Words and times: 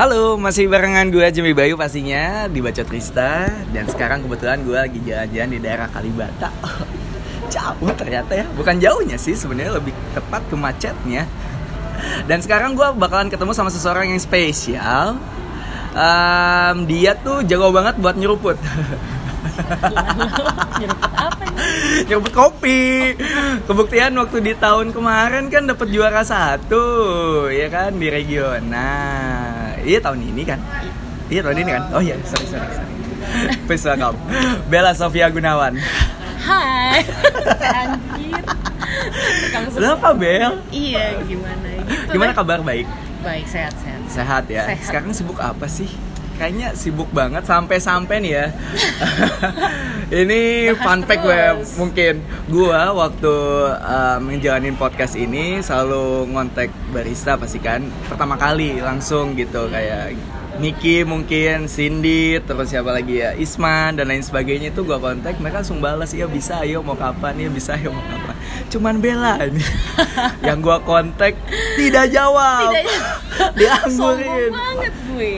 Halo, 0.00 0.40
masih 0.40 0.64
barengan 0.64 1.12
gue 1.12 1.28
Jemi 1.28 1.52
Bayu 1.52 1.76
pastinya 1.76 2.48
di 2.48 2.64
Baca 2.64 2.80
Trista. 2.88 3.52
Dan 3.68 3.84
sekarang 3.84 4.24
kebetulan 4.24 4.64
gue 4.64 4.72
lagi 4.72 4.96
jalan-jalan 5.04 5.50
di 5.52 5.60
daerah 5.60 5.92
Kalibata. 5.92 6.48
Jauh 7.52 7.92
ternyata 7.92 8.32
ya, 8.32 8.48
bukan 8.56 8.80
jauhnya 8.80 9.20
sih 9.20 9.36
sebenarnya 9.36 9.76
lebih 9.76 9.92
tepat 10.16 10.40
ke 10.48 10.56
macetnya. 10.56 11.28
Dan 12.24 12.40
sekarang 12.40 12.80
gue 12.80 12.88
bakalan 12.96 13.28
ketemu 13.28 13.52
sama 13.52 13.68
seseorang 13.68 14.08
yang 14.08 14.16
spesial. 14.16 15.20
Um, 15.92 16.88
Dia 16.88 17.20
tuh 17.20 17.44
jago 17.44 17.68
banget 17.68 18.00
buat 18.00 18.16
nyeruput. 18.16 18.56
Nyeruput 20.80 21.12
apa 21.12 21.44
nih? 21.44 22.08
nyeruput 22.08 22.32
kopi. 22.32 23.12
Kebuktian 23.68 24.16
waktu 24.16 24.40
di 24.40 24.56
tahun 24.56 24.96
kemarin 24.96 25.52
kan 25.52 25.68
dapat 25.68 25.92
juara 25.92 26.24
satu 26.24 26.88
ya 27.52 27.68
kan 27.68 28.00
di 28.00 28.08
regional 28.08 29.59
iya 29.82 29.98
tahun 29.98 30.20
ini 30.22 30.42
kan 30.42 30.60
iya 31.28 31.40
tahun 31.40 31.56
ini 31.58 31.70
kan 31.70 31.82
oh 31.92 32.00
iya 32.00 32.16
sorry 32.24 32.46
sorry 32.46 32.68
sorry 32.70 32.88
please 33.66 33.84
welcome 33.84 34.16
Bella 34.66 34.92
Sofia 34.92 35.28
Gunawan 35.28 35.76
Hai 36.40 37.04
Anjir 37.84 38.42
Tukang 39.44 39.64
Lo 39.76 39.88
apa 39.94 40.10
Bel? 40.12 40.52
Iya 40.70 41.20
gimana 41.22 41.68
gitu 41.84 42.10
Gimana 42.10 42.32
deh. 42.32 42.36
kabar 42.36 42.58
baik? 42.60 42.88
Baik 43.20 43.44
sehat 43.46 43.74
sehat 43.76 44.00
Sehat 44.08 44.44
ya? 44.48 44.64
Sehat. 44.66 44.82
Sekarang 44.82 45.12
sibuk 45.12 45.36
apa 45.36 45.68
sih? 45.68 45.86
Kayaknya 46.40 46.72
sibuk 46.72 47.12
banget 47.12 47.44
sampai-sampai 47.44 48.16
nih 48.24 48.32
ya. 48.32 48.46
Ini 50.24 50.72
Bahas 50.72 50.80
fun 50.80 51.00
fact 51.04 51.20
gue 51.20 51.42
mungkin. 51.76 52.14
Gue 52.48 52.80
waktu 52.96 53.34
um, 53.78 54.20
ngejalanin 54.26 54.74
podcast 54.74 55.14
ini 55.14 55.62
Selalu 55.62 56.26
ngontek 56.34 56.72
barista 56.90 57.38
pasti 57.38 57.62
kan 57.62 57.86
Pertama 58.10 58.34
kali 58.34 58.82
langsung 58.82 59.38
gitu 59.38 59.70
kayak 59.70 60.18
Niki 60.60 61.08
mungkin, 61.08 61.72
Cindy, 61.72 62.36
terus 62.44 62.68
siapa 62.68 62.92
lagi 62.92 63.24
ya 63.24 63.32
Isman 63.32 63.96
dan 63.96 64.12
lain 64.12 64.20
sebagainya 64.20 64.76
itu 64.76 64.84
gue 64.84 64.98
kontak 65.00 65.40
mereka 65.40 65.64
langsung 65.64 65.80
balas 65.80 66.12
iya 66.12 66.28
bisa 66.28 66.60
ayo 66.60 66.84
mau 66.84 66.92
kapan 66.92 67.38
ya 67.38 67.48
bisa 67.48 67.80
ayo 67.80 67.88
mau 67.88 68.04
kapan 68.04 68.36
cuman 68.70 69.02
Bella 69.02 69.34
ini 69.50 69.64
yang 70.46 70.62
gue 70.62 70.78
kontak 70.86 71.34
tidak 71.74 72.06
jawab. 72.14 72.70
Tidak 72.70 72.86
dianggurin. 73.58 74.52
Banget 74.54 74.94
gue. 75.10 75.34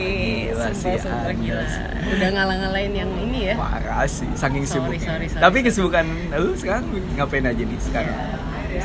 Gila 0.53 0.69
Sumpah, 0.69 0.73
sih, 0.77 0.95
sumpah, 1.01 1.19
Anda 1.25 1.33
gila. 1.33 1.65
Udah 2.13 2.29
ngalang-ngalain 2.29 2.93
yang 2.93 3.11
ini 3.17 3.39
ya? 3.51 3.55
Parah 3.57 4.05
sih 4.05 4.29
saking 4.37 4.63
sorry, 4.69 5.01
tapi 5.33 5.57
kesibukan 5.65 6.05
lu 6.37 6.53
sekarang 6.53 6.85
ngapain 7.17 7.45
aja 7.49 7.63
nih 7.65 7.79
sekarang? 7.81 8.15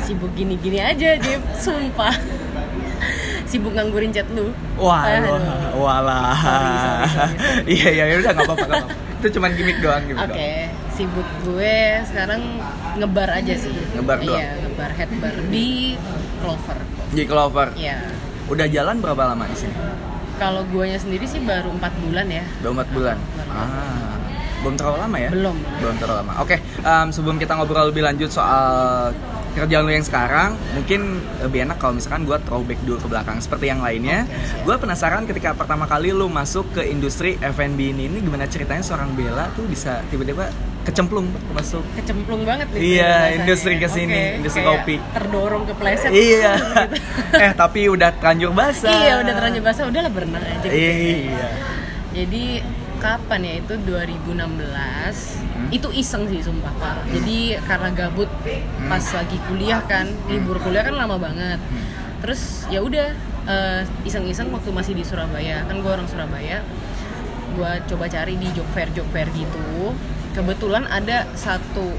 Sibuk 0.05 0.33
gini-gini 0.33 0.81
aja 0.81 1.17
Jim 1.21 1.41
Sumpah. 1.53 2.17
Sibuk 3.49 3.73
nganggurin 3.77 4.13
chat 4.13 4.29
lu. 4.33 4.53
Wah 4.81 5.05
walah. 5.77 6.37
Sorry. 6.37 7.73
iya 7.77 7.89
iya 8.09 8.17
udah 8.17 8.33
nggak 8.33 8.49
apa-apa 8.49 9.09
itu 9.19 9.35
cuman 9.35 9.51
gimmick 9.59 9.79
doang 9.83 10.03
gitu 10.07 10.15
Oke, 10.15 10.71
sibuk 10.95 11.27
gue 11.43 11.79
sekarang 12.07 12.63
ngebar 12.99 13.29
aja 13.33 13.55
sih. 13.55 13.71
Ngebar 13.93 14.19
doang? 14.19 14.37
Iya, 14.37 14.51
ngebar 14.61 14.91
headbar 14.93 15.33
di 15.49 15.95
Clover. 16.39 16.79
di 17.09 17.23
Clover 17.25 17.69
Iya. 17.75 17.99
udah 18.47 18.67
jalan 18.67 18.97
berapa 18.99 19.23
lama 19.27 19.45
di 19.47 19.57
sini 19.57 19.75
Kalau 20.37 20.63
guanya 20.67 20.95
sendiri 20.97 21.25
sih 21.25 21.41
baru 21.41 21.71
empat 21.73 21.91
bulan 21.99 22.27
ya. 22.29 22.45
udah 22.59 22.71
empat 22.73 22.89
bulan 22.91 23.17
Baru. 23.17 23.51
ah 23.51 24.15
belum 24.59 24.75
terlalu 24.75 24.97
lama 24.99 25.17
ya 25.17 25.31
Belum. 25.31 25.57
belum 25.79 25.95
terlalu 25.97 26.19
lama 26.19 26.33
oke 26.41 26.57
em, 26.79 27.07
sebelum 27.09 27.37
kita 27.37 27.53
ngobrol 27.55 27.89
lebih 27.89 28.03
lanjut 28.03 28.29
soal 28.29 29.11
kerjaan 29.51 29.83
lu 29.83 29.91
yang 29.91 30.03
sekarang 30.03 30.55
mungkin 30.71 31.19
lebih 31.41 31.67
enak 31.67 31.77
kalau 31.77 31.95
misalkan 31.95 32.23
gue 32.23 32.39
throwback 32.41 32.79
dulu 32.81 32.99
ke 33.01 33.09
belakang 33.09 33.39
seperti 33.39 33.67
yang 33.67 33.81
lainnya 33.81 34.23
gue 34.63 34.75
penasaran 34.77 35.25
ketika 35.25 35.51
pertama 35.53 35.83
kali 35.85 36.11
lu 36.11 36.27
masuk 36.27 36.69
ke 36.73 36.85
industri 36.85 37.35
F&B 37.37 37.91
ini 37.91 38.07
ini 38.07 38.19
gimana 38.19 38.47
ceritanya 38.47 38.83
seorang 38.83 39.11
Bella 39.13 39.51
tuh 39.53 39.67
bisa 39.67 39.99
tiba-tiba 40.09 40.47
kecemplung 40.85 41.27
masuk 41.53 41.85
Kecemplung 41.93 42.49
banget 42.49 42.65
nih. 42.73 42.81
Iya, 42.97 43.13
industri 43.37 43.77
ke 43.77 43.85
sini, 43.87 44.09
Oke, 44.09 44.37
industri 44.41 44.61
kayak 44.63 44.73
kopi. 44.81 44.95
Terdorong 45.13 45.63
ke 45.67 45.75
pleset. 45.75 46.09
iya 46.09 46.53
Gitu. 46.57 47.37
eh 47.45 47.53
tapi 47.53 47.81
udah 47.89 48.09
terlanjur 48.15 48.57
basah 48.57 48.89
iya, 48.95 49.21
udah 49.21 49.33
terlanjur 49.33 49.63
basah, 49.63 49.85
udahlah 49.85 50.09
berenang 50.09 50.41
aja. 50.41 50.65
gitu. 50.65 50.73
iya 50.73 51.49
Jadi 52.15 52.45
kapan 52.99 53.41
ya 53.47 53.55
itu 53.63 53.75
2016 53.87 55.75
itu 55.75 55.89
iseng 55.95 56.27
sih 56.27 56.43
sumpah 56.43 56.75
parah 56.79 57.07
jadi 57.09 57.63
karena 57.65 57.89
gabut 57.95 58.31
pas 58.89 59.05
lagi 59.15 59.39
kuliah 59.49 59.81
kan 59.85 60.07
libur 60.29 60.59
kuliah 60.63 60.85
kan 60.85 60.95
lama 60.97 61.17
banget. 61.19 61.61
Terus 62.25 62.67
ya 62.69 62.83
udah 62.83 63.15
eh, 63.49 63.83
iseng-iseng 64.05 64.51
waktu 64.51 64.71
masih 64.71 64.93
di 64.95 65.05
Surabaya. 65.05 65.65
Kan 65.67 65.81
gue 65.81 65.91
orang 65.91 66.09
Surabaya. 66.09 66.63
Gue 67.55 67.73
coba 67.91 68.07
cari 68.07 68.39
di 68.39 68.49
job 68.55 68.67
fair 68.75 68.91
job 68.95 69.07
fair 69.11 69.29
gitu. 69.35 69.95
Kebetulan 70.37 70.87
ada 70.87 71.27
satu 71.35 71.95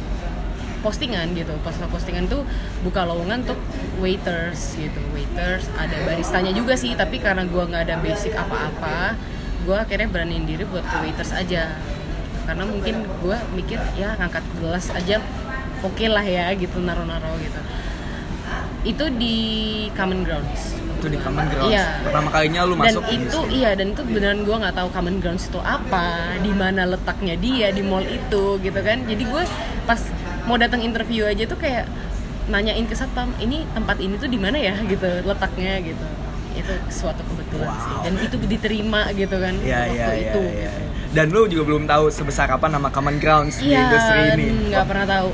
postingan 0.80 1.36
gitu. 1.36 1.52
Pas 1.66 1.76
postingan 1.92 2.32
tuh 2.32 2.48
buka 2.86 3.04
lowongan 3.04 3.44
untuk 3.44 3.60
waiters 4.00 4.80
gitu. 4.80 5.02
Waiters 5.12 5.68
ada 5.76 5.96
baristanya 6.08 6.56
juga 6.56 6.80
sih. 6.80 6.96
Tapi 6.96 7.20
karena 7.20 7.44
gua 7.48 7.68
nggak 7.68 7.84
ada 7.90 7.96
basic 8.00 8.36
apa-apa 8.36 9.16
gua 9.64 9.84
akhirnya 9.88 10.10
beraniin 10.12 10.46
diri 10.46 10.64
buat 10.68 10.84
ke 10.84 10.96
waiters 11.04 11.32
aja. 11.36 11.76
Karena 12.48 12.64
mungkin 12.66 13.06
gua 13.22 13.38
mikir 13.54 13.78
ya 14.00 14.16
ngangkat 14.18 14.44
gelas 14.58 14.90
aja 14.92 15.22
oke 15.86 16.06
lah 16.10 16.26
ya 16.26 16.52
gitu 16.56 16.80
naro-naro 16.84 17.36
gitu. 17.40 17.62
Itu 18.88 19.06
di 19.16 19.38
Common 19.96 20.24
Grounds. 20.24 20.76
Itu 21.00 21.08
di 21.12 21.20
Common 21.20 21.46
Grounds? 21.52 21.72
Iya. 21.72 21.86
pertama 22.04 22.30
kalinya 22.32 22.62
lu 22.68 22.76
dan 22.76 22.82
masuk 22.96 23.04
itu 23.08 23.16
industri. 23.16 23.56
iya 23.60 23.70
dan 23.76 23.88
itu 23.96 24.02
beneran 24.04 24.40
gue 24.44 24.56
nggak 24.56 24.76
tahu 24.76 24.90
common 24.92 25.16
grounds 25.24 25.48
itu 25.48 25.60
apa 25.64 26.36
di 26.44 26.52
mana 26.52 26.84
letaknya 26.84 27.36
dia 27.40 27.68
di 27.72 27.84
mall 27.84 28.04
itu 28.04 28.60
gitu 28.60 28.80
kan. 28.80 28.98
Jadi 29.08 29.24
gue 29.24 29.44
pas 29.88 30.02
mau 30.48 30.58
datang 30.60 30.82
interview 30.84 31.28
aja 31.28 31.44
tuh 31.46 31.60
kayak 31.60 31.86
nanyain 32.50 32.84
ke 32.90 32.98
satpam 32.98 33.30
ini 33.38 33.64
tempat 33.78 34.02
ini 34.02 34.18
tuh 34.18 34.26
di 34.26 34.40
mana 34.42 34.58
ya? 34.58 34.74
gitu 34.90 35.06
letaknya 35.24 35.78
gitu 35.86 36.06
itu 36.52 36.74
suatu 36.90 37.22
kebetulan 37.24 37.68
Wow. 37.68 37.82
sih 37.82 37.96
dan 38.02 38.14
itu 38.20 38.36
diterima 38.42 39.02
gitu 39.12 39.36
kan 39.36 39.54
Iya 39.58 39.80
waktu 39.80 39.94
iya 39.94 40.08
iya. 40.08 40.24
itu 40.24 40.42
iya. 40.42 40.72
gitu. 40.72 40.84
Dan 41.10 41.26
lu 41.30 41.42
juga 41.46 41.64
belum 41.66 41.84
tahu 41.84 42.06
sebesar 42.08 42.48
apa 42.48 42.66
nama 42.66 42.88
Common 42.88 43.18
Grounds 43.18 43.58
di 43.58 43.70
Iya, 43.70 43.82
industri 43.84 44.20
ini. 44.36 44.46
nggak 44.70 44.86
pernah 44.86 45.06
tahu 45.08 45.30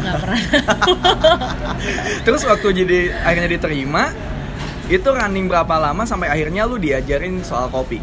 nggak 0.00 0.16
pernah 0.18 0.40
Terus 2.24 2.42
waktu 2.42 2.66
jadi 2.74 2.98
akhirnya 3.20 3.50
diterima, 3.52 4.10
itu 4.86 5.06
running 5.06 5.46
berapa 5.46 5.74
lama 5.76 6.02
sampai 6.02 6.26
akhirnya 6.26 6.64
lu 6.64 6.76
diajarin 6.76 7.40
soal 7.40 7.68
kopi? 7.68 8.00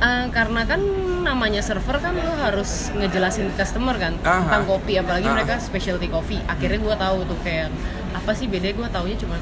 Eh, 0.00 0.24
karena 0.32 0.64
kan 0.64 0.80
namanya 1.20 1.60
server 1.60 2.00
kan 2.00 2.16
lo 2.16 2.32
harus 2.34 2.88
ngejelasin 2.90 3.52
ke 3.52 3.60
customer 3.60 3.92
kan 3.94 4.16
Aha. 4.18 4.48
tentang 4.48 4.64
kopi 4.64 4.96
apalagi 4.96 5.28
Aha. 5.28 5.36
mereka 5.36 5.60
specialty 5.60 6.08
coffee 6.08 6.40
akhirnya 6.42 6.80
gue 6.80 6.96
tahu 6.96 7.18
tuh 7.28 7.38
kayak 7.44 7.68
apa 8.10 8.32
sih 8.32 8.48
bedanya 8.48 8.80
gue 8.80 8.88
taunya 8.88 9.16
cuma 9.20 9.36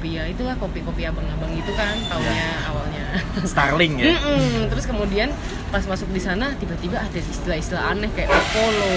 kopi-kopi 0.00 0.16
ya 0.16 0.24
itulah 0.24 0.56
kopi-kopi 0.56 1.02
abang-abang 1.04 1.52
itu 1.52 1.72
kan 1.76 1.92
taunya 2.08 2.48
awalnya 2.64 3.04
Starling 3.44 4.00
ya. 4.00 4.16
Mm-mm. 4.16 4.72
terus 4.72 4.88
kemudian 4.88 5.28
pas 5.68 5.84
masuk 5.84 6.08
di 6.08 6.18
sana 6.18 6.56
tiba-tiba 6.56 6.96
ada 6.96 7.12
istilah-istilah 7.12 7.92
aneh 7.92 8.08
kayak 8.10 8.32
Apollo 8.32 8.92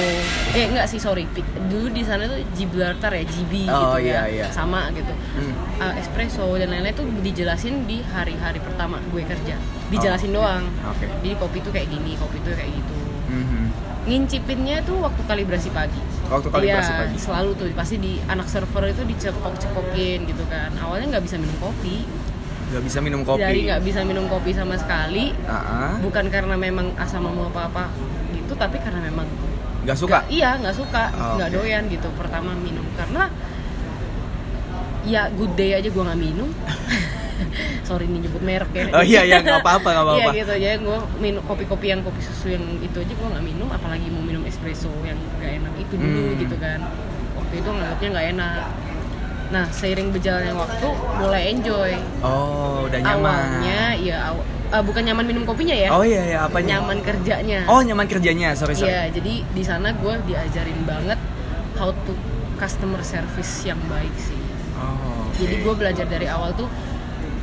eh 0.54 0.66
enggak 0.66 0.88
sih 0.88 0.98
sorry 0.98 1.28
dulu 1.68 1.92
di 1.92 2.08
sana 2.08 2.24
tuh 2.26 2.40
Gibraltar 2.56 3.12
ya 3.12 3.26
GB 3.26 3.54
Oh, 3.68 3.98
gitu 4.00 4.08
iya, 4.08 4.24
ya 4.24 4.24
iya. 4.32 4.46
sama 4.48 4.88
gitu 4.92 5.12
Hmm. 5.34 5.50
Uh, 5.76 5.94
espresso 5.98 6.46
dan 6.56 6.70
lain-lain 6.70 6.94
tuh 6.94 7.04
dijelasin 7.20 7.84
di 7.84 8.06
hari-hari 8.06 8.62
pertama 8.62 9.02
gue 9.04 9.26
kerja 9.26 9.58
dijelasin 9.90 10.30
Oh, 10.30 10.40
oke. 10.40 10.40
doang 10.40 10.64
Oke. 10.88 11.06
jadi 11.20 11.36
kopi 11.36 11.58
tuh 11.60 11.72
kayak 11.74 11.90
gini 11.90 12.14
kopi 12.16 12.38
tuh 12.40 12.54
kayak 12.54 12.70
gitu. 12.72 12.93
Ngincipinnya 14.04 14.82
tuh 14.82 15.00
waktu 15.00 15.22
kalibrasi 15.24 15.70
pagi 15.70 16.00
Waktu 16.26 16.50
kalibrasi 16.50 16.90
Iya, 16.90 17.00
pagi. 17.00 17.16
selalu 17.18 17.50
tuh 17.54 17.66
pasti 17.72 17.96
di 17.98 18.20
anak 18.26 18.46
server 18.46 18.84
itu 18.86 19.04
dicepok-cepokin 19.04 20.20
gitu 20.26 20.44
kan 20.46 20.72
awalnya 20.78 21.14
nggak 21.14 21.24
bisa 21.24 21.36
minum 21.36 21.56
kopi 21.58 22.04
Gak 22.66 22.82
bisa 22.82 23.00
minum 23.00 23.22
kopi. 23.22 23.38
dari 23.40 23.60
nggak 23.64 23.82
bisa 23.82 24.02
minum 24.02 24.26
kopi 24.26 24.50
sama 24.50 24.74
sekali 24.76 25.30
ah. 25.46 25.94
bukan 26.00 26.26
karena 26.28 26.56
memang 26.56 26.90
asam 26.96 27.22
lambung 27.22 27.48
apa 27.48 27.70
apa 27.70 27.84
gitu 28.32 28.54
tapi 28.54 28.76
karena 28.78 29.00
memang 29.04 29.30
Gak 29.84 29.94
suka. 29.96 30.20
nggak- 30.20 30.28
iya 30.30 30.50
nggak 30.58 30.74
suka 30.74 31.04
Oh, 31.14 31.36
nggak 31.38 31.50
oke. 31.50 31.56
doyan 31.56 31.84
gitu 31.88 32.08
pertama 32.14 32.52
minum 32.56 32.84
karena 32.94 33.30
ya 35.04 35.28
good 35.30 35.54
day 35.54 35.76
aja 35.76 35.86
gue 35.86 36.02
nggak 36.02 36.18
minum 36.18 36.50
sorry 37.84 38.06
nih 38.06 38.20
nyebut 38.22 38.42
merek 38.42 38.72
ya 38.72 38.86
Oh 38.92 39.02
iya, 39.02 39.22
iya, 39.22 39.38
nggak 39.40 39.60
apa-apa, 39.60 39.88
nggak 39.88 40.04
apa-apa. 40.04 40.20
iya 40.22 40.28
gitu 40.36 40.52
aja 40.54 40.70
gue 40.78 40.98
minum 41.18 41.42
kopi-kopi 41.42 41.88
yang 41.88 42.02
kopi 42.02 42.20
susu 42.20 42.48
yang 42.50 42.64
itu 42.80 42.98
aja 42.98 43.12
gue 43.12 43.28
nggak 43.30 43.46
minum 43.46 43.68
apalagi 43.68 44.08
mau 44.08 44.22
minum 44.22 44.44
espresso 44.44 44.88
yang 45.02 45.18
nggak 45.36 45.52
enak 45.58 45.74
itu 45.78 45.94
dulu 45.94 46.22
Hmm. 46.26 46.40
gitu 46.40 46.56
kan 46.58 46.80
waktu 47.34 47.54
itu 47.56 47.70
nganggapnya 47.70 48.10
nggak 48.10 48.28
enak 48.32 48.64
nah 49.46 49.66
seiring 49.70 50.10
berjalannya 50.10 50.56
waktu 50.56 50.88
mulai 51.16 51.44
enjoy 51.48 51.92
Oh, 52.20 52.84
udah 52.84 53.00
nyaman. 53.00 53.22
awalnya 53.22 53.82
ya 53.96 54.18
aw- 54.28 54.42
eh, 54.72 54.82
bukan 54.82 55.04
nyaman 55.04 55.26
minum 55.26 55.44
kopinya 55.44 55.76
ya 55.76 55.90
Oh 55.90 56.02
iya 56.02 56.22
iya 56.26 56.40
apa 56.42 56.58
nyaman 56.58 56.98
kerjanya 57.00 57.62
Oh 57.68 57.80
nyaman 57.80 58.06
kerjanya, 58.06 58.52
sorry 58.52 58.74
sorry. 58.74 58.90
Iya, 58.90 59.14
jadi 59.14 59.34
di 59.46 59.62
sana 59.62 59.94
gue 59.94 60.14
diajarin 60.24 60.82
banget 60.84 61.20
how 61.74 61.94
to 61.94 62.14
customer 62.56 63.04
service 63.04 63.62
yang 63.62 63.78
baik 63.86 64.14
sih. 64.16 64.40
Oh. 64.74 65.30
Jadi 65.36 65.60
gue 65.60 65.74
belajar 65.76 66.06
dari 66.08 66.26
awal 66.26 66.54
tuh 66.54 66.66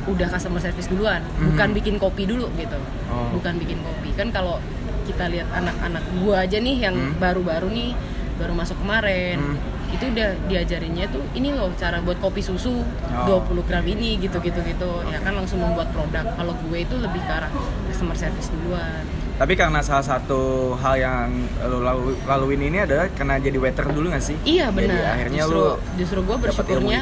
udah 0.03 0.27
customer 0.27 0.57
service 0.57 0.87
duluan 0.87 1.21
Mhm. 1.31 1.45
bukan 1.49 1.69
bikin 1.73 1.95
kopi 1.95 2.23
dulu 2.23 2.49
gitu 2.55 2.77
Oh. 3.07 3.29
bukan 3.31 3.53
bikin 3.55 3.77
kopi 3.79 4.09
kan 4.11 4.29
kalau 4.29 4.57
kita 5.03 5.27
lihat 5.27 5.49
anak-anak 5.51 6.01
gua 6.17 6.41
aja 6.41 6.57
nih 6.57 6.77
yang 6.81 6.95
Hmm. 6.95 7.17
baru-baru 7.17 7.67
nih 7.67 7.91
baru 8.35 8.53
masuk 8.53 8.77
kemarin 8.77 9.37
Hmm. 9.37 9.57
itu 9.91 10.07
udah 10.07 10.29
diajarinnya 10.47 11.05
tuh 11.07 11.21
ini 11.31 11.51
loh 11.51 11.69
cara 11.75 11.99
buat 11.99 12.17
kopi 12.17 12.39
susu 12.39 12.71
Oh. 12.71 13.25
20 13.43 13.61
gram 13.61 13.83
ini 13.83 14.17
gitu 14.17 14.39
gitu 14.39 14.57
gitu 14.61 14.89
ya 15.05 15.19
kan 15.19 15.33
langsung 15.33 15.59
membuat 15.59 15.91
produk 15.91 16.25
kalau 16.31 16.55
gue 16.59 16.77
itu 16.79 16.95
lebih 16.95 17.19
ke 17.19 17.31
arah 17.31 17.51
customer 17.85 18.15
service 18.15 18.49
duluan 18.49 19.03
Tapi 19.33 19.53
karena 19.55 19.81
salah 19.81 20.05
satu 20.05 20.41
hal 20.75 20.95
yang 20.95 21.27
lo 21.63 21.81
lalu, 21.81 22.13
laluin 22.23 22.61
ini 22.63 22.77
adalah 22.79 23.09
karena 23.09 23.35
jadi 23.35 23.57
waiter 23.57 23.89
dulu 23.89 24.09
gak 24.11 24.21
sih? 24.23 24.37
iya 24.43 24.69
Jadi 24.69 24.85
benar 24.85 25.01
akhirnya 25.11 25.41
justru, 25.43 25.57
lu 25.57 25.65
justru 25.97 26.19
gue 26.21 26.37
bersyukurnya 26.39 26.99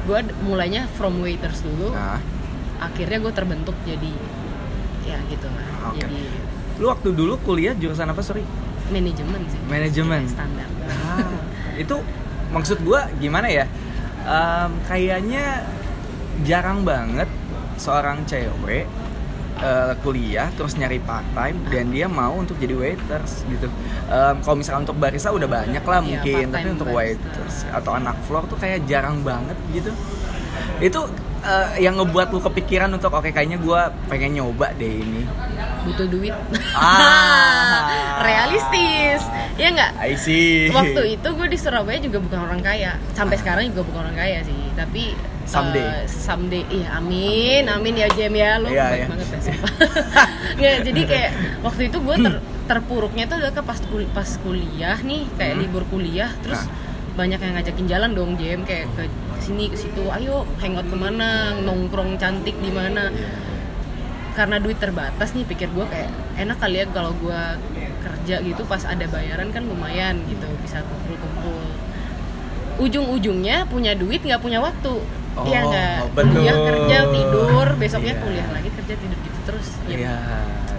gue 0.00 0.18
mulainya 0.40 0.82
from 0.92 1.18
waiters 1.18 1.60
dulu 1.60 1.90
Nah, 1.90 2.22
akhirnya 2.80 3.18
gue 3.20 3.32
terbentuk 3.32 3.76
jadi 3.84 4.12
ya 5.04 5.18
gitu 5.26 5.46
lah 5.46 5.92
Oke. 5.92 6.00
jadi 6.00 6.22
lu 6.76 6.88
waktu 6.88 7.08
dulu 7.12 7.36
kuliah 7.40 7.72
jurusan 7.72 8.08
apa 8.08 8.20
sorry? 8.20 8.40
manajemen 8.88 9.40
sih 9.46 9.60
Manajemen. 9.64 10.22
standar 10.26 10.66
itu 11.76 11.96
maksud 12.50 12.82
gua 12.82 13.06
gimana 13.16 13.46
ya? 13.46 13.64
Em, 14.20 14.70
kayaknya 14.82 15.62
jarang 16.42 16.82
banget 16.82 17.30
seorang 17.76 18.26
cewek 18.26 18.84
eh, 19.60 19.92
kuliah 20.02 20.50
terus 20.52 20.74
nyari 20.74 20.98
part 20.98 21.22
time 21.30 21.56
dan 21.68 21.88
dia 21.88 22.04
mau 22.04 22.34
untuk 22.34 22.56
jadi 22.56 22.74
waiters 22.74 23.44
gitu. 23.46 23.70
Em, 24.08 24.36
kalau 24.40 24.56
misalkan 24.56 24.82
untuk 24.82 24.98
barista 24.98 25.30
udah 25.30 25.46
banyak 25.46 25.80
lah 25.80 26.00
Iya, 26.00 26.08
mungkin, 26.10 26.44
tapi 26.44 26.50
part-time 26.50 26.74
untuk 26.74 26.88
barista. 26.90 26.98
waiters 26.98 27.54
atau 27.70 27.92
anak 27.94 28.16
floor 28.24 28.44
tuh 28.44 28.58
kayak 28.58 28.84
jarang 28.84 29.22
banget 29.22 29.56
gitu. 29.70 29.94
Itu 30.80 31.00
eh, 31.40 31.80
yang 31.80 31.96
ngebuat 31.96 32.28
lu 32.28 32.40
kepikiran 32.40 32.88
untuk 32.88 33.10
oke 33.10 33.28
kayaknya 33.28 33.56
gua 33.56 33.80
pengen 34.06 34.36
nyoba 34.36 34.72
deh 34.74 34.94
ini. 34.96 35.24
butuh 35.80 36.04
duit 36.06 36.36
Ah. 36.74 37.88
realistis 38.26 39.24
ya 39.56 39.68
nggak 39.70 39.90
I 39.98 40.12
see. 40.14 40.68
waktu 40.68 41.16
itu 41.16 41.28
gue 41.30 41.46
di 41.46 41.56
Surabaya 41.56 41.96
juga 41.96 42.18
bukan 42.18 42.36
orang 42.38 42.60
kaya 42.60 42.96
sampai 43.10 43.36
sekarang 43.36 43.64
juga 43.66 43.84
bukan 43.84 44.00
orang 44.02 44.12
kaya 44.14 44.38
sih 44.42 44.56
tapi 44.72 45.16
Someday. 45.42 45.80
eh, 45.82 46.04
someday 46.04 46.62
iya 46.68 46.94
amin 46.94 47.64
amin 47.66 47.94
ya 47.96 48.08
Jem 48.10 48.30
ya 48.30 48.56
lo 48.56 48.68
baik 48.68 48.76
iya. 48.76 49.06
banget 49.08 49.26
ya 49.26 49.40
nggak 50.58 50.74
jadi 50.84 51.00
kayak 51.02 51.30
waktu 51.60 51.82
itu 51.88 51.98
gue 51.98 52.16
ter- 52.18 52.40
terpuruknya 52.66 53.24
tuh 53.24 53.36
adalah 53.36 53.52
ke 53.52 53.62
pas 53.62 53.78
kul- 53.82 54.10
pas 54.10 54.30
kuliah 54.38 54.98
nih 55.00 55.24
kayak 55.34 55.54
Hmm. 55.54 55.62
libur 55.62 55.84
kuliah 55.86 56.30
terus 56.40 56.60
Nah. 56.60 56.89
Banyak 57.20 57.36
yang 57.38 57.52
ngajakin 57.54 57.86
jalan 57.86 58.10
dong 58.10 58.32
Jem. 58.34 58.64
Kayak 58.64 58.88
ke 58.96 59.04
sini 59.38 59.68
ke 59.68 59.76
situ. 59.76 60.08
Ayo 60.08 60.48
hangout 60.56 60.88
ke 60.88 60.96
mana? 60.96 61.52
Nongkrong 61.54 62.16
cantik 62.16 62.56
di 62.56 62.72
mana? 62.72 63.12
Karena 64.32 64.56
duit 64.56 64.80
terbatas 64.80 65.36
nih 65.36 65.44
pikir 65.44 65.68
gue 65.68 65.84
kayak 65.84 66.08
enak 66.38 66.56
kali 66.56 66.80
ya 66.80 66.86
kalau 66.88 67.12
gue 67.14 67.40
kerja 68.00 68.40
gitu 68.40 68.62
pas 68.64 68.80
ada 68.82 69.04
bayaran 69.04 69.52
kan 69.52 69.60
lumayan 69.62 70.16
gitu 70.24 70.48
bisa 70.60 70.80
kumpul-kumpul. 70.80 71.60
Ujung-ujungnya 72.80 73.68
punya 73.68 73.92
duit 73.92 74.24
nggak 74.24 74.40
punya 74.40 74.56
waktu. 74.58 74.94
Oh, 75.30 75.44
Iya 75.44 75.60
nggak 75.62 75.94
kuliah 76.16 76.56
kerja 76.58 76.98
tidur. 77.06 77.66
Besoknya 77.76 78.14
Iya. 78.14 78.22
kuliah 78.24 78.48
lagi 78.50 78.70
kerja 78.72 78.94
tidur 78.96 79.18
gitu 79.20 79.38
terus. 79.44 79.68
Ya 79.84 79.96
Iya. 79.98 80.16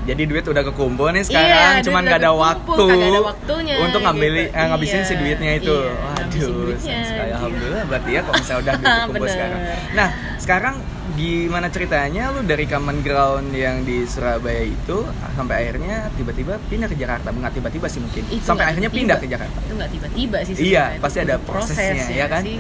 Jadi 0.02 0.22
duit 0.26 0.42
udah 0.44 0.64
kekumpul 0.66 1.08
nih 1.08 1.22
Iya, 1.22 1.28
sekarang, 1.30 1.72
duit 1.72 1.86
cuman 1.86 2.02
nggak 2.02 2.18
ada 2.18 2.32
kekumpul, 2.34 2.74
waktu. 2.74 2.86
kagak 2.90 3.06
ada 3.08 3.22
waktunya, 3.24 3.76
untuk 3.78 4.02
ngambil 4.02 4.32
gitu. 4.34 4.50
eh, 4.52 4.66
ngabisin 4.66 5.02
si 5.04 5.14
Iya, 5.14 5.20
duitnya 5.22 5.52
itu. 5.54 5.76
iya, 5.78 5.94
sayang 6.34 6.80
sekali. 6.80 7.02
gitu. 7.02 7.34
alhamdulillah 7.34 7.84
berarti 7.86 8.10
ya 8.10 8.22
kalau 8.22 8.38
misalnya 8.38 8.62
udah 8.62 8.74
Bener. 9.12 9.30
sekarang. 9.30 9.60
Nah, 9.92 10.08
sekarang 10.38 10.76
gimana 11.12 11.68
ceritanya 11.68 12.24
lu 12.30 12.42
dari 12.42 12.66
common 12.66 13.00
ground 13.00 13.52
yang 13.52 13.82
di 13.82 14.04
Surabaya 14.04 14.64
itu 14.64 14.98
sampai 15.34 15.56
akhirnya 15.62 16.08
tiba-tiba 16.14 16.56
pindah 16.64 16.88
ke 16.88 16.96
Jakarta? 16.96 17.28
Enggak 17.30 17.52
tiba-tiba 17.54 17.88
sih 17.88 18.00
mungkin. 18.00 18.24
Itu 18.28 18.42
sampai 18.42 18.66
akhirnya 18.66 18.88
tiba-tiba. 18.88 19.02
pindah 19.04 19.18
ke 19.18 19.28
Jakarta. 19.28 19.58
itu 19.60 19.74
nggak 19.74 19.92
tiba-tiba 19.92 20.38
sih 20.42 20.54
Iya. 20.66 20.86
Itu 20.94 21.02
pasti 21.02 21.20
ada 21.20 21.36
prosesnya, 21.38 22.06
ya 22.08 22.26
kan? 22.28 22.42
sih. 22.42 22.60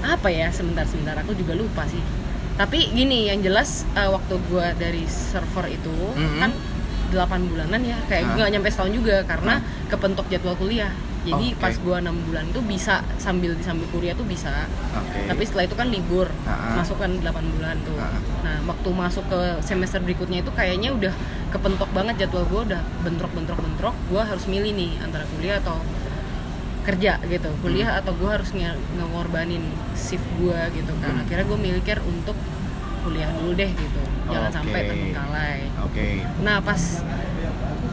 apa 0.00 0.28
ya 0.28 0.48
sebentar-sebentar 0.48 1.18
aku 1.18 1.34
juga 1.34 1.52
lupa 1.52 1.82
sih 1.84 2.00
tapi 2.54 2.90
gini 2.90 3.26
yang 3.26 3.38
jelas 3.38 3.82
eh, 3.92 4.06
waktu 4.06 4.34
gua 4.48 4.70
dari 4.72 5.04
server 5.04 5.68
itu 5.68 5.92
Mhm. 6.16 6.38
kan 6.38 6.50
8 7.08 7.44
bulanan 7.44 7.80
ya 7.82 7.98
kayak 8.04 8.22
Ah. 8.22 8.28
gue 8.28 8.40
nggak 8.40 8.52
nyampe 8.52 8.68
setahun 8.68 8.92
juga 8.92 9.16
karena 9.22 9.54
kepentok 9.88 10.26
jadwal 10.28 10.54
kuliah 10.54 10.92
jadi 11.28 11.46
Oke. 11.50 11.60
pas 11.60 11.74
gua 11.78 11.96
6 12.00 12.08
bulan 12.22 12.44
itu 12.44 12.60
bisa 12.62 12.94
sambil 13.16 13.52
sambil 13.60 13.84
kuliah 13.88 14.12
tuh 14.12 14.24
bisa 14.24 14.64
Oke. 14.94 15.26
tapi 15.26 15.42
setelah 15.42 15.64
itu 15.64 15.74
kan 15.74 15.86
libur 15.86 16.26
Ah. 16.42 16.74
masuk 16.74 16.96
kan 16.96 17.12
8 17.14 17.22
bulan 17.50 17.76
tuh 17.82 17.96
Ah. 17.96 18.16
nah 18.40 18.56
waktu 18.66 18.88
masuk 18.90 19.24
ke 19.26 19.38
semester 19.60 20.00
berikutnya 20.00 20.40
itu 20.40 20.50
kayaknya 20.50 20.90
udah 20.90 21.12
kepentok 21.48 21.90
banget 21.90 22.14
jadwal 22.18 22.44
gue 22.44 22.60
udah 22.66 22.82
bentrok 23.02 23.30
bentrok 23.30 23.58
bentrok 23.58 23.94
gue 24.06 24.22
harus 24.22 24.44
milih 24.44 24.72
nih 24.72 24.96
antara 24.98 25.28
kuliah 25.28 25.58
atau 25.58 25.76
kerja 26.82 27.20
gitu 27.22 27.50
kuliah 27.58 27.88
Hmm. 27.90 28.00
atau 28.00 28.12
gue 28.14 28.30
harus 28.30 28.48
nge- 28.50 28.80
ngorbanin 28.98 29.60
shift 29.94 30.24
gue 30.34 30.56
gitu 30.74 30.92
kan 30.98 31.12
Hmm. 31.12 31.22
akhirnya 31.22 31.44
gue 31.44 31.58
mikir 31.60 31.98
untuk 32.02 32.36
kuliah 32.98 33.28
dulu 33.30 33.52
deh 33.52 33.68
gitu 33.68 34.02
jangan 34.26 34.46
Oke. 34.46 34.56
sampai 34.56 34.80
terbengkalai 34.86 35.58
Oke. 35.82 36.08
nah 36.40 36.58
pas 36.58 36.80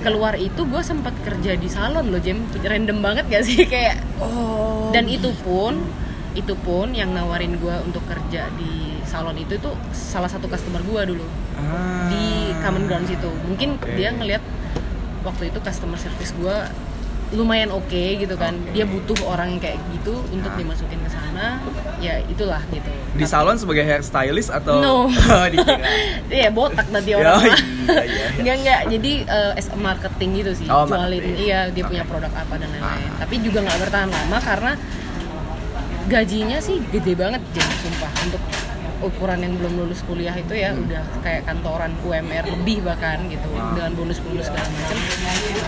keluar 0.06 0.38
itu 0.38 0.62
gue 0.62 0.81
sempat 0.81 1.18
kerja 1.19 1.57
di 1.57 1.66
salon 1.66 2.07
loh 2.07 2.22
Jem 2.22 2.46
random 2.56 3.02
banget 3.02 3.25
gak 3.28 3.44
sih 3.44 3.66
kayak 3.74 3.98
Oh. 4.16 4.94
dan 4.94 5.10
itu 5.10 5.34
pun 5.42 5.81
itu 6.31 6.54
pun 6.57 6.94
yang 6.94 7.12
nawarin 7.12 7.57
gue 7.57 7.75
untuk 7.81 8.06
kerja 8.06 8.48
di 8.54 8.96
salon 9.04 9.36
itu 9.36 9.57
tuh 9.57 9.74
salah 9.90 10.30
satu 10.30 10.46
customer 10.46 10.80
gue 10.80 11.02
dulu 11.10 11.25
Ah. 11.56 12.06
di 12.07 12.25
common 12.62 12.86
ground 12.86 13.07
situ 13.07 13.28
mungkin 13.44 13.75
Oke. 13.75 13.92
dia 13.92 14.12
ngelihat 14.12 14.44
waktu 15.24 15.50
itu 15.50 15.57
customer 15.60 15.98
service 15.98 16.31
gue 16.31 16.58
lumayan 17.31 17.69
oke 17.69 17.89
gitu 18.16 18.36
kan 18.36 18.54
Oke. 18.54 18.72
dia 18.72 18.86
butuh 18.86 19.18
orang 19.25 19.50
yang 19.50 19.60
kayak 19.60 19.77
gitu 19.92 20.13
untuk 20.30 20.48
Ah. 20.48 20.57
dimasukin 20.57 21.00
ke 21.00 21.10
sana 21.10 21.57
ya 21.98 22.22
itulah 22.24 22.62
gitu 22.69 22.86
di 22.86 23.18
Tapi- 23.19 23.27
salon 23.27 23.57
sebagai 23.57 23.81
hairstylist 23.81 24.51
atau 24.51 24.77
No. 24.77 24.95
Oh. 25.33 25.45
Iya 26.31 26.50
botak 26.50 26.86
tadi 26.88 27.12
orang. 27.13 27.42
iya, 27.42 27.56
iya. 28.04 28.25
Enggak 28.39 28.56
enggak. 28.57 28.81
Jadi 28.89 29.12
eh, 29.24 29.51
as 29.54 29.68
a 29.68 29.75
marketing 29.75 30.30
gitu 30.38 30.51
sih. 30.54 30.68
Oh, 30.68 30.83
Jualin 30.83 31.18
marketing. 31.18 31.36
iya 31.39 31.60
dia 31.69 31.81
Oke. 31.81 31.89
punya 31.92 32.04
produk 32.04 32.31
apa 32.31 32.54
dan 32.56 32.69
lain-lain. 32.69 33.10
Ah. 33.10 33.18
Tapi 33.19 33.36
juga 33.39 33.60
nggak 33.62 33.80
bertahan 33.80 34.10
lama 34.10 34.38
karena 34.39 34.72
gajinya 36.06 36.57
sih 36.60 36.77
gede 36.86 37.13
banget 37.13 37.42
jadi 37.50 37.74
sumpah 37.80 38.12
untuk 38.22 38.42
ukuran 39.06 39.40
yang 39.40 39.54
belum 39.56 39.74
lulus 39.78 40.02
kuliah 40.04 40.34
itu 40.34 40.52
ya 40.52 40.74
Hmm. 40.74 40.84
udah 40.84 41.04
kayak 41.22 41.46
kantoran 41.46 41.94
UMR 42.01 42.46
lebih 42.50 42.82
bahkan 42.82 43.22
gitu 43.25 43.46
Wow. 43.48 43.77
dengan 43.77 43.91
bonus-bonus 43.94 44.50
segala 44.50 44.68
macam. 44.68 44.98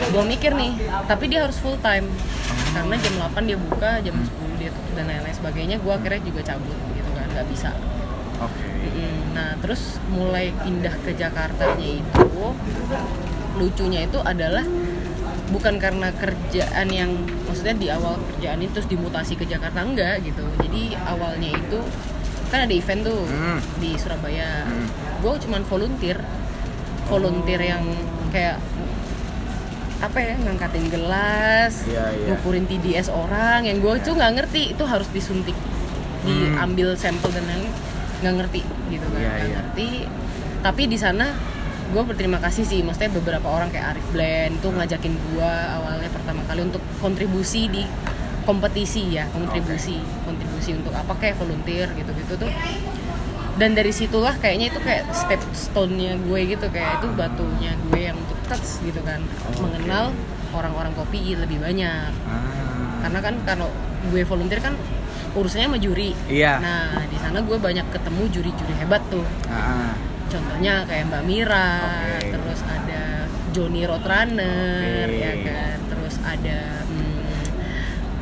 Gua 0.10 0.24
mikir 0.24 0.52
nih, 0.52 0.72
tapi 1.06 1.30
dia 1.30 1.46
harus 1.46 1.58
full 1.58 1.78
time. 1.80 2.10
Karena 2.74 2.96
jam 2.98 3.14
8 3.18 3.44
dia 3.46 3.58
buka, 3.58 4.02
jam 4.02 4.14
Hmm. 4.14 4.28
10 4.28 4.54
dia 4.58 4.70
tutup 4.70 4.94
dan 4.94 5.06
lain-lain 5.08 5.36
sebagainya. 5.36 5.76
Gua 5.80 5.94
akhirnya 5.96 6.22
juga 6.22 6.42
cabut 6.44 6.78
gitu 6.92 7.12
kan, 7.14 7.28
nggak 7.30 7.48
bisa. 7.48 7.70
Oke. 8.38 8.66
Mm, 8.88 9.18
Nah 9.34 9.54
terus 9.58 9.82
mulai 10.08 10.50
pindah 10.56 10.94
ke 11.02 11.14
Jakartanya 11.14 12.02
itu 12.02 12.26
lucunya 13.54 14.06
itu 14.06 14.18
adalah 14.20 14.66
bukan 15.48 15.78
karena 15.78 16.12
kerjaan 16.12 16.88
yang 16.90 17.12
maksudnya 17.46 17.74
di 17.74 17.88
awal 17.88 18.18
kerjaan 18.20 18.60
itu 18.60 18.72
terus 18.74 18.86
dimutasi 18.88 19.34
ke 19.34 19.46
Jakarta 19.46 19.82
enggak 19.82 20.22
gitu. 20.22 20.44
Jadi 20.62 20.94
awalnya 21.00 21.50
itu 21.50 21.80
kan 22.48 22.64
ada 22.64 22.72
event 22.72 23.02
tuh 23.04 23.22
Hmm. 23.24 23.60
di 23.78 23.96
Surabaya. 23.96 24.64
Hmm. 24.64 24.88
Gue 25.20 25.36
cuman 25.38 25.62
volunteer, 25.64 26.18
volunteer 27.06 27.62
yang 27.62 27.84
kayak 28.30 28.58
apa 29.98 30.18
ya 30.18 30.34
ngangkatin 30.38 30.86
gelas, 30.88 31.74
Iya, 31.84 32.06
iya. 32.14 32.26
ngukurin 32.30 32.66
TDS 32.66 33.10
orang 33.10 33.66
yang 33.66 33.82
gue 33.82 33.98
tuh 34.00 34.14
nggak 34.14 34.34
ngerti 34.36 34.78
itu 34.78 34.84
harus 34.86 35.10
disuntik, 35.10 35.58
Hmm. 36.22 36.30
diambil 36.54 36.94
sampel 36.94 37.34
dan 37.34 37.46
lain 37.46 37.66
nggak 38.18 38.34
ngerti 38.36 38.62
gitu 38.88 39.06
kan 39.08 39.18
Iya, 39.18 39.26
nggak 39.28 39.42
iya. 39.42 39.56
ngerti 39.56 39.90
tapi 40.58 40.84
di 40.86 40.98
sana 40.98 41.38
gue 41.88 42.04
berterima 42.04 42.38
kasih 42.38 42.66
sih 42.66 42.82
maksudnya 42.82 43.14
beberapa 43.14 43.46
orang 43.48 43.70
kayak 43.70 43.96
Arif 43.96 44.06
Blend 44.10 44.60
tuh 44.60 44.74
ngajakin 44.74 45.14
gue 45.14 45.52
awalnya 45.72 46.10
pertama 46.10 46.42
kali 46.44 46.66
untuk 46.66 46.82
kontribusi 46.98 47.70
di 47.70 47.86
kompetisi 48.44 49.14
ya 49.14 49.30
kontribusi 49.30 50.02
kontribusi 50.58 50.74
untuk 50.74 50.94
apa 50.94 51.14
kayak 51.16 51.36
volunteer 51.38 51.88
gitu 51.94 52.12
gitu 52.16 52.34
tuh 52.36 52.52
dan 53.58 53.74
dari 53.74 53.90
situlah 53.90 54.34
kayaknya 54.36 54.70
itu 54.70 54.80
kayak 54.82 55.06
step 55.12 55.42
stone-nya 55.54 56.18
gue 56.20 56.40
gitu 56.48 56.66
kayak 56.70 57.02
itu 57.02 57.08
batunya 57.14 57.74
gue 57.88 58.02
yang 58.04 58.18
untuk 58.18 58.38
touch 58.46 58.82
gitu 58.84 59.02
kan 59.02 59.22
Oke. 59.48 59.62
mengenal 59.62 60.14
orang-orang 60.50 60.94
kopi 60.94 61.34
lebih 61.36 61.62
banyak 61.62 62.10
Ah. 62.26 63.02
karena 63.02 63.20
kan 63.22 63.36
kalau 63.46 63.70
gue 64.10 64.22
volunteer 64.24 64.58
kan 64.60 64.74
urusannya 65.34 65.70
sama 65.70 65.78
juri 65.78 66.14
Iya. 66.26 66.58
nah 66.58 67.02
di 67.04 67.18
sana 67.18 67.42
gue 67.42 67.58
banyak 67.58 67.86
ketemu 67.88 68.22
juri-juri 68.30 68.74
hebat 68.78 69.02
tuh 69.10 69.26
Ah. 69.50 69.94
contohnya 70.28 70.86
kayak 70.86 71.10
Mbak 71.10 71.24
Mira 71.24 71.70
Oke. 72.18 72.34
terus 72.34 72.60
ada 72.64 73.02
Johnny 73.54 73.86
Roadrunner 73.86 75.06
Oke. 75.06 75.18
ya 75.18 75.34
kan 75.42 75.78
terus 75.88 76.16
ada 76.22 76.58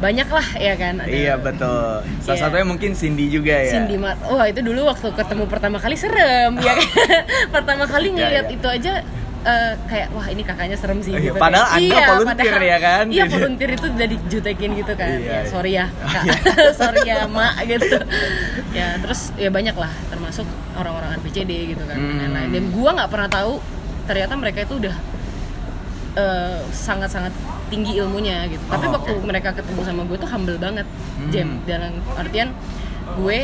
banyak 0.05 0.27
lah 0.29 0.47
ya 0.55 0.73
kan 0.75 0.93
ada 0.97 1.09
Iya 1.09 1.33
betul. 1.35 2.05
Salah 2.19 2.29
Iya. 2.31 2.41
satunya 2.45 2.65
mungkin 2.67 2.91
Cindy 2.91 3.25
juga 3.27 3.55
ya. 3.57 3.71
Cindy 3.73 3.97
Mat 3.97 4.21
wah 4.23 4.45
itu 4.45 4.61
dulu 4.61 4.85
waktu 4.85 5.07
ketemu 5.11 5.43
pertama 5.45 5.77
kali 5.77 5.95
serem 5.95 6.53
ya 6.59 6.73
kan 6.73 6.87
pertama 7.55 7.83
kali 7.85 8.07
Iya, 8.07 8.15
ngeliat 8.15 8.45
iya. 8.45 8.55
itu 8.55 8.67
aja 8.69 8.93
eh, 9.43 9.73
kayak 9.83 10.07
wah 10.11 10.25
ini 10.25 10.41
kakaknya 10.41 10.73
serem 10.75 10.99
sih 10.99 11.09
Iya, 11.11 11.21
gitu 11.27 11.37
padahal 11.37 11.65
kan. 11.67 11.77
Anda 11.79 11.97
volunteer 12.11 12.57
ya 12.63 12.77
kan? 12.79 13.05
iya 13.07 13.23
volunteer 13.25 13.69
itu 13.71 13.85
udah 13.87 14.07
dijutekin 14.07 14.71
gitu 14.75 14.93
kan 14.93 15.09
Iya, 15.11 15.21
ya 15.21 15.33
iya. 15.35 15.39
sorry 15.47 15.71
ya 15.73 15.85
kak 16.03 16.23
sorry 16.79 17.01
ya 17.03 17.17
mak 17.27 17.53
gitu 17.63 17.87
ya 18.71 18.87
terus 18.99 19.33
ya 19.35 19.49
banyak 19.49 19.73
lah 19.75 19.89
termasuk 20.07 20.45
orang-orang 20.73 21.17
RPCD 21.17 21.51
gitu 21.71 21.83
kan 21.83 21.93
Hmm. 21.95 22.17
dan 22.19 22.29
lain-lain 22.31 22.49
dan 22.51 22.63
gua 22.71 22.89
nggak 22.93 23.09
pernah 23.09 23.29
tahu 23.31 23.53
ternyata 24.05 24.33
mereka 24.35 24.59
itu 24.61 24.75
udah 24.77 24.95
eh, 26.15 26.59
sangat-sangat 26.71 27.33
tinggi 27.67 27.97
ilmunya 27.97 28.45
gitu. 28.45 28.61
Tapi 28.65 28.85
Oh, 28.85 28.93
waktu 28.93 29.11
oke. 29.13 29.25
mereka 29.25 29.49
ketemu 29.51 29.81
sama 29.81 30.01
gue 30.03 30.17
tuh 30.17 30.29
humble 30.29 30.57
banget, 30.57 30.87
Hmm. 31.17 31.29
Jam. 31.29 31.47
Dalam 31.63 31.93
artian 32.13 32.49
gue 33.15 33.39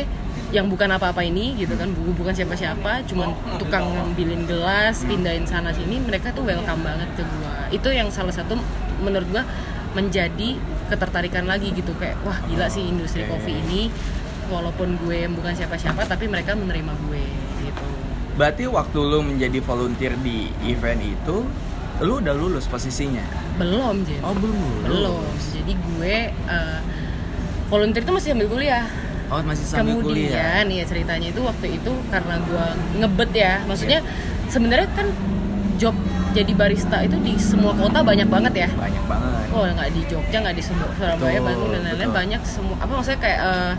yang 0.52 0.68
bukan 0.68 0.92
apa-apa 0.92 1.24
ini 1.24 1.56
gitu 1.56 1.74
kan, 1.74 1.88
gue 1.88 2.12
bukan 2.12 2.32
siapa-siapa, 2.32 3.08
cuman 3.08 3.32
tukang 3.56 3.88
ngambilin 3.88 4.44
gelas, 4.44 5.02
pindahin 5.02 5.44
sana 5.44 5.72
sini, 5.72 5.96
mereka 5.98 6.30
tuh 6.30 6.44
welcome 6.44 6.84
banget 6.84 7.08
ke 7.16 7.24
gue. 7.24 7.52
Itu 7.72 7.90
yang 7.90 8.12
salah 8.12 8.36
satu 8.36 8.60
menurut 9.00 9.28
gue 9.28 9.44
menjadi 9.92 10.56
ketertarikan 10.88 11.44
lagi 11.44 11.72
gitu 11.72 11.92
kayak 11.96 12.20
wah 12.22 12.36
gila 12.46 12.68
sih 12.68 12.84
industri 12.84 13.24
Oke. 13.24 13.36
kopi 13.38 13.60
ini 13.60 13.82
walaupun 14.48 14.96
gue 14.98 15.16
yang 15.18 15.32
bukan 15.32 15.52
siapa-siapa 15.52 16.04
tapi 16.04 16.28
mereka 16.28 16.52
menerima 16.54 16.92
gue 17.08 17.24
gitu. 17.62 17.84
Berarti 18.34 18.64
waktu 18.66 18.98
lu 18.98 19.20
menjadi 19.22 19.60
volunteer 19.60 20.16
di 20.18 20.48
event 20.64 21.00
itu, 21.02 21.44
lu 22.02 22.18
udah 22.18 22.34
lulus 22.34 22.66
posisinya? 22.66 23.22
Belum, 23.56 24.02
Jam. 24.02 24.20
Oh 24.22 24.34
belum 24.34 24.58
lulus. 24.58 24.82
belum 24.84 25.24
jadi 25.54 25.74
gue 25.78 26.16
eh, 26.34 26.80
volunteer 27.68 28.02
itu 28.02 28.12
masih 28.12 28.30
sambil 28.32 28.48
kuliah 28.48 28.86
Oh 29.30 29.40
masih 29.40 29.64
sambil 29.64 29.96
kemudian 29.96 30.28
kuliah. 30.28 30.60
ya 30.68 30.84
ceritanya 30.84 31.28
itu 31.30 31.40
waktu 31.40 31.68
itu 31.74 31.92
karena 32.10 32.36
gue 32.42 32.66
ngebet 32.98 33.32
ya 33.32 33.54
maksudnya 33.64 34.00
sebenarnya 34.48 34.92
kan 34.92 35.08
job 35.78 35.96
jadi 36.32 36.52
barista 36.52 37.00
itu 37.00 37.16
di 37.18 37.36
semua 37.38 37.72
kota 37.72 38.00
banyak 38.02 38.28
banget 38.28 38.54
ya 38.58 38.70
Banyak 38.72 39.04
banget. 39.06 39.46
oh 39.52 39.64
nggak 39.64 39.90
di 39.90 40.02
Jogja 40.06 40.38
nggak 40.42 40.56
di 40.56 40.64
Surabaya 40.64 41.16
Betul, 41.16 41.44
Bandung 41.44 41.70
dan 41.70 41.82
lain-lain 41.86 42.12
banyak 42.12 42.42
semua 42.44 42.76
apa 42.76 42.92
maksudnya 42.92 43.20
kayak 43.20 43.40
eh, 43.42 43.74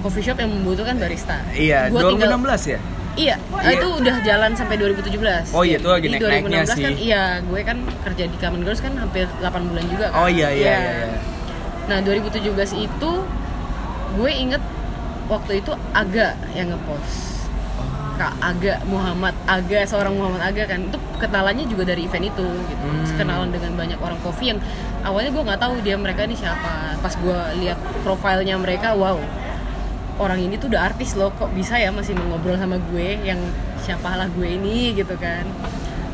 coffee 0.00 0.22
shop 0.22 0.36
yang 0.36 0.50
membutuhkan 0.50 0.96
barista 0.96 1.38
Iya, 1.50 1.88
Gua 1.88 2.10
2016 2.10 2.18
tinggal- 2.18 2.66
ya? 2.66 2.80
Iya, 3.14 3.36
Iya. 3.38 3.70
itu 3.72 3.86
udah 3.94 4.16
jalan 4.20 4.50
sampai 4.52 4.74
2017. 4.74 5.46
Oh 5.50 5.62
iya, 5.62 5.76
itu 5.76 5.86
lagi 5.86 6.06
naik-naiknya 6.08 6.62
2016 6.62 6.68
kan 6.68 6.76
sih. 6.90 6.94
iya, 7.00 7.22
gue 7.40 7.60
kan 7.62 7.76
kerja 8.02 8.24
di 8.26 8.36
Common 8.36 8.62
Girls 8.62 8.80
kan 8.80 8.92
hampir 8.94 9.24
8 9.38 9.62
bulan 9.64 9.84
juga 9.86 10.06
kan. 10.10 10.18
Oh 10.18 10.28
iya 10.28 10.48
iya 10.50 10.74
iya. 10.74 10.76
iya. 11.06 11.18
Nah, 11.84 11.98
2017 12.00 12.42
itu 12.74 13.10
gue 14.14 14.30
inget 14.32 14.62
waktu 15.24 15.52
itu 15.58 15.72
Aga 15.92 16.28
yang 16.52 16.68
ngepost. 16.68 17.46
Kak 18.14 18.30
Aga 18.38 18.78
Muhammad 18.84 19.34
Aga 19.44 19.82
seorang 19.84 20.14
Muhammad 20.14 20.38
Aga 20.44 20.64
kan 20.64 20.86
itu 20.86 20.94
kenalannya 21.16 21.66
juga 21.66 21.82
dari 21.84 22.06
event 22.06 22.22
itu 22.24 22.46
gitu 22.64 22.84
Hmm. 22.84 23.10
kenalan 23.16 23.50
dengan 23.50 23.74
banyak 23.74 23.98
orang 23.98 24.18
kopi 24.20 24.50
yang 24.50 24.62
awalnya 25.02 25.30
gue 25.30 25.42
nggak 25.42 25.58
tahu 25.58 25.74
dia 25.82 25.98
mereka 25.98 26.22
ini 26.22 26.34
siapa 26.34 26.94
pas 26.96 27.10
gue 27.12 27.38
lihat 27.58 27.74
profilnya 28.02 28.54
mereka 28.54 28.94
wow 28.94 29.18
orang 30.18 30.38
ini 30.40 30.54
tuh 30.60 30.70
udah 30.70 30.94
artis 30.94 31.18
loh 31.18 31.34
kok 31.34 31.50
bisa 31.52 31.78
ya 31.78 31.90
masih 31.90 32.14
mau 32.14 32.34
ngobrol 32.34 32.54
sama 32.58 32.78
gue 32.92 33.18
yang 33.22 33.38
siapalah 33.82 34.30
gue 34.30 34.48
ini 34.48 34.94
gitu 34.94 35.14
kan. 35.18 35.44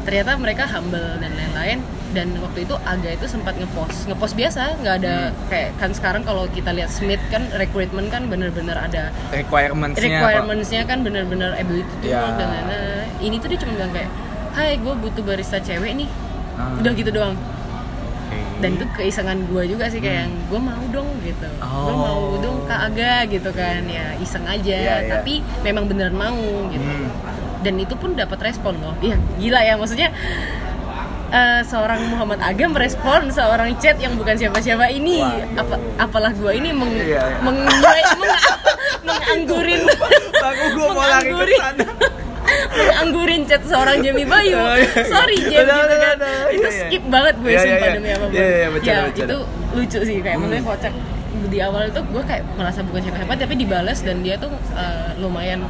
Ternyata 0.04 0.40
mereka 0.40 0.64
humble 0.64 1.20
dan 1.20 1.30
lain-lain 1.36 1.84
dan 2.10 2.34
waktu 2.42 2.66
itu 2.66 2.74
Aga 2.82 3.14
itu 3.14 3.26
sempat 3.30 3.54
ngepost 3.54 4.10
ngepost 4.10 4.34
biasa 4.34 4.82
nggak 4.82 4.94
ada 5.04 5.30
kayak 5.46 5.78
kan 5.78 5.94
sekarang 5.94 6.26
kalau 6.26 6.50
kita 6.50 6.74
lihat 6.74 6.90
Smith 6.90 7.22
kan 7.30 7.46
recruitment 7.54 8.10
kan 8.10 8.26
bener-bener 8.26 8.74
ada 8.74 9.14
Requirements-nya 9.30 10.18
requirements-nya 10.18 10.82
kan 10.90 11.06
bener-bener 11.06 11.54
ability 11.54 11.94
to 12.02 12.10
work 12.10 12.34
dan 12.40 12.48
lain-lain. 12.50 13.06
Ini 13.20 13.36
tuh 13.38 13.48
dia 13.52 13.58
cuma 13.62 13.72
bilang 13.76 13.92
kayak 13.94 14.10
Hai 14.50 14.82
gue 14.82 14.94
butuh 14.98 15.22
barista 15.22 15.62
cewek 15.62 15.94
nih. 15.94 16.10
Ah. 16.58 16.74
udah 16.82 16.92
gitu 16.98 17.10
doang. 17.14 17.38
Dan 18.60 18.70
itu 18.72 18.84
keisengan 18.90 19.38
gue 19.42 19.62
juga 19.66 19.84
sih 19.86 19.98
kayak 19.98 20.18
yang 20.22 20.32
gue 20.46 20.60
mau 20.60 20.84
dong 20.90 21.08
gitu 21.20 21.48
gue 21.48 21.60
Hmm. 21.60 21.88
Oh. 21.90 21.96
mau 21.96 22.22
dong 22.36 22.56
kak 22.64 22.80
Aga 22.86 23.24
gitu 23.26 23.50
kan 23.50 23.82
ya 23.86 24.12
iseng 24.16 24.44
aja 24.44 24.76
Iya, 24.76 24.96
iya. 24.98 25.10
tapi 25.10 25.34
memang 25.60 25.84
beneran 25.84 26.12
mau 26.12 26.36
gitu 26.66 26.84
Hmm. 26.84 27.08
dan 27.60 27.74
itu 27.76 27.94
pun 27.94 28.12
dapat 28.12 28.38
respon 28.42 28.76
loh 28.76 28.94
iya 28.98 29.16
gila 29.34 29.60
ya 29.60 29.74
maksudnya 29.74 30.08
eh, 31.30 31.62
seorang 31.62 32.04
Muhammad 32.06 32.40
Aga 32.40 32.66
merespon 32.66 33.30
seorang 33.30 33.70
chat 33.76 33.96
yang 33.96 34.14
bukan 34.14 34.34
siapa-siapa 34.34 34.88
ini 34.88 35.22
apa 35.54 35.74
apalah 35.96 36.32
gue 36.32 36.52
ini 36.52 36.70
meng, 36.70 36.90
Iya, 36.90 37.06
iya. 37.06 37.22
meng- 37.40 37.64
meng- 38.20 38.38
menganggurin 39.00 39.82
Aku 40.32 40.64
gua 40.74 40.88
mau 40.90 41.00
lari 41.00 41.06
ke 41.22 41.32
menganggurin 41.32 41.60
sana. 41.60 41.86
Menganggurin 42.70 43.42
chat 43.44 43.62
seorang 43.62 43.98
Jamie 44.00 44.24
Bayu 44.24 44.54
Oh, 44.54 44.74
iya. 44.74 44.88
sorry 45.04 45.36
Jam 45.38 45.62
Udah, 45.62 45.76
gitu 45.78 45.96
kan 45.96 46.16
itu 46.16 46.26
Iya, 46.52 46.68
iya. 46.68 46.70
skip 46.80 47.02
banget 47.06 47.34
gue 47.36 47.48
Iya, 47.48 47.54
iya, 47.54 47.64
sumpah 47.64 47.86
iya. 47.86 47.94
demi 47.94 48.08
Iya, 48.08 48.16
iya, 48.48 48.68
bercanda, 48.68 48.92
ya 48.92 49.24
itu 49.24 49.36
lucu 49.70 49.98
sih 50.00 50.16
kayak 50.18 50.36
Hmm. 50.36 50.42
maksudnya 50.44 50.62
kocak 50.66 50.92
di 51.42 51.58
awal 51.58 51.82
itu 51.84 52.00
gue 52.04 52.22
kayak 52.24 52.42
merasa 52.52 52.80
bukan 52.80 53.00
siapa-siapa 53.00 53.32
tapi 53.36 53.54
dibalas 53.56 53.98
dan 54.00 54.16
dia 54.20 54.34
tuh 54.36 54.50
eh, 54.72 55.10
lumayan 55.16 55.62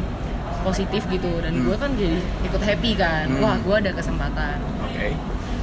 positif 0.60 1.02
gitu 1.06 1.30
dan 1.38 1.52
Hmm. 1.54 1.64
gue 1.64 1.76
kan 1.76 1.90
jadi 1.94 2.18
ikut 2.42 2.62
happy 2.62 2.90
kan 2.94 3.26
Hmm. 3.26 3.40
wah 3.40 3.56
gue 3.56 3.75
ada 3.78 3.90
kesempatan 3.90 4.56
Oke. 4.82 5.16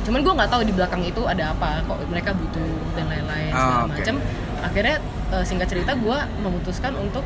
cuman 0.04 0.20
gue 0.20 0.34
nggak 0.34 0.50
tahu 0.50 0.62
di 0.64 0.74
belakang 0.74 1.02
itu 1.04 1.22
ada 1.24 1.52
apa 1.52 1.84
kok 1.84 1.98
mereka 2.08 2.32
butuh 2.32 2.66
dan 2.94 3.06
lain-lain 3.08 3.52
Ah, 3.52 3.58
segala 3.58 3.84
oke. 3.84 3.94
macam 3.96 4.16
akhirnya 4.60 4.96
eh, 5.28 5.44
singkat 5.44 5.68
cerita 5.68 5.92
gue 5.94 6.18
memutuskan 6.40 6.94
untuk 6.96 7.22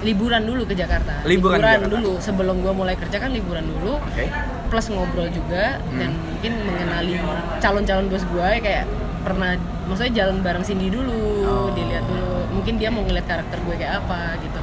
liburan 0.00 0.42
dulu 0.42 0.62
ke 0.62 0.74
Jakarta 0.74 1.22
Liburan 1.24 1.58
ke 1.58 1.64
Jakarta. 1.64 1.90
dulu 1.90 2.12
sebelum 2.18 2.56
gue 2.58 2.72
mulai 2.72 2.94
kerja 2.94 3.18
kan 3.18 3.30
liburan 3.30 3.66
dulu 3.66 3.98
Oke. 3.98 4.24
plus 4.68 4.86
ngobrol 4.88 5.26
juga 5.28 5.82
dan 5.90 6.10
Hmm. 6.10 6.22
mungkin 6.28 6.52
mengenali 6.62 7.14
calon-calon 7.58 8.06
bos 8.06 8.22
gue 8.22 8.48
kayak 8.60 8.86
pernah 9.18 9.58
maksudnya 9.84 10.12
jalan 10.16 10.38
bareng 10.40 10.62
Cindy 10.62 10.88
dulu 10.88 11.42
Oh. 11.42 11.68
dilihat 11.72 12.04
dulu 12.04 12.26
mungkin 12.52 12.74
dia 12.76 12.88
mau 12.88 13.02
ngeliat 13.02 13.24
karakter 13.24 13.58
gue 13.60 13.74
kayak 13.76 13.98
apa 13.98 14.38
gitu. 14.38 14.57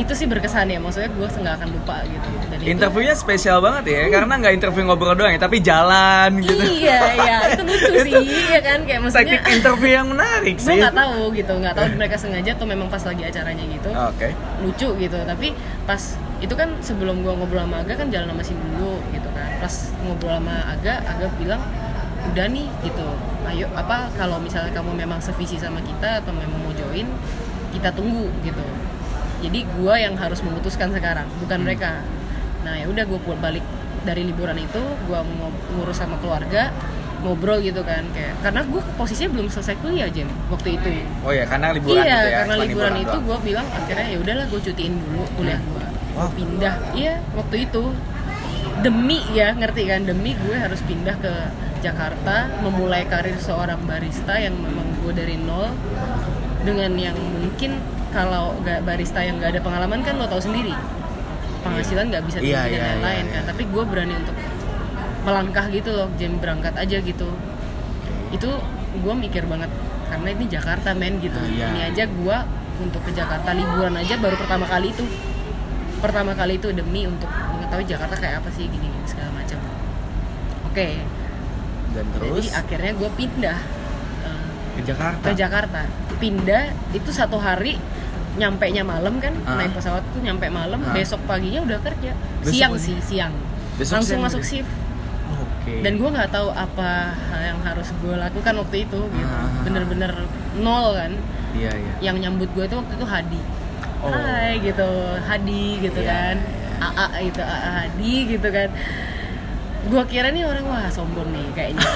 Itu 0.00 0.12
sih 0.16 0.24
berkesan 0.24 0.64
ya 0.66 0.80
maksudnya 0.80 1.12
gue 1.12 1.28
nggak 1.28 1.54
akan 1.60 1.68
lupa 1.70 1.96
gitu 2.02 2.26
dan 2.48 2.56
itu- 2.56 2.70
Interviewnya 2.70 3.12
spesial 3.14 3.60
banget 3.60 3.84
ya, 3.86 4.00
karena 4.08 4.32
nggak 4.34 4.54
interview 4.54 4.82
ngobrol 4.82 5.12
doang 5.12 5.28
ya, 5.28 5.38
tapi 5.38 5.60
jalan 5.60 6.40
gitu. 6.40 6.56
iya 6.56 7.00
iya 7.12 7.36
itu 7.52 7.62
lucu 7.62 7.92
sih 8.08 8.14
ya 8.48 8.60
kan 8.60 8.78
kayak 8.82 9.00
maksudnya 9.02 9.36
Teknik 9.36 9.44
interview 9.52 9.90
yang 9.92 10.08
menarik 10.08 10.56
gue 10.56 10.64
sih. 10.66 10.80
nggak 10.80 10.96
tahu 10.96 11.20
gitu 11.32 11.52
nggak 11.52 11.74
tahu 11.74 11.86
mereka 12.00 12.16
sengaja 12.16 12.50
atau 12.54 12.64
memang 12.64 12.88
pas 12.88 13.02
lagi 13.02 13.22
acaranya 13.22 13.64
gitu 13.68 13.90
Oke. 13.92 14.28
lucu 14.64 14.88
gitu 14.98 15.18
tapi 15.22 15.48
pas 15.84 16.00
itu 16.40 16.54
kan 16.54 16.68
sebelum 16.80 17.20
gua 17.20 17.36
ngobrol 17.36 17.60
sama 17.60 17.84
Aga 17.84 17.94
kan 17.94 18.08
jalan 18.08 18.32
sama 18.32 18.40
Cindy 18.40 18.64
dulu 18.72 18.96
gitu 19.12 19.28
kan 19.30 19.48
pas 19.60 19.74
ngobrol 20.00 20.32
sama 20.32 20.56
Aga 20.72 20.94
Aga 21.04 21.26
bilang 21.36 21.60
udah 22.32 22.46
nih 22.48 22.66
gitu 22.80 23.06
ayo 23.46 23.66
apa 23.74 24.08
kalau 24.14 24.40
misalnya 24.40 24.72
kamu 24.72 24.96
memang 24.96 25.20
sevisi 25.20 25.56
sama 25.56 25.80
kita 25.80 26.24
atau 26.24 26.32
memang 26.32 26.56
mau 26.56 26.72
join 26.72 27.04
kita 27.70 27.92
tunggu 27.92 28.28
gitu 28.40 28.64
jadi 29.40 29.58
gua 29.74 29.94
yang 29.96 30.14
harus 30.14 30.40
memutuskan 30.40 30.90
sekarang 30.90 31.26
bukan 31.38 31.58
Hmm. 31.58 31.66
mereka 31.66 31.90
nah 32.60 32.76
ya 32.76 32.84
udah 32.86 33.04
gue 33.04 33.18
balik 33.36 33.64
dari 34.00 34.22
liburan 34.22 34.56
itu 34.56 34.80
mau 35.08 35.24
ngurus 35.72 35.96
sama 35.96 36.20
keluarga 36.20 36.68
ngobrol 37.20 37.60
gitu 37.60 37.80
kan 37.80 38.04
kayak 38.12 38.36
karena 38.40 38.64
gue 38.64 38.80
posisinya 38.96 39.32
belum 39.32 39.48
selesai 39.48 39.76
kuliah 39.80 40.08
Jem 40.08 40.28
waktu 40.48 40.76
itu 40.76 40.88
Oh 41.20 41.32
ya, 41.32 41.44
karena 41.44 41.72
liburan 41.72 42.00
iya 42.00 42.16
gitu 42.16 42.28
ya. 42.28 42.36
karena 42.40 42.54
cuma 42.54 42.64
liburan 42.64 42.94
itu 42.98 43.16
gue 43.18 43.36
bilang 43.44 43.66
akhirnya 43.66 44.06
ya 44.08 44.18
udahlah 44.18 44.44
gue 44.48 44.60
cutiin 44.62 44.94
dulu 44.96 45.22
kuliah 45.36 45.60
gue 45.60 45.84
Wow. 46.10 46.26
pindah 46.34 46.74
iya 46.92 47.14
waktu 47.32 47.56
itu 47.64 47.82
demi 48.80 49.20
ya 49.30 49.52
ngerti 49.52 49.82
kan 49.86 50.00
demi 50.02 50.34
gue 50.34 50.56
harus 50.56 50.80
pindah 50.82 51.16
ke 51.16 51.32
Jakarta 51.80 52.50
memulai 52.60 53.04
karir 53.06 53.36
seorang 53.36 53.80
barista 53.84 54.36
yang 54.36 54.52
memang 54.52 55.00
gue 55.00 55.12
dari 55.12 55.36
nol 55.36 55.70
dengan 56.60 56.92
yang 56.92 57.16
mungkin 57.16 57.78
kalau 58.10 58.54
nggak 58.62 58.82
barista 58.82 59.22
yang 59.22 59.38
nggak 59.38 59.58
ada 59.58 59.60
pengalaman 59.62 60.00
kan 60.02 60.18
lo 60.18 60.26
tahu 60.26 60.42
sendiri. 60.42 60.74
Penghasilan 61.60 62.08
nggak 62.10 62.24
bisa 62.26 62.38
tinggi 62.40 62.56
Iya, 62.56 62.62
dan 62.66 62.72
iya, 62.72 62.82
lain-lain 62.96 63.24
iya, 63.26 63.32
kan. 63.32 63.42
iya. 63.44 63.48
tapi 63.48 63.62
gue 63.68 63.82
berani 63.84 64.14
untuk 64.16 64.36
melangkah 65.20 65.66
gitu 65.68 65.90
loh 65.92 66.08
jam 66.16 66.32
berangkat 66.40 66.74
aja 66.74 66.96
gitu. 66.98 67.28
Itu 68.32 68.50
gue 68.90 69.14
mikir 69.14 69.46
banget 69.46 69.70
karena 70.10 70.28
ini 70.34 70.44
Jakarta 70.50 70.90
men 70.96 71.22
gitu. 71.22 71.38
Iya. 71.38 71.66
ini 71.70 71.80
aja 71.86 72.04
gue 72.10 72.36
untuk 72.80 73.02
ke 73.04 73.12
Jakarta 73.12 73.52
liburan 73.52 73.94
aja 73.94 74.16
baru 74.16 74.34
pertama 74.40 74.64
kali 74.64 74.88
itu 74.90 75.04
pertama 76.00 76.32
kali 76.32 76.56
itu 76.56 76.72
demi 76.72 77.04
untuk 77.04 77.28
mengetahui 77.28 77.84
Jakarta 77.84 78.16
kayak 78.16 78.40
apa 78.40 78.48
sih 78.56 78.64
gini, 78.66 78.88
gini 78.88 79.06
segala 79.06 79.30
macam. 79.36 79.58
Oke. 80.72 80.88
Dan 81.92 82.04
terus? 82.16 82.26
jadi 82.48 82.48
akhirnya 82.56 82.92
gue 82.96 83.10
pindah 83.14 83.58
eh, 84.24 84.46
ke 84.80 84.82
Jakarta. 84.88 85.24
ke 85.28 85.32
Jakarta. 85.36 85.80
Pindah 86.16 86.62
itu 86.96 87.10
satu 87.12 87.36
hari 87.36 87.76
nyampe 88.32 88.66
nya 88.66 88.82
malam 88.82 89.18
kan 89.18 89.34
Ah. 89.42 89.56
naik 89.56 89.72
pesawat 89.72 90.02
tuh 90.08 90.20
nyampe 90.20 90.46
malam 90.46 90.78
Ah. 90.80 90.92
besok 90.92 91.18
paginya 91.24 91.60
udah 91.60 91.78
kerja 91.80 92.12
Besok 92.40 92.52
siang 92.52 92.72
pagi? 92.72 92.84
sih 92.84 92.96
siang 93.00 93.34
Besok 93.74 93.94
langsung 93.96 94.10
siang 94.12 94.22
masuk 94.22 94.42
shift 94.42 94.72
Oh, 95.26 95.46
Oke. 95.62 95.78
dan 95.78 95.94
gue 95.94 96.08
nggak 96.08 96.28
tahu 96.28 96.48
apa 96.48 96.90
yang 97.40 97.58
harus 97.60 97.86
gue 97.92 98.14
lakukan 98.16 98.54
waktu 98.56 98.76
itu 98.82 99.00
gitu 99.08 99.30
Ah. 99.32 99.50
bener-bener 99.62 100.12
nol 100.56 100.94
kan 100.94 101.12
Iya 101.50 101.70
iya. 101.72 101.92
yang 102.00 102.16
nyambut 102.16 102.50
gue 102.52 102.62
itu 102.62 102.74
waktu 102.74 102.94
itu 102.94 103.06
Hadi 103.06 103.42
Oh. 104.00 104.08
Hai 104.08 104.56
gitu 104.58 104.88
Hadi 105.20 105.64
gitu 105.80 106.00
Iya, 106.00 106.08
kan 106.08 106.36
iya. 106.40 106.88
AA 107.04 107.18
itu 107.22 107.40
AA 107.40 107.70
Hadi 107.78 108.14
gitu 108.28 108.48
kan 108.48 108.68
gue 109.80 110.02
kira 110.04 110.28
nih 110.28 110.44
orang 110.44 110.64
wah 110.66 110.86
sombong 110.88 111.30
nih 111.30 111.46
kayaknya. 111.52 111.80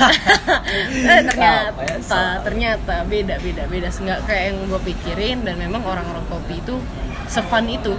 Eh, 1.05 1.21
ternyata 1.23 1.71
Apa 1.71 1.83
ya, 1.85 2.41
ternyata 2.41 2.95
beda 3.05 3.37
beda 3.39 3.63
beda. 3.67 3.89
Nggak 3.93 4.21
kayak 4.25 4.45
yang 4.51 4.59
gue 4.67 4.81
pikirin 4.83 5.39
dan 5.45 5.61
memang 5.61 5.85
orang-orang 5.85 6.25
kopi 6.27 6.59
itu 6.59 6.81
sefun 7.27 7.69
itu. 7.69 7.93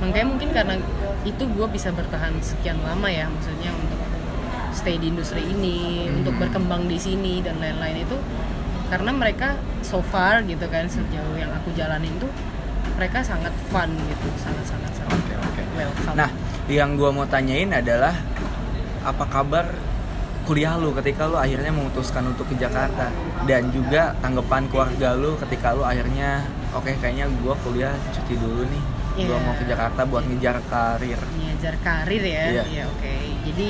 Makanya 0.00 0.26
mungkin 0.26 0.48
karena 0.50 0.74
itu 1.22 1.44
gue 1.44 1.66
bisa 1.68 1.92
bertahan 1.92 2.34
sekian 2.40 2.80
lama 2.80 3.06
ya 3.06 3.28
maksudnya 3.28 3.70
untuk 3.70 4.00
stay 4.72 4.96
di 4.96 5.12
industri 5.12 5.44
ini 5.44 6.08
Hmm. 6.08 6.24
untuk 6.24 6.34
berkembang 6.40 6.88
di 6.88 6.96
sini 6.96 7.38
dan 7.38 7.60
lain-lain 7.60 8.02
itu. 8.02 8.16
Karena 8.88 9.12
mereka 9.12 9.54
so 9.80 10.00
far 10.00 10.40
gitu 10.42 10.64
kan 10.66 10.88
sejauh 10.88 11.36
yang 11.36 11.52
aku 11.52 11.70
jalanin 11.72 12.12
tuh 12.16 12.28
mereka 12.92 13.20
sangat 13.20 13.52
fun 13.68 13.88
gitu 14.04 14.28
sangat 14.36 14.64
sangat 14.66 14.92
sangat 14.92 15.16
Oke 15.16 15.34
oke. 15.34 15.62
welcome. 15.74 16.16
Nah, 16.16 16.28
yang 16.66 16.96
gua 16.96 17.08
mau 17.08 17.24
tanyain 17.24 17.72
adalah 17.72 18.12
apa 19.02 19.24
kabar 19.26 19.66
kuliah 20.42 20.74
lu 20.74 20.90
ketika 20.92 21.24
lu 21.24 21.36
akhirnya 21.36 21.70
memutuskan 21.70 22.26
untuk 22.26 22.46
ke 22.46 22.56
Jakarta 22.56 23.10
dan 23.44 23.70
juga 23.70 24.10
tanggapan 24.18 24.66
keluarga 24.66 25.14
lu 25.14 25.38
ketika 25.38 25.70
lu 25.70 25.82
akhirnya 25.82 26.42
oke 26.72 26.90
kayaknya 26.96 27.30
gua 27.38 27.54
kuliah 27.60 27.94
cuti 28.10 28.34
dulu 28.34 28.64
nih. 28.64 28.84
Gua 29.12 29.36
Iya. 29.36 29.38
mau 29.38 29.52
ke 29.52 29.64
Jakarta 29.64 30.00
buat 30.02 30.24
ngejar 30.24 30.56
karir. 30.66 31.20
ngejar 31.36 31.76
karir 31.78 32.22
ya 32.24 32.44
Iya. 32.50 32.64
Iya, 32.64 32.82
oke 32.88 33.12
jadi 33.44 33.68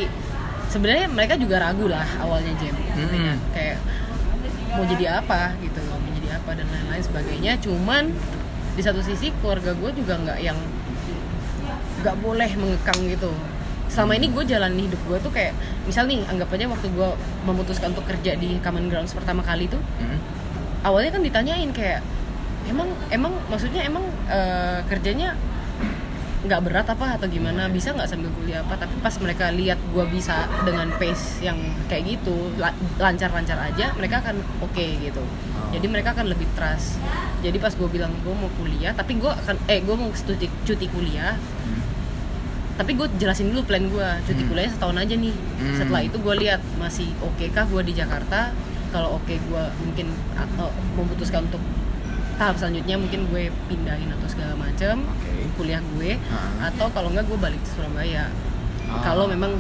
sebenarnya 0.67 1.07
mereka 1.09 1.35
juga 1.35 1.59
ragu 1.59 1.85
lah 1.85 2.07
awalnya 2.17 2.55
Jem 2.57 2.73
Mm-mm. 2.73 3.37
kayak 3.51 3.77
mau 4.73 4.87
jadi 4.87 5.19
apa 5.19 5.53
gitu 5.59 5.83
mau 5.85 6.11
jadi 6.15 6.29
apa 6.33 6.51
dan 6.55 6.65
lain-lain 6.65 7.03
sebagainya 7.03 7.53
cuman 7.59 8.09
di 8.73 8.81
satu 8.81 9.05
sisi 9.05 9.29
keluarga 9.37 9.75
gue 9.75 9.91
juga 9.93 10.17
nggak 10.17 10.39
yang 10.41 10.57
nggak 12.01 12.17
boleh 12.19 12.51
mengekang 12.55 13.01
gitu 13.05 13.29
selama 13.93 14.17
ini 14.17 14.27
gue 14.27 14.41
jalanin 14.43 14.89
hidup 14.89 14.97
gue 15.05 15.19
tuh 15.21 15.29
kayak 15.29 15.53
misal 15.85 16.05
nih 16.05 16.25
anggap 16.25 16.49
aja 16.49 16.65
waktu 16.67 16.89
gue 16.89 17.09
memutuskan 17.45 17.93
untuk 17.93 18.09
kerja 18.09 18.33
di 18.35 18.57
Common 18.59 18.89
Grounds 18.89 19.13
pertama 19.13 19.43
kali 19.43 19.69
tuh 19.69 19.81
Hmm? 20.01 20.17
awalnya 20.83 21.13
kan 21.13 21.21
ditanyain 21.21 21.71
kayak 21.71 22.01
emang 22.65 22.89
emang 23.09 23.37
maksudnya 23.47 23.85
emang 23.85 24.01
eh, 24.27 24.81
kerjanya 24.87 25.37
nggak 26.43 26.59
berat 26.61 26.87
apa 26.89 27.15
atau 27.15 27.31
gimana? 27.31 27.71
Bisa 27.71 27.95
nggak 27.95 28.09
sambil 28.09 28.27
kuliah 28.33 28.67
apa? 28.67 28.75
Tapi 28.75 28.99
pas 28.99 29.15
mereka 29.17 29.55
lihat 29.55 29.79
gue 29.79 30.05
bisa 30.11 30.35
dengan 30.67 30.91
pace 30.93 31.39
yang 31.39 31.55
kayak 31.87 32.19
gitu 32.19 32.35
la- 32.57 32.75
lancar-lancar 32.99 33.55
aja 33.63 33.95
mereka 33.95 34.19
akan 34.19 34.43
oke 34.59 34.87
gitu. 34.99 35.23
Jadi 35.71 35.87
mereka 35.87 36.11
akan 36.11 36.27
lebih 36.27 36.51
trust. 36.53 36.99
Jadi 37.43 37.63
pas 37.63 37.71
gue 37.71 37.87
bilang 37.87 38.11
gue 38.19 38.35
mau 38.35 38.51
kuliah 38.59 38.91
tapi 38.91 39.17
gue 39.17 39.31
akan 39.31 39.55
eh 39.67 39.79
gue 39.81 39.95
mau 39.95 40.11
cuti, 40.11 40.51
cuti 40.67 40.87
kuliah 40.91 41.39
tapi 42.73 42.91
gue 42.93 43.07
jelasin 43.17 43.51
dulu 43.51 43.63
plan 43.63 43.85
gue 43.85 44.09
cuti 44.23 44.39
Hmm. 44.39 44.49
kuliahnya 44.49 44.73
setahun 44.73 44.97
aja 44.99 45.15
nih 45.15 45.35
Hmm. 45.35 45.77
setelah 45.77 46.03
itu 46.03 46.17
gue 46.17 46.35
lihat 46.39 46.61
masih 46.77 47.09
oke 47.21 47.45
kah 47.49 47.65
gue 47.65 47.83
di 47.83 47.93
Jakarta 47.93 48.51
kalau 48.89 49.17
oke 49.17 49.31
gue 49.31 49.65
mungkin 49.83 50.07
uh, 50.37 50.69
memutuskan 50.95 51.45
untuk 51.45 51.61
tahap 52.35 52.57
selanjutnya 52.57 52.97
mungkin 52.97 53.29
gue 53.29 53.43
pindahin 53.67 54.09
atau 54.11 54.27
segala 54.27 54.55
macam 54.55 55.05
Oke. 55.07 55.53
kuliah 55.55 55.81
gue 55.93 56.17
atau 56.61 56.87
kalau 56.89 57.09
enggak 57.09 57.25
gue 57.25 57.39
balik 57.39 57.61
ke 57.61 57.71
Surabaya 57.71 58.29
Ah. 58.85 59.01
kalau 59.01 59.25
memang 59.25 59.57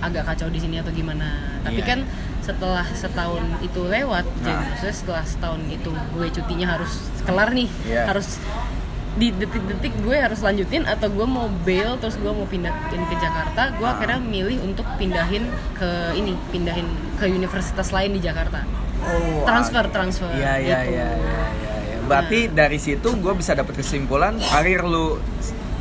agak 0.00 0.24
kacau 0.24 0.48
di 0.48 0.58
sini 0.58 0.78
atau 0.78 0.90
gimana 0.90 1.28
tapi 1.60 1.78
Iya. 1.78 1.86
kan 1.86 1.98
setelah 2.40 2.82
setahun 2.88 3.42
itu 3.60 3.80
lewat 3.80 4.26
jadi 4.40 4.50
Ah. 4.52 4.64
maksudnya 4.64 4.96
setelah 4.96 5.24
setahun 5.24 5.62
itu 5.68 5.90
gue 5.92 6.26
cutinya 6.32 6.66
harus 6.72 6.92
kelar 7.20 7.50
nih 7.52 7.68
Iya. 7.84 8.02
harus 8.08 8.38
di 9.12 9.28
detik-detik 9.30 9.92
gue 10.00 10.16
harus 10.16 10.40
lanjutin 10.40 10.82
atau 10.82 11.06
gue 11.06 11.26
mau 11.26 11.44
bail 11.62 12.00
terus 12.00 12.16
gue 12.16 12.28
mau 12.28 12.44
pindahin 12.44 12.80
ke 13.02 13.16
Jakarta 13.16 13.68
gue 13.70 13.84
Ah. 13.84 13.92
akhirnya 13.92 14.18
milih 14.18 14.58
untuk 14.62 14.88
pindahin 14.96 15.44
ke 15.74 15.90
ini 16.14 16.32
pindahin 16.48 16.88
ke 17.14 17.28
universitas 17.28 17.90
lain 17.90 18.12
di 18.12 18.20
Jakarta 18.20 18.64
Oh, 19.02 19.42
transfer 19.42 19.82
ah, 19.82 19.90
transfer 19.90 20.30
Iya 20.30 20.52
iya 20.56 20.78
gitu. 20.78 20.94
iya 20.94 21.08
iya. 21.10 21.10
iya, 21.10 21.74
iya. 21.82 21.96
Berarti 22.02 22.38
dari 22.48 22.78
situ 22.78 23.08
gue 23.12 23.32
bisa 23.34 23.52
dapat 23.52 23.74
kesimpulan 23.74 24.38
karir 24.38 24.80
lu 24.80 25.18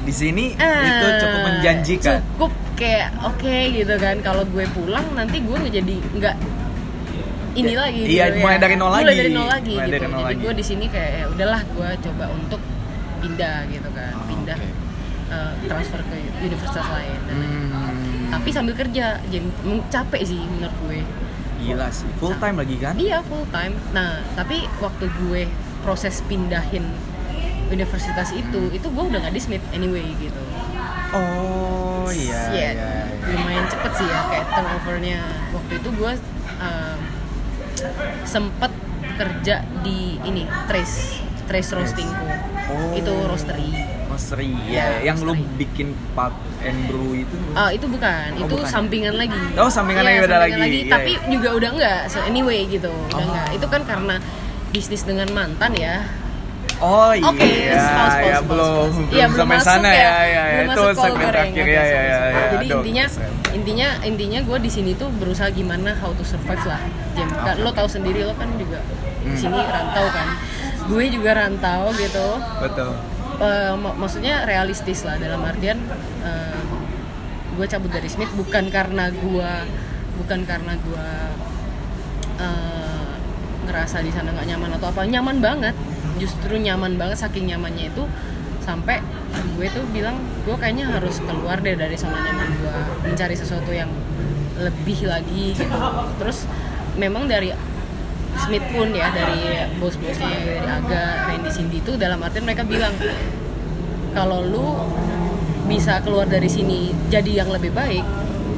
di 0.02 0.10
sini 0.12 0.46
Eh, 0.52 0.82
itu 0.82 1.08
cukup 1.20 1.40
menjanjikan. 1.46 2.18
cukup 2.28 2.52
kayak 2.74 3.14
oke 3.22 3.46
gitu 3.72 3.94
kan 3.96 4.18
kalau 4.20 4.42
gue 4.44 4.66
pulang 4.68 5.06
nanti 5.14 5.38
gue 5.38 5.54
nggak 5.54 5.70
jadi 5.72 5.96
nggak 6.12 6.36
ini 7.54 7.68
Ya, 7.70 7.80
lagi 7.80 8.02
iya, 8.02 8.26
gitu 8.26 8.38
mulai 8.42 8.56
ya. 8.56 8.60
dari 8.60 8.76
nol 8.76 8.90
mulai 8.90 9.04
lagi. 9.06 9.20
dari 9.20 9.32
nol 9.32 9.46
lagi 9.46 9.72
Mulai 9.72 9.86
gitu 9.86 9.94
dari 9.94 10.08
nol 10.08 10.22
jadi 10.26 10.36
gue 10.42 10.54
di 10.54 10.66
sini 10.66 10.86
kayak 10.88 11.12
ya 11.14 11.26
udahlah 11.30 11.62
gue 11.64 11.90
coba 12.02 12.26
untuk 12.34 12.62
pindah 13.22 13.58
gitu 13.68 13.90
kan 13.92 14.12
Oh, 14.12 14.26
pindah 14.26 14.58
oke. 14.58 14.70
eh, 15.30 15.52
transfer 15.64 16.02
ke 16.02 16.16
universitas 16.42 16.86
lain 16.86 17.20
dan. 17.24 17.38
Hmm, 17.38 17.90
tapi 18.30 18.50
sambil 18.50 18.74
kerja 18.74 19.22
jadi 19.24 19.48
capek 19.88 20.22
sih 20.24 20.42
menurut 20.42 20.76
gue 20.82 21.00
gila 21.62 21.88
sih. 21.88 22.10
Full 22.18 22.36
time 22.36 22.58
lagi 22.58 22.76
kan? 22.76 22.94
iya 22.98 23.22
full 23.22 23.46
time 23.48 23.78
nah 23.92 24.20
tapi 24.34 24.66
waktu 24.78 25.06
gue 25.08 25.46
proses 25.80 26.20
pindahin 26.24 26.84
universitas 27.68 28.30
itu 28.32 28.68
itu 28.70 28.84
gue 28.84 29.04
udah 29.06 29.20
nggak 29.20 29.32
di 29.32 29.42
Smith 29.42 29.64
anyway 29.72 30.04
gitu 30.18 30.42
Oh 31.12 32.08
iya 32.08 32.40
Shit. 32.48 32.56
iya. 32.56 32.70
iya. 32.74 33.04
lumayan 33.30 33.66
cepet 33.66 33.92
sih 33.94 34.08
ya 34.08 34.20
kayak 34.26 34.48
turnovernya 34.50 35.20
waktu 35.52 35.74
itu 35.78 35.90
gue 35.92 36.12
um, 36.58 37.00
sempet 38.24 38.72
kerja 39.14 39.56
di 39.82 40.00
ini 40.22 40.44
trace 40.66 41.20
trace 41.46 41.72
roastingku 41.72 42.26
Oh. 42.72 42.92
itu 42.94 43.14
roastery 43.22 43.70
Roastery 44.08 44.52
Iya, 44.66 44.76
ya, 45.00 45.08
yang 45.08 45.18
lu 45.20 45.32
roastery. 45.32 45.56
bikin 45.58 45.88
pub 46.12 46.34
and 46.62 46.80
brew 46.86 47.16
itu. 47.16 47.36
Ah 47.54 47.70
itu 47.70 47.86
bukan, 47.86 48.28
Oh, 48.34 48.42
itu 48.42 48.54
bukan. 48.54 48.68
sampingan 48.68 49.16
lagi. 49.16 49.40
Oh, 49.56 49.68
sampingan 49.68 50.04
Iya, 50.04 50.10
lagi, 50.10 50.20
beda 50.20 50.36
sampingan 50.36 50.60
lagi. 50.60 50.72
Iya, 50.78 50.92
tapi 50.92 51.12
iya. 51.14 51.30
juga 51.30 51.50
udah 51.54 51.70
enggak. 51.72 52.02
So, 52.08 52.18
anyway 52.22 52.60
gitu, 52.66 52.92
udah 52.92 53.16
Oh. 53.16 53.24
enggak. 53.26 53.48
Itu 53.54 53.66
kan 53.68 53.82
karena 53.82 54.16
bisnis 54.70 55.02
dengan 55.02 55.28
mantan 55.32 55.72
ya. 55.74 56.04
Oh 56.78 57.14
iya, 57.14 57.24
Oke, 57.24 57.46
ya, 57.46 57.78
pause, 57.78 57.94
pause, 57.94 58.26
ya 58.26 58.40
belum, 58.42 58.90
belum 58.90 59.14
Iya, 59.14 59.26
sampai 59.30 59.46
masuk 59.54 59.68
sana 59.70 59.86
ya, 59.88 59.94
ya, 59.94 60.12
ya. 60.26 60.44
belum 60.50 60.66
itu 60.66 60.84
segmen 60.98 61.28
terakhir 61.30 61.64
ya, 61.64 61.70
ya, 61.70 61.84
ya, 61.86 62.02
ya. 62.02 62.18
Jadi 62.50 62.66
Aduh, 62.66 62.76
intinya 62.76 63.06
intinya 63.54 63.88
intinya 64.02 64.40
gue 64.42 64.58
di 64.60 64.72
sini 64.72 64.92
tuh 64.92 65.08
berusaha 65.14 65.50
gimana 65.52 65.94
how 65.96 66.10
to 66.12 66.26
survive 66.26 66.66
lah. 66.66 66.82
Jam, 67.14 67.30
Oke, 67.30 67.52
lo 67.62 67.70
tahu 67.70 67.86
sendiri 67.88 68.26
lo 68.26 68.34
kan 68.34 68.50
juga 68.56 68.82
Hmm. 68.82 69.30
di 69.30 69.38
sini 69.38 69.60
rantau 69.62 70.10
kan. 70.10 70.28
Gue 70.92 71.08
juga 71.08 71.32
rantau 71.34 71.96
gitu. 71.96 72.28
betul. 72.60 72.92
Mak- 73.80 73.98
maksudnya 73.98 74.44
realistis 74.46 75.02
lah 75.02 75.18
dalam 75.18 75.42
artian 75.42 75.80
gue 77.52 77.66
cabut 77.68 77.92
dari 77.92 78.08
Smith 78.08 78.32
bukan 78.34 78.72
karena 78.72 79.12
gue 79.12 79.52
bukan 80.18 80.40
karena 80.48 80.74
gue 80.78 81.08
eh, 82.40 83.12
ngerasa 83.68 84.02
di 84.02 84.12
sana 84.14 84.32
nggak 84.32 84.48
nyaman 84.56 84.72
atau 84.80 84.88
apa 84.90 85.04
nyaman 85.04 85.38
banget 85.44 85.76
justru 86.18 86.56
nyaman 86.58 86.96
banget 86.96 87.20
saking 87.20 87.52
nyamannya 87.52 87.92
itu 87.92 88.04
sampai 88.62 89.02
gue 89.58 89.68
tuh 89.74 89.84
bilang 89.92 90.22
gue 90.46 90.56
kayaknya 90.56 90.90
harus 90.90 91.20
keluar 91.22 91.60
deh 91.60 91.76
dari 91.76 91.98
zona 91.98 92.24
nyaman 92.24 92.50
gue 92.62 92.74
mencari 93.10 93.36
sesuatu 93.36 93.70
yang 93.74 93.90
lebih 94.62 95.10
lagi 95.10 95.58
gitu 95.58 95.78
terus 96.22 96.46
memang 96.96 97.26
dari 97.26 97.52
Smith 98.38 98.66
pun 98.72 98.88
ya 98.92 99.12
dari 99.12 99.42
bos-bosnya 99.76 100.32
dari 100.32 100.64
Aga, 100.64 101.04
Randy 101.28 101.52
Cindy 101.52 101.78
itu 101.80 101.94
dalam 101.96 102.20
artian 102.20 102.44
mereka 102.44 102.64
bilang 102.64 102.96
kalau 104.12 104.44
lu 104.44 104.68
bisa 105.68 106.04
keluar 106.04 106.28
dari 106.28 106.48
sini 106.48 106.92
jadi 107.08 107.44
yang 107.44 107.50
lebih 107.52 107.72
baik 107.72 108.04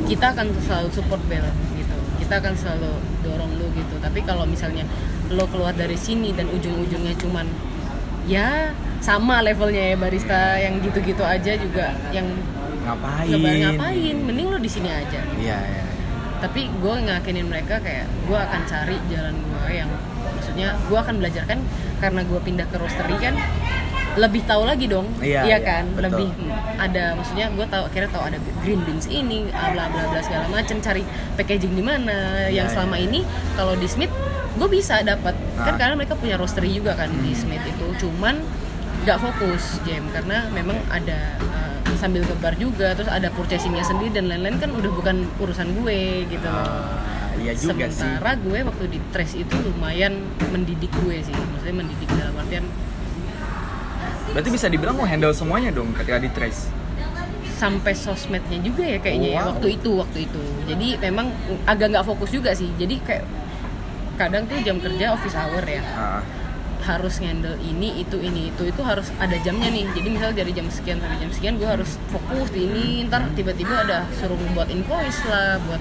kita 0.06 0.34
akan 0.34 0.50
selalu 0.62 0.90
support 0.90 1.22
Bel 1.26 1.46
gitu 1.74 1.96
kita 2.18 2.42
akan 2.42 2.54
selalu 2.58 2.92
dorong 3.22 3.52
lu 3.58 3.68
gitu 3.74 3.96
tapi 4.02 4.22
kalau 4.22 4.44
misalnya 4.44 4.86
lo 5.30 5.46
keluar 5.48 5.74
dari 5.74 5.96
sini 5.96 6.34
dan 6.34 6.50
ujung-ujungnya 6.50 7.14
cuman 7.18 7.46
ya 8.26 8.72
sama 9.04 9.44
levelnya 9.44 9.94
ya 9.94 9.96
barista 10.00 10.58
yang 10.58 10.80
gitu-gitu 10.80 11.22
aja 11.22 11.54
juga 11.60 11.92
yang 12.10 12.26
Ngapain? 12.84 13.32
ngapain 13.64 14.16
mending 14.28 14.48
lo 14.52 14.60
di 14.60 14.68
sini 14.68 14.92
aja 14.92 15.24
Iya, 15.40 15.56
iya. 15.56 15.84
Tapi 16.44 16.68
gue 16.68 16.96
ngakinin 17.08 17.48
mereka 17.48 17.80
kayak 17.80 18.04
gue 18.28 18.36
akan 18.36 18.62
cari 18.68 19.00
jalan 19.08 19.32
gue 19.32 19.72
yang 19.72 19.88
maksudnya 20.36 20.76
gue 20.76 20.98
akan 21.00 21.16
belajar 21.18 21.44
kan 21.48 21.60
karena 21.98 22.22
gue 22.22 22.40
pindah 22.44 22.68
ke 22.68 22.76
roastery 22.76 23.16
kan 23.16 23.32
lebih 24.14 24.46
tahu 24.46 24.68
lagi 24.68 24.86
dong 24.86 25.10
Iya, 25.18 25.42
iya, 25.42 25.58
kan 25.58 25.90
betul. 25.90 26.04
lebih 26.06 26.30
hmm, 26.30 26.52
ada 26.78 27.18
maksudnya 27.18 27.50
gue 27.50 27.66
tahu 27.66 27.84
akhirnya 27.88 28.12
tahu 28.12 28.24
ada 28.28 28.38
green 28.62 28.82
beans 28.84 29.08
ini 29.08 29.50
ah, 29.50 29.74
bla 29.74 29.90
bla 29.90 30.06
bla 30.06 30.22
segala 30.22 30.46
macam 30.52 30.78
cari 30.78 31.02
packaging 31.34 31.74
di 31.74 31.82
mana 31.82 32.46
Iya, 32.46 32.62
yang 32.62 32.68
selama 32.70 33.00
iya. 33.00 33.08
ini 33.10 33.20
kalau 33.56 33.74
di 33.74 33.88
Smith 33.90 34.14
gue 34.54 34.68
bisa 34.70 35.02
dapat 35.02 35.34
kan 35.58 35.74
Ah. 35.74 35.78
karena 35.80 35.96
mereka 35.98 36.14
punya 36.14 36.38
roastery 36.38 36.70
juga 36.70 36.94
kan 36.94 37.10
di 37.10 37.34
Smith 37.34 37.64
itu 37.64 37.86
cuman 38.06 38.38
nggak 39.04 39.20
fokus 39.20 39.84
jam 39.84 40.04
karena 40.10 40.48
memang 40.50 40.80
ada 40.88 41.36
uh, 41.44 41.96
sambil 42.00 42.24
ngebar 42.24 42.56
juga 42.56 42.96
terus 42.96 43.08
ada 43.08 43.28
purchasingnya 43.30 43.84
sendiri 43.84 44.12
dan 44.12 44.28
lain-lain 44.28 44.58
kan 44.58 44.72
udah 44.72 44.92
bukan 44.92 45.28
urusan 45.38 45.76
gue 45.78 46.24
gitu. 46.28 46.48
Ah, 46.48 47.04
iya 47.36 47.52
juga 47.52 47.88
sih. 47.88 48.00
Sementara 48.00 48.36
gue 48.36 48.60
waktu 48.64 48.84
di 48.88 49.00
trace 49.12 49.36
itu 49.38 49.56
lumayan 49.60 50.24
mendidik 50.50 50.92
gue 51.04 51.20
sih 51.20 51.32
maksudnya 51.32 51.76
mendidik 51.84 52.10
dalam 52.12 52.36
artian 52.36 52.66
berarti 54.34 54.50
bisa 54.50 54.66
dibilang 54.66 54.98
mau 54.98 55.06
handle 55.06 55.30
semuanya 55.30 55.70
dong 55.70 55.94
ketika 55.94 56.18
di 56.18 56.32
trace? 56.32 56.72
Sampai 57.54 57.94
sosmednya 57.94 58.58
juga 58.60 58.82
ya 58.82 58.98
kayaknya 58.98 59.30
ya 59.30 59.42
Wow. 59.46 59.50
waktu 59.56 59.68
itu 59.78 59.92
waktu 59.94 60.20
itu. 60.26 60.42
Jadi 60.66 60.88
memang 61.00 61.30
agak 61.64 61.94
nggak 61.94 62.06
fokus 62.08 62.34
juga 62.34 62.52
sih. 62.52 62.68
Jadi 62.76 62.98
kayak 63.00 63.24
kadang 64.18 64.44
tuh 64.50 64.58
jam 64.66 64.82
kerja 64.82 65.14
office 65.14 65.38
hour 65.38 65.62
ya. 65.64 65.80
Ah, 65.94 66.20
harus 66.84 67.16
handle 67.24 67.56
ini 67.64 68.04
itu 68.04 68.20
ini 68.20 68.52
itu 68.52 68.68
itu 68.68 68.82
harus 68.84 69.08
ada 69.18 69.40
jamnya 69.40 69.72
nih. 69.72 69.88
Jadi 69.96 70.08
misalnya 70.12 70.36
dari 70.44 70.52
jam 70.52 70.68
sekian 70.68 71.00
sampai 71.00 71.18
jam 71.24 71.32
sekian 71.32 71.54
gue 71.56 71.70
harus 71.70 71.96
fokus 72.12 72.52
di 72.52 72.68
ini. 72.68 72.86
Ntar 73.08 73.32
tiba-tiba 73.34 73.88
ada 73.88 74.04
suruh 74.20 74.36
buat 74.52 74.68
invoice 74.68 75.24
lah 75.32 75.64
buat 75.64 75.80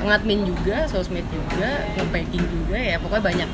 ngadmin 0.00 0.44
juga 0.48 0.84
sosmed 0.88 1.24
juga 1.32 1.88
nge-packing 1.96 2.44
juga 2.44 2.76
ya. 2.76 2.96
Pokoknya 3.00 3.24
banyak 3.32 3.50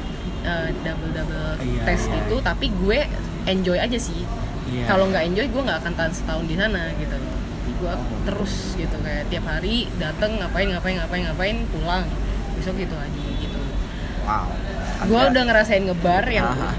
double 0.83 1.11
double 1.11 1.47
Iya, 1.63 1.83
tes 1.87 2.03
iya, 2.07 2.15
gitu. 2.23 2.37
Tapi 2.43 2.67
gue 2.75 2.99
enjoy 3.47 3.79
aja 3.79 3.99
sih. 3.99 4.23
Iya. 4.67 4.83
kalau 4.91 5.07
nggak 5.07 5.31
enjoy 5.31 5.47
gue 5.47 5.63
nggak 5.63 5.79
akan 5.79 5.95
tahan 5.95 6.11
setahun 6.11 6.45
di 6.51 6.59
sana 6.59 6.91
gitu. 6.99 7.15
Gue 7.79 7.95
Oh. 7.95 8.03
terus 8.27 8.75
gitu 8.75 8.97
kayak 9.07 9.31
tiap 9.31 9.47
hari 9.47 9.87
dateng 10.03 10.43
ngapain 10.43 10.67
ngapain 10.75 10.99
ngapain 10.99 11.23
ngapain 11.31 11.57
pulang. 11.71 12.03
Besok 12.59 12.75
gitu 12.75 12.99
lagi 12.99 13.47
gitu. 13.47 13.61
Wow 14.27 14.51
gue 15.03 15.21
udah 15.29 15.43
ngerasain 15.45 15.85
ngebar 15.85 16.25
yang 16.27 16.49
Aha. 16.49 16.73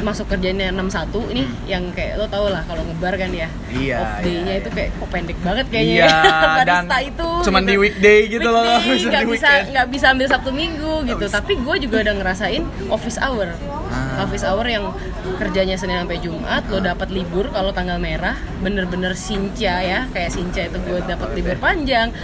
masuk 0.00 0.26
kerjanya 0.26 0.72
61 0.72 1.12
ini 1.28 1.44
yang 1.66 1.92
kayak 1.92 2.16
lo 2.16 2.24
tau 2.24 2.48
lah 2.48 2.64
kalau 2.64 2.80
ngebar 2.82 3.14
kan 3.14 3.28
ya 3.28 3.52
Iya, 3.68 4.00
off 4.00 4.12
day-nya 4.18 4.48
iya, 4.48 4.54
itu 4.56 4.70
kayak 4.70 4.90
kok 4.96 5.08
pendek 5.08 5.38
banget 5.38 5.66
kayaknya 5.68 5.94
Iya, 5.94 6.08
ya. 6.08 6.64
dan 6.68 6.84
itu 7.04 7.28
cuman 7.40 7.60
gitu. 7.60 7.68
di 7.68 7.76
weekday 7.76 8.18
gitu 8.26 8.48
loh, 8.48 8.64
nggak 8.64 8.80
Weekday, 8.80 8.96
bisa 8.96 9.08
nggak 9.12 9.24
bisa 9.28 9.48
weekend. 9.50 9.68
nggak 9.68 9.86
bisa 9.86 10.06
ambil 10.08 10.26
sabtu 10.26 10.50
minggu 10.50 10.92
gitu 11.04 11.20
bisa. 11.22 11.36
tapi 11.36 11.52
gue 11.54 11.76
juga 11.78 11.96
udah 12.00 12.14
ngerasain 12.16 12.62
office 12.88 13.18
hour 13.20 13.48
Ah. 13.90 14.22
office 14.22 14.46
hour 14.46 14.62
yang 14.64 14.86
kerjanya 15.36 15.74
senin 15.74 15.98
sampai 15.98 16.16
jumat 16.16 16.62
lo 16.64 16.78
dapat 16.78 17.10
libur 17.10 17.50
kalau 17.50 17.68
tanggal 17.68 17.98
merah 17.98 18.38
bener-bener 18.58 19.12
sinca 19.12 19.82
ya 19.82 20.06
kayak 20.08 20.30
sinca 20.30 20.62
itu 20.62 20.78
gue 20.80 21.02
dapat 21.02 21.28
libur 21.34 21.58
panjang 21.58 22.14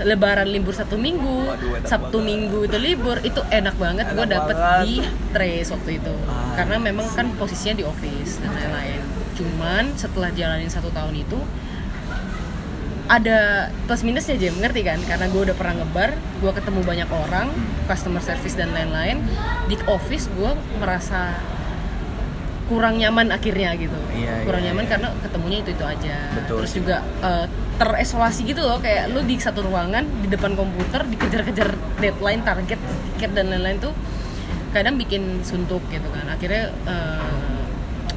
lebaran 0.00 0.46
libur 0.46 0.72
satu 0.72 0.96
minggu 0.96 1.46
Waduh, 1.46 1.84
sabtu 1.84 2.16
banget. 2.16 2.26
minggu 2.26 2.58
itu 2.64 2.76
libur 2.76 3.16
itu 3.20 3.40
enak 3.44 3.74
banget 3.76 4.06
gue 4.10 4.26
dapet 4.26 4.56
banget. 4.56 4.82
di 4.82 4.92
trace 5.30 5.70
waktu 5.70 5.90
itu 5.98 6.14
Ah, 6.24 6.54
karena 6.54 6.76
memang 6.78 7.06
kan 7.08 7.30
posisinya 7.34 7.78
di 7.78 7.84
office 7.84 8.38
dan 8.38 8.50
lain-lain 8.50 9.00
cuman 9.34 9.84
setelah 9.94 10.30
jalanin 10.30 10.66
satu 10.66 10.88
tahun 10.88 11.14
itu 11.16 11.38
ada 13.04 13.68
plus 13.84 14.00
minusnya 14.00 14.40
Jam, 14.40 14.56
ngerti 14.56 14.80
kan? 14.80 14.96
Karena 15.04 15.28
gue 15.28 15.44
udah 15.44 15.52
pernah 15.52 15.76
ngebar, 15.76 16.10
gue 16.40 16.52
ketemu 16.56 16.80
banyak 16.80 17.08
orang, 17.12 17.52
customer 17.84 18.24
service 18.24 18.56
dan 18.56 18.72
lain-lain. 18.72 19.20
Di 19.68 19.76
office 19.84 20.32
gue 20.32 20.48
merasa 20.80 21.36
kurang 22.64 22.96
nyaman 22.96 23.28
akhirnya 23.28 23.76
gitu. 23.76 23.96
Iya, 24.16 24.44
kurang 24.48 24.62
iya, 24.64 24.72
nyaman 24.72 24.84
iya. 24.84 24.90
karena 24.96 25.08
ketemunya 25.20 25.58
itu 25.60 25.70
itu 25.76 25.84
aja. 25.84 26.16
Betul 26.32 26.56
Terus 26.62 26.70
sih. 26.72 26.78
juga 26.80 26.96
eh, 27.20 27.46
terisolasi 27.76 28.40
gitu 28.48 28.62
loh, 28.64 28.78
kayak 28.80 29.12
lu 29.12 29.20
di 29.26 29.36
satu 29.36 29.60
ruangan 29.66 30.04
di 30.24 30.28
depan 30.30 30.56
komputer 30.56 31.04
dikejar-kejar 31.04 31.68
deadline, 32.00 32.40
target, 32.46 32.80
tiket 33.12 33.30
dan 33.36 33.52
lain-lain 33.52 33.78
tuh 33.82 33.92
kadang 34.72 34.96
bikin 34.96 35.44
suntuk 35.44 35.84
gitu 35.92 36.08
kan. 36.08 36.26
Akhirnya 36.30 36.72
eh, 36.88 37.44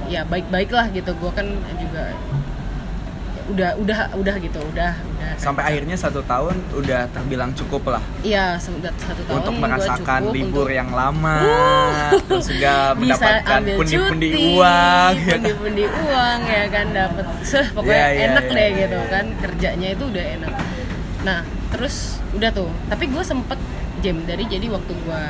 ya 0.08 0.24
baik-baik 0.24 0.72
lah 0.72 0.88
gitu. 0.96 1.12
Gue 1.20 1.32
kan 1.36 1.48
juga 1.76 2.16
udah 3.48 3.80
udah 3.80 4.00
udah 4.20 4.36
gitu 4.44 4.60
udah 4.60 4.92
udah 4.92 5.32
sampai 5.40 5.64
akhirnya 5.64 5.96
satu 5.96 6.20
tahun 6.28 6.56
udah 6.76 7.08
terbilang 7.16 7.56
cukup 7.56 7.96
lah 7.96 8.04
iya 8.20 8.60
satu 8.60 8.76
tahun 9.24 9.40
untuk 9.40 9.56
merasakan 9.56 10.22
cukup 10.28 10.36
libur 10.36 10.68
untuk 10.68 10.76
yang 10.76 10.90
lama 10.92 11.38
terus 12.28 12.52
juga 12.52 12.76
bisa 13.02 13.16
mendapatkan 13.16 13.60
pundi-pundi 13.80 14.30
uang 14.52 15.14
ya 15.16 15.24
kan? 15.24 15.40
pundi-pundi 15.40 15.84
uang 15.88 16.40
ya 16.44 16.64
kan 16.68 16.88
dapat 16.92 17.26
seh 17.42 17.66
pokoknya 17.72 17.96
Iya, 17.96 18.08
iya, 18.12 18.26
enak 18.36 18.46
iya, 18.46 18.56
deh 18.56 18.68
iya, 18.68 18.80
gitu 18.84 19.00
iya. 19.00 19.12
kan 19.12 19.26
kerjanya 19.40 19.88
itu 19.96 20.04
udah 20.12 20.26
enak 20.40 20.54
nah 21.24 21.40
terus 21.72 21.96
udah 22.36 22.50
tuh 22.52 22.70
tapi 22.92 23.08
gue 23.08 23.24
sempet 23.24 23.60
jam 24.04 24.18
dari 24.28 24.44
jadi 24.44 24.68
waktu 24.68 24.92
gue 24.92 25.22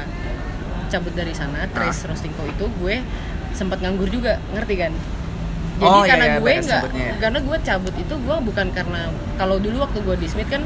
cabut 0.88 1.14
dari 1.14 1.34
sana 1.38 1.70
trace 1.70 2.06
Ah. 2.06 2.14
roasting 2.14 2.34
itu 2.34 2.66
gue 2.82 2.96
sempet 3.54 3.78
nganggur 3.82 4.10
juga 4.10 4.42
ngerti 4.54 4.76
kan 4.78 4.94
jadi 5.78 5.86
Oh, 5.88 6.02
iya, 6.02 6.10
karena 6.10 6.26
iya, 6.26 6.36
gue 6.36 6.52
nggak 6.60 6.84
ya. 6.92 7.12
karena 7.20 7.40
gue 7.40 7.58
cabut 7.62 7.96
itu 7.96 8.16
gue 8.18 8.36
bukan 8.44 8.68
karena 8.72 9.02
kalau 9.36 9.56
dulu 9.58 9.78
waktu 9.80 10.00
gue 10.02 10.16
di 10.18 10.28
Smith 10.28 10.48
kan 10.48 10.66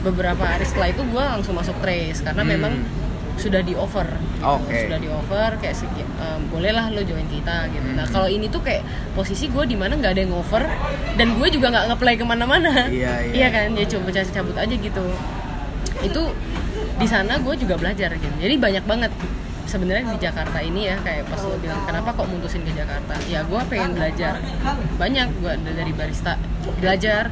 beberapa 0.00 0.42
hari 0.42 0.62
setelah 0.62 0.88
itu 0.88 1.02
gue 1.04 1.22
langsung 1.24 1.54
masuk 1.54 1.74
trace 1.78 2.20
karena 2.20 2.40
Hmm. 2.40 2.52
memang 2.52 2.72
sudah 3.34 3.58
di 3.58 3.72
offer 3.72 4.04
gitu. 4.04 4.44
Oke. 4.44 4.76
sudah 4.86 4.98
di 4.98 5.08
offer 5.08 5.50
kayak 5.56 5.72
seki- 5.74 6.04
em, 6.04 6.40
bolehlah 6.46 6.90
lo 6.90 7.00
join 7.00 7.24
kita 7.26 7.64
gitu 7.68 7.88
nah 7.90 8.04
Hmm. 8.04 8.12
kalau 8.12 8.28
ini 8.28 8.46
tuh 8.46 8.60
kayak 8.60 8.84
posisi 9.12 9.46
gue 9.46 9.64
di 9.64 9.74
mana 9.74 9.94
nggak 9.94 10.12
ada 10.12 10.20
yang 10.20 10.32
offer 10.32 10.62
dan 11.16 11.34
gue 11.34 11.48
juga 11.48 11.66
nggak 11.68 11.86
ngeplay 11.88 12.14
ke 12.14 12.24
mana-mana 12.24 12.86
Iya, 12.86 13.24
iya. 13.32 13.48
kan 13.48 13.72
ya 13.72 13.86
coba 13.88 14.10
cabut 14.12 14.54
aja 14.54 14.74
gitu 14.74 15.04
itu 16.02 16.22
di 16.92 17.06
sana 17.06 17.38
gue 17.38 17.54
juga 17.56 17.74
belajar 17.74 18.10
gitu 18.12 18.36
jadi 18.36 18.54
banyak 18.56 18.84
banget 18.84 19.10
sebenarnya 19.64 20.04
di 20.08 20.18
Jakarta 20.18 20.58
ini 20.58 20.86
ya 20.86 20.96
kayak 20.98 21.26
pas 21.26 21.40
lo 21.40 21.56
bilang 21.56 21.82
kenapa 21.82 22.12
kok 22.12 22.26
mutusin 22.26 22.62
ke 22.62 22.72
Jakarta? 22.72 23.14
Ya 23.26 23.42
gue 23.42 23.60
pengen 23.66 23.94
belajar. 23.94 24.38
Banyak 24.96 25.26
gue 25.38 25.52
dari 25.64 25.92
barista 25.92 26.36
belajar 26.76 27.30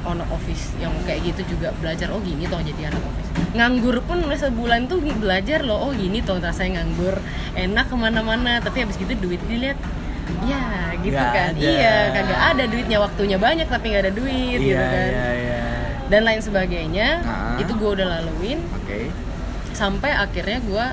on 0.00 0.16
office 0.32 0.72
yang 0.80 0.96
kayak 1.04 1.20
gitu 1.28 1.52
juga 1.52 1.76
belajar 1.76 2.08
oh 2.08 2.20
gini 2.20 2.48
toh 2.48 2.56
jadi 2.58 2.88
anak 2.88 3.02
office. 3.02 3.28
Nganggur 3.52 4.00
pun 4.02 4.24
sebulan 4.24 4.88
tuh 4.88 4.98
belajar 5.02 5.60
loh 5.60 5.88
oh 5.88 5.92
gini 5.92 6.20
toh 6.20 6.38
rasanya 6.38 6.80
nganggur 6.80 7.20
enak 7.52 7.84
ke 7.84 7.96
mana-mana. 7.96 8.52
Tapi 8.58 8.84
habis 8.84 8.96
gitu 8.96 9.12
duit 9.14 9.40
dilihat. 9.44 9.76
Ya 10.46 10.94
gitu 10.96 11.12
Nggak 11.12 11.32
kan. 11.34 11.50
ada. 11.52 11.60
iya 11.60 11.94
kagak 12.12 12.40
ada 12.54 12.64
duitnya. 12.64 12.98
Waktunya 12.98 13.36
banyak 13.36 13.66
tapi 13.66 13.92
nggak 13.92 14.04
ada 14.04 14.12
duit 14.14 14.58
gitu 14.58 14.72
iya 14.72 14.84
kan. 14.84 15.04
iya 15.04 15.26
iya. 15.34 15.60
Dan 16.10 16.26
lain 16.26 16.40
sebagainya 16.40 17.08
Ah. 17.22 17.54
itu 17.56 17.70
gue 17.70 17.90
udah 17.92 18.06
laluin. 18.08 18.58
Oke 18.74 19.10
sampai 19.80 20.12
akhirnya 20.12 20.60
gue 20.60 20.86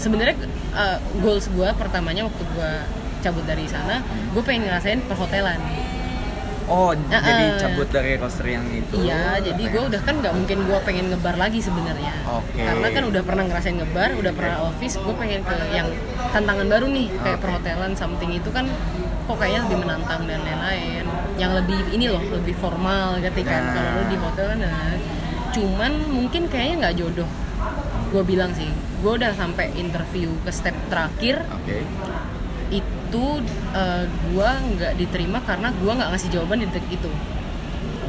sebenarnya 0.00 0.36
uh, 0.72 0.98
goals 1.20 1.52
gue 1.52 1.68
pertamanya 1.76 2.24
waktu 2.24 2.42
gue 2.56 2.72
cabut 3.20 3.44
dari 3.44 3.68
sana 3.68 4.00
gue 4.32 4.40
pengen 4.40 4.72
ngerasain 4.72 5.04
perhotelan. 5.04 5.60
Oh 6.66 6.90
Ah, 7.14 7.22
jadi 7.22 7.62
cabut 7.62 7.86
dari 7.94 8.18
roster 8.18 8.42
yang 8.50 8.66
itu? 8.74 8.98
Iya 9.06 9.38
jadi 9.38 9.62
gue 9.70 9.82
udah 9.86 10.00
kan 10.02 10.18
nggak 10.18 10.34
mungkin 10.34 10.66
gue 10.66 10.78
pengen 10.82 11.12
ngebar 11.14 11.36
lagi 11.38 11.60
sebenarnya. 11.60 12.14
Oke. 12.26 12.58
karena 12.58 12.88
kan 12.90 13.02
udah 13.06 13.22
pernah 13.22 13.44
ngerasain 13.46 13.76
ngebar 13.78 14.10
udah 14.18 14.32
pernah 14.34 14.56
office 14.72 14.96
gue 14.98 15.14
pengen 15.14 15.44
ke 15.44 15.56
yang 15.76 15.86
tantangan 16.34 16.66
baru 16.66 16.86
nih 16.90 17.06
kayak 17.22 17.38
Oke. 17.38 17.44
perhotelan 17.44 17.92
something 17.94 18.32
itu 18.32 18.48
kan 18.50 18.66
kok 19.26 19.36
kayaknya 19.38 19.60
lebih 19.68 19.78
menantang 19.84 20.22
dan 20.24 20.40
lain-lain. 20.42 21.04
Yang 21.36 21.52
lebih 21.62 21.78
ini 21.92 22.06
loh 22.08 22.22
lebih 22.32 22.56
formal 22.58 23.20
gitu 23.20 23.44
kan. 23.44 23.62
Nah. 23.62 23.72
kalau 23.76 23.90
lu 23.92 24.02
di 24.08 24.16
hotel 24.18 24.44
kan 24.50 24.58
nah, 24.64 24.94
cuman 25.54 25.92
mungkin 26.10 26.42
kayaknya 26.50 26.76
nggak 26.82 26.96
jodoh 26.98 27.30
gue 28.16 28.24
bilang 28.24 28.48
sih 28.56 28.72
gue 29.04 29.12
udah 29.12 29.36
sampai 29.36 29.76
interview 29.76 30.32
ke 30.40 30.48
step 30.48 30.72
terakhir. 30.88 31.44
Oke. 31.52 31.84
Itu 32.72 33.44
eh, 33.76 34.04
gua 34.32 34.56
nggak 34.56 34.96
diterima 34.96 35.44
karena 35.44 35.68
gua 35.84 36.00
nggak 36.00 36.16
ngasih 36.16 36.32
jawaban 36.32 36.64
di 36.64 36.66
detik 36.72 36.88
itu. 36.96 37.12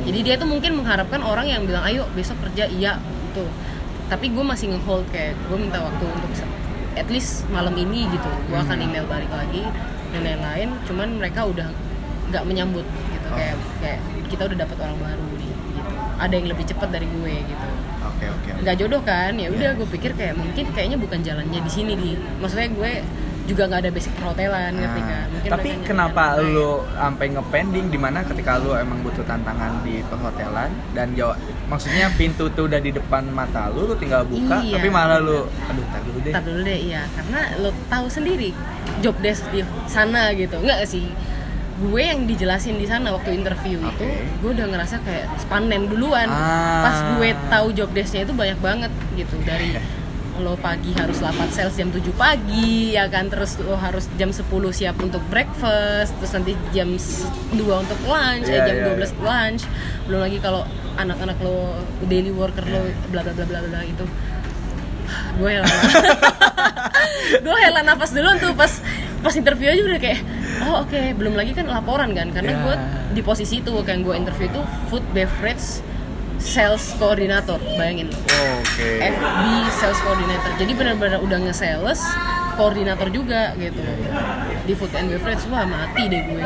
Jadi 0.08 0.20
dia 0.24 0.40
tuh 0.40 0.48
mungkin 0.48 0.80
mengharapkan 0.80 1.20
orang 1.20 1.52
yang 1.52 1.68
bilang 1.68 1.84
ayo 1.84 2.08
besok 2.16 2.40
kerja. 2.48 2.72
Iya 2.72 3.04
gitu. 3.04 3.44
Tapi 4.08 4.32
gue 4.32 4.40
masih 4.40 4.72
ngehold 4.72 5.04
kayak 5.12 5.36
gue 5.36 5.58
minta 5.60 5.84
waktu 5.84 6.06
untuk 6.08 6.32
at 6.96 7.08
least 7.12 7.44
malam 7.52 7.76
ini 7.76 8.08
gitu. 8.08 8.32
Gue 8.48 8.56
akan 8.56 8.80
email 8.80 9.04
balik 9.04 9.28
lagi 9.30 9.68
dan 10.16 10.24
lain-lain. 10.24 10.72
Cuman 10.88 11.20
mereka 11.20 11.44
udah 11.44 11.68
nggak 12.32 12.44
menyambut 12.48 12.88
gitu. 12.88 13.28
Oh. 13.28 13.36
kayak 13.36 13.60
kayak 13.84 14.00
kita 14.32 14.48
udah 14.48 14.58
dapat 14.64 14.78
orang 14.80 14.98
baru 15.04 15.26
nih 15.36 15.52
gitu. 15.76 15.92
Ada 16.18 16.34
yang 16.40 16.48
lebih 16.48 16.66
cepat 16.72 16.90
dari 16.96 17.08
gue 17.12 17.34
gitu 17.44 17.68
oke 18.10 18.26
oke 18.26 18.50
nggak 18.58 18.76
jodoh 18.76 19.02
kan? 19.02 19.32
Ya 19.34 19.48
udah 19.48 19.70
Iya. 19.70 19.78
gue 19.78 19.88
pikir 19.90 20.12
kayak 20.14 20.36
mungkin 20.36 20.66
kayaknya 20.72 20.98
bukan 20.98 21.20
jalannya 21.22 21.60
di 21.60 21.70
sini 21.70 21.94
di 21.94 22.10
maksudnya 22.38 22.70
gue 22.70 22.92
juga 23.46 23.64
nggak 23.64 23.80
ada 23.80 23.92
basic 23.92 24.12
perhotelan 24.14 24.72
ngerti 24.74 25.00
Nah, 25.00 25.08
kan? 25.08 25.26
Mungkin 25.30 25.50
tapi 25.50 25.70
kenapa 25.82 26.24
lu 26.38 26.70
sampai 26.90 27.26
ngepending 27.30 27.86
di 27.88 27.96
mana 27.96 28.20
ketika 28.22 28.58
lu 28.58 28.76
emang 28.76 29.00
butuh 29.00 29.24
tantangan 29.24 29.72
di 29.82 30.04
perhotelan 30.04 30.68
dan 30.92 31.14
jawab 31.14 31.40
maksudnya 31.66 32.12
pintu 32.12 32.52
tuh 32.52 32.68
udah 32.68 32.76
di 32.78 32.92
depan 32.92 33.24
mata 33.30 33.70
lu 33.70 33.88
lu 33.88 33.96
tinggal 33.96 34.24
buka 34.24 34.60
Iya. 34.60 34.76
tapi 34.76 34.88
malah 34.90 35.20
lu 35.20 35.48
aduh 35.48 35.86
tar 35.88 36.02
dulu 36.02 36.20
deh. 36.20 36.32
Ntar 36.32 36.44
dulu 36.44 36.60
deh 36.62 36.80
iya. 36.82 37.02
Karena 37.10 37.40
lo 37.58 37.70
tahu 37.88 38.06
sendiri 38.10 38.52
job 39.00 39.16
desk 39.18 39.48
di 39.48 39.62
sana 39.86 40.32
gitu. 40.34 40.58
Nggak 40.58 40.84
sih 40.84 41.08
gue 41.78 42.02
yang 42.02 42.26
dijelasin 42.26 42.82
di 42.82 42.90
sana 42.90 43.14
waktu 43.14 43.38
interview 43.38 43.78
itu 43.78 44.06
Oke. 44.10 44.26
gue 44.42 44.52
udah 44.58 44.66
ngerasa 44.66 44.98
kayak 45.06 45.30
panen 45.46 45.86
duluan. 45.86 46.26
Ah. 46.26 46.90
pas 46.90 46.98
gue 47.14 47.30
tahu 47.54 47.68
job 47.78 47.90
desknya 47.94 48.26
itu 48.26 48.34
banyak 48.34 48.58
banget 48.58 48.92
gitu. 49.14 49.38
Dari 49.46 49.78
lo 50.46 50.54
pagi 50.54 50.94
harus 50.94 51.18
lapat 51.18 51.50
sales 51.50 51.74
jam 51.78 51.90
7 51.94 52.02
pagi 52.18 52.98
ya 52.98 53.06
kan? 53.10 53.30
Terus 53.30 53.62
lo 53.62 53.78
harus 53.78 54.10
jam 54.18 54.34
10 54.34 54.42
siap 54.74 54.98
untuk 54.98 55.22
breakfast 55.30 56.18
terus 56.18 56.32
nanti 56.34 56.58
jam 56.74 56.90
2 56.98 57.62
untuk 57.62 58.00
lunch 58.10 58.50
eh, 58.50 58.58
Iya, 58.58 58.74
jam 58.74 58.78
iya, 58.82 58.98
12 58.98 59.22
lunch. 59.22 59.62
Belum 60.10 60.20
lagi 60.26 60.38
kalau 60.42 60.66
anak-anak 60.98 61.38
lo 61.46 61.78
daily 62.10 62.34
worker 62.34 62.66
lo 62.66 62.90
bla 63.14 63.22
bla 63.22 63.34
bla 63.38 63.46
bla 63.46 63.60
bla 63.70 63.82
itu 63.86 64.06
gue 65.38 65.50
heran. 65.54 65.70
Gue 67.46 67.58
heran 67.64 67.86
nafas 67.86 68.12
dulu 68.12 68.34
tuh 68.42 68.52
pas 68.58 68.72
pas 69.22 69.34
interview 69.34 69.70
aja 69.72 69.82
udah 69.86 70.02
kayak 70.02 70.20
oh 70.64 70.76
oke. 70.82 71.02
Belum 71.14 71.34
lagi 71.34 71.52
kan 71.52 71.66
laporan 71.66 72.12
kan? 72.12 72.32
Karena 72.32 72.52
Ya. 72.52 72.60
gue 72.60 72.76
di 73.12 73.22
posisi 73.22 73.60
itu 73.60 73.72
kayak 73.78 74.02
gue 74.02 74.16
interview 74.16 74.48
itu 74.48 74.62
food 74.88 75.06
beverage 75.12 75.82
sales 76.38 76.94
coordinator. 76.96 77.58
Bayangin. 77.76 78.10
Oke. 78.14 78.90
FB 79.00 79.44
sales 79.74 80.00
coordinator. 80.00 80.52
Jadi 80.56 80.72
benar-benar 80.74 81.20
udah 81.20 81.40
nge-sales 81.44 82.02
koordinator 82.54 83.10
juga 83.10 83.54
gitu. 83.56 83.82
Di 84.64 84.74
food 84.74 84.94
and 84.94 85.10
beverage 85.10 85.44
wah 85.48 85.66
mati 85.66 86.04
deh 86.06 86.22
gue. 86.24 86.44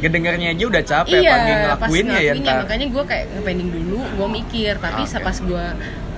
Ngedengarnya 0.00 0.52
aja 0.52 0.64
udah 0.64 0.82
capek 0.82 1.18
iya 1.18 1.32
pagi 1.34 1.52
pas 1.52 1.60
ngelakuinnya 1.60 2.18
ya 2.20 2.32
ntar. 2.34 2.56
makanya 2.64 2.86
gue 2.88 3.04
kayak 3.04 3.24
pending 3.40 3.70
dulu 3.70 4.00
gue 4.00 4.28
mikir. 4.34 4.72
Tapi 4.76 5.02
Oke. 5.02 5.16
pas 5.20 5.36
gue 5.36 5.64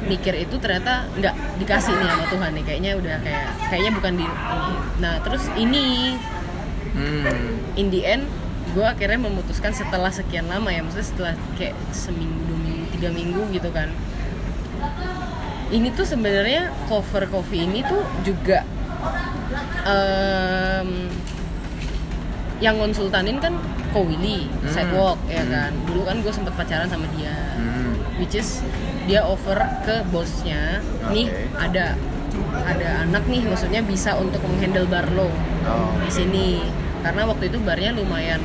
mikir 0.06 0.34
itu 0.38 0.54
ternyata 0.62 1.10
nggak 1.18 1.34
dikasih 1.58 1.94
nih 1.94 2.06
sama 2.06 2.24
Tuhan 2.30 2.50
nih. 2.54 2.64
Kayaknya 2.64 2.92
udah 2.94 3.16
kayak 3.22 3.42
kayaknya 3.66 3.92
bukan 3.92 4.12
di 4.14 4.26
ini 4.26 4.74
nah 4.96 5.14
terus 5.20 5.44
ini 5.54 6.14
Hmm. 6.96 7.76
in 7.76 7.92
the 7.92 8.02
end 8.02 8.24
gue 8.72 8.80
akhirnya 8.82 9.16
memutuskan 9.18 9.70
setelah 9.70 10.08
sekian 10.08 10.48
lama 10.48 10.68
ya 10.68 10.80
maksudnya 10.80 11.06
setelah 11.06 11.34
kayak 11.54 11.76
seminggu 11.90 12.40
dua 12.42 12.58
minggu 12.58 12.84
tiga 12.90 13.08
minggu 13.10 13.42
gitu 13.50 13.68
kan 13.70 13.88
ini 15.68 15.88
tuh 15.90 16.04
sebenarnya 16.04 16.72
cover 16.84 17.26
coffee 17.26 17.62
ini 17.62 17.80
tuh 17.82 18.00
juga 18.22 18.64
em, 19.84 21.08
yang 22.58 22.76
konsultanin 22.76 23.36
kan 23.36 23.54
Ko 23.92 24.04
Willy 24.04 24.44
Hmm. 24.46 24.68
sidewalk 24.68 25.18
ya 25.26 25.40
Hmm. 25.40 25.50
kan 25.50 25.72
dulu 25.84 26.02
kan 26.04 26.16
gue 26.18 26.28
sempet 26.30 26.52
pacaran 26.54 26.86
sama 26.86 27.04
dia 27.12 27.32
Hmm. 27.56 27.92
which 28.16 28.34
is 28.34 28.60
dia 29.04 29.20
offer 29.20 29.56
ke 29.84 30.04
bosnya 30.06 30.80
nih 31.08 31.28
Oke. 31.28 31.60
ada 31.62 31.86
ada 32.58 32.88
anak 33.04 33.24
nih 33.26 33.42
maksudnya 33.42 33.80
bisa 33.80 34.16
untuk 34.16 34.40
menghandle 34.42 34.84
bar 34.86 35.06
lo 35.10 35.28
Oh. 35.64 35.92
di 35.98 36.10
sini 36.10 36.46
karena 37.06 37.22
waktu 37.22 37.44
itu 37.46 37.58
barnya 37.62 37.94
lumayan 37.94 38.42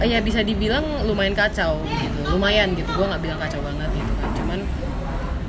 eh, 0.00 0.08
ya 0.08 0.24
bisa 0.24 0.40
dibilang 0.40 1.04
lumayan 1.04 1.36
kacau 1.36 1.84
gitu 1.84 2.20
lumayan 2.32 2.72
gitu 2.72 2.88
gue 2.88 3.04
nggak 3.04 3.20
bilang 3.20 3.36
kacau 3.36 3.60
banget 3.60 3.92
gitu 3.92 4.12
kan 4.16 4.30
cuman 4.40 4.60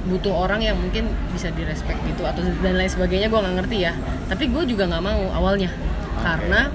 butuh 0.03 0.35
orang 0.35 0.59
yang 0.59 0.75
mungkin 0.75 1.07
bisa 1.31 1.47
direspek 1.55 1.95
gitu 2.03 2.27
atau 2.27 2.43
dan 2.59 2.75
lain 2.75 2.91
sebagainya 2.91 3.31
gue 3.31 3.39
nggak 3.39 3.55
ngerti 3.63 3.77
ya 3.87 3.95
tapi 4.27 4.51
gue 4.51 4.63
juga 4.67 4.91
nggak 4.91 5.03
mau 5.07 5.23
awalnya 5.31 5.71
karena 6.19 6.67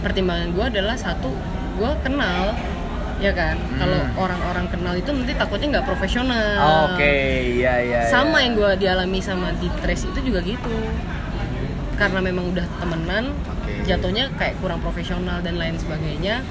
pertimbangan 0.00 0.56
gue 0.56 0.64
adalah 0.64 0.96
satu 0.96 1.28
gue 1.76 1.92
kenal 2.00 2.56
ya 3.20 3.36
kan 3.36 3.60
kalau 3.76 4.00
Hmm. 4.00 4.16
orang-orang 4.16 4.64
kenal 4.72 4.96
itu 4.96 5.12
nanti 5.12 5.36
takutnya 5.36 5.76
nggak 5.76 5.86
profesional 5.92 6.88
Oke, 6.88 7.52
iya 7.60 7.84
iya. 7.84 8.00
sama 8.08 8.40
iya. 8.40 8.48
yang 8.48 8.52
gue 8.56 8.70
dialami 8.80 9.20
sama 9.20 9.52
di 9.60 9.68
trace 9.84 10.08
itu 10.08 10.32
juga 10.32 10.40
gitu 10.40 10.72
karena 12.00 12.24
memang 12.24 12.48
udah 12.48 12.64
temenan. 12.80 13.24
Jatuhnya 13.84 14.30
kayak 14.36 14.54
kurang 14.60 14.80
profesional 14.80 15.40
dan 15.40 15.56
lain 15.56 15.76
sebagainya. 15.76 16.42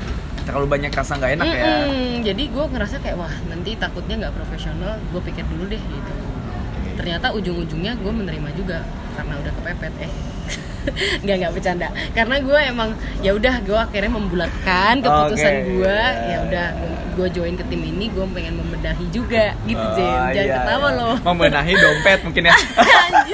Terlalu 0.43 0.65
banyak 0.65 0.91
rasa 0.91 1.15
nggak 1.15 1.31
enak 1.37 1.47
ya. 1.47 1.73
Mm-mm. 1.85 2.25
jadi 2.25 2.43
gue 2.49 2.65
ngerasa 2.73 2.95
kayak 2.99 3.17
wah 3.21 3.33
nanti 3.47 3.77
takutnya 3.77 4.15
nggak 4.25 4.33
profesional 4.33 4.97
gue 4.97 5.21
pikir 5.21 5.45
dulu 5.45 5.69
deh 5.69 5.77
gitu. 5.81 6.13
Ternyata 6.97 7.31
ujung-ujungnya 7.31 7.95
gue 7.95 8.11
menerima 8.11 8.49
juga 8.57 8.81
karena 9.15 9.33
udah 9.39 9.51
kepepet. 9.61 9.93
Eh 10.03 10.11
nggak 11.23 11.35
nggak 11.37 11.51
bercanda. 11.53 11.87
Karena 12.11 12.35
gue 12.41 12.59
emang 12.65 12.89
ya 13.21 13.31
udah 13.35 13.55
gue 13.61 13.77
akhirnya 13.77 14.11
membulatkan 14.11 14.93
keputusan 14.99 15.53
Oke, 15.53 15.67
gue 15.69 15.99
iya, 16.01 16.27
ya 16.33 16.37
udah 16.49 16.67
gue 17.19 17.27
join 17.35 17.53
ke 17.53 17.63
tim 17.67 17.83
ini 17.83 18.07
gue 18.09 18.23
pengen 18.31 18.55
membenahi 18.55 19.05
juga 19.11 19.51
gitu 19.67 19.75
Oh, 19.75 19.91
Jem 19.91 20.33
jangan 20.33 20.47
iya, 20.47 20.55
ketawa 20.63 20.87
iya. 20.87 20.99
loh. 21.03 21.15
Membenahi 21.19 21.73
dompet 21.75 22.19
mungkin 22.23 22.43
ya. 22.47 22.55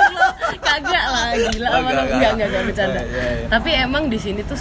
kagak 0.77 1.05
lah 1.05 1.25
gila 1.31 1.67
sama 1.69 1.87
lo 1.87 2.01
enggak, 2.03 2.31
enggak 2.31 2.47
enggak. 2.47 2.63
bercanda 2.65 2.97
Oh, 2.97 3.05
iya, 3.05 3.31
iya. 3.31 3.47
tapi 3.47 3.69
emang 3.71 4.05
di 4.05 4.17
sini 4.17 4.41
tuh 4.41 4.57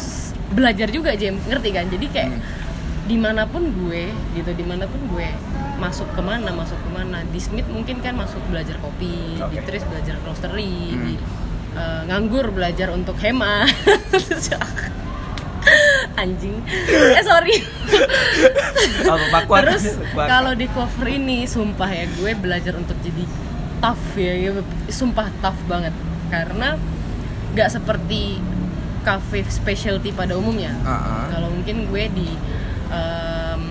belajar 0.51 0.89
juga 0.89 1.13
Jem 1.13 1.37
ngerti 1.41 1.69
kan 1.71 1.85
jadi 1.89 2.07
kayak 2.09 2.31
Hmm. 2.31 2.41
di 3.05 3.17
mana 3.17 3.45
pun 3.45 3.69
gue 3.69 4.09
gitu 4.33 4.51
di 4.51 4.63
mana 4.63 4.85
pun 4.85 5.01
gue 5.09 5.29
masuk 5.77 6.09
ke 6.09 6.21
mana 6.21 6.51
masuk 6.51 6.77
ke 6.77 6.89
mana 6.89 7.21
di 7.23 7.37
Smith 7.37 7.67
mungkin 7.67 7.99
kan 7.99 8.15
masuk 8.15 8.39
belajar 8.47 8.79
kopi 8.79 9.35
di 9.35 9.41
Oke. 9.53 9.63
Tris 9.63 9.83
belajar 9.85 10.15
roastery 10.21 10.91
Hmm. 10.91 11.03
di 11.03 11.13
eh, 11.75 12.01
nganggur 12.07 12.49
belajar 12.49 12.91
untuk 12.91 13.15
hemat 13.19 13.71
anjing 16.15 16.55
eh 16.87 17.23
sorry? 17.23 17.55
Terus 19.65 19.85
kalau 20.15 20.53
di 20.53 20.67
cover 20.69 21.09
ini 21.09 21.45
sumpah 21.45 21.89
ya 21.89 22.05
gue 22.07 22.31
belajar 22.35 22.75
untuk 22.75 22.97
jadi 23.01 23.25
tough 23.85 24.17
ya, 24.17 24.33
ya 24.33 24.51
sumpah 24.89 25.29
tough 25.39 25.61
banget 25.69 25.93
karena 26.33 26.81
nggak 27.53 27.69
seperti 27.69 28.41
cafe 29.05 29.45
specialty 29.45 30.09
pada 30.11 30.33
umumnya. 30.35 30.73
Ah, 30.81 30.97
ah. 30.97 31.25
Kalau 31.29 31.53
mungkin 31.53 31.85
gue 31.87 32.09
di 32.09 32.33
em, 32.89 33.63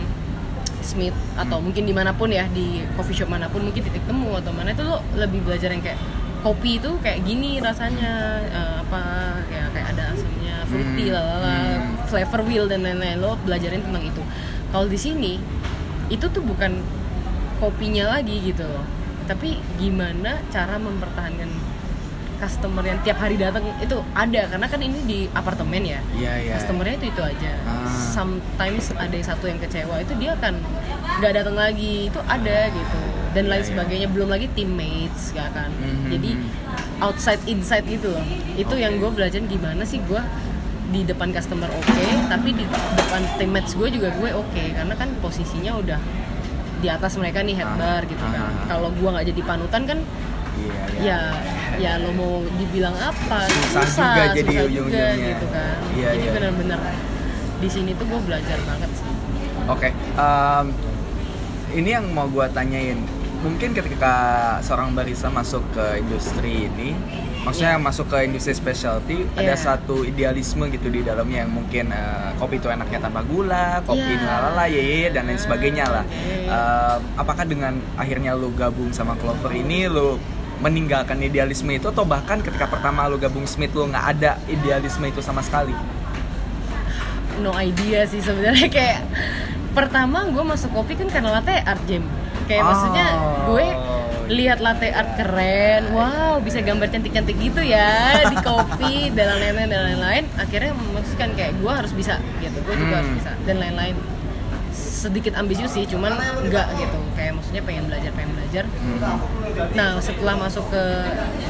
Smith 0.83 1.17
atau 1.33 1.57
Hmm. 1.57 1.65
mungkin 1.65 1.83
di 1.83 1.93
mana 1.95 2.13
pun 2.13 2.29
ya 2.29 2.45
di 2.45 2.85
coffee 2.93 3.15
shop 3.15 3.27
mana 3.27 3.49
pun 3.49 3.65
mungkin 3.65 3.81
titik 3.81 4.05
temu 4.05 4.37
atau 4.37 4.53
mana 4.53 4.69
itu 4.69 4.83
lo 4.83 5.01
lebih 5.15 5.41
belajar 5.41 5.73
yang 5.73 5.81
kayak 5.81 5.97
kopi 6.43 6.77
itu 6.77 6.91
kayak 7.01 7.23
gini 7.23 7.57
rasanya 7.57 8.11
eh, 8.45 8.75
apa 8.83 9.01
kayak 9.49 9.73
kayak 9.73 9.87
ada 9.95 10.03
asamnya 10.11 10.55
fruity 10.69 11.09
Hmm. 11.09 11.15
lalala 11.15 11.55
Hmm. 11.55 11.95
flavor 12.05 12.41
wheel 12.45 12.65
dan 12.67 12.83
lain-lain 12.83 13.17
lo 13.17 13.33
belajarin 13.41 13.81
tentang 13.81 14.05
itu 14.05 14.21
kalau 14.69 14.85
di 14.85 14.99
sini 14.99 15.39
itu 16.07 16.25
tuh 16.29 16.43
bukan 16.43 16.77
kopinya 17.57 18.13
lagi 18.13 18.43
gitu 18.43 18.61
loh 18.61 18.83
tapi 19.23 19.49
gimana 19.75 20.39
cara 20.47 20.75
mempertahankan 20.75 21.49
customer 22.35 22.83
yang 22.83 22.99
tiap 22.99 23.17
hari 23.17 23.35
datang 23.35 23.63
itu 23.77 23.95
ada 24.11 24.41
karena 24.45 24.67
kan 24.67 24.75
ini 24.77 24.99
di 25.03 25.19
apartemen 25.31 25.79
ya 25.81 25.99
Iya 26.11 26.33
iya. 26.41 26.53
customernya 26.53 26.95
itu 26.97 27.07
itu 27.07 27.21
aja 27.23 27.51
Ah. 27.63 27.87
sometimes 27.87 28.91
ada 28.93 29.09
yang 29.09 29.23
satu 29.25 29.47
yang 29.47 29.57
kecewa 29.57 29.95
itu 29.97 30.11
dia 30.17 30.35
akan 30.35 30.59
nggak 31.17 31.33
datang 31.33 31.55
lagi 31.55 32.11
itu 32.11 32.19
ada 32.21 32.67
gitu 32.67 32.99
dan 33.31 33.47
lain 33.47 33.55
Iya, 33.55 33.59
iya. 33.61 33.69
sebagainya 33.71 34.07
belum 34.11 34.27
lagi 34.27 34.47
teammates 34.51 35.31
ya 35.31 35.47
kan 35.49 35.71
Mhm. 35.71 36.09
jadi 36.09 36.31
outside 36.99 37.39
inside 37.45 37.87
gitu 37.87 38.11
loh 38.11 38.23
itu 38.53 38.75
yang 38.75 38.93
Oke. 38.93 39.01
gue 39.01 39.11
belajar 39.15 39.39
gimana 39.41 39.83
sih 39.83 40.03
gue 40.03 40.19
di 40.91 41.01
depan 41.01 41.31
customer 41.31 41.65
oke 41.69 41.95
tapi 42.27 42.49
di 42.51 42.65
depan 42.67 43.23
teammates 43.33 43.73
gue 43.73 43.87
juga 43.89 44.11
gue 44.11 44.29
oke 44.29 44.63
karena 44.73 44.93
kan 44.93 45.09
posisinya 45.17 45.73
udah 45.75 45.97
di 46.83 46.89
atas 46.89 47.15
mereka 47.15 47.39
nih 47.39 47.55
head 47.55 47.69
Ah. 47.69 47.77
bar 47.77 48.01
gitu 48.03 48.19
kan 48.21 48.43
Ah. 48.43 48.67
kalau 48.67 48.91
gue 48.91 49.07
nggak 49.07 49.25
jadi 49.25 49.41
panutan 49.41 49.83
kan 49.85 49.99
Iya 50.53 50.75
iya. 50.93 51.01
ya 51.01 51.19
ya 51.75 51.91
lo 51.97 52.13
mau 52.13 52.33
dibilang 52.53 52.93
apa 52.93 53.49
Susah 53.49 53.89
juga 53.89 54.23
jadi 54.29 54.43
susah 54.45 54.53
juga 54.53 54.63
ujung-ujungnya. 54.69 55.27
gitu 55.31 55.45
kan 55.49 55.75
Iya, 55.89 56.09
jadi 56.11 56.21
iya. 56.21 56.31
benar-benar 56.31 56.79
di 57.57 57.67
sini 57.67 57.91
tuh 57.95 58.05
gue 58.05 58.19
belajar 58.21 58.57
banget 58.61 58.91
sih 58.93 59.07
Oke, 59.63 59.89
em, 59.95 60.65
ini 61.73 61.89
yang 61.89 62.11
mau 62.11 62.27
gue 62.27 62.43
tanyain. 62.51 62.99
Mungkin 63.39 63.71
ketika 63.71 64.13
seorang 64.59 64.91
barista 64.91 65.31
masuk 65.31 65.63
ke 65.71 65.97
industri 65.97 66.67
ini, 66.67 66.91
maksudnya 67.43 67.75
masuk 67.75 68.07
ke 68.07 68.23
industri 68.23 68.51
specialty, 68.51 69.27
ada 69.33 69.51
Iya. 69.51 69.55
satu 69.55 70.01
idealisme 70.01 70.67
gitu 70.67 70.87
di 70.87 71.01
dalamnya 71.01 71.43
yang 71.43 71.51
mungkin 71.51 71.91
eh, 71.91 72.31
kopi 72.35 72.57
itu 72.57 72.67
enaknya 72.67 72.99
tanpa 72.99 73.21
gula, 73.21 73.83
kopi 73.83 73.99
Iya. 74.09 74.23
lalala, 74.23 74.65
ye 74.65 75.07
dan 75.09 75.27
lain 75.27 75.37
sebagainya 75.37 75.85
lah. 75.85 76.03
Oke. 76.03 76.45
Em, 76.45 76.99
apakah 77.15 77.43
dengan 77.43 77.73
akhirnya 77.93 78.31
lu 78.31 78.51
gabung 78.51 78.89
sama 78.89 79.13
Clover 79.15 79.51
ini, 79.51 79.85
lu 79.85 80.15
meninggalkan 80.55 81.19
idealisme 81.19 81.67
itu 81.69 81.85
atau 81.85 82.03
bahkan 82.03 82.39
ketika 82.39 82.65
pertama 82.65 83.03
lu 83.05 83.17
gabung 83.17 83.43
Smith 83.43 83.71
lu 83.71 83.83
nggak 83.85 84.05
ada 84.13 84.31
idealisme 84.47 85.03
itu 85.03 85.19
sama 85.19 85.39
sekali? 85.39 85.75
no 87.35 87.51
idea 87.53 88.05
sih 88.05 88.21
sebenarnya 88.21 88.69
kayak 88.77 88.99
pertama 89.73 90.29
gue 90.29 90.43
masuk 90.45 90.69
kopi 90.71 90.93
kan 90.93 91.09
karena 91.09 91.33
latte 91.33 91.57
art 91.57 91.81
jam 91.83 92.05
kayak 92.45 92.61
Oh. 92.61 92.69
maksudnya 92.69 93.07
gue 93.43 93.65
lihat 94.27 94.59
latte 94.59 94.87
art 94.89 95.15
keren. 95.15 95.91
Wow 95.91 96.39
bisa 96.39 96.59
gambar 96.59 96.87
cantik-cantik 96.87 97.35
gitu 97.35 97.59
ya 97.59 98.23
di 98.23 98.37
kopi 98.37 98.95
dan 99.17 99.35
lain-lain 99.35 99.69
dan 99.69 99.81
lain-lain. 99.89 100.23
Akhirnya 100.35 100.71
memutuskan 100.71 101.33
kayak 101.33 101.57
gue 101.57 101.71
harus 101.71 101.91
bisa 101.91 102.17
gitu. 102.39 102.57
Gue 102.61 102.75
juga 102.75 102.93
Hmm. 102.93 102.99
harus 102.99 103.11
bisa 103.15 103.31
dan 103.43 103.57
lain-lain. 103.57 103.95
Sedikit 104.73 105.35
ambisius 105.35 105.71
sih 105.71 105.83
cuman 105.83 106.15
enggak 106.41 106.67
gitu. 106.75 106.97
Kayak 107.13 107.37
maksudnya 107.37 107.61
pengen 107.61 107.83
belajar 107.85 108.11
pengen 108.11 108.31
belajar. 108.33 108.63
Hmm. 108.65 109.19
Nah 109.71 109.89
setelah 109.99 110.35
masuk 110.37 110.65
ke 110.67 110.83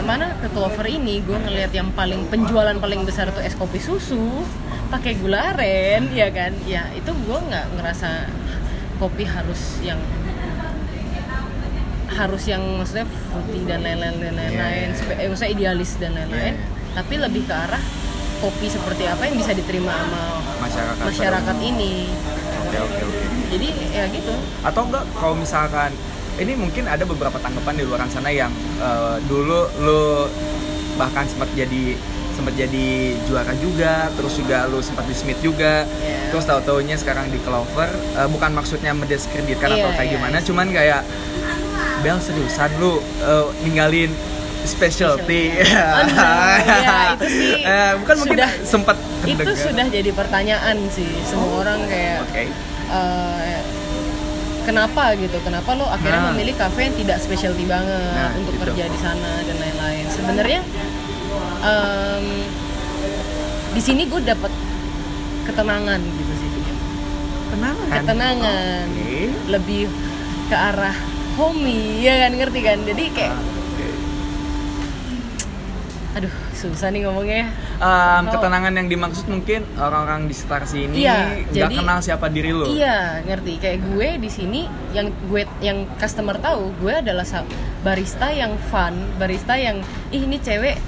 mana? 0.01 0.33
Ke 0.37 0.47
Clover 0.49 0.85
ini, 0.85 1.21
gue 1.21 1.37
ngelihat 1.37 1.71
yang 1.71 1.93
paling 1.93 2.27
penjualan 2.27 2.75
paling 2.75 3.05
besar 3.05 3.29
itu 3.29 3.39
es 3.39 3.53
kopi 3.53 3.77
susu 3.77 4.43
pakai 4.89 5.17
gula 5.17 5.53
aren, 5.53 6.09
ya 6.11 6.29
kan? 6.29 6.53
Ya 6.65 6.89
itu 6.91 7.09
gue 7.09 7.39
nggak 7.39 7.65
ngerasa 7.77 8.27
kopi 8.97 9.23
harus 9.23 9.81
yang 9.81 9.97
harus 12.13 12.43
yang 12.45 12.61
maksudnya 12.77 13.03
fruity 13.27 13.61
dan 13.65 13.81
lain-lain 13.81 14.15
dan 14.15 14.33
lain-lain. 14.33 14.87
Iya, 14.87 14.87
iya, 14.87 14.95
Spe- 14.95 15.17
eh, 15.17 15.27
maksudnya 15.27 15.51
idealis 15.51 15.91
dan 15.97 16.11
lain-lain. 16.13 16.53
Iya, 16.53 16.61
iya. 16.61 16.91
tapi 16.93 17.13
lebih 17.17 17.43
ke 17.43 17.53
arah 17.53 17.83
kopi 18.37 18.67
seperti 18.67 19.03
apa 19.05 19.23
yang 19.23 19.35
bisa 19.35 19.51
diterima 19.51 19.91
sama 19.91 20.21
masyarakat 20.59 21.03
masyarakat 21.03 21.57
ini. 21.59 21.93
Oke 22.61 22.77
oke 22.77 23.01
oke. 23.03 23.25
Jadi 23.49 23.67
ya 23.89 24.03
gitu. 24.07 24.33
Atau 24.61 24.81
enggak 24.85 25.03
kalau 25.13 25.33
misalkan 25.33 25.89
ini 26.35 26.53
mungkin 26.53 26.85
ada 26.85 27.01
beberapa 27.03 27.37
tanggapan 27.37 27.73
di 27.75 27.83
luar 27.83 28.05
sana 28.07 28.29
yang 28.29 28.49
eh, 28.77 29.17
dulu 29.23 29.59
lu 29.79 30.03
bahkan 30.93 31.25
sempat 31.25 31.49
jadi 31.53 31.97
sempat 32.33 32.53
jadi 32.53 32.87
juara 33.23 33.53
juga 33.57 34.09
terus 34.11 34.33
juga 34.35 34.65
lu 34.65 34.81
sempat 34.81 35.05
di 35.05 35.13
Smith 35.13 35.37
juga. 35.39 35.85
Iya. 35.85 36.29
terus 36.29 36.43
tahu 36.43 36.59
taunya 36.63 36.97
sekarang 36.97 37.29
di 37.29 37.37
Clover 37.39 37.85
Eh, 38.13 38.25
bukan 38.27 38.51
maksudnya 38.51 38.89
mendiskreditkan 38.91 39.69
Iya, 39.69 39.77
atau 39.79 39.89
kayak 39.93 40.03
iya, 40.03 40.13
gimana 40.17 40.37
iya. 40.37 40.45
cuman 40.45 40.67
kayak 40.67 41.01
Bel 42.03 42.19
seriusan 42.19 42.71
lu 42.77 42.93
eh, 42.99 43.45
ninggalin 43.63 44.11
specialty 44.61 45.51
Specialty. 45.55 45.59
Oh, 45.93 46.03
no. 46.05 46.23
Ya, 46.77 46.95
itu 47.13 47.27
sih 47.27 47.51
Eh, 47.65 47.91
bukan 47.97 48.15
mungkin 48.17 48.37
sudah- 48.37 48.53
sempat 48.61 48.97
itu 49.25 49.51
sudah 49.57 49.85
jadi 49.87 50.11
pertanyaan 50.11 50.75
sih 50.89 51.07
semua 51.23 51.63
orang 51.63 51.79
kayak 51.85 52.17
oke 52.21 52.43
eh, 52.89 53.59
kenapa 54.61 55.15
gitu 55.15 55.35
kenapa 55.39 55.69
lo 55.73 55.83
akhirnya 55.85 56.21
Nah. 56.21 56.31
memilih 56.31 56.55
kafe 56.55 56.87
yang 56.87 56.95
tidak 56.95 57.17
specialty 57.17 57.63
banget 57.65 58.03
Nah, 58.13 58.31
untuk 58.35 58.51
gitu. 58.53 58.63
kerja 58.65 58.83
di 58.85 58.95
sana 58.97 59.31
dan 59.41 59.55
lain-lain 59.57 60.05
sebenarnya 60.09 60.61
em, 61.61 62.25
di 63.69 63.81
sini 63.81 64.05
gue 64.05 64.21
dapat 64.21 64.51
ketenangan 65.43 65.99
gitu 65.99 66.33
sih 66.33 66.49
kenapa 67.49 67.81
ketenangan 67.91 68.85
Oke. 68.89 69.19
lebih 69.49 69.83
ke 70.45 70.55
arah 70.55 70.95
homey 71.33 72.01
ya 72.01 72.17
kan 72.19 72.31
ngerti 72.31 72.59
kan 72.61 72.77
jadi 72.83 73.03
kayak 73.09 73.33
Ah, 73.33 73.41
aduh 76.15 76.29
susah 76.53 76.89
nih 76.89 77.03
ngomongnya 77.03 77.49
Um, 77.75 78.29
Oh. 78.29 78.31
ketenangan 78.31 78.71
yang 78.71 78.87
dimaksud 78.87 79.27
mungkin 79.27 79.67
orang-orang 79.75 80.23
di 80.23 80.31
sekitar 80.31 80.63
sini 80.63 81.03
Iya, 81.03 81.35
nggak 81.43 81.51
jadi- 81.51 81.75
kenal 81.75 81.99
siapa 81.99 82.31
diri 82.31 82.55
lo. 82.55 82.63
Iya, 82.63 83.19
ngerti. 83.21 83.59
Kayak 83.59 83.79
gue 83.83 84.09
di 84.23 84.29
sini 84.31 84.61
yang 84.93 85.11
gue 85.27 85.43
yang 85.59 85.83
customer 85.97 86.39
tahu, 86.39 86.71
gue 86.79 86.93
adalah 86.95 87.27
barista 87.83 88.31
yang 88.31 88.55
fun, 88.63 88.95
barista 89.19 89.59
yang 89.59 89.83
ih 90.07 90.23
ini 90.23 90.39
cewek 90.39 90.79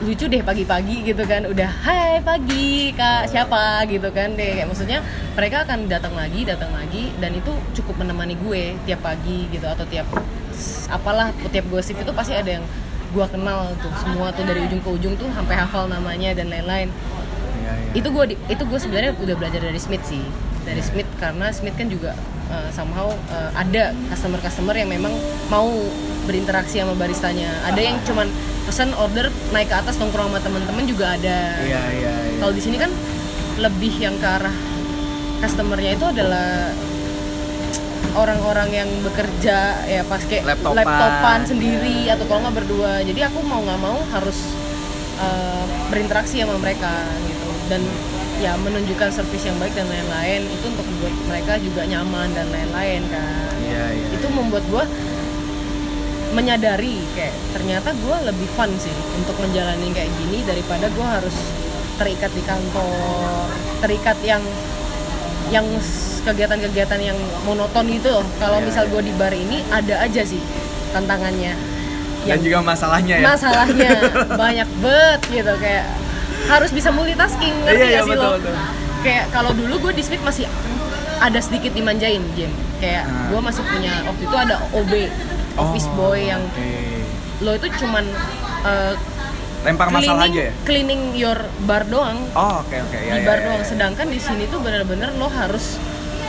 lucu 0.00 0.24
deh 0.32 0.40
pagi-pagi 0.40 1.04
gitu 1.04 1.22
kan. 1.28 1.44
Udah 1.44 1.68
hai 1.84 2.24
pagi 2.24 2.92
Kak, 2.96 3.28
siapa? 3.28 3.84
gitu 3.84 4.08
kan 4.12 4.32
deh. 4.32 4.60
Kayak 4.60 4.68
maksudnya 4.72 4.98
mereka 5.36 5.68
akan 5.68 5.88
datang 5.88 6.16
lagi, 6.16 6.40
datang 6.48 6.72
lagi 6.72 7.12
dan 7.20 7.36
itu 7.36 7.52
cukup 7.76 8.04
menemani 8.04 8.36
gue 8.40 8.76
tiap 8.88 9.04
pagi 9.04 9.48
gitu 9.52 9.66
atau 9.68 9.84
tiap 9.88 10.08
apalah 10.90 11.32
tiap 11.52 11.64
gue 11.68 11.80
shift 11.80 12.00
itu 12.02 12.12
pasti 12.12 12.32
ada 12.32 12.60
yang 12.60 12.64
gue 13.12 13.26
kenal 13.28 13.76
tuh. 13.78 13.92
Semua 14.00 14.32
tuh 14.32 14.48
dari 14.48 14.64
ujung 14.64 14.80
ke 14.80 14.90
ujung 14.90 15.14
tuh 15.20 15.28
sampai 15.36 15.54
hafal 15.60 15.84
namanya 15.86 16.32
dan 16.32 16.48
lain-lain. 16.48 16.88
Iya, 17.60 17.72
iya. 17.76 18.00
itu 18.00 18.08
gue 18.08 18.24
itu 18.48 18.62
gue 18.64 18.78
sebenarnya 18.80 19.12
udah 19.20 19.36
belajar 19.36 19.60
dari 19.60 19.80
Smith 19.80 20.04
sih. 20.08 20.24
Dari 20.64 20.80
Smith 20.80 21.08
karena 21.20 21.52
Smith 21.52 21.76
kan 21.76 21.92
juga 21.92 22.16
uh, 22.50 22.68
somehow 22.70 23.08
uh, 23.30 23.50
ada 23.54 23.94
customer 24.10 24.38
customer 24.42 24.74
yang 24.74 24.90
memang 24.90 25.14
mau 25.48 25.70
berinteraksi 26.26 26.82
sama 26.82 26.92
baristanya 26.94 27.48
ada 27.64 27.80
yang 27.80 27.96
cuman 28.04 28.28
pesan 28.68 28.92
order 28.94 29.30
naik 29.50 29.72
ke 29.72 29.76
atas 29.78 29.96
nongkrong 29.96 30.30
sama 30.30 30.38
temen-temen 30.38 30.84
juga 30.84 31.16
ada 31.16 31.38
Iya, 31.58 31.82
iya, 31.96 32.12
iya. 32.12 32.38
kalau 32.38 32.52
di 32.52 32.62
sini 32.62 32.76
kan 32.76 32.90
lebih 33.58 33.94
yang 33.98 34.14
ke 34.20 34.28
arah 34.28 34.54
customernya 35.40 35.96
itu 35.96 36.06
adalah 36.06 36.70
orang-orang 38.10 38.68
yang 38.74 38.90
bekerja 39.06 39.86
ya 39.86 40.02
pas 40.04 40.20
kayak 40.26 40.42
Laptopan. 40.44 40.82
laptopan 40.82 41.40
sendiri 41.46 42.10
atau 42.10 42.24
kalau 42.26 42.40
nggak 42.46 42.56
berdua 42.62 42.92
jadi 43.06 43.30
aku 43.30 43.38
mau 43.46 43.62
nggak 43.62 43.80
mau 43.80 43.98
harus 44.10 44.38
uh, 45.22 45.64
berinteraksi 45.88 46.42
sama 46.42 46.58
mereka 46.58 46.90
gitu 47.26 47.48
dan 47.70 47.80
ya 48.40 48.56
menunjukkan 48.56 49.10
service 49.12 49.44
yang 49.44 49.56
baik 49.56 49.72
dan 49.72 49.84
lain-lain 49.84 50.48
itu 50.48 50.64
untuk 50.66 50.82
membuat 50.82 51.14
mereka 51.26 51.52
juga 51.58 51.82
nyaman 51.84 52.28
dan 52.32 52.46
lain-lain 52.48 53.02
kan 53.06 53.52
Iya, 53.60 53.84
iya. 53.92 54.06
itu 54.10 54.26
membuat 54.28 54.64
gue 54.66 54.84
menyadari 56.30 57.02
kayak 57.12 57.34
ternyata 57.52 57.90
gue 57.92 58.16
lebih 58.24 58.48
fun 58.50 58.70
sih 58.76 58.90
untuk 59.12 59.34
menjalani 59.36 59.90
kayak 59.90 60.10
gini 60.16 60.40
daripada 60.42 60.86
gue 60.86 61.06
harus 61.10 61.36
terikat 61.96 62.30
di 62.30 62.42
kantor 62.42 63.50
terikat 63.80 64.16
yang 64.22 64.40
yang 65.50 65.66
kegiatan-kegiatan 66.22 67.00
yang 67.02 67.18
monoton 67.42 67.84
gitu 67.90 68.08
loh 68.10 68.24
kalau 68.38 68.56
Iya, 68.56 68.64
misal 68.64 68.84
iya. 68.86 68.90
gue 68.90 69.02
di 69.04 69.14
bar 69.14 69.34
ini 69.34 69.58
ada 69.68 69.94
aja 70.00 70.22
sih 70.22 70.40
tantangannya 70.90 71.54
Dan 72.20 72.38
juga 72.38 72.60
masalahnya 72.60 73.16
ya. 73.16 73.24
masalahnya 73.26 73.90
banyak 74.40 74.68
bet 74.78 75.20
gitu 75.26 75.52
kayak 75.56 75.84
harus 76.46 76.70
bisa 76.70 76.88
multitasking 76.88 77.54
ngerti 77.60 77.76
Iya, 77.78 77.88
iya, 77.90 78.00
sih 78.00 78.10
betul, 78.10 78.24
lo 78.24 78.30
betul. 78.36 78.54
kayak 79.00 79.24
kalau 79.30 79.50
dulu 79.50 79.74
gue 79.80 79.92
di 79.92 80.02
Smith 80.02 80.20
masih 80.20 80.46
ada 81.18 81.38
sedikit 81.38 81.72
dimanjain 81.72 82.24
Jim 82.32 82.48
kayak 82.78 83.04
Ah. 83.04 83.28
gue 83.28 83.40
masih 83.40 83.62
punya 83.62 83.92
waktu 84.02 84.22
itu 84.22 84.36
ada 84.38 84.56
OB 84.70 84.92
office 85.56 85.86
Oh, 85.86 85.94
boy 85.94 86.20
yang 86.22 86.40
oke. 86.42 86.68
lo 87.40 87.50
itu 87.52 87.66
cuman 87.76 88.04
uh, 88.62 88.92
lempar 89.60 89.88
masalah 89.88 90.24
cleaning 90.24 90.32
aja 90.32 90.40
ya. 90.40 90.52
cleaning 90.64 91.02
your 91.14 91.38
bar 91.62 91.84
doang 91.84 92.16
Oh, 92.32 92.60
oke 92.60 92.72
oke 92.72 92.96
ya. 92.96 93.12
di 93.12 93.20
ya, 93.20 93.26
bar 93.26 93.38
ya, 93.38 93.44
doang 93.46 93.60
ya. 93.60 93.66
sedangkan 93.66 94.06
di 94.08 94.16
sini 94.16 94.48
tuh 94.48 94.58
bener-bener 94.58 95.12
lo 95.14 95.28
harus 95.28 95.76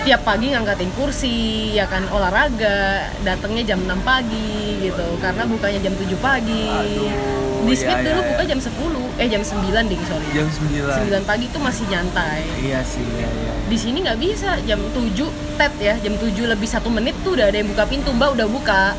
tiap 0.01 0.25
pagi 0.25 0.49
ngangkatin 0.49 0.91
kursi 0.91 1.37
ya 1.71 1.85
kan 1.85 2.03
olahraga 2.09 3.05
datangnya 3.21 3.63
jam 3.67 3.79
6 3.79 4.01
pagi 4.01 4.51
gitu 4.81 5.05
karena 5.21 5.45
bukanya 5.45 5.79
jam 5.79 5.93
7 5.93 6.09
pagi 6.17 6.65
Aduh, 6.67 7.13
di 7.61 7.69
iya, 7.69 7.77
Smith 7.77 8.01
dulu 8.01 8.17
iya, 8.17 8.29
buka 8.33 8.41
iya. 8.41 8.49
jam 8.49 8.59
10 8.59 8.90
eh 9.21 9.29
jam 9.29 9.45
9 9.45 9.69
ding 9.85 10.01
sorry 10.09 10.27
Jam 10.33 10.49
9. 10.49 11.13
9 11.13 11.29
pagi 11.29 11.45
tuh 11.53 11.61
masih 11.61 11.85
nyantai 11.93 12.41
Iya 12.57 12.81
sih, 12.81 13.05
iya 13.05 13.29
iya. 13.29 13.53
di 13.69 13.77
sini 13.77 14.01
nggak 14.01 14.17
bisa 14.17 14.57
jam 14.65 14.81
7 14.81 15.13
tet 15.61 15.73
ya 15.77 15.93
jam 16.01 16.17
7 16.17 16.33
lebih 16.49 16.65
satu 16.65 16.89
menit 16.89 17.13
tuh 17.21 17.37
udah 17.37 17.53
ada 17.53 17.57
yang 17.61 17.69
buka 17.69 17.85
pintu 17.85 18.09
mbak 18.11 18.33
udah 18.33 18.47
buka 18.49 18.97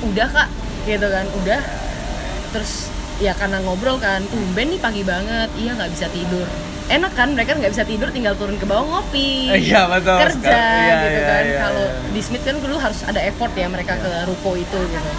udah 0.00 0.28
kak 0.32 0.48
gitu 0.88 1.06
kan 1.12 1.28
udah 1.44 1.60
terus 2.56 2.88
ya 3.20 3.36
karena 3.36 3.60
ngobrol 3.60 4.00
kan 4.00 4.24
tumben 4.32 4.72
nih 4.72 4.80
pagi 4.80 5.02
banget 5.04 5.52
iya 5.60 5.76
nggak 5.76 5.92
bisa 5.92 6.08
tidur 6.08 6.48
enak 6.86 7.12
kan 7.12 7.28
mereka 7.36 7.58
nggak 7.58 7.72
bisa 7.76 7.84
tidur 7.84 8.08
tinggal 8.14 8.32
turun 8.38 8.56
ke 8.56 8.64
bawah 8.64 8.86
ngopi 8.86 9.50
Iya, 9.50 9.90
betul 9.90 10.22
kerja. 10.22 10.54
Iya, 10.54 10.94
gitu 11.02 11.20
iya, 11.20 11.26
kan 11.26 11.44
iya, 11.44 11.58
kalau 11.58 11.84
iya. 11.84 12.10
di 12.14 12.20
Smith 12.22 12.44
kan 12.46 12.56
dulu 12.62 12.76
harus 12.78 13.00
ada 13.02 13.20
effort 13.26 13.52
ya 13.58 13.66
mereka 13.66 13.98
ke 13.98 14.10
ruko 14.24 14.54
itu 14.54 14.78
gitu 14.88 15.10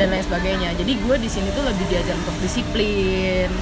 dan 0.00 0.08
lain 0.08 0.24
sebagainya 0.24 0.72
jadi 0.80 0.92
gue 0.96 1.16
di 1.20 1.28
sini 1.28 1.52
tuh 1.52 1.60
lebih 1.60 1.84
diajar 1.92 2.16
untuk 2.16 2.32
disiplin 2.40 3.52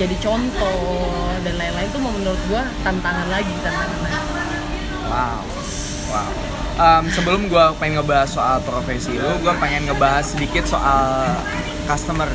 jadi 0.00 0.16
contoh 0.24 1.36
dan 1.44 1.54
lain-lain 1.60 1.88
tuh 1.92 2.00
menurut 2.00 2.40
gue 2.48 2.62
tantangan 2.80 3.28
lagi 3.28 3.52
tantangan 3.60 4.00
lagi 4.00 4.24
Wow. 5.06 5.38
Wow. 6.10 6.30
Em, 6.76 7.04
sebelum 7.14 7.46
gue 7.46 7.64
pengen 7.78 8.02
ngebahas 8.02 8.26
soal 8.26 8.58
profesi 8.66 9.14
lu, 9.14 9.32
gue 9.38 9.54
pengen 9.62 9.86
ngebahas 9.86 10.34
sedikit 10.34 10.66
soal 10.66 11.30
customer 11.86 12.26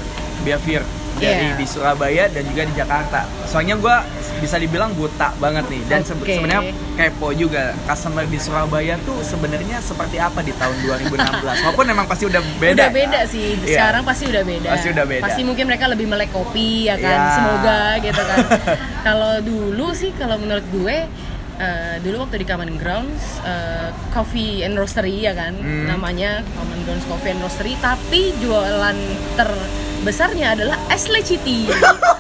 behavior 0.48 0.82
dari 1.22 1.48
Iya. 1.48 1.56
di 1.56 1.66
Surabaya 1.66 2.26
dan 2.28 2.44
juga 2.44 2.62
di 2.64 2.74
Jakarta. 2.74 3.20
Soalnya 3.46 3.78
gue 3.78 3.96
bisa 4.40 4.58
dibilang 4.58 4.90
buta 4.92 5.38
banget 5.38 5.66
nih 5.68 5.82
dan 5.86 6.02
Oke. 6.02 6.26
sebenarnya 6.28 6.62
kepo 6.92 7.30
juga 7.32 7.78
customer 7.84 8.26
di 8.26 8.36
Surabaya 8.36 8.98
tuh 9.00 9.22
sebenarnya 9.22 9.78
seperti 9.80 10.18
apa 10.18 10.42
di 10.42 10.50
tahun 10.52 10.76
2016. 10.82 11.14
Walaupun 11.64 11.86
emang 11.88 12.06
pasti 12.06 12.26
udah 12.26 12.42
beda. 12.58 12.74
udah 12.80 12.92
beda 12.92 13.20
sih 13.26 13.54
Iya. 13.56 13.78
sekarang 13.78 14.04
pasti 14.04 14.24
udah 14.26 14.44
beda 14.44 14.68
Pasti 14.72 14.88
udah 14.90 15.06
beda. 15.06 15.24
pasti 15.24 15.42
mungkin 15.44 15.66
mereka 15.68 15.86
lebih 15.86 16.06
melek 16.06 16.30
kopi 16.30 16.86
ya 16.86 16.96
kan 16.96 17.18
Iya. 17.20 17.32
semoga 17.32 17.80
gitu 18.00 18.22
kan 18.24 18.38
kalau 19.06 19.34
dulu 19.40 19.88
sih 19.94 20.10
kalau 20.12 20.36
menurut 20.36 20.66
gue 20.68 20.98
eh, 21.58 21.96
dulu 22.00 22.16
waktu 22.20 22.38
di 22.38 22.48
Common 22.48 22.74
Grounds 22.76 23.22
eh, 23.44 23.94
Coffee 24.10 24.62
and 24.62 24.74
Roastery 24.74 25.22
ya 25.22 25.34
kan 25.34 25.54
Hmm. 25.54 25.86
namanya 25.88 26.42
Common 26.52 26.82
Grounds 26.82 27.06
Coffee 27.06 27.32
and 27.32 27.40
Roastery 27.40 27.78
tapi 27.78 28.34
jualan 28.36 28.98
terbesarnya 30.02 30.58
adalah 30.58 30.82
es 30.90 31.06
leciti 31.06 31.70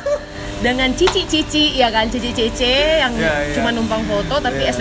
dengan 0.65 0.93
cici-cici 0.93 1.73
ya 1.73 1.89
kan 1.89 2.05
cici-cici 2.05 3.01
yang 3.01 3.09
Iya, 3.11 3.33
iya. 3.41 3.53
cuma 3.57 3.73
numpang 3.73 4.05
foto 4.05 4.37
tapi 4.37 4.61
Iya. 4.61 4.69
es 4.69 4.77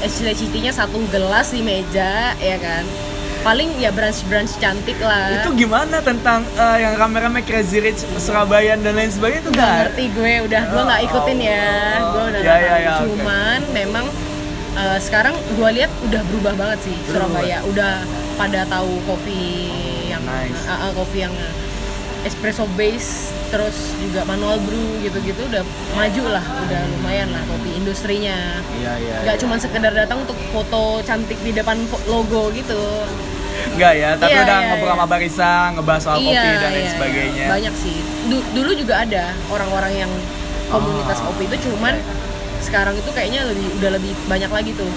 es 0.00 0.14
lecitinya 0.24 0.72
satu 0.72 1.04
gelas 1.12 1.52
di 1.52 1.60
meja 1.60 2.32
ya 2.32 2.56
kan 2.56 2.88
paling 3.44 3.68
ya 3.76 3.92
brunch 3.92 4.24
brunch 4.24 4.56
cantik 4.56 4.96
lah 4.98 5.36
Itu 5.36 5.52
gimana 5.52 6.00
tentang 6.00 6.48
eh, 6.56 6.78
yang 6.80 6.96
rame-rame 6.96 7.44
Crazy 7.44 7.84
Rich 7.84 8.08
Surabaya 8.16 8.72
dan 8.74 8.96
lain 8.96 9.12
sebagainya 9.12 9.44
itu 9.44 9.50
nggak 9.50 9.60
nggak? 9.60 9.76
ngerti 9.84 10.04
gue 10.10 10.32
udah 10.48 10.62
gue 10.64 10.82
nggak 10.82 11.00
ikutin 11.04 11.38
ya 11.44 11.68
gue 12.00 12.24
udah 12.26 12.40
Ya, 12.40 12.54
ya, 12.56 12.56
tahu. 12.56 12.80
ya, 12.80 12.90
oke. 12.90 13.00
cuman 13.04 13.60
memang 13.76 14.06
eh, 14.74 14.98
sekarang 14.98 15.36
gue 15.36 15.68
lihat 15.76 15.92
udah 16.02 16.22
berubah 16.24 16.52
banget 16.56 16.78
sih 16.88 16.96
Surabaya 17.04 17.60
udah 17.68 18.00
pada 18.40 18.64
tahu 18.64 18.96
kopi 19.04 19.68
yang 20.08 20.24
Nice. 20.24 20.64
eh, 20.64 20.72
eh, 20.72 20.92
kopi 20.96 21.18
yang 21.20 21.34
espresso 22.22 22.68
base 22.72 23.32
terus 23.48 23.74
juga 23.98 24.22
manual 24.24 24.60
brew 24.60 25.00
gitu-gitu 25.00 25.40
udah 25.44 25.64
maju 25.92 26.24
lah 26.30 26.44
udah 26.62 26.80
lumayan 26.90 27.28
lah 27.30 27.42
kopi 27.44 27.74
industrinya 27.74 28.60
Iya 28.72 28.92
iya. 28.96 29.16
nggak 29.24 29.36
iya. 29.36 29.42
cuma 29.42 29.54
sekedar 29.56 29.90
datang 29.90 30.22
untuk 30.22 30.36
foto 30.50 31.00
cantik 31.00 31.40
di 31.40 31.50
depan 31.50 31.80
logo 32.06 32.48
gitu 32.50 32.78
Enggak 33.70 33.92
ya, 33.92 34.16
tapi 34.16 34.32
Iya, 34.32 34.40
udah 34.40 34.56
iya, 34.56 34.66
ngobrol 34.66 34.88
iya. 34.88 34.94
sama 34.94 35.06
barista, 35.06 35.52
ngebahas 35.70 36.02
soal 36.02 36.16
kopi 36.18 36.32
Iya, 36.32 36.42
dan 36.56 36.70
lain 36.70 36.80
iya, 36.80 36.90
sebagainya. 36.90 37.34
iya. 37.36 37.48
Banyak 37.50 37.74
sih. 37.76 37.96
Du- 38.26 38.48
dulu 38.50 38.70
juga 38.72 38.94
ada 38.98 39.24
orang-orang 39.46 39.92
yang 39.98 40.12
komunitas 40.66 41.18
Oh. 41.20 41.24
kopi 41.28 41.44
itu 41.44 41.68
cuman 41.68 41.94
sekarang 42.58 42.96
itu 42.96 43.10
kayaknya 43.12 43.44
lebih 43.44 43.68
udah 43.76 43.90
lebih 43.92 44.12
banyak 44.26 44.50
lagi 44.50 44.70
tuh. 44.72 44.88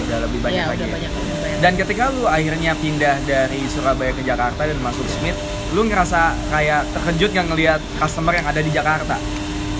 Udah 0.00 0.18
lebih 0.26 0.38
banyak 0.42 0.58
Iya, 0.58 0.66
lagi. 0.66 0.76
udah 0.76 0.88
ya. 0.88 0.94
banyak, 0.96 1.10
udah 1.12 1.36
banyak. 1.38 1.58
Dan 1.60 1.72
ketika 1.78 2.02
lu 2.10 2.24
akhirnya 2.26 2.72
pindah 2.74 3.16
dari 3.24 3.60
Surabaya 3.70 4.10
ke 4.10 4.22
Jakarta 4.22 4.62
dan 4.64 4.78
masuk 4.80 5.06
Smith, 5.06 5.38
lu 5.70 5.86
ngerasa 5.86 6.20
kayak 6.48 6.82
terkejut 6.90 7.30
nggak 7.30 7.46
ngelihat 7.48 7.80
customer 7.96 8.32
yang 8.32 8.46
ada 8.46 8.60
di 8.60 8.70
Jakarta? 8.70 9.16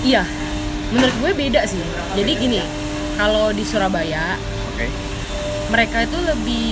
Iya. 0.01 0.23
Menurut 0.91 1.15
gue 1.17 1.31
beda 1.37 1.61
sih. 1.63 1.79
Jadi 2.13 2.31
gini, 2.35 2.61
kalau 3.15 3.51
di 3.51 3.63
Surabaya 3.63 4.35
Oke. 4.67 4.87
mereka 5.67 6.03
itu 6.03 6.17
lebih 6.17 6.67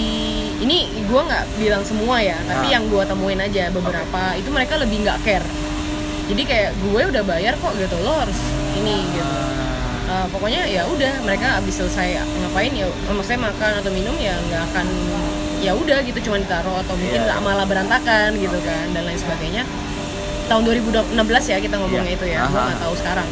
ini 0.60 0.78
gue 1.04 1.22
nggak 1.24 1.46
bilang 1.56 1.84
semua 1.84 2.20
ya 2.20 2.36
tapi 2.44 2.68
Ah. 2.68 2.74
yang 2.76 2.84
gue 2.88 3.00
temuin 3.00 3.40
aja 3.40 3.72
beberapa 3.72 4.36
itu 4.36 4.52
mereka 4.52 4.76
lebih 4.76 5.08
nggak 5.08 5.24
care 5.24 5.48
jadi 6.28 6.42
kayak 6.44 6.72
gue 6.78 7.02
udah 7.08 7.24
bayar 7.24 7.56
kok 7.56 7.74
gitu 7.76 7.96
lo 8.04 8.14
harus 8.18 8.40
ini 8.76 9.08
gitu 9.10 9.38
Uh, 10.10 10.26
pokoknya 10.34 10.66
ya 10.66 10.90
udah 10.90 11.22
mereka 11.22 11.62
abis 11.62 11.86
selesai 11.86 12.18
ngapain 12.18 12.74
ya 12.74 12.90
maksudnya 13.14 13.46
makan 13.46 13.78
atau 13.78 13.94
minum 13.94 14.18
ya 14.18 14.34
nggak 14.42 14.66
akan 14.74 14.90
ya 15.60 15.72
udah 15.74 16.00
gitu 16.02 16.20
cuma 16.22 16.38
ditaruh 16.38 16.80
atau 16.80 16.96
mungkin 16.96 17.20
Iya. 17.20 17.26
nggak 17.26 17.40
malah 17.42 17.66
berantakan 17.66 18.30
gitu 18.36 18.58
kan 18.60 18.86
dan 18.90 19.04
lain 19.04 19.18
sebagainya. 19.18 19.64
Tahun 20.46 20.64
2016 20.64 21.14
ya 21.46 21.58
kita 21.58 21.76
ngomongnya 21.78 22.08
Iya. 22.08 22.18
itu 22.18 22.26
ya 22.28 22.40
gue 22.44 22.58
nggak 22.58 22.80
tahu 22.80 22.94
sekarang. 22.96 23.28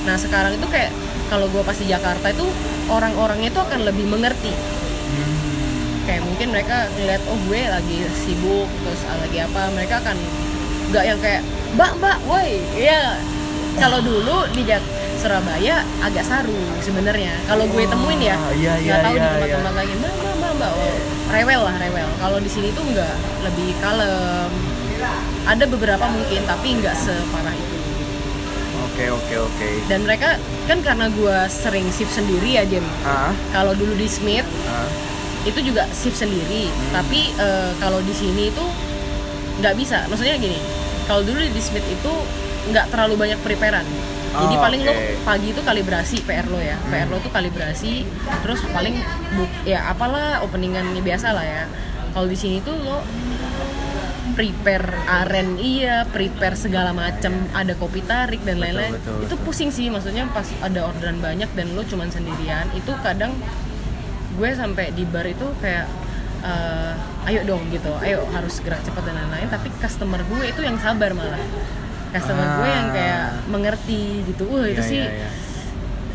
Nah 0.00 0.16
sekarang 0.16 0.52
itu 0.54 0.66
kayak 0.66 0.90
kalau 1.26 1.46
gue 1.46 1.62
pas 1.62 1.72
di 1.72 1.86
Jakarta 1.86 2.26
itu 2.26 2.44
orang-orangnya 2.86 3.48
itu 3.48 3.60
akan 3.60 3.80
lebih 3.82 4.06
mengerti. 4.06 4.50
Hmm. 4.50 5.36
kayak 6.00 6.22
mungkin 6.22 6.48
mereka 6.50 6.90
ngeliat 6.92 7.22
oh 7.24 7.38
gue 7.44 7.60
lagi 7.60 7.98
sibuk 8.16 8.66
terus 8.80 9.00
ah, 9.04 9.20
lagi 9.20 9.38
apa 9.38 9.70
mereka 9.70 9.98
akan 10.00 10.16
nggak 10.88 11.04
yang 11.04 11.18
kayak 11.18 11.42
mbak 11.72 11.92
mbak 11.96 12.18
woi. 12.26 12.58
Iya. 12.74 13.14
Kalau 13.76 13.98
dulu 14.00 14.42
di 14.50 14.62
Jak- 14.64 14.82
Surabaya 15.16 15.84
agak 16.00 16.24
saru 16.24 16.56
sebenarnya. 16.80 17.36
Kalau 17.44 17.68
gue 17.68 17.84
temuin 17.84 18.18
ya 18.18 18.34
Oh, 18.34 18.52
iya, 18.52 18.72
nggak 18.74 18.80
iya, 18.80 19.04
tahu 19.04 19.12
di 19.12 19.20
iya, 19.20 19.28
tempat-tempat 19.30 19.72
lain 19.76 19.96
mbak 20.00 20.12
mbak 20.16 20.34
mbak 20.34 20.52
mbak 20.56 20.70
oh, 20.72 20.96
rewel 21.30 21.62
lah 21.62 21.76
rewel. 21.78 22.08
Kalau 22.18 22.38
di 22.42 22.50
sini 22.50 22.74
tuh 22.74 22.82
nggak 22.84 23.14
lebih 23.46 23.70
kalem. 23.78 24.50
Ada 25.48 25.64
beberapa 25.66 26.04
mungkin 26.10 26.44
tapi 26.44 26.76
nggak 26.78 26.94
separah 26.94 27.54
itu. 27.56 27.76
Oke 28.90 29.04
oke 29.08 29.34
oke. 29.48 29.68
dan 29.88 30.04
mereka 30.04 30.36
kan 30.68 30.84
karena 30.84 31.08
gue 31.08 31.36
sering 31.48 31.88
shift 31.88 32.12
sendiri 32.12 32.60
ya 32.60 32.68
Jem 32.68 32.84
Ah, 33.00 33.32
kalau 33.48 33.72
dulu 33.72 33.96
di 33.96 34.04
Smith 34.04 34.44
ah. 34.68 34.84
itu 35.48 35.56
juga 35.64 35.88
shift 35.88 36.20
sendiri. 36.20 36.68
Hmm. 36.68 37.00
tapi 37.00 37.32
eh, 37.32 37.72
kalau 37.80 38.04
di 38.04 38.12
sini 38.12 38.52
itu 38.52 38.64
nggak 39.64 39.74
bisa. 39.80 40.04
Maksudnya 40.10 40.36
gini 40.36 40.60
kalau 41.08 41.24
dulu 41.24 41.40
di 41.40 41.62
Smith 41.64 41.86
itu 41.88 42.12
nggak 42.68 42.92
terlalu 42.92 43.16
banyak 43.16 43.40
preparean 43.40 43.86
jadi 44.30 44.54
Oh, 44.56 44.62
paling 44.62 44.80
lo 44.82 44.92
oke. 44.92 45.26
pagi 45.26 45.46
itu 45.50 45.60
kalibrasi 45.60 46.16
PR 46.22 46.46
lo 46.46 46.58
ya. 46.58 46.78
PR 46.86 47.10
lo 47.10 47.18
tuh 47.18 47.28
kalibrasi 47.28 48.06
terus 48.40 48.62
paling 48.66 48.94
buk 49.34 49.50
ya 49.64 49.90
apalah 49.90 50.40
openingannya 50.40 51.02
biasa 51.02 51.34
lah 51.34 51.42
ya. 51.42 51.64
Kalau 52.10 52.26
di 52.26 52.34
sini 52.34 52.58
tuh 52.60 52.78
lo 52.78 53.02
prepare 54.30 54.86
aren 55.06 55.58
iya 55.58 56.06
prepare 56.06 56.54
segala 56.54 56.94
macam 56.94 57.34
ada 57.52 57.74
kopi 57.74 58.00
tarik 58.00 58.40
dan 58.40 58.62
lain-lain. 58.62 58.94
itu 59.20 59.34
pusing 59.42 59.68
sih 59.68 59.90
maksudnya 59.90 60.24
pas 60.30 60.46
ada 60.62 60.86
orderan 60.86 61.18
banyak 61.18 61.50
dan 61.52 61.74
lo 61.74 61.82
cuman 61.82 62.08
sendirian 62.08 62.70
itu 62.72 62.94
kadang 63.02 63.34
gue 64.38 64.50
sampai 64.54 64.94
di 64.94 65.04
bar 65.04 65.26
itu 65.26 65.44
kayak 65.60 65.84
eh, 66.40 66.92
ayo 67.28 67.40
dong 67.44 67.68
gitu 67.68 67.90
ayo 68.00 68.24
harus 68.30 68.62
gerak 68.62 68.80
cepat 68.80 69.02
dan 69.02 69.18
lain-lain 69.18 69.50
tapi 69.50 69.68
customer 69.76 70.22
gue 70.22 70.42
itu 70.46 70.60
yang 70.62 70.78
sabar 70.78 71.10
malah 71.12 71.42
customer 72.10 72.46
gue 72.56 72.68
yang 72.68 72.88
kayak 72.90 73.18
Ah. 73.20 73.30
mengerti 73.46 74.02
gitu 74.24 74.42
wah 74.46 74.64
itu 74.64 74.76
Iya, 74.76 74.86
sih 74.86 75.02
iya. 75.02 75.30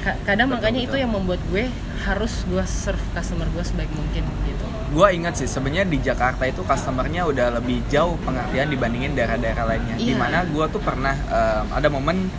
ka- 0.02 0.20
kadang 0.24 0.48
Betul, 0.48 0.58
makanya 0.60 0.80
betul. 0.80 0.90
itu 0.90 0.96
yang 1.00 1.12
membuat 1.12 1.42
gue 1.46 1.64
harus 2.02 2.34
gue 2.46 2.64
serve 2.64 3.06
customer 3.12 3.48
gue 3.48 3.64
sebaik 3.64 3.92
mungkin 3.92 4.24
gitu 4.44 4.66
Gua 4.86 5.10
ingat 5.10 5.36
sih 5.36 5.44
sebenarnya 5.46 5.84
di 5.84 5.98
Jakarta 5.98 6.46
itu 6.46 6.62
customernya 6.62 7.26
udah 7.26 7.58
lebih 7.58 7.84
jauh 7.86 8.16
pengertian 8.22 8.70
dibandingin 8.70 9.12
daerah-daerah 9.12 9.66
lainnya. 9.66 9.98
Iya. 9.98 10.08
Di 10.08 10.16
mana 10.16 10.46
gua 10.46 10.70
tuh 10.70 10.80
pernah 10.80 11.12
em, 11.12 11.66
ada 11.70 11.88
momen 11.90 12.32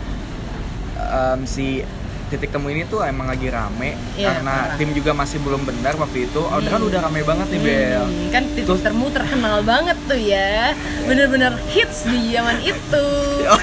em, 0.97 1.39
si 1.45 1.83
titik 2.27 2.49
temu 2.49 2.67
ini 2.67 2.83
tuh 2.83 3.01
emang 3.01 3.25
lagi 3.25 3.47
rame 3.47 3.95
Iya, 4.13 4.31
karena 4.33 4.53
parah. 4.65 4.77
tim 4.77 4.89
juga 4.91 5.11
masih 5.11 5.39
belum 5.39 5.63
benar 5.63 5.95
waktu 5.95 6.27
itu. 6.27 6.41
Orderan 6.43 6.83
udah 6.83 6.99
rame 7.01 7.21
banget 7.21 7.47
nih 7.49 7.61
Bel. 7.61 8.03
Hmm, 8.03 8.27
kan 8.29 8.43
titik 8.49 8.67
Terus- 8.67 8.83
temu 8.83 9.07
terkenal 9.09 9.63
banget 9.63 9.97
tuh 10.03 10.19
ya 10.19 10.75
bener-bener 11.03 11.55
hits 11.67 12.03
di 12.03 12.31
zaman 12.31 12.57
itu. 12.61 13.05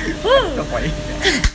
Kepoin. 0.59 1.54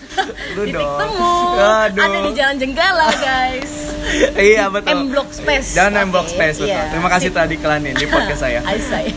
Lu 0.52 0.62
titik 0.64 0.80
dong. 0.80 0.98
temu 0.98 1.34
Aduh. 1.56 2.04
ada 2.04 2.18
di 2.20 2.32
Jalan 2.34 2.56
Jenggala 2.58 3.08
guys 3.16 3.74
iya 4.42 4.66
betul. 4.68 4.96
M 4.96 5.02
Block 5.08 5.30
Space 5.30 5.74
Dan 5.74 5.92
M 5.94 6.08
Oke, 6.08 6.12
Block 6.12 6.28
Space 6.28 6.58
betul. 6.58 6.72
iya. 6.72 6.88
Terima 6.88 7.10
kasih 7.10 7.30
tadi 7.30 7.56
kelanin 7.56 7.94
di 7.94 8.06
podcast 8.06 8.42
saya. 8.42 8.60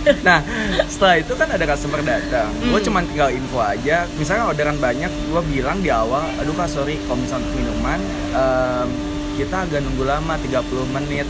Nah, 0.27 0.43
setelah 0.85 1.17
itu 1.17 1.33
kan 1.33 1.49
ada 1.49 1.65
customer 1.65 2.03
datang. 2.03 2.51
Gue 2.61 2.77
Hmm. 2.77 2.85
cuma 2.85 2.99
tinggal 3.01 3.31
info 3.31 3.59
aja. 3.59 4.05
Misalnya 4.15 4.45
orderan 4.45 4.77
banyak, 4.77 5.09
gue 5.09 5.43
bilang 5.49 5.79
di 5.79 5.89
awal, 5.89 6.27
aduh 6.35 6.53
kak 6.53 6.67
sorry, 6.67 6.99
kalau 7.01 7.15
misalnya 7.17 7.43
untuk 7.43 7.57
minuman, 7.57 8.01
em, 8.33 8.89
kita 9.35 9.57
agak 9.63 9.81
nunggu 9.81 10.05
lama, 10.05 10.35
30 10.37 10.61
menit. 10.91 11.27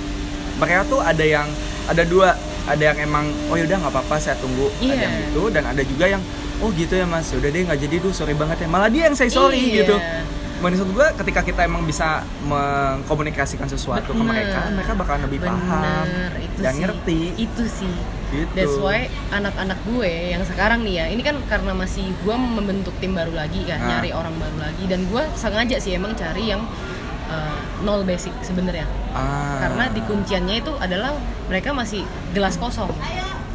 Mereka 0.54 0.80
tuh 0.86 1.00
ada 1.00 1.22
yang, 1.22 1.46
ada 1.86 2.02
dua, 2.02 2.34
ada 2.64 2.82
yang 2.82 2.98
emang, 2.98 3.30
oh 3.46 3.54
yaudah 3.54 3.78
nggak 3.78 3.92
apa-apa, 3.92 4.16
saya 4.18 4.36
tunggu. 4.36 4.72
Ada 4.72 4.82
Iya. 4.82 4.96
yang 4.98 5.14
gitu, 5.22 5.42
dan 5.50 5.64
ada 5.66 5.82
juga 5.82 6.04
yang, 6.08 6.22
oh 6.62 6.70
gitu 6.70 6.94
ya 6.94 7.04
mas, 7.04 7.28
udah 7.28 7.44
deh 7.44 7.62
nggak 7.62 7.80
jadi 7.80 7.96
duh, 7.98 8.10
sorry 8.10 8.32
banget 8.32 8.62
ya. 8.62 8.68
Malah 8.68 8.86
dia 8.86 9.02
yang 9.04 9.14
say 9.14 9.26
sorry 9.26 9.58
Iya. 9.58 9.76
gitu. 9.82 9.96
Maksud 10.62 10.88
gue 10.88 11.06
ketika 11.18 11.42
kita 11.42 11.60
emang 11.62 11.82
bisa 11.82 12.22
mengkomunikasikan 12.46 13.66
sesuatu 13.66 14.14
ke 14.14 14.22
mereka, 14.22 14.62
Bener. 14.62 14.74
mereka 14.78 14.92
bakalan 14.94 15.22
lebih 15.26 15.42
paham 15.42 16.06
Bener, 16.06 16.32
itu 16.38 16.58
dan 16.58 16.72
sih. 16.72 16.80
ngerti. 16.80 17.20
itu 17.36 17.64
sih 17.68 17.94
Gitu. 18.32 18.48
That's 18.56 18.80
why 18.80 19.12
anak-anak 19.28 19.76
gue 19.84 20.08
yang 20.32 20.40
sekarang 20.42 20.80
nih 20.80 20.94
ya, 20.96 21.06
ini 21.10 21.20
kan 21.20 21.36
karena 21.44 21.76
masih 21.76 22.16
gue 22.16 22.32
membentuk 22.32 22.96
tim 22.96 23.12
baru 23.12 23.28
lagi 23.28 23.60
kan, 23.62 23.76
Ah. 23.76 23.88
nyari 23.92 24.08
orang 24.08 24.32
baru 24.32 24.56
lagi 24.62 24.88
dan 24.88 25.04
gue 25.04 25.20
sengaja 25.36 25.76
sih 25.76 25.92
emang 25.92 26.16
cari 26.16 26.48
yang 26.48 26.64
uh, 27.28 27.54
nol 27.82 28.08
basic 28.08 28.32
sebenarnya. 28.40 28.88
Ah. 29.12 29.60
Karena 29.60 29.84
di 29.90 30.00
kunciannya 30.00 30.56
itu 30.58 30.72
adalah 30.78 31.12
mereka 31.44 31.76
masih 31.76 32.08
gelas 32.32 32.56
kosong. 32.56 32.88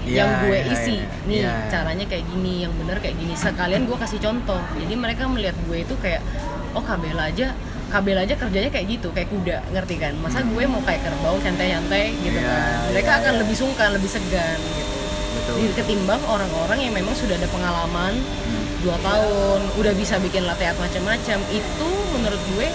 Iya, 0.08 0.16
yang 0.18 0.30
gue 0.42 0.58
iya, 0.58 0.72
isi 0.72 0.96
iya. 0.98 1.08
nih 1.28 1.40
Iya. 1.44 1.54
caranya 1.68 2.06
kayak 2.08 2.26
gini 2.26 2.54
yang 2.64 2.74
bener 2.74 2.98
kayak 2.98 3.16
gini 3.16 3.34
sekalian 3.34 3.84
gue 3.84 3.98
kasih 3.98 4.18
contoh 4.18 4.60
jadi 4.74 4.94
mereka 4.96 5.28
melihat 5.28 5.58
gue 5.62 5.78
itu 5.78 5.96
kayak 6.00 6.24
oh 6.72 6.82
kabel 6.82 7.14
aja 7.14 7.52
kabel 7.88 8.18
aja 8.18 8.34
kerjanya 8.34 8.68
kayak 8.68 8.88
gitu 8.90 9.12
kayak 9.12 9.28
kuda 9.28 9.64
ngerti 9.70 9.96
kan 9.96 10.16
masa 10.18 10.40
gue 10.42 10.64
mau 10.64 10.80
kayak 10.82 11.04
kerbau 11.04 11.36
santai-santai 11.40 12.16
gitu 12.18 12.36
Iya, 12.36 12.48
kan 12.48 12.80
mereka 12.90 13.10
iya, 13.10 13.20
akan 13.22 13.34
iya. 13.34 13.40
lebih 13.44 13.56
sungkan 13.56 13.90
lebih 13.92 14.10
segan 14.10 14.60
gitu 14.74 14.96
Betul. 15.38 15.70
Ketimbang 15.76 16.20
orang-orang 16.26 16.80
yang 16.82 16.94
memang 16.94 17.14
sudah 17.14 17.36
ada 17.36 17.48
pengalaman 17.48 18.14
Hmm. 18.18 18.64
dua 18.80 18.98
tahun 19.00 19.60
udah 19.76 19.94
bisa 19.94 20.18
bikin 20.18 20.44
latte 20.44 20.64
art 20.64 20.76
macam-macam 20.76 21.40
itu 21.50 21.90
menurut 22.12 22.42
gue 22.50 22.68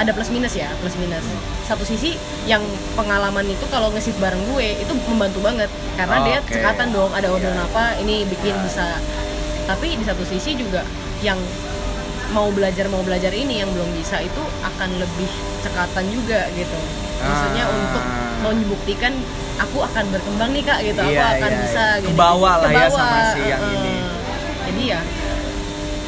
ada 0.00 0.16
plus 0.16 0.32
minus 0.32 0.56
ya 0.56 0.72
plus 0.80 0.96
minus 0.96 1.20
satu 1.68 1.84
sisi 1.84 2.16
yang 2.48 2.64
pengalaman 2.96 3.44
itu 3.44 3.68
kalau 3.68 3.92
nge 3.92 4.16
bareng 4.16 4.40
gue 4.48 4.80
itu 4.80 4.92
membantu 5.12 5.44
banget 5.44 5.68
karena 6.00 6.16
dia 6.24 6.38
Oke. 6.40 6.56
cekatan 6.56 6.88
dong 6.90 7.12
ada 7.12 7.28
orderan 7.28 7.52
Iya. 7.52 7.68
apa 7.68 7.84
ini 8.00 8.24
bikin 8.24 8.56
Iya. 8.56 8.64
bisa 8.64 8.86
tapi 9.68 9.92
di 9.94 10.04
satu 10.08 10.24
sisi 10.24 10.56
juga 10.56 10.80
yang 11.20 11.36
mau 12.32 12.48
belajar 12.48 12.88
mau 12.88 13.04
belajar 13.04 13.28
ini 13.30 13.60
yang 13.60 13.68
belum 13.70 13.92
bisa 13.92 14.24
itu 14.24 14.40
akan 14.64 14.88
lebih 14.96 15.28
cekatan 15.60 16.04
juga 16.08 16.48
gitu 16.56 16.78
maksudnya 17.20 17.68
Ah. 17.68 17.76
untuk 17.76 18.04
mau 18.40 18.52
membuktikan 18.56 19.12
aku 19.60 19.84
akan 19.84 20.04
berkembang 20.08 20.50
nih 20.56 20.64
kak 20.64 20.80
gitu 20.80 20.96
Iya, 20.96 21.20
aku 21.20 21.22
akan 21.36 21.50
iya, 21.52 21.60
bisa 21.60 21.82
iya. 21.84 22.00
gini, 22.00 22.16
Kebawa 22.16 22.52
lah 22.64 22.70
ya 22.72 22.76
Kebawa, 22.88 22.96
sama 22.96 23.18
si 23.36 23.40
yang 23.44 23.60
uh-uh. 23.60 23.76
ini. 23.76 23.94
jadi 24.64 24.82
ya 24.96 25.00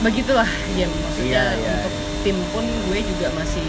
begitulah 0.00 0.48
game 0.74 0.94
maksudnya 0.96 1.28
Iya, 1.28 1.44
iya. 1.60 1.74
untuk 1.84 1.92
tim 2.22 2.36
pun 2.50 2.62
gue 2.62 2.98
juga 3.04 3.28
masih 3.32 3.66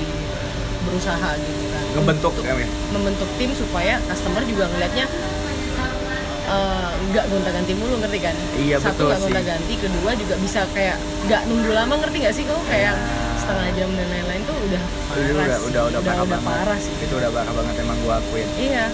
berusaha 0.84 1.30
gitu 1.36 1.66
kan 1.68 1.84
kan 2.44 2.56
ya? 2.56 2.68
membentuk 2.90 3.30
tim 3.36 3.50
supaya 3.52 3.98
customer 4.04 4.42
juga 4.44 4.66
ngelihatnya 4.68 5.06
eh, 6.46 6.90
nggak 7.06 7.26
gonta 7.28 7.50
ganti 7.50 7.74
mulu 7.74 7.96
ngerti 7.98 8.20
kan 8.20 8.36
Iya, 8.56 8.78
satu 8.78 8.90
betul 8.90 9.06
nggak 9.08 9.18
sih. 9.18 9.26
gonta 9.28 9.42
ganti 9.44 9.74
kedua 9.76 10.12
juga 10.14 10.36
bisa 10.38 10.62
kayak 10.70 10.98
nggak 11.24 11.42
nunggu 11.46 11.72
lama 11.72 11.94
ngerti 11.98 12.18
nggak 12.20 12.36
sih 12.36 12.44
kau 12.44 12.60
kayak 12.66 12.94
Iya. 12.94 13.40
setengah 13.40 13.68
jam 13.74 13.90
dan 13.92 14.08
lain-lain 14.08 14.42
tuh 14.44 14.56
udah 14.62 14.84
parah 15.04 15.20
udah, 15.20 15.44
sih. 15.52 15.68
udah 15.68 15.82
udah 15.84 16.02
parah 16.02 16.16
udah 16.16 16.30
banget. 16.30 16.48
parah 16.48 16.78
sih 16.80 16.94
Itu 16.98 17.14
udah 17.14 17.30
parah 17.30 17.54
banget 17.54 17.76
emang 17.78 17.98
gua 18.02 18.16
akuin. 18.18 18.48
iya 18.56 18.86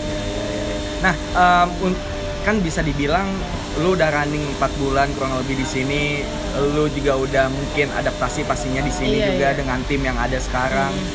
Nah, 1.00 1.16
em, 1.16 1.70
un- 1.82 2.02
kan 2.42 2.56
bisa 2.60 2.82
dibilang 2.82 3.30
lu 3.78 3.94
udah 3.94 4.10
running 4.12 4.42
4 4.56 4.66
bulan 4.76 5.08
kurang 5.14 5.38
lebih 5.38 5.56
di 5.56 5.64
sini, 5.64 6.26
lu 6.68 6.90
juga 6.90 7.16
udah 7.16 7.46
mungkin 7.48 7.88
adaptasi 7.92 8.44
pastinya 8.44 8.80
di 8.80 8.90
sini 8.90 9.16
Iya, 9.16 9.28
juga 9.30 9.48
iya. 9.48 9.56
dengan 9.56 9.80
tim 9.86 10.02
yang 10.02 10.16
ada 10.16 10.36
sekarang. 10.38 10.90
Hmm. 10.90 11.10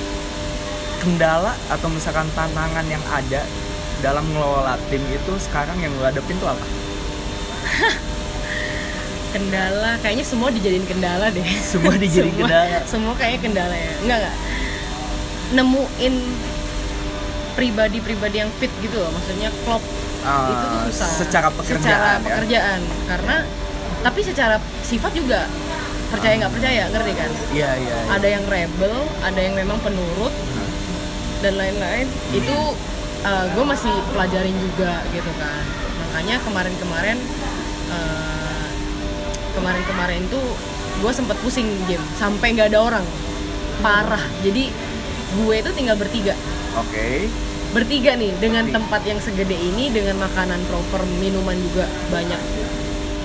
Kendala 0.99 1.53
atau 1.69 1.89
misalkan 1.89 2.25
tantangan 2.31 2.87
yang 2.87 3.03
ada 3.07 3.45
dalam 4.01 4.25
ngelola 4.27 4.79
tim 4.89 5.03
itu 5.07 5.33
sekarang 5.39 5.77
yang 5.79 5.93
lo 5.95 6.05
hadapin 6.05 6.37
tuh 6.37 6.47
apa 6.47 6.65
kendala 9.33 9.97
kayaknya 9.99 10.23
semua 10.23 10.49
dijadiin 10.49 10.85
kendala 10.85 11.27
deh 11.29 11.43
Semua 11.57 11.97
dijadiin 12.03 12.31
Semua- 12.31 12.41
kendala. 12.47 12.79
semua 12.87 13.13
kayaknya 13.15 13.41
kendala 13.43 13.75
ya 13.75 13.93
enggak 13.99 14.19
enggak 14.21 14.37
nemuin 15.53 16.15
pribadi-pribadi 17.55 18.37
yang 18.39 18.51
fit 18.55 18.71
gitu 18.79 18.97
loh 18.97 19.11
maksudnya 19.11 19.49
klop 19.65 19.83
Ah, 20.25 20.49
itu 20.49 20.65
tuh 20.65 20.81
susah. 20.89 21.09
secara 21.21 21.49
pekerjaan 21.53 21.85
secara 21.85 22.09
ya? 22.09 22.25
pekerjaan. 22.25 22.81
Karena 23.05 23.37
tapi 24.05 24.21
secara 24.25 24.57
sifat 24.85 25.13
juga 25.13 25.41
percaya 26.09 26.35
nggak 26.41 26.53
percaya 26.53 26.83
ngerti 26.89 27.13
kan? 27.13 27.31
Iya 27.53 27.71
iya 27.77 27.97
iya. 28.05 28.11
ada 28.13 28.29
yang 28.29 28.45
rebel 28.49 28.95
ada 29.21 29.41
yang 29.41 29.55
memang 29.57 29.79
penurut 29.85 30.35
dan 31.45 31.55
lain-lain. 31.61 32.07
Itu 32.33 32.57
gue 33.25 33.65
masih 33.65 33.95
pelajarin 34.13 34.57
juga 34.61 35.01
gitu 35.13 35.33
kan. 35.41 35.65
Makanya 36.01 36.37
kemarin-kemarin 36.45 37.19
eh, 37.93 38.69
kemarin-kemarin 39.57 40.23
tuh 40.33 40.45
gue 41.05 41.13
sempet 41.13 41.37
pusing 41.45 41.69
game 41.85 42.05
sampai 42.17 42.57
nggak 42.57 42.73
ada 42.73 42.81
orang. 42.81 43.07
Parah. 43.85 44.25
Jadi 44.41 44.73
gue 45.35 45.55
itu 45.57 45.71
tinggal 45.77 45.97
bertiga. 46.01 46.33
Oke 46.75 47.29
bertiga 47.75 48.15
nih 48.15 48.31
dengan 48.39 48.65
tempat 48.67 49.03
yang 49.03 49.19
segede 49.19 49.53
ini 49.53 49.91
dengan 49.91 50.15
makanan 50.17 50.63
proper 50.65 51.03
minuman 51.19 51.59
juga 51.61 51.85
banyak 52.09 52.39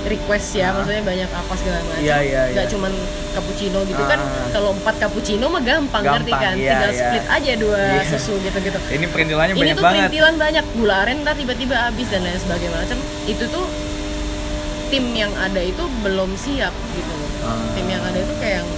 request 0.02 0.56
ya 0.56 0.72
maksudnya 0.72 1.04
banyak 1.04 1.28
apa 1.28 1.54
segala 1.54 1.84
macam 1.84 2.02
Iya, 2.02 2.18
iya, 2.24 2.42
nggak 2.50 2.66
iya. 2.66 2.72
cuman 2.72 2.92
cappuccino 3.30 3.80
gitu 3.84 4.00
kan 4.02 4.18
Ah. 4.18 4.48
kalau 4.50 4.72
empat 4.74 4.96
cappuccino 4.98 5.46
mah 5.46 5.62
gampang, 5.62 6.02
ngerti 6.02 6.32
Gampang, 6.32 6.42
kan 6.42 6.56
iya, 6.56 6.72
tinggal 6.72 6.90
iya. 6.90 7.00
split 7.04 7.26
aja 7.30 7.52
dua 7.60 7.78
Iya. 7.78 8.04
susu 8.10 8.34
gitu 8.40 8.58
gitu 8.60 8.80
ini 8.90 9.06
perintilannya 9.06 9.54
ini 9.54 9.60
banyak 9.62 9.76
tuh 9.76 9.84
banget 9.84 10.02
perintilan 10.02 10.36
banyak 10.40 10.66
gula 10.74 10.96
aren 11.04 11.18
ntar 11.22 11.36
tiba-tiba 11.36 11.76
habis 11.78 12.08
dan 12.08 12.22
lain 12.24 12.40
sebagainya 12.40 12.74
macam 12.74 12.98
itu 13.28 13.44
tuh 13.46 13.66
tim 14.90 15.06
yang 15.14 15.34
ada 15.38 15.62
itu 15.62 15.84
belum 16.02 16.30
siap 16.34 16.74
gitu 16.96 17.12
loh 17.14 17.30
Ah. 17.46 17.60
tim 17.76 17.86
yang 17.86 18.02
ada 18.02 18.18
itu 18.18 18.34
kayak 18.40 18.64
yang 18.64 18.70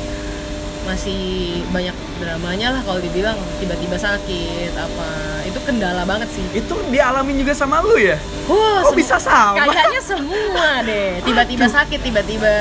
masih 0.82 1.22
banyak 1.70 1.94
dramanya 2.18 2.68
lah 2.74 2.82
kalau 2.82 2.98
dibilang 2.98 3.38
tiba-tiba 3.62 3.96
sakit 3.96 4.74
apa 4.74 5.10
itu 5.44 5.60
kendala 5.60 6.04
banget 6.04 6.30
sih 6.30 6.46
itu 6.54 6.74
dialamin 6.88 7.36
juga 7.38 7.54
sama 7.54 7.80
lu 7.80 7.96
ya 7.96 8.18
Wah, 8.44 8.82
Kok 8.82 8.92
sem- 8.92 9.00
bisa 9.00 9.16
sama? 9.16 9.64
Kayaknya 9.64 10.02
semua 10.04 10.68
deh. 10.84 11.24
Tiba-tiba 11.24 11.66
sakit, 11.68 12.00
tiba-tiba 12.02 12.52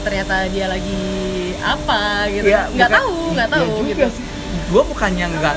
ternyata 0.00 0.46
dia 0.46 0.66
lagi 0.66 1.02
apa 1.58 2.00
gitu. 2.28 2.46
Iya, 2.46 2.68
nggak 2.68 2.86
bukan- 2.86 3.00
tahu, 3.00 3.14
nggak 3.32 3.48
tahu 3.48 3.64
iya 3.64 3.74
juga 3.74 3.90
gitu. 3.90 4.06
sih. 4.14 4.24
Gua 4.64 4.82
bukannya 4.84 5.26
enggak 5.28 5.56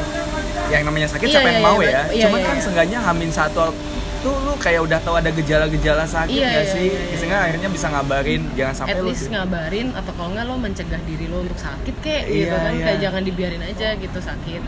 yang 0.67 0.83
namanya 0.83 1.07
sakit 1.07 1.25
Iya, 1.25 1.31
siapa 1.31 1.43
iya, 1.43 1.51
yang 1.51 1.59
iya, 1.59 1.67
mau 1.67 1.77
iya, 1.77 1.87
ya. 1.87 2.01
iya, 2.09 2.23
Cuman 2.25 2.39
iya, 2.39 2.47
kan 2.47 2.55
iya. 2.55 2.63
seenggaknya 2.63 2.99
hamin 3.01 3.29
satu 3.29 3.69
tuh 4.17 4.33
lu 4.41 4.53
kayak 4.57 4.81
udah 4.81 4.99
tahu 4.99 5.15
ada 5.15 5.29
gejala-gejala 5.29 6.03
sakit 6.03 6.33
Iya, 6.33 6.47
nggak 6.49 6.65
iya, 6.65 6.73
sih? 6.73 6.87
iya, 6.87 7.01
iya. 7.03 7.15
Sehingga 7.15 7.37
akhirnya 7.43 7.69
bisa 7.69 7.87
ngabarin 7.87 8.41
jangan 8.51 8.75
sampai 8.75 8.95
At 8.95 8.99
lu 8.99 9.07
least 9.07 9.27
ngabarin 9.29 9.87
atau 9.93 10.11
kalau 10.11 10.29
nggak 10.31 10.43
lo 10.43 10.55
mencegah 10.57 11.01
diri 11.03 11.25
lo 11.27 11.37
untuk 11.39 11.59
sakit 11.59 11.95
kayak 11.99 12.23
Iya, 12.25 12.33
gitu 12.41 12.55
kan 12.57 12.73
iya. 12.73 12.83
kayak 12.83 12.99
jangan 12.99 13.21
dibiarin 13.21 13.61
aja 13.61 13.87
gitu 13.95 14.19
sakit 14.19 14.61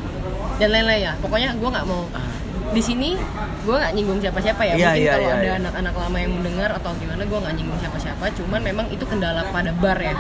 dan 0.59 0.69
lain-lain 0.69 1.01
ya. 1.07 1.13
Pokoknya 1.23 1.49
gue 1.55 1.69
nggak 1.71 1.87
mau 1.87 2.03
di 2.69 2.81
sini 2.85 3.17
gue 3.65 3.75
nggak 3.75 3.93
nyinggung 3.97 4.19
siapa-siapa 4.21 4.61
ya. 4.61 4.73
Iya, 4.75 4.87
mungkin 4.93 5.01
iya, 5.01 5.13
kalau 5.15 5.29
iya, 5.29 5.33
ada 5.33 5.47
iya. 5.47 5.53
anak-anak 5.63 5.93
lama 5.97 6.17
yang 6.21 6.31
mendengar 6.37 6.69
atau 6.75 6.91
gimana 6.99 7.21
gue 7.25 7.39
nggak 7.39 7.55
nyinggung 7.57 7.79
siapa-siapa. 7.81 8.25
Cuman 8.37 8.61
memang 8.61 8.85
itu 8.93 9.05
kendala 9.07 9.41
pada 9.49 9.71
bar 9.73 9.97
ya. 9.97 10.13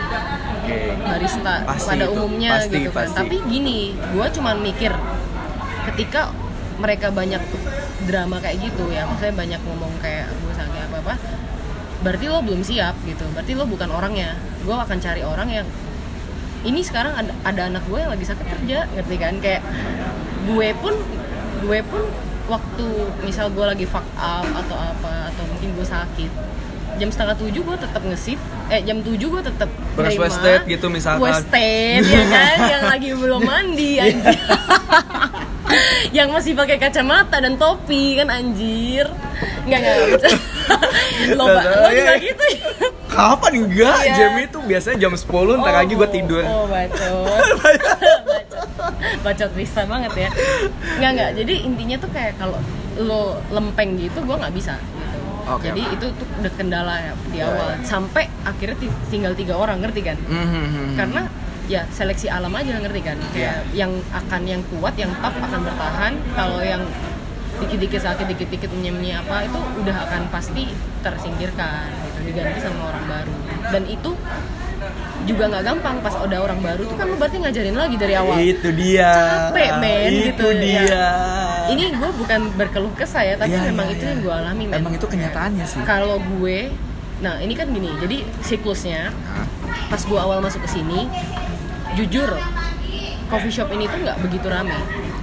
Oke. 0.63 0.79
barista 0.97 1.55
Pasti 1.65 1.89
pada 1.93 2.05
itu, 2.07 2.13
umumnya 2.15 2.51
pasti, 2.57 2.77
gitu 2.77 2.89
kan. 2.93 3.05
pasti. 3.05 3.17
tapi 3.17 3.35
gini 3.49 3.79
gue 3.97 4.25
cuman 4.37 4.55
mikir 4.61 4.93
ketika 5.91 6.29
mereka 6.79 7.09
banyak 7.09 7.41
drama 8.05 8.37
kayak 8.39 8.57
gitu 8.69 8.87
ya 8.93 9.03
maksudnya 9.09 9.35
banyak 9.35 9.61
ngomong 9.65 9.91
kayak 9.99 10.29
gue 10.31 10.53
sakit 10.55 10.81
apa 10.87 10.97
apa 11.03 11.13
berarti 11.99 12.25
lo 12.31 12.39
belum 12.39 12.61
siap 12.63 12.95
gitu. 13.03 13.25
Berarti 13.35 13.51
lo 13.55 13.67
bukan 13.67 13.89
orangnya. 13.91 14.35
Gue 14.63 14.75
akan 14.75 14.97
cari 14.99 15.21
orang 15.23 15.49
yang 15.51 15.67
ini 16.63 16.83
sekarang 16.83 17.15
ada, 17.15 17.31
ada 17.47 17.61
anak 17.71 17.83
gue 17.87 17.99
yang 17.99 18.11
lagi 18.11 18.25
sakit 18.27 18.47
kerja 18.47 18.87
ngerti 18.95 19.15
kan? 19.19 19.35
Kayak 19.39 19.63
gue 20.49 20.69
pun 20.81 20.93
gue 21.59 21.79
pun 21.85 22.03
waktu 22.49 22.87
misal 23.21 23.53
gue 23.53 23.61
lagi 23.61 23.85
fuck 23.85 24.05
up 24.17 24.45
atau 24.45 24.73
apa 24.75 25.29
atau 25.29 25.43
mungkin 25.45 25.69
gue 25.77 25.85
sakit 25.85 26.31
jam 26.97 27.09
setengah 27.13 27.37
tujuh 27.37 27.61
gue 27.63 27.77
tetap 27.79 28.01
nge-shift 28.03 28.43
eh 28.67 28.81
jam 28.83 28.99
tujuh 28.99 29.27
gue 29.29 29.43
tetap 29.45 29.69
Beres 29.95 30.17
wasted 30.19 30.67
gitu 30.67 30.91
misalkan. 30.91 31.31
wasted 31.31 32.01
ya 32.03 32.23
kan 32.27 32.57
yang 32.73 32.83
lagi 32.89 33.09
belum 33.15 33.41
mandi 33.45 33.91
anjir 34.01 34.35
yang 36.17 36.33
masih 36.33 36.57
pakai 36.57 36.81
kacamata 36.81 37.37
dan 37.39 37.55
topi 37.55 38.17
kan 38.17 38.27
anjir 38.27 39.05
nggak 39.69 39.79
nggak 39.79 39.95
lo 41.37 41.45
lo 41.45 41.89
juga 41.93 42.13
gitu 42.17 42.43
ya 42.57 42.67
Kapan 43.09 43.51
enggak? 43.65 43.99
Iya. 44.05 44.15
Jam 44.15 44.33
itu 44.37 44.57
biasanya 44.63 44.97
jam 45.01 45.13
10 45.17 45.59
ntar 45.59 45.73
lagi 45.81 45.93
gue 45.97 46.09
tidur. 46.13 46.45
Oh, 46.45 46.69
bacot. 46.69 47.41
bacot. 49.25 49.51
Bisa 49.53 49.83
banget 49.83 50.13
ya. 50.17 50.29
Nggak 50.97 51.11
nggak. 51.13 51.31
Jadi 51.37 51.53
intinya 51.63 51.97
tuh 51.97 52.09
kayak 52.09 52.33
kalau 52.35 52.59
lo 52.99 53.23
lempeng 53.49 53.95
gitu, 53.95 54.19
gue 54.19 54.35
nggak 54.35 54.51
bisa. 54.51 54.75
Gitu. 54.75 55.17
Oke, 55.49 55.65
Jadi 55.65 55.81
oke. 55.81 55.93
itu 55.97 56.05
tuh 56.13 56.27
udah 56.37 56.53
kendala 56.53 56.95
ya 56.99 57.13
di 57.25 57.37
Ya, 57.37 57.47
awal. 57.47 57.67
ya. 57.73 57.77
Sampai 57.81 58.29
akhirnya 58.43 58.77
ti- 58.77 58.97
tinggal 59.09 59.33
tiga 59.33 59.55
orang, 59.55 59.81
ngerti 59.81 60.01
kan? 60.03 60.17
Mhm. 60.19 60.93
Karena 60.93 61.21
ya 61.65 61.85
seleksi 61.89 62.27
alam 62.27 62.51
aja 62.51 62.77
ngerti 62.77 63.01
kan? 63.01 63.17
Kayak 63.31 63.65
Iya. 63.65 63.85
yang 63.85 63.91
akan 64.09 64.41
yang 64.43 64.61
kuat, 64.67 64.93
yang 64.93 65.09
tough 65.17 65.37
akan 65.37 65.59
bertahan. 65.63 66.13
Kalau 66.33 66.61
yang 66.61 66.83
dikit-dikit 67.59 67.99
sakit, 67.99 68.25
dikit-dikit 68.27 68.71
nyemnya 68.71 69.19
apa 69.19 69.43
itu 69.43 69.57
udah 69.79 69.95
akan 70.05 70.29
pasti 70.29 70.69
tersingkirkan 71.01 71.91
gitu, 72.05 72.19
diganti 72.25 72.59
sama 72.61 72.81
orang 72.87 73.05
baru. 73.05 73.33
Dan 73.69 73.83
itu 73.85 74.11
juga 75.27 75.43
nggak 75.51 75.63
gampang 75.67 75.95
pas 75.99 76.15
ada 76.15 76.37
orang 76.39 76.59
baru 76.63 76.81
tuh 76.87 76.95
kan 76.95 77.05
lu 77.05 77.15
berarti 77.19 77.37
ngajarin 77.43 77.75
lagi 77.75 77.95
dari 77.99 78.13
awal. 78.15 78.35
Itu 78.39 78.69
dia. 78.71 79.11
Capek, 79.51 79.71
men, 79.77 80.09
Itu 80.09 80.21
gitu, 80.31 80.47
dia. 80.57 80.81
ya. 80.87 81.07
Ini 81.69 81.83
gue 81.93 82.09
bukan 82.17 82.39
berkeluh 82.57 82.93
kesah 82.97 83.23
ya, 83.27 83.35
tapi 83.37 83.53
Iya, 83.53 83.69
memang 83.69 83.87
iya, 83.91 83.95
itu 83.99 84.03
iya. 84.03 84.11
yang 84.15 84.19
gue 84.25 84.33
alami. 84.33 84.63
men. 84.65 84.77
Emang 84.81 84.93
itu 84.95 85.05
kenyataannya 85.05 85.65
sih. 85.69 85.79
Kalau 85.85 86.17
gue, 86.17 86.71
nah 87.21 87.37
ini 87.37 87.53
kan 87.53 87.67
gini, 87.69 87.93
jadi 87.99 88.25
siklusnya 88.41 89.11
Hah? 89.11 89.45
pas 89.91 90.01
gue 90.01 90.19
awal 90.19 90.39
masuk 90.41 90.65
ke 90.65 90.69
sini, 90.71 91.05
jujur 91.93 92.31
coffee 93.29 93.53
shop 93.53 93.69
ini 93.69 93.85
tuh 93.85 93.99
nggak 94.01 94.17
begitu 94.25 94.49
rame. 94.49 94.73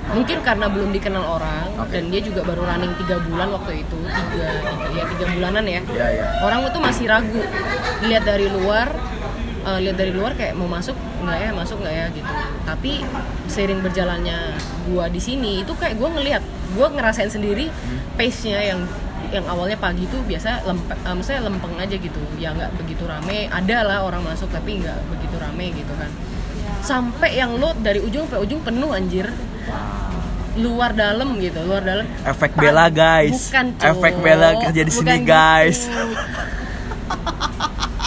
Mungkin 0.07 0.39
karena 0.47 0.71
belum 0.71 0.95
dikenal 0.95 1.25
orang 1.27 1.67
Oke. 1.83 1.99
dan 1.99 2.15
dia 2.15 2.23
juga 2.23 2.47
baru 2.47 2.63
running 2.63 2.95
tiga 3.03 3.19
bulan 3.27 3.51
waktu 3.51 3.83
itu, 3.83 3.99
tiga, 4.07 4.47
tiga 4.63 4.87
ya 4.95 5.03
tiga 5.11 5.27
bulanan 5.35 5.65
ya. 5.67 5.81
Iya, 5.83 6.07
iya. 6.15 6.25
Orang 6.47 6.63
itu 6.63 6.79
masih 6.79 7.05
ragu, 7.11 7.43
lihat 8.07 8.23
dari 8.23 8.47
luar, 8.47 8.87
eh, 9.67 9.79
lihat 9.83 9.97
dari 9.99 10.13
luar 10.15 10.33
kayak 10.39 10.55
mau 10.55 10.71
masuk 10.71 10.95
nggak 10.95 11.39
ya, 11.43 11.51
masuk 11.51 11.77
nggak 11.83 11.95
ya 11.95 12.07
gitu. 12.15 12.33
Tapi 12.63 12.93
seiring 13.51 13.81
berjalannya 13.83 14.55
gua 14.91 15.11
di 15.11 15.19
sini 15.19 15.67
itu 15.67 15.75
kayak 15.75 15.99
gua 15.99 16.15
ngelihat, 16.15 16.43
gua 16.79 16.87
ngerasain 16.95 17.29
sendiri 17.29 17.69
pace-nya 18.15 18.63
yang 18.63 18.81
yang 19.35 19.43
awalnya 19.51 19.75
pagi 19.75 20.07
tuh 20.07 20.23
biasa 20.23 20.63
lempeng, 20.63 20.99
eh, 21.03 21.15
maksudnya 21.15 21.43
lempeng 21.51 21.75
aja 21.83 21.97
gitu, 21.99 22.21
ya 22.39 22.55
nggak 22.55 22.71
begitu 22.79 23.03
rame. 23.11 23.51
Ada 23.51 23.79
lah 23.83 23.99
orang 24.07 24.23
masuk 24.23 24.47
tapi 24.55 24.79
nggak 24.79 24.99
begitu 25.11 25.37
rame 25.43 25.75
gitu 25.75 25.93
kan. 25.99 26.11
Sampai 26.87 27.35
yang 27.35 27.59
lo 27.59 27.75
dari 27.75 27.99
ujung 27.99 28.31
sampai 28.31 28.47
ujung 28.47 28.63
penuh 28.63 28.95
anjir 28.95 29.27
luar 30.57 30.97
dalam 30.97 31.37
gitu 31.37 31.61
luar 31.69 31.85
dalam 31.85 32.09
Efek 32.25 32.57
Bella, 32.57 32.89
guys. 32.89 33.53
bukan. 33.53 33.77
Efek 33.77 34.15
Bella 34.25 34.57
kerja 34.57 34.83
di 34.89 34.93
sini, 34.93 35.21
gitu. 35.21 35.29
guys. 35.29 35.85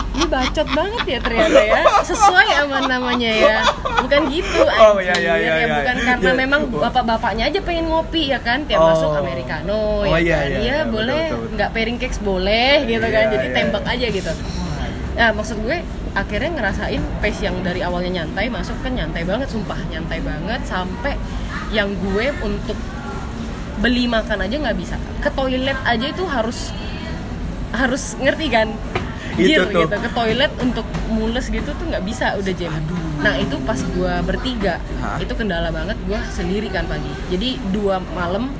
ini 0.09 0.25
bacot 0.25 0.67
banget 0.71 1.03
ya 1.05 1.19
ternyata 1.21 1.61
ya. 1.61 1.81
Sesuai 2.01 2.47
sama 2.49 2.77
namanya 2.83 3.29
ya. 3.29 3.57
Bukan 3.99 4.21
gitu 4.27 4.61
Oh, 4.65 4.97
iya, 4.97 5.13
iya, 5.15 5.33
iya, 5.37 5.53
ya. 5.53 5.53
iya. 5.61 5.75
bukan 5.77 5.97
karena 6.01 6.29
Ya. 6.29 6.35
memang 6.35 6.61
bapak-bapaknya 6.67 7.43
aja 7.47 7.59
pengen 7.61 7.85
ngopi 7.87 8.29
ya 8.29 8.39
kan? 8.39 8.65
Tiap 8.65 8.79
Oh. 8.79 8.87
masuk 8.89 9.11
americano 9.15 10.03
Oh, 10.03 10.09
ya 10.09 10.17
iya, 10.17 10.35
kan? 10.35 10.45
iya, 10.45 10.57
Iya, 10.57 10.59
iya, 10.59 10.77
boleh. 10.85 11.23
nggak 11.53 11.69
pairing 11.71 11.97
cakes 11.97 12.19
boleh 12.19 12.83
gitu 12.83 13.05
kan? 13.05 13.23
Iya, 13.25 13.31
jadi 13.31 13.47
iya. 13.47 13.55
tembak 13.55 13.85
aja 13.85 14.07
gitu. 14.09 14.31
Nah 15.13 15.29
maksud 15.31 15.57
gue 15.59 15.77
akhirnya 16.09 16.49
ngerasain 16.51 17.01
pace 17.19 17.41
yang 17.41 17.61
dari 17.61 17.79
awalnya 17.79 18.23
nyantai 18.23 18.49
masuk 18.49 18.81
kan 18.81 18.91
nyantai 18.91 19.21
banget 19.21 19.45
sumpah 19.47 19.77
nyantai 19.85 20.19
banget 20.19 20.61
sampai 20.63 21.13
yang 21.69 21.93
gue 21.93 22.33
untuk 22.41 22.75
beli 23.77 24.07
makan 24.07 24.41
aja 24.41 24.55
nggak 24.57 24.73
bisa. 24.75 24.95
Ke 25.19 25.29
toilet 25.29 25.77
aja 25.85 26.05
itu 26.05 26.23
harus 26.25 26.73
harus 27.69 28.17
ngerti 28.17 28.49
kan 28.49 28.67
Itu 29.39 29.47
Jir 29.49 29.63
tuh. 29.65 29.81
gitu 29.81 29.95
ke 29.97 30.09
toilet 30.11 30.51
untuk 30.59 30.85
mules 31.09 31.45
gitu 31.47 31.69
tuh 31.69 31.85
nggak 31.85 32.03
bisa 32.03 32.35
udah 32.35 32.53
jam 32.53 32.71
nah 33.17 33.35
itu 33.35 33.55
pas 33.63 33.75
gue 33.75 34.13
bertiga 34.23 34.79
Hah? 34.99 35.17
itu 35.17 35.33
kendala 35.33 35.69
banget 35.69 35.95
gue 36.03 36.19
sendiri 36.29 36.67
kan 36.67 36.83
pagi 36.85 37.11
jadi 37.27 37.55
dua 37.69 37.99
malam 38.11 38.51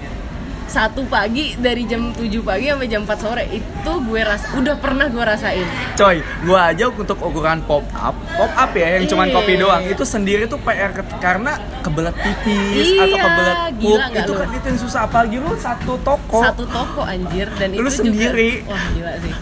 satu 0.69 1.01
pagi 1.03 1.57
dari 1.57 1.81
jam 1.83 2.13
7 2.13 2.29
pagi 2.45 2.69
sampai 2.69 2.85
jam 2.85 3.01
4 3.01 3.09
sore 3.17 3.41
itu 3.49 3.91
gue 4.05 4.21
rasa 4.21 4.53
udah 4.53 4.77
pernah 4.77 5.09
gue 5.09 5.23
rasain 5.23 5.65
Coy, 5.97 6.21
gua 6.45 6.69
aja 6.69 6.85
untuk 6.87 7.17
ukuran 7.19 7.65
pop 7.65 7.81
up, 7.91 8.13
pop 8.29 8.53
up 8.53 8.71
ya 8.71 8.95
yang 8.95 9.09
cuman 9.09 9.27
Iya. 9.27 9.35
kopi 9.35 9.53
doang 9.57 9.83
itu 9.83 10.03
sendiri 10.05 10.45
tuh 10.45 10.61
PR 10.61 10.93
karena 11.17 11.57
kebelet 11.81 12.13
tipis 12.21 12.85
Iya, 12.85 13.01
atau 13.01 13.17
kebelet 13.17 13.57
pup 13.57 13.99
itu 14.13 14.33
kan 14.35 14.49
itu 14.53 14.65
yang 14.67 14.79
susah 14.79 15.01
apalagi 15.09 15.37
lu 15.41 15.51
satu 15.57 15.93
toko. 15.99 16.39
satu 16.39 16.63
toko 16.69 17.01
anjir 17.01 17.49
dan 17.57 17.73
Lu 17.73 17.81
itu 17.81 18.05
sendiri. 18.05 18.61
juga 18.61 18.69
wah 18.69 18.83
gila 18.93 19.13
sih 19.17 19.33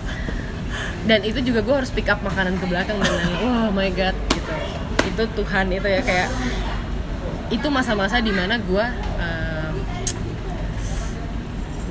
dan 1.08 1.24
itu 1.24 1.39
juga 1.39 1.64
gue 1.64 1.76
harus 1.82 1.91
pick 1.95 2.12
up 2.12 2.20
makanan 2.20 2.60
ke 2.60 2.66
belakang 2.68 2.99
dan 2.99 3.08
lain-lain 3.08 3.39
wah 3.47 3.70
my 3.72 3.89
god 3.95 4.16
gitu 4.36 4.53
itu 5.08 5.24
Tuhan 5.39 5.66
itu 5.72 5.88
ya 5.88 6.01
kayak 6.03 6.30
itu 7.47 7.68
masa-masa 7.72 8.20
di 8.20 8.36
mana 8.36 8.60
gue 8.60 8.86
em, 9.24 9.74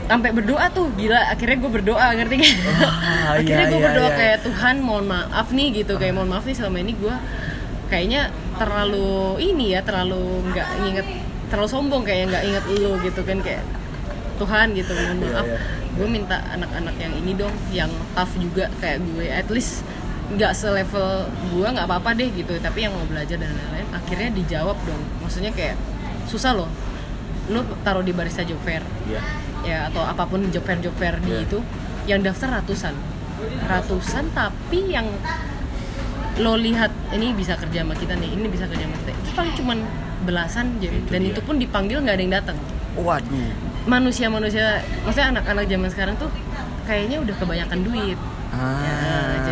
sampai 0.06 0.30
berdoa 0.36 0.68
tuh 0.68 0.92
gila 0.94 1.32
akhirnya 1.32 1.56
gue 1.58 1.70
berdoa 1.80 2.06
ngerti 2.14 2.34
gak? 2.38 2.54
Wah, 2.62 2.94
akhirnya 3.40 3.64
iya, 3.66 3.72
gue 3.72 3.80
iya, 3.80 3.86
berdoa 3.88 4.08
iya. 4.12 4.16
kayak 4.20 4.38
Tuhan 4.44 4.74
mohon 4.84 5.06
maaf 5.08 5.48
nih 5.50 5.68
gitu 5.82 5.96
kayak 5.96 6.14
mohon 6.14 6.30
maaf 6.30 6.44
nih 6.44 6.54
selama 6.54 6.78
ini 6.84 6.92
gue 6.94 7.14
kayaknya 7.88 8.28
terlalu 8.60 9.40
ini 9.40 9.72
ya 9.72 9.80
terlalu 9.80 10.44
nggak 10.52 10.68
inget 10.92 11.06
terlalu 11.48 11.68
sombong 11.72 12.02
kayak 12.04 12.28
nggak 12.28 12.44
inget 12.44 12.64
lu 12.68 13.00
gitu 13.00 13.20
kan 13.24 13.38
kayak 13.40 13.64
Tuhan 14.36 14.66
gitu 14.76 14.92
mohon 14.92 15.16
Iya, 15.16 15.32
maaf 15.32 15.46
iya. 15.48 15.58
Gue 15.96 16.06
minta 16.06 16.36
anak-anak 16.52 16.94
yang 17.00 17.12
ini 17.16 17.32
dong 17.32 17.52
yang 17.72 17.88
tough 18.12 18.32
juga 18.36 18.68
kayak 18.78 19.00
gue. 19.02 19.26
At 19.26 19.48
least 19.48 19.80
nggak 20.26 20.52
selevel 20.52 21.24
gue 21.54 21.66
nggak 21.66 21.86
apa-apa 21.88 22.12
deh 22.14 22.28
gitu. 22.32 22.52
Tapi 22.60 22.84
yang 22.84 22.92
mau 22.92 23.06
belajar 23.08 23.40
dan 23.40 23.50
lain-lain 23.50 23.88
akhirnya 23.90 24.30
dijawab 24.32 24.76
dong. 24.84 25.02
Maksudnya 25.24 25.50
kayak 25.50 25.76
susah 26.28 26.52
loh. 26.52 26.68
Lu 27.48 27.64
taruh 27.80 28.02
di 28.02 28.12
barista 28.12 28.44
job 28.44 28.60
fair. 28.62 28.84
Iya. 29.08 29.20
ya 29.66 29.90
atau 29.90 29.98
apa 29.98 30.22
pun 30.30 30.46
job 30.54 30.62
fair 30.62 30.78
job 30.78 30.94
fair 30.94 31.18
di 31.18 31.32
Iya. 31.32 31.42
itu 31.42 31.58
yang 32.06 32.22
daftar 32.22 32.62
ratusan. 32.62 32.94
Ratusan 33.66 34.30
tapi 34.30 34.94
yang 34.94 35.10
lo 36.36 36.52
lihat 36.54 36.92
ini 37.16 37.32
bisa 37.32 37.56
kerja 37.56 37.80
sama 37.80 37.96
kita 37.96 38.12
nih 38.14 38.30
ini 38.30 38.46
bisa 38.46 38.68
kerja 38.68 38.84
sama 38.84 38.96
kita. 39.02 39.10
Itu 39.16 39.30
paling 39.32 39.54
cuman 39.56 39.78
belasan 40.22 40.76
jadi 40.78 41.00
Itu 41.00 41.08
dan 41.10 41.20
dia. 41.24 41.32
itu 41.32 41.40
pun 41.42 41.56
dipanggil 41.56 41.98
nggak 42.04 42.14
ada 42.14 42.22
yang 42.22 42.34
datang. 42.36 42.56
Waduh. 42.94 43.65
Manusia 43.86 44.26
manusia 44.26 44.82
maksudnya 45.06 45.38
anak-anak 45.38 45.64
zaman 45.70 45.88
sekarang 45.90 46.14
tuh 46.18 46.30
kayaknya 46.86 47.22
udah 47.22 47.34
kebanyakan 47.38 47.78
duit. 47.82 48.18
Ah. 48.54 48.82
Ya, 48.82 48.98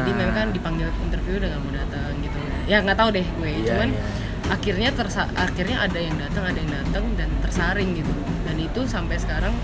jadi 0.01 0.11
memang 0.15 0.35
kan 0.35 0.49
dipanggil 0.55 0.89
interview 1.03 1.39
udah 1.43 1.49
nggak 1.51 1.63
mau 1.63 1.73
datang 1.75 2.13
gitu. 2.23 2.39
Ya 2.71 2.77
nggak 2.83 2.99
tahu 2.99 3.09
deh 3.15 3.27
gue. 3.27 3.51
Iya, 3.51 3.67
cuman 3.75 3.89
iya. 3.91 4.03
akhirnya 4.51 4.89
tersa 4.95 5.23
akhirnya 5.35 5.77
ada 5.83 5.99
yang 5.99 6.17
datang 6.19 6.45
ada 6.47 6.59
yang 6.59 6.73
datang 6.73 7.05
dan 7.19 7.29
tersaring 7.43 7.91
gitu. 7.99 8.13
Dan 8.47 8.57
itu 8.59 8.81
sampai 8.87 9.17
sekarang 9.19 9.55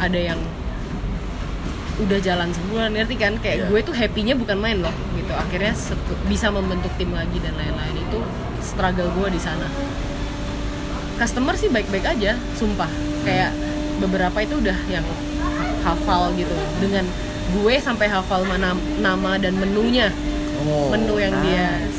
ada 0.00 0.18
yang 0.18 0.40
udah 2.00 2.18
jalan 2.18 2.48
sebulan 2.50 2.90
ngerti 2.96 3.16
kan? 3.20 3.32
Kayak 3.40 3.56
Iya. 3.56 3.66
gue 3.70 3.80
tuh 3.84 3.94
happy-nya 3.94 4.34
bukan 4.36 4.56
main 4.58 4.80
loh 4.80 4.94
gitu. 5.14 5.32
Akhirnya 5.36 5.72
bisa 6.26 6.48
membentuk 6.48 6.92
tim 6.96 7.12
lagi 7.12 7.38
dan 7.40 7.54
lain-lain 7.56 7.96
itu 7.96 8.18
struggle 8.64 9.08
gue 9.14 9.28
di 9.36 9.40
sana. 9.40 9.68
Customer 11.20 11.54
sih 11.54 11.68
baik-baik 11.70 12.02
aja 12.08 12.34
sumpah. 12.58 12.90
Kayak 13.22 13.52
beberapa 14.02 14.38
itu 14.38 14.58
udah 14.58 14.78
yang 14.86 15.04
ha- 15.04 15.22
hafal 15.86 16.34
gitu 16.34 16.52
dengan 16.78 17.06
gue 17.52 17.74
sampai 17.78 18.06
hafal 18.06 18.42
mana 18.42 18.72
nama 18.98 19.36
dan 19.36 19.54
menunya 19.54 20.10
Oh, 20.62 20.86
menu 20.88 21.18
yang 21.18 21.34
dia 21.42 21.74
nice. 21.74 21.98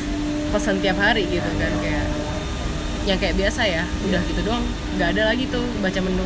pesan 0.49 0.79
tiap 0.79 0.95
hari 0.95 1.27
gitu 1.27 1.43
kan 1.53 1.67
kayak 1.77 2.07
yang 3.03 3.19
kayak 3.19 3.35
biasa 3.35 3.61
ya 3.61 3.83
udah 4.01 4.23
gitu 4.23 4.39
doang 4.41 4.63
nggak 4.95 5.09
ada 5.11 5.23
lagi 5.27 5.47
tuh 5.47 5.63
baca 5.79 5.99
menu 5.99 6.23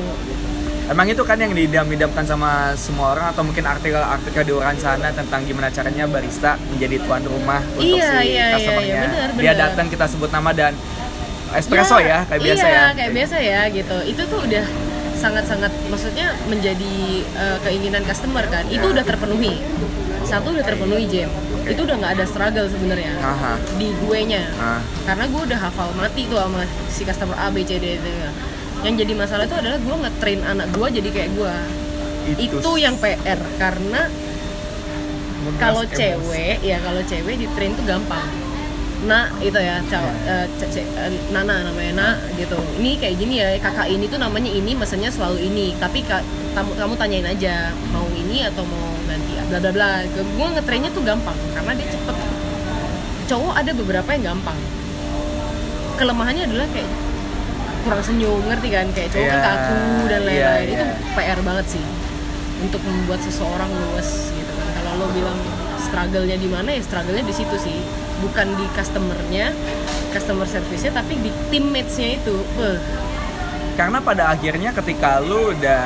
Emang 0.88 1.04
itu 1.04 1.20
kan 1.20 1.36
yang 1.36 1.52
diidam-idamkan 1.52 2.24
sama 2.24 2.72
semua 2.74 3.12
orang 3.12 3.28
atau 3.28 3.42
mungkin 3.42 3.60
artikel-artikel 3.60 4.40
di 4.40 4.54
luar 4.54 4.72
sana 4.78 5.10
tentang 5.10 5.44
gimana 5.44 5.68
caranya 5.68 6.06
barista 6.06 6.56
menjadi 6.70 7.02
tuan 7.02 7.26
rumah 7.26 7.60
untuk 7.74 7.98
Iya, 7.98 8.08
si 8.14 8.28
iya, 8.30 8.46
iya, 8.56 8.76
iya, 8.80 9.02
benar, 9.04 9.30
Dia 9.34 9.52
benar. 9.52 9.56
datang 9.68 9.88
kita 9.90 10.06
sebut 10.08 10.30
nama 10.30 10.54
dan 10.54 10.72
espresso 11.52 11.98
ya, 11.98 12.24
kayak 12.24 12.40
biasa 12.42 12.66
iya, 12.66 12.78
ya. 12.78 12.86
kayak 12.94 13.12
biasa 13.14 13.36
ya 13.42 13.62
gitu 13.68 13.98
itu 14.06 14.22
tuh 14.24 14.40
udah 14.40 14.66
sangat-sangat 15.18 15.74
maksudnya 15.90 16.38
menjadi 16.46 16.96
uh, 17.34 17.58
keinginan 17.62 18.06
customer 18.06 18.46
kan 18.48 18.64
itu 18.68 18.80
Ya. 18.80 18.94
udah 18.94 19.04
terpenuhi. 19.04 19.60
Satu 20.24 20.52
udah 20.52 20.62
terpenuhi 20.62 21.08
jam 21.08 21.32
itu 21.64 21.84
udah 21.84 21.96
nggak 21.98 22.14
ada 22.16 22.26
struggle 22.26 22.68
sebenarnya 22.68 23.12
di 23.76 23.92
gue 23.92 24.20
nya 24.24 24.44
Ah. 24.56 24.80
karena 25.04 25.28
gue 25.28 25.42
udah 25.52 25.60
hafal 25.60 25.92
mati 25.94 26.24
tuh 26.26 26.40
sama 26.40 26.64
si 26.88 27.04
customer 27.04 27.36
A 27.36 27.52
B 27.52 27.60
C 27.62 27.76
D 27.76 28.00
D 28.00 28.08
yang 28.84 28.96
jadi 28.96 29.12
masalah 29.12 29.44
itu 29.44 29.56
adalah 29.56 29.76
gue 29.76 29.96
nge-train 29.98 30.42
anak 30.44 30.68
gue 30.72 30.88
jadi 30.94 31.10
kayak 31.12 31.30
gue 31.36 31.54
Itu 32.40 32.60
itu, 32.60 32.72
yang 32.78 32.96
PR 32.96 33.40
karena 33.56 34.08
kalau 35.58 35.84
cewek 35.88 36.60
ya 36.60 36.78
kalau 36.80 37.00
cewek 37.04 37.36
di 37.36 37.48
train 37.52 37.72
tuh 37.74 37.84
gampang 37.84 38.28
nah 39.08 39.32
itu 39.40 39.56
ya 39.56 39.80
cowok 39.82 40.14
Iya. 40.20 40.36
eh, 40.36 40.46
ce- 40.58 40.70
ce- 40.70 40.90
eh, 40.94 41.12
Nana 41.32 41.64
namanya 41.64 41.92
Nak 41.96 42.16
gitu. 42.36 42.60
Ini 42.76 42.92
kayak 42.98 43.16
gini 43.16 43.40
ya 43.40 43.56
kakak 43.58 43.88
ini 43.88 44.06
tuh 44.06 44.20
namanya 44.20 44.52
ini 44.52 44.72
mesennya 44.74 45.08
selalu 45.08 45.42
ini. 45.44 45.72
Tapi 45.76 46.04
ka- 46.04 46.24
kamu 46.54 46.76
kamu 46.76 46.94
tanyain 46.96 47.24
aja 47.26 47.56
mau 47.90 48.04
ini 48.10 48.44
atau 48.44 48.64
mau 48.64 48.84
ganti 49.06 49.32
bla 49.42 49.58
bla 49.58 49.72
bla. 49.72 49.90
Gue 50.10 50.48
ngetrainnya 50.52 50.92
tuh 50.92 51.02
gampang 51.02 51.36
karena 51.52 51.72
dia 51.74 51.88
cepet. 51.88 52.16
Cowok 53.28 53.54
ada 53.56 53.72
beberapa 53.74 54.10
yang 54.12 54.36
gampang. 54.36 54.60
Kelemahannya 55.96 56.44
adalah 56.46 56.68
kayak 56.70 56.92
kurang 57.82 58.02
senyum 58.02 58.44
ngerti 58.44 58.68
kan? 58.70 58.86
Kayak 58.92 59.10
cowok 59.10 59.26
kan 59.26 59.34
Iya, 59.34 59.48
kaku 59.48 59.80
dan 60.06 60.20
iya, 60.22 60.28
lain-lain. 60.28 60.68
itu 60.68 60.84
iya. 60.84 61.16
PR 61.16 61.40
banget 61.42 61.66
sih 61.72 61.84
untuk 62.60 62.82
membuat 62.84 63.20
seseorang 63.22 63.72
luwes 63.72 64.10
gitu 64.30 64.52
kan. 64.52 64.68
Kalau 64.76 64.92
lo 64.98 65.06
bilang 65.12 65.40
struggle-nya 65.80 66.36
di 66.36 66.50
mana 66.50 66.70
ya 66.70 66.82
struggle-nya 66.82 67.24
di 67.24 67.32
situ 67.32 67.56
sih 67.58 67.78
bukan 68.22 68.48
di 68.58 68.66
customernya 68.74 69.54
customer 70.12 70.48
service-nya 70.50 70.98
tapi 70.98 71.14
di 71.22 71.32
teammates-nya 71.54 72.18
itu 72.18 72.36
Beuh. 72.58 72.80
Karena 73.78 74.02
pada 74.02 74.34
akhirnya 74.34 74.74
ketika 74.74 75.22
lu 75.22 75.54
udah 75.54 75.86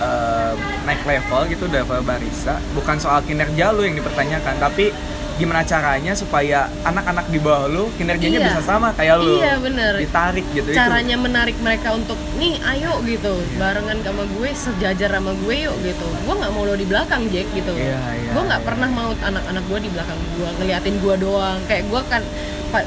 eh, 0.00 0.52
naik 0.88 1.04
level 1.04 1.40
gitu 1.52 1.68
udah 1.68 1.82
barista, 2.00 2.56
bukan 2.72 2.96
soal 2.96 3.20
kinerja 3.20 3.74
lu 3.76 3.84
yang 3.84 3.96
dipertanyakan, 4.00 4.56
tapi 4.56 4.96
gimana 5.36 5.60
caranya 5.62 6.12
supaya 6.12 6.64
anak-anak 6.80 7.28
di 7.28 7.36
bawah 7.36 7.68
lu 7.68 7.92
kinerjanya 7.94 8.40
Iya. 8.40 8.46
bisa 8.48 8.60
sama 8.62 8.88
kayak 8.90 9.20
lu. 9.20 9.36
Iya, 9.36 9.60
bener. 9.60 9.92
Ditarik 9.96 10.46
gitu 10.50 10.64
itu. 10.66 10.72
caranya 10.72 11.16
menarik 11.16 11.56
mereka 11.60 11.92
untuk 11.92 12.16
nih 12.36 12.56
ayo 12.66 12.96
gitu 13.02 13.30
barengan 13.54 14.00
sama 14.00 14.24
gue 14.26 14.48
sejajar 14.50 15.10
sama 15.10 15.36
gue 15.36 15.54
yuk 15.62 15.76
gitu 15.80 16.06
gue 16.08 16.34
nggak 16.34 16.50
mau 16.50 16.64
lo 16.64 16.72
di 16.72 16.84
belakang 16.84 17.28
Jack 17.28 17.52
gitu 17.52 17.68
Iya, 17.70 18.00
iya, 18.16 18.30
gue 18.32 18.42
nggak 18.42 18.60
iya. 18.60 18.68
pernah 18.68 18.88
mau 18.88 19.12
anak-anak 19.12 19.64
gue 19.66 19.78
di 19.78 19.90
belakang 19.90 20.18
gue 20.34 20.48
ngeliatin 20.56 20.96
gue 20.96 21.14
doang 21.16 21.58
kayak 21.64 21.84
gue 21.84 22.00
kan 22.08 22.22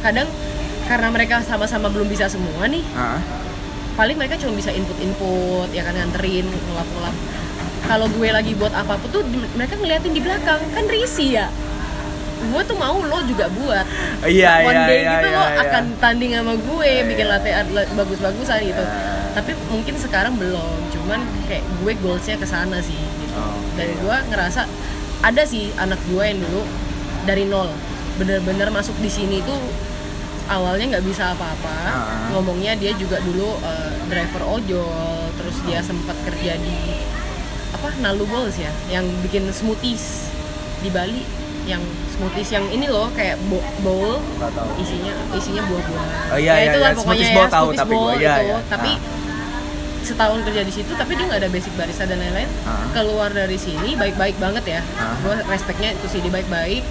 kadang 0.02 0.28
karena 0.86 1.08
mereka 1.10 1.36
sama-sama 1.42 1.86
belum 1.88 2.06
bisa 2.06 2.26
semua 2.26 2.66
nih 2.66 2.82
Ah, 2.94 3.22
paling 3.94 4.18
mereka 4.18 4.38
cuma 4.38 4.54
bisa 4.54 4.70
input-input 4.70 5.70
ya 5.70 5.84
kan 5.84 5.94
nganterin 5.94 6.46
ngelap-ngelap 6.46 7.16
kalau 7.86 8.06
gue 8.08 8.30
lagi 8.30 8.54
buat 8.54 8.70
apa 8.72 8.98
pun 8.98 9.10
tuh 9.12 9.22
mereka 9.54 9.74
ngeliatin 9.76 10.14
di 10.14 10.22
belakang 10.22 10.62
kan 10.72 10.86
risih 10.86 11.30
ya 11.36 11.48
gue 12.40 12.62
tuh 12.64 12.78
mau 12.80 12.98
lo 13.04 13.20
juga 13.28 13.46
buat. 13.52 13.86
Iya, 14.24 14.64
one 14.64 14.76
iya, 14.76 14.88
day 14.88 15.00
iya, 15.04 15.12
gitu 15.20 15.28
iya, 15.28 15.38
lo 15.38 15.46
iya. 15.46 15.62
akan 15.68 15.84
tanding 16.00 16.32
sama 16.36 16.54
gue 16.56 16.88
Iya, 16.88 17.04
bikin 17.06 17.28
latte 17.28 17.50
art 17.52 17.70
bagus-bagusan 17.96 18.60
gitu. 18.64 18.84
Tapi 19.36 19.52
mungkin 19.68 19.96
sekarang 20.00 20.34
belum. 20.40 20.80
Cuman 20.96 21.20
kayak 21.52 21.64
gue 21.84 21.92
goalsnya 22.00 22.40
ke 22.40 22.48
sana 22.48 22.80
sih 22.80 22.98
gitu. 22.98 23.36
Oh, 23.38 23.56
oke. 23.56 23.78
dan 23.78 23.88
gue 23.94 24.16
ngerasa 24.34 24.62
ada 25.20 25.44
sih 25.44 25.70
anak 25.76 26.00
gue 26.08 26.24
yang 26.24 26.40
dulu 26.40 26.64
dari 27.28 27.44
nol 27.46 27.70
bener-bener 28.18 28.68
masuk 28.72 28.96
di 29.00 29.08
sini 29.12 29.40
tuh 29.44 29.60
awalnya 30.50 30.98
nggak 30.98 31.06
bisa 31.06 31.32
apa-apa. 31.38 31.76
Ah. 31.86 32.34
ngomongnya 32.34 32.74
dia 32.76 32.92
juga 32.98 33.22
dulu 33.22 33.54
eh, 33.62 33.94
driver 34.10 34.44
ojol 34.60 35.30
terus 35.38 35.58
dia 35.64 35.80
sempat 35.80 36.18
kerja 36.26 36.58
di 36.58 36.78
apa 37.70 37.96
Nalu 38.02 38.26
Bowls 38.28 38.58
ya 38.58 38.72
yang 38.90 39.06
bikin 39.24 39.46
smoothies 39.54 40.28
di 40.82 40.90
Bali 40.90 41.24
yang 41.70 41.84
smoothies 42.10 42.50
yang 42.50 42.66
ini 42.68 42.86
loh 42.86 43.08
kayak 43.12 43.38
bo- 43.46 43.62
bowl 43.80 44.18
isinya 44.76 45.14
isinya 45.32 45.62
buah-buahan 45.64 46.10
Oh, 46.28 46.38
iya, 46.38 46.52
ya 46.52 46.54
iya, 46.58 46.66
itulah 46.68 46.90
iya. 46.90 46.98
pokoknya 46.98 47.06
Smoothies 47.16 47.30
ya 47.30 47.36
bowl 47.36 47.48
tahu, 47.48 47.68
smoothies 47.68 47.80
tapi 47.80 47.94
bowl 47.94 48.04
gua- 48.04 48.18
iya, 48.18 48.34
itu 48.34 48.46
iya. 48.48 48.58
tapi 48.68 48.92
Ah. 48.92 49.18
setahun 50.02 50.40
kerja 50.42 50.62
di 50.64 50.74
situ 50.74 50.92
tapi 50.94 51.12
dia 51.14 51.26
nggak 51.26 51.40
ada 51.40 51.50
basic 51.50 51.74
barista 51.76 52.04
dan 52.04 52.18
lain-lain 52.18 52.50
Ah. 52.64 52.88
keluar 52.92 53.30
dari 53.32 53.58
sini 53.58 53.94
baik-baik 53.94 54.36
banget 54.38 54.66
ya 54.68 54.82
Ah. 54.96 55.14
gue 55.20 55.36
respectnya 55.46 55.94
itu 55.94 56.06
sih 56.08 56.20
dia 56.20 56.34
baik-baik 56.34 56.82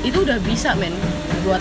itu 0.00 0.16
udah 0.16 0.38
bisa 0.40 0.72
men 0.74 0.94
buat 1.42 1.60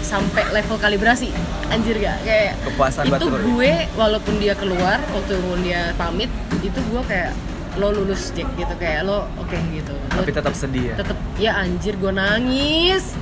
sampai 0.00 0.46
level 0.50 0.78
kalibrasi 0.78 1.34
anjir 1.66 1.98
gak 1.98 2.22
kayak 2.22 2.54
Kepuasan 2.62 3.10
itu 3.10 3.26
gue 3.26 3.72
walaupun 3.92 4.38
dia 4.38 4.54
keluar 4.54 5.02
waktu 5.10 5.34
dia 5.60 5.90
pamit 5.92 6.30
itu 6.56 6.78
gue 6.80 7.02
kayak 7.02 7.34
lo 7.76 7.92
lulus 7.92 8.32
Jack 8.32 8.48
gitu 8.54 8.74
kayak 8.74 9.04
lo 9.04 9.28
oke 9.36 9.56
gitu 9.70 9.92
Lo 9.92 10.20
Tapi 10.20 10.32
tetap 10.32 10.52
sedih 10.52 10.90
ya. 10.90 10.94
tetep 10.96 11.18
ya 11.36 11.52
anjir 11.56 11.94
gue 11.94 12.08
nangis 12.08 13.12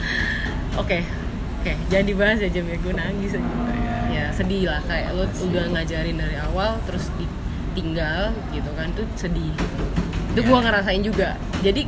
oke 0.74 0.98
oke 1.60 1.72
jangan 1.88 2.06
dibahas 2.06 2.38
ya 2.38 2.48
jam 2.48 2.64
ya 2.64 2.76
gue 2.76 2.94
nangis 2.94 3.30
aja 3.32 3.42
Iya. 3.44 3.94
ya 4.12 4.24
sedih 4.30 4.70
lah 4.70 4.80
kayak 4.86 5.10
lo 5.12 5.26
Pasti. 5.26 5.42
udah 5.44 5.64
ngajarin 5.70 6.16
dari 6.16 6.36
awal 6.38 6.78
terus 6.84 7.10
di 7.16 7.26
ditinggal 7.74 8.30
gitu 8.54 8.70
kan 8.78 8.86
itu 8.88 9.02
sedih 9.14 9.50
itu 9.50 9.82
Iya. 10.32 10.42
gue 10.42 10.58
ngerasain 10.60 11.02
juga 11.02 11.28
jadi 11.58 11.82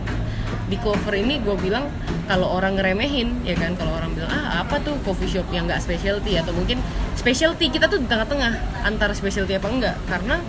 di 0.66 0.76
cover 0.76 1.14
ini 1.14 1.38
gue 1.38 1.54
bilang 1.56 1.86
kalau 2.26 2.50
orang 2.52 2.74
ngeremehin 2.74 3.46
ya 3.46 3.54
kan 3.54 3.78
kalau 3.78 3.94
orang 3.94 4.10
bilang 4.10 4.26
ah 4.28 4.66
apa 4.66 4.82
tuh 4.82 4.98
coffee 5.02 5.30
shop 5.30 5.46
yang 5.48 5.70
nggak 5.70 5.78
specialty 5.78 6.34
atau 6.34 6.50
mungkin 6.50 6.82
specialty 7.14 7.70
kita 7.70 7.86
tuh 7.86 8.02
di 8.02 8.06
tengah-tengah 8.06 8.50
antara 8.82 9.14
specialty 9.14 9.54
apa 9.54 9.68
enggak 9.68 9.94
karena 10.04 10.42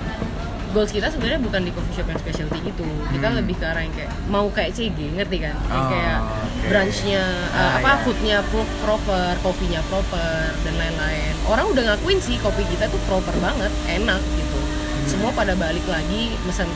goals 0.70 0.89
kita 0.89 1.07
sebenarnya 1.07 1.39
bukan 1.39 1.61
di 1.61 1.72
coffee 1.72 1.93
shop 1.93 2.07
yang 2.07 2.20
specialty 2.20 2.59
itu 2.61 2.86
kita 3.09 3.28
Hmm. 3.28 3.38
lebih 3.38 3.55
ke 3.55 3.65
arah 3.65 3.80
yang 3.80 3.93
kayak 3.93 4.11
mau 4.28 4.45
kayak 4.47 4.72
CG 4.72 4.99
ngerti 5.11 5.38
kan 5.39 5.55
Yang 5.57 5.78
Oh, 5.78 5.88
kayak 5.88 6.18
oke. 6.20 6.65
brunchnya 6.65 7.24
uh, 7.49 7.57
Ah, 7.57 7.72
apa 7.78 7.89
iya. 7.89 8.01
foodnya 8.01 8.38
pro- 8.45 8.74
proper 8.80 9.34
kopinya 9.41 9.82
proper 9.86 10.34
dan 10.57 10.74
lain-lain 10.76 11.34
orang 11.45 11.65
udah 11.68 11.84
ngakuin 11.88 12.20
sih 12.20 12.36
kopi 12.38 12.63
kita 12.65 12.86
tuh 12.86 12.99
proper 13.05 13.36
banget 13.38 13.72
enak 13.88 14.20
gitu 14.34 14.59
Hmm. 14.59 15.07
semua 15.07 15.32
pada 15.32 15.53
balik 15.53 15.86
lagi 15.86 16.36
pesan 16.41 16.68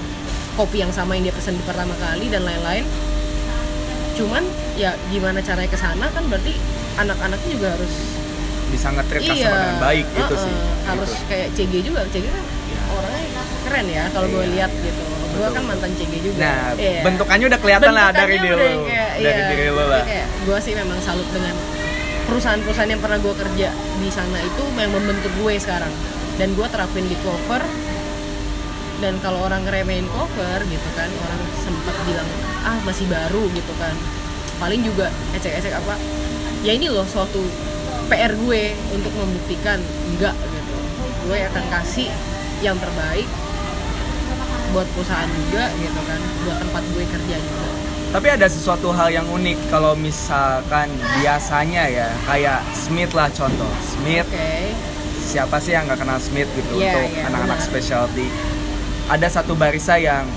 kopi 0.54 0.80
yang 0.80 0.92
sama 0.92 1.14
yang 1.14 1.28
dia 1.28 1.34
pesan 1.34 1.54
di 1.54 1.64
pertama 1.64 1.92
kali 1.98 2.28
dan 2.28 2.42
lain-lain 2.42 2.84
cuman 4.14 4.44
ya 4.76 4.92
gimana 5.08 5.40
caranya 5.40 5.68
ke 5.68 5.76
sana 5.76 6.06
kan 6.08 6.24
berarti 6.26 6.54
anak-anaknya 6.96 7.50
juga 7.50 7.68
harus 7.72 7.94
bisa 8.68 8.88
nge-treat 8.90 9.24
customer 9.26 9.52
dengan 9.58 9.80
baik 9.80 10.06
gitu 10.10 10.34
uh-uh, 10.34 10.44
sih 10.44 10.56
harus 10.86 11.10
gitu. 11.10 11.28
kayak 11.28 11.48
CG 11.52 11.74
juga 11.82 12.02
CG 12.08 12.26
kan 12.26 12.46
keren 13.72 13.88
ya 13.88 14.04
kalau 14.12 14.28
gue 14.28 14.44
Iya. 14.44 14.52
lihat 14.52 14.72
gitu. 14.84 15.02
Gue 15.32 15.48
kan 15.48 15.64
mantan 15.64 15.92
CG 15.96 16.14
juga. 16.20 16.44
Nah 16.44 16.76
Iya. 16.76 17.02
bentukannya 17.08 17.46
udah 17.48 17.60
kelihatan 17.64 17.92
lah 17.96 18.08
dari 18.12 18.36
diri 18.36 18.52
lo 18.52 18.84
kayak, 18.84 19.12
dari 19.16 19.24
iya, 19.40 19.48
diri 19.48 19.68
lo 19.72 19.84
lah. 19.88 20.04
kayak 20.04 20.28
gue 20.44 20.58
sih 20.60 20.74
memang 20.76 21.00
salut 21.00 21.24
dengan 21.32 21.56
perusahaan-perusahaan 22.28 22.92
yang 22.92 23.00
pernah 23.00 23.16
gue 23.18 23.34
kerja 23.34 23.70
di 23.72 24.10
sana 24.12 24.38
itu 24.44 24.64
yang 24.76 24.92
membentuk 24.92 25.32
gue 25.40 25.54
sekarang. 25.56 25.94
Dan 26.36 26.52
gue 26.52 26.68
terapin 26.68 27.08
di 27.08 27.16
cover. 27.24 27.64
Dan 29.00 29.18
kalau 29.24 29.40
orang 29.42 29.64
ngeremehin 29.64 30.06
cover 30.12 30.60
gitu 30.68 30.90
kan 30.94 31.08
orang 31.08 31.42
sempat 31.58 31.96
bilang 32.06 32.28
ah 32.62 32.76
masih 32.84 33.08
baru 33.08 33.48
gitu 33.56 33.74
kan. 33.80 33.96
Paling 34.60 34.84
juga 34.84 35.08
ecek-ecek 35.34 35.74
apa 35.74 35.96
ya 36.62 36.76
ini 36.76 36.92
loh 36.92 37.08
suatu 37.08 37.40
PR 38.12 38.36
gue 38.36 38.76
untuk 38.92 39.16
membuktikan. 39.16 39.80
Enggak 40.12 40.36
gitu. 40.36 40.76
Gue 41.26 41.40
akan 41.40 41.64
kasih 41.72 42.12
yang 42.62 42.78
terbaik 42.78 43.26
buat 44.72 44.88
perusahaan 44.90 45.28
juga 45.30 45.68
gitu 45.76 46.00
kan 46.02 46.20
buat 46.42 46.58
tempat 46.60 46.84
gue 46.88 47.04
kerja 47.06 47.36
juga 47.38 47.70
Tapi 48.12 48.28
ada 48.30 48.44
sesuatu 48.46 48.92
hal 48.92 49.08
yang 49.10 49.24
unik 49.26 49.68
kalau 49.68 49.96
misalkan 49.96 50.92
biasanya 51.18 51.88
ya 51.88 52.08
kayak 52.26 52.60
Smith 52.74 53.12
lah 53.12 53.28
contoh. 53.30 53.72
Smith 53.82 54.28
oke 54.28 54.52
siapa 55.24 55.58
sih 55.58 55.72
yang 55.72 55.88
nggak 55.88 55.96
kenal 55.98 56.20
Smith 56.20 56.52
gitu 56.52 56.76
Iya, 56.76 56.92
untuk 56.92 57.08
iya, 57.10 57.24
anak-anak 57.26 57.56
benar. 57.58 57.70
specialty. 57.72 58.28
Ada 59.08 59.28
satu 59.34 59.56
barista 59.56 59.96
yang 59.96 60.28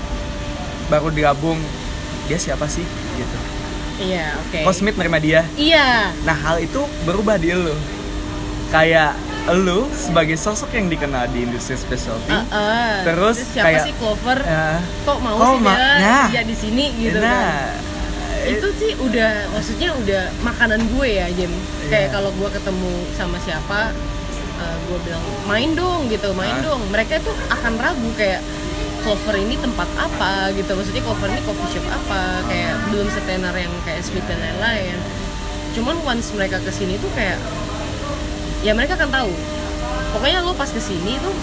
baru 0.85 1.09
digabung 1.09 1.59
dia 2.25 2.37
siapa 2.37 2.63
sih 2.65 2.83
gitu. 3.13 3.37
iya 4.01 4.35
oke 4.37 4.63
Kok 4.63 4.71
Smith 4.73 4.95
nerima 4.95 5.19
dia? 5.19 5.43
iya 5.55 6.15
Nah 6.23 6.35
hal 6.37 6.59
itu 6.59 6.79
berubah 7.03 7.35
di 7.35 7.51
lu. 7.51 7.75
Kayak 8.67 9.19
lu 9.47 9.85
sebagai 9.91 10.33
sosok 10.35 10.73
yang 10.73 10.89
dikenal 10.89 11.29
di 11.29 11.45
industri 11.45 11.75
specialty. 11.75 12.33
Uh, 12.33 12.41
uh. 12.49 12.93
Terus 13.03 13.37
siapa 13.45 13.67
kayak- 13.69 13.85
sih 13.85 13.93
Clover 13.95 14.39
ya, 14.39 14.81
kok 15.05 15.17
mau 15.19 15.35
kok 15.35 15.45
sih 15.47 15.59
ma- 15.61 15.77
dia 15.77 15.85
nah. 16.01 16.25
kerja 16.25 16.41
di 16.43 16.55
sini 16.55 16.85
gitu 16.97 17.17
kan 17.19 17.29
nah, 17.29 17.61
itu 18.43 18.67
sih 18.75 18.91
udah 18.95 19.31
maksudnya 19.51 19.89
udah 19.95 20.23
makanan 20.41 20.81
gue 20.87 21.07
ya 21.11 21.25
Jem 21.31 21.53
kayak 21.87 22.09
Iya. 22.09 22.13
kalau 22.13 22.29
gue 22.31 22.49
ketemu 22.51 22.89
sama 23.13 23.37
siapa 23.39 23.93
eh, 24.55 24.77
gue 24.83 24.97
bilang 24.99 25.21
main 25.45 25.69
dong 25.73 26.01
gitu 26.07 26.29
main 26.33 26.53
Ah. 26.55 26.61
dong 26.63 26.81
mereka 26.89 27.17
tuh 27.19 27.33
akan 27.47 27.73
ragu 27.75 28.09
kayak 28.15 28.41
Clover 29.01 29.35
ini 29.35 29.53
tempat 29.55 29.85
apa 29.95 30.49
gitu 30.51 30.71
maksudnya 30.71 31.01
Clover 31.01 31.25
ini 31.27 31.41
coffee 31.41 31.69
shop 31.71 31.85
apa 31.87 32.21
kayak 32.45 32.73
belum 32.87 33.07
setenar 33.07 33.53
yang 33.53 33.73
kayak 33.81 34.01
Smith 34.01 34.25
dan 34.25 34.37
lain-lain 34.37 34.97
cuman 35.73 35.97
once 36.03 36.29
mereka 36.31 36.57
ke 36.57 36.71
sini 36.71 36.97
tuh 36.97 37.09
kayak 37.11 37.37
ya 38.65 38.73
mereka 38.73 38.97
akan 38.97 39.09
tahu. 39.13 39.31
Pokoknya 40.17 40.41
lo 40.41 40.57
pas 40.57 40.65
ke 40.65 40.81
sini 40.81 41.21
tuh 41.21 41.35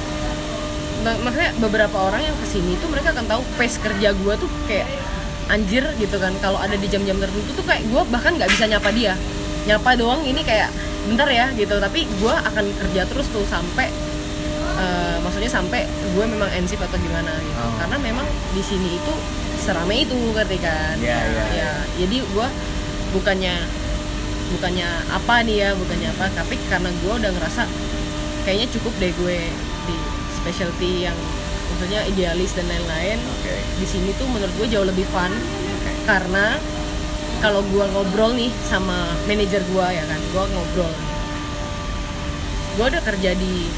maksudnya 1.03 1.51
beberapa 1.59 1.97
orang 1.99 2.23
yang 2.27 2.37
ke 2.39 2.47
sini 2.47 2.79
tuh 2.79 2.91
mereka 2.91 3.15
akan 3.15 3.27
tahu 3.27 3.43
pace 3.59 3.79
kerja 3.79 4.11
gue 4.11 4.35
tuh 4.35 4.51
kayak 4.67 4.91
anjir 5.47 5.87
gitu 6.03 6.19
kan. 6.19 6.35
Kalau 6.43 6.59
ada 6.59 6.75
di 6.75 6.91
jam-jam 6.91 7.23
tertentu 7.23 7.55
tuh 7.55 7.63
kayak 7.63 7.87
gue 7.87 8.03
bahkan 8.11 8.35
nggak 8.35 8.51
bisa 8.51 8.67
nyapa 8.67 8.91
dia. 8.91 9.15
Nyapa 9.71 9.95
doang 9.95 10.27
ini 10.27 10.43
kayak 10.43 10.75
bentar 11.07 11.31
ya 11.31 11.47
gitu. 11.55 11.79
Tapi 11.79 12.11
gue 12.19 12.35
akan 12.35 12.65
kerja 12.83 13.07
terus 13.07 13.31
tuh 13.31 13.47
sampai 13.47 13.87
eh, 14.83 15.17
maksudnya 15.23 15.51
sampai 15.51 15.87
gue 15.87 16.25
memang 16.27 16.51
ensif 16.59 16.83
atau 16.83 16.99
gimana 16.99 17.31
gitu. 17.39 17.61
Oh. 17.63 17.73
karena 17.79 17.97
memang 18.03 18.27
di 18.51 18.63
sini 18.67 18.99
itu 18.99 19.15
serame 19.63 20.03
itu 20.03 20.19
ngerti 20.35 20.59
kan? 20.59 20.99
Iya, 20.99 21.19
iya, 21.23 21.45
ya 21.55 21.73
jadi 22.03 22.19
gue 22.19 22.47
bukannya 23.15 23.55
bukannya 24.53 24.89
apa 25.09 25.35
nih 25.43 25.57
ya 25.59 25.69
bukannya 25.73 26.09
apa 26.11 26.27
tapi 26.33 26.55
karena 26.67 26.91
gue 26.93 27.13
udah 27.15 27.31
ngerasa 27.31 27.63
kayaknya 28.43 28.69
cukup 28.71 28.93
deh 28.99 29.13
gue 29.15 29.39
di 29.85 29.97
specialty 30.35 31.07
yang 31.07 31.17
maksudnya 31.69 32.05
idealis 32.05 32.53
dan 32.53 32.67
lain-lain 32.67 33.19
Oke. 33.19 33.55
di 33.77 33.87
sini 33.87 34.11
tuh 34.15 34.27
menurut 34.27 34.53
gue 34.55 34.67
jauh 34.69 34.85
lebih 34.85 35.07
fun 35.09 35.33
karena 36.03 36.59
kalau 37.39 37.63
gue 37.65 37.85
ngobrol 37.91 38.35
nih 38.35 38.51
sama 38.63 38.95
manajer 39.25 39.63
gue 39.63 39.87
ya 39.89 40.05
kan 40.05 40.21
gue 40.21 40.45
ngobrol 40.49 40.93
gue 42.73 42.87
udah 42.89 43.03
kerja 43.03 43.31
di 43.35 43.69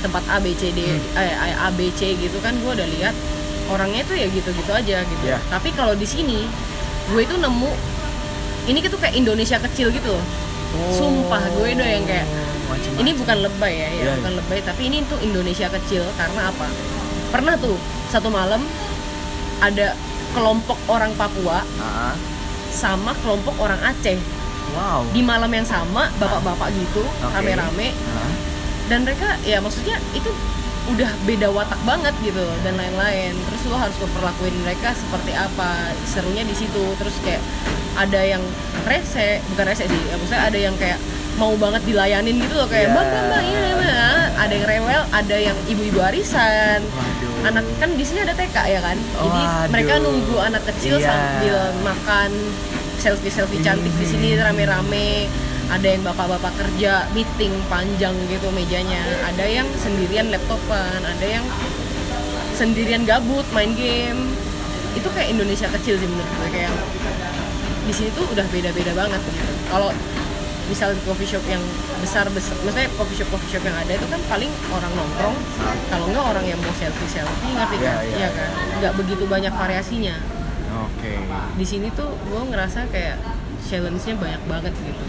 tempat 0.00 0.22
A 0.28 0.36
B 0.38 0.52
C 0.52 0.68
D 0.70 0.80
Hmm. 0.84 1.00
eh, 1.16 1.32
A 1.56 1.68
B 1.72 1.88
C 1.90 2.12
gitu 2.14 2.36
kan 2.40 2.52
gue 2.54 2.70
udah 2.70 2.88
lihat 2.90 3.14
orangnya 3.66 4.04
tuh 4.04 4.12
ya 4.14 4.28
gitu-gitu 4.28 4.68
aja 4.68 5.00
gitu 5.00 5.24
Iya. 5.24 5.40
tapi 5.48 5.72
kalau 5.72 5.96
di 5.96 6.04
sini 6.04 6.44
gue 7.06 7.20
itu 7.20 7.34
nemu 7.34 7.70
ini 8.66 8.78
tuh 8.82 8.96
kayak 8.96 9.14
Indonesia 9.14 9.58
kecil 9.60 9.88
gitu. 9.88 10.14
Loh 10.14 10.90
Sumpah, 10.90 11.44
gue 11.50 11.70
udah 11.72 11.88
yang 11.88 12.02
kayak, 12.02 12.26
Macem-macem. 12.66 12.98
ini 12.98 13.10
bukan 13.14 13.36
lebay 13.40 13.74
ya, 13.74 13.86
ya 13.86 13.90
Iya, 13.94 14.12
bukan 14.18 14.32
lebay 14.36 14.58
tapi 14.60 14.82
ini 14.84 15.06
tuh 15.06 15.18
Indonesia 15.20 15.68
kecil 15.70 16.02
karena 16.14 16.48
apa? 16.48 16.66
Pernah 17.30 17.54
tuh 17.56 17.76
satu 18.08 18.26
malam 18.26 18.58
ada 19.60 19.94
kelompok 20.30 20.74
orang 20.86 21.14
Papua 21.14 21.62
Ah, 21.76 22.14
sama 22.68 23.14
kelompok 23.16 23.54
orang 23.56 23.78
Aceh. 23.80 24.18
Wow. 24.74 25.06
di 25.08 25.22
malam 25.22 25.46
yang 25.48 25.62
sama 25.62 26.10
bapak-bapak 26.18 26.72
gitu 26.72 27.04
rame-rame. 27.22 27.94
Ah, 28.10 28.32
dan 28.84 29.06
mereka 29.06 29.38
ya 29.40 29.62
maksudnya 29.62 29.94
itu 30.10 30.26
udah 30.84 31.10
beda 31.24 31.48
watak 31.48 31.80
banget 31.82 32.12
gitu 32.20 32.36
loh, 32.36 32.56
dan 32.60 32.76
lain-lain. 32.76 33.32
Terus 33.32 33.62
lo 33.66 33.76
harus 33.76 33.96
memperlakuin 33.96 34.52
mereka 34.60 34.92
seperti 34.92 35.32
apa. 35.32 35.92
Serunya 36.04 36.44
di 36.44 36.52
situ. 36.52 36.84
Terus 37.00 37.16
kayak 37.24 37.40
ada 37.94 38.20
yang 38.20 38.42
rese 38.84 39.40
bukan 39.54 39.64
rese 39.64 39.86
sih 39.86 40.00
ya, 40.04 40.14
maksudnya 40.18 40.42
ada 40.44 40.58
yang 40.58 40.74
kayak 40.76 40.98
mau 41.34 41.54
banget 41.56 41.82
dilayanin 41.88 42.36
gitu 42.36 42.54
loh. 42.54 42.68
Kayak 42.68 42.92
bang 42.92 43.08
bang 43.08 43.26
bang 43.32 43.44
ini 43.46 43.70
bang 43.74 44.28
ada 44.34 44.52
yang 44.52 44.66
rewel 44.68 45.02
ada 45.08 45.36
yang 45.38 45.56
ibu-ibu 45.64 46.00
arisan. 46.04 46.80
Waduh. 46.84 47.32
anak 47.44 47.64
kan 47.76 47.92
di 47.92 48.04
sini 48.04 48.24
ada 48.24 48.32
TK 48.32 48.56
ya 48.68 48.80
kan? 48.80 48.96
Jadi 48.96 49.40
Waduh. 49.40 49.68
mereka 49.68 49.92
nunggu 50.00 50.36
anak 50.40 50.62
kecil 50.68 50.96
Iya. 50.96 51.08
sambil 51.08 51.56
makan 51.84 52.30
selfie 53.00 53.28
selfie 53.28 53.60
cantik 53.60 53.92
di 54.00 54.06
sini 54.08 54.32
rame-rame 54.36 55.28
ada 55.70 55.86
yang 55.86 56.02
bapak-bapak 56.02 56.52
kerja 56.54 57.08
meeting 57.12 57.52
panjang 57.66 58.14
gitu 58.28 58.48
mejanya. 58.52 59.00
Ada 59.24 59.44
yang 59.44 59.68
sendirian 59.74 60.28
laptopan 60.28 61.00
ada 61.00 61.26
yang 61.26 61.44
sendirian 62.54 63.02
gabut 63.04 63.44
main 63.50 63.72
game. 63.74 64.32
Itu 64.94 65.10
kayak 65.10 65.34
Indonesia 65.34 65.66
kecil 65.72 65.98
sih 65.98 66.06
menurut 66.06 66.30
gue 66.38 66.48
kayak 66.54 66.72
di 67.84 67.92
sini 67.92 68.08
tuh 68.16 68.24
udah 68.32 68.46
beda-beda 68.48 68.92
banget. 68.94 69.20
Gitu. 69.20 69.52
kalau 69.68 69.90
misal 70.64 70.96
di 70.96 71.00
coffee 71.04 71.28
shop 71.28 71.44
yang 71.44 71.60
besar 72.00 72.24
besar 72.32 72.56
maksudnya 72.64 72.88
coffee 72.96 73.20
shop 73.20 73.28
coffee 73.28 73.52
shop 73.52 73.60
yang 73.68 73.76
ada 73.76 73.92
itu 73.92 74.06
kan 74.08 74.20
paling 74.30 74.48
orang 74.72 74.92
nongkrong. 74.96 75.36
Kalau 75.92 76.04
enggak 76.08 76.24
orang 76.24 76.44
yang 76.48 76.58
mau 76.62 76.72
selfie 76.72 77.10
selfie 77.10 77.52
ngerti 77.52 77.76
Iya, 77.80 77.84
kan? 77.84 77.96
iya, 78.00 78.16
Iya. 78.16 78.28
kan? 78.32 78.50
Nggak 78.80 78.92
begitu 78.96 79.24
banyak 79.26 79.52
variasinya. 79.52 80.16
Oke. 80.74 81.14
di 81.54 81.62
sini 81.62 81.86
tuh 81.94 82.10
gue 82.26 82.42
ngerasa 82.50 82.90
kayak 82.90 83.14
challenge-nya 83.64 84.14
banyak 84.20 84.42
banget 84.46 84.72
gitu 84.76 85.04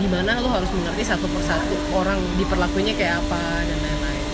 di 0.00 0.06
mana 0.08 0.40
lo 0.40 0.48
harus 0.48 0.70
mengerti 0.72 1.02
satu 1.04 1.26
persatu 1.28 1.76
orang 1.92 2.16
diperlakuinnya 2.40 2.94
kayak 2.96 3.20
apa 3.20 3.42
dan 3.68 3.78
lain-lain 3.78 4.24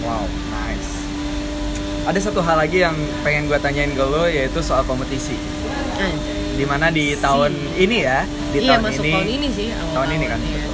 Wow, 0.00 0.24
nice. 0.48 0.92
Ada 2.08 2.18
satu 2.32 2.40
hal 2.40 2.56
lagi 2.56 2.80
yang 2.80 2.96
pengen 3.20 3.52
gue 3.52 3.58
tanyain 3.60 3.92
ke 3.92 4.00
lo 4.00 4.24
yaitu 4.24 4.64
soal 4.64 4.80
kompetisi. 4.88 5.36
Di 6.56 6.64
mana 6.64 6.88
di 6.88 7.12
tahun 7.20 7.52
ini 7.76 7.98
ya, 8.00 8.24
di 8.52 8.64
iya 8.64 8.80
tahun 8.80 8.82
masuk 8.88 9.04
ini, 9.04 9.12
tahun 9.12 9.28
ini 9.28 9.48
sih 9.52 9.68
awal 9.76 9.92
tahun 9.92 10.08
ini 10.16 10.24
kan, 10.28 10.40
iya. 10.40 10.64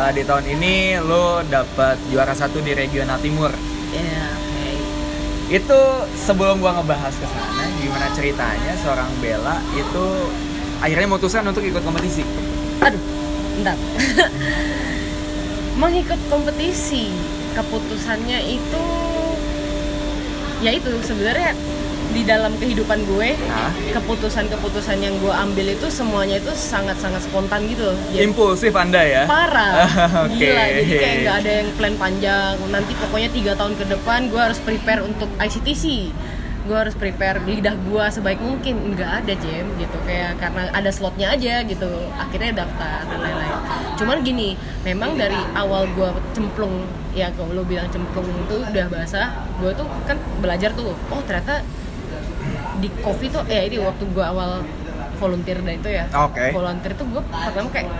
Eh, 0.00 0.10
di 0.16 0.22
tahun 0.24 0.44
ini 0.56 0.74
lo 1.04 1.44
dapat 1.44 1.96
juara 2.08 2.32
satu 2.32 2.64
di 2.64 2.72
regional 2.72 3.20
timur. 3.20 3.52
Iya, 3.92 4.24
oke. 4.32 4.68
Itu 5.52 5.80
sebelum 6.16 6.64
gua 6.64 6.80
ngebahas 6.80 7.12
ke 7.12 7.28
sana, 7.28 7.64
gimana 7.80 8.08
ceritanya 8.16 8.72
seorang 8.80 9.08
Bella 9.20 9.60
itu 9.76 10.06
akhirnya 10.80 11.06
memutuskan 11.06 11.44
untuk 11.46 11.64
ikut 11.64 11.82
kompetisi. 11.84 12.24
Aduh, 12.80 13.00
bentar. 13.60 13.76
Mengikut 15.80 16.20
kompetisi, 16.28 17.08
keputusannya 17.56 18.38
itu 18.48 18.84
ya 20.60 20.76
itu 20.76 20.92
sebenarnya 21.00 21.56
di 22.10 22.26
dalam 22.26 22.52
kehidupan 22.58 23.06
gue 23.06 23.38
keputusan-keputusan 23.94 24.98
yang 24.98 25.14
gue 25.22 25.30
ambil 25.30 25.66
itu 25.70 25.86
semuanya 25.88 26.42
itu 26.42 26.50
sangat-sangat 26.52 27.22
spontan 27.22 27.70
gitu 27.70 27.94
Jadi, 28.10 28.26
Impulsif 28.26 28.74
Anda 28.74 29.02
ya? 29.06 29.22
parah 29.30 29.86
Oke. 30.26 30.42
gila 30.42 30.64
jadi 30.74 30.90
kayak 30.90 31.16
nggak 31.22 31.36
ada 31.46 31.52
yang 31.62 31.68
plan 31.78 31.94
panjang 31.94 32.54
nanti 32.74 32.92
pokoknya 32.98 33.30
tiga 33.30 33.52
tahun 33.54 33.78
ke 33.78 33.84
depan 33.94 34.26
gue 34.26 34.42
harus 34.42 34.58
prepare 34.58 35.06
untuk 35.06 35.30
ICTC 35.38 35.84
gue 36.66 36.76
harus 36.76 36.94
prepare 36.98 37.38
lidah 37.46 37.78
gue 37.78 38.04
sebaik 38.10 38.42
mungkin 38.42 38.74
nggak 38.94 39.10
ada 39.24 39.34
jam 39.38 39.64
gitu 39.78 39.89
kayak 40.02 40.36
karena 40.36 40.62
ada 40.70 40.90
slotnya 40.90 41.30
aja 41.30 41.62
gitu 41.62 41.88
akhirnya 42.12 42.52
daftar 42.56 43.04
dan 43.04 43.18
lain-lain 43.18 43.52
cuman 43.94 44.16
gini 44.20 44.48
memang 44.80 45.14
dari 45.14 45.36
awal 45.52 45.84
gue 45.88 46.06
cemplung 46.30 46.82
ya 47.10 47.28
kalau 47.32 47.52
lo 47.52 47.62
bilang 47.62 47.88
cemplung 47.88 48.24
itu 48.24 48.56
udah 48.62 48.86
basah 48.88 49.28
gue 49.56 49.70
tuh 49.72 49.86
kan 50.04 50.16
belajar 50.38 50.72
tuh 50.72 50.92
oh 50.92 51.20
ternyata 51.22 51.60
di 52.76 52.88
coffee 52.98 53.28
tuh 53.28 53.44
ya 53.44 53.60
ini 53.62 53.76
waktu 53.78 54.04
gue 54.06 54.24
awal 54.24 54.64
volunteer 55.16 55.60
dan 55.60 55.76
itu 55.76 55.90
ya 55.90 56.08
Oke. 56.18 56.48
volunteer 56.50 56.92
tuh 56.94 57.04
gue 57.06 57.20
pertama 57.20 57.68
kayak 57.68 57.92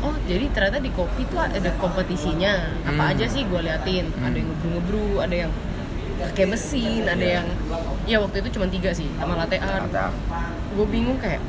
oh 0.00 0.14
jadi 0.24 0.44
ternyata 0.48 0.78
di 0.78 0.90
kopi 0.90 1.26
tuh 1.26 1.40
ada 1.40 1.70
kompetisinya 1.76 2.52
apa 2.86 3.02
Hmm. 3.02 3.10
aja 3.10 3.26
sih 3.26 3.42
gue 3.42 3.58
liatin 3.58 4.06
ada 4.16 4.32
yang 4.32 4.48
ngebru-ngebru 4.48 5.18
ada 5.18 5.36
yang 5.36 5.52
pakai 6.20 6.46
mesin 6.46 7.02
ada 7.02 7.16
Iya. 7.18 7.32
yang 7.36 7.46
ya 8.06 8.16
waktu 8.20 8.36
itu 8.38 8.48
cuma 8.54 8.68
tiga 8.68 8.92
sih 8.92 9.08
sama 9.16 9.34
latte 9.34 9.56
art. 9.56 9.90
Gue 10.70 10.86
bingung 10.86 11.18
kayak 11.18 11.42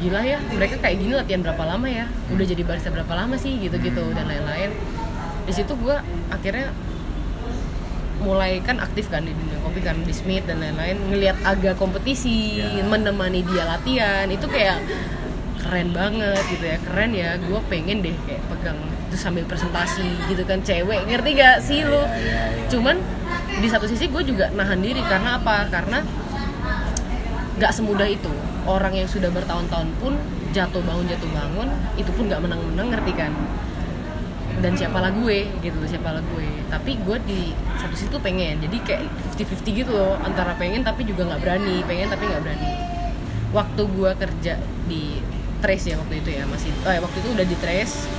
gila 0.00 0.18
ya 0.26 0.42
mereka 0.50 0.82
kayak 0.82 0.98
gini 0.98 1.12
latihan 1.14 1.40
berapa 1.44 1.62
lama 1.62 1.86
ya? 1.86 2.06
Udah 2.32 2.42
jadi 2.42 2.62
barista 2.66 2.90
berapa 2.90 3.12
lama 3.14 3.38
sih? 3.38 3.54
Gitu-gitu 3.60 4.02
dan 4.16 4.26
lain-lain. 4.26 4.74
Di 5.46 5.52
situ 5.54 5.72
gue 5.78 5.96
akhirnya 6.28 6.74
mulai 8.22 8.62
kan 8.62 8.78
aktif 8.78 9.10
kan 9.10 9.26
di 9.26 9.34
dunia 9.34 9.58
kopi 9.66 9.82
kan 9.82 9.98
di 10.06 10.14
Smith 10.14 10.46
dan 10.46 10.62
lain-lain 10.62 10.94
ngelihat 11.10 11.42
agak 11.42 11.74
kompetisi 11.74 12.62
Ya. 12.62 12.86
menemani 12.86 13.42
dia 13.42 13.66
latihan 13.66 14.30
itu 14.30 14.46
kayak 14.46 14.78
keren 15.58 15.90
banget 15.90 16.42
gitu 16.50 16.64
ya. 16.66 16.78
Keren 16.82 17.10
ya 17.14 17.30
gue 17.38 17.60
pengen 17.70 18.02
deh 18.02 18.14
kayak 18.26 18.42
pegang 18.50 18.78
itu 19.10 19.16
sambil 19.18 19.42
presentasi 19.46 20.06
gitu 20.30 20.42
kan. 20.46 20.62
Cewek 20.62 21.06
ngerti 21.06 21.30
gak 21.34 21.56
sih 21.62 21.82
lu? 21.86 21.98
ya, 21.98 22.06
ya, 22.18 22.40
ya. 22.58 22.66
cuman 22.70 22.96
di 23.52 23.68
satu 23.68 23.86
sisi 23.86 24.08
gue 24.08 24.22
juga 24.24 24.50
nahan 24.54 24.80
diri 24.82 25.02
karena 25.02 25.38
apa? 25.38 25.66
Karena 25.70 26.02
nggak 27.58 27.72
semudah 27.72 28.08
itu. 28.08 28.32
Orang 28.64 28.94
yang 28.94 29.08
sudah 29.10 29.28
bertahun-tahun 29.34 29.88
pun 29.98 30.14
jatuh 30.52 30.84
bangun 30.84 31.04
jatuh 31.08 31.30
bangun 31.32 31.68
itu 31.98 32.10
pun 32.12 32.28
nggak 32.28 32.40
menang-menang 32.44 32.88
ngerti 32.96 33.12
kan? 33.16 33.32
Dan 34.62 34.76
siapalah 34.76 35.10
gue 35.10 35.48
gitu 35.64 35.76
siapalah 35.88 36.22
gue. 36.22 36.48
Tapi 36.68 37.00
gue 37.02 37.18
di 37.26 37.40
satu 37.80 37.96
situ 37.96 38.16
pengen. 38.22 38.62
Jadi 38.62 38.76
kayak 38.84 39.02
50-50 39.36 39.80
gitu 39.84 39.90
loh 39.90 40.14
antara 40.22 40.54
pengen 40.56 40.84
tapi 40.84 41.08
juga 41.08 41.28
nggak 41.28 41.40
berani. 41.40 41.82
Pengen 41.84 42.08
tapi 42.12 42.24
nggak 42.28 42.42
berani. 42.44 42.70
Waktu 43.52 43.82
gue 43.84 44.10
kerja 44.16 44.54
di 44.88 45.04
Trace 45.62 45.94
ya 45.94 45.96
waktu 45.96 46.18
itu 46.18 46.30
ya 46.34 46.42
masih 46.50 46.74
eh, 46.90 46.98
waktu 46.98 47.16
itu 47.22 47.28
udah 47.38 47.46
di 47.46 47.56
Trace 47.62 48.10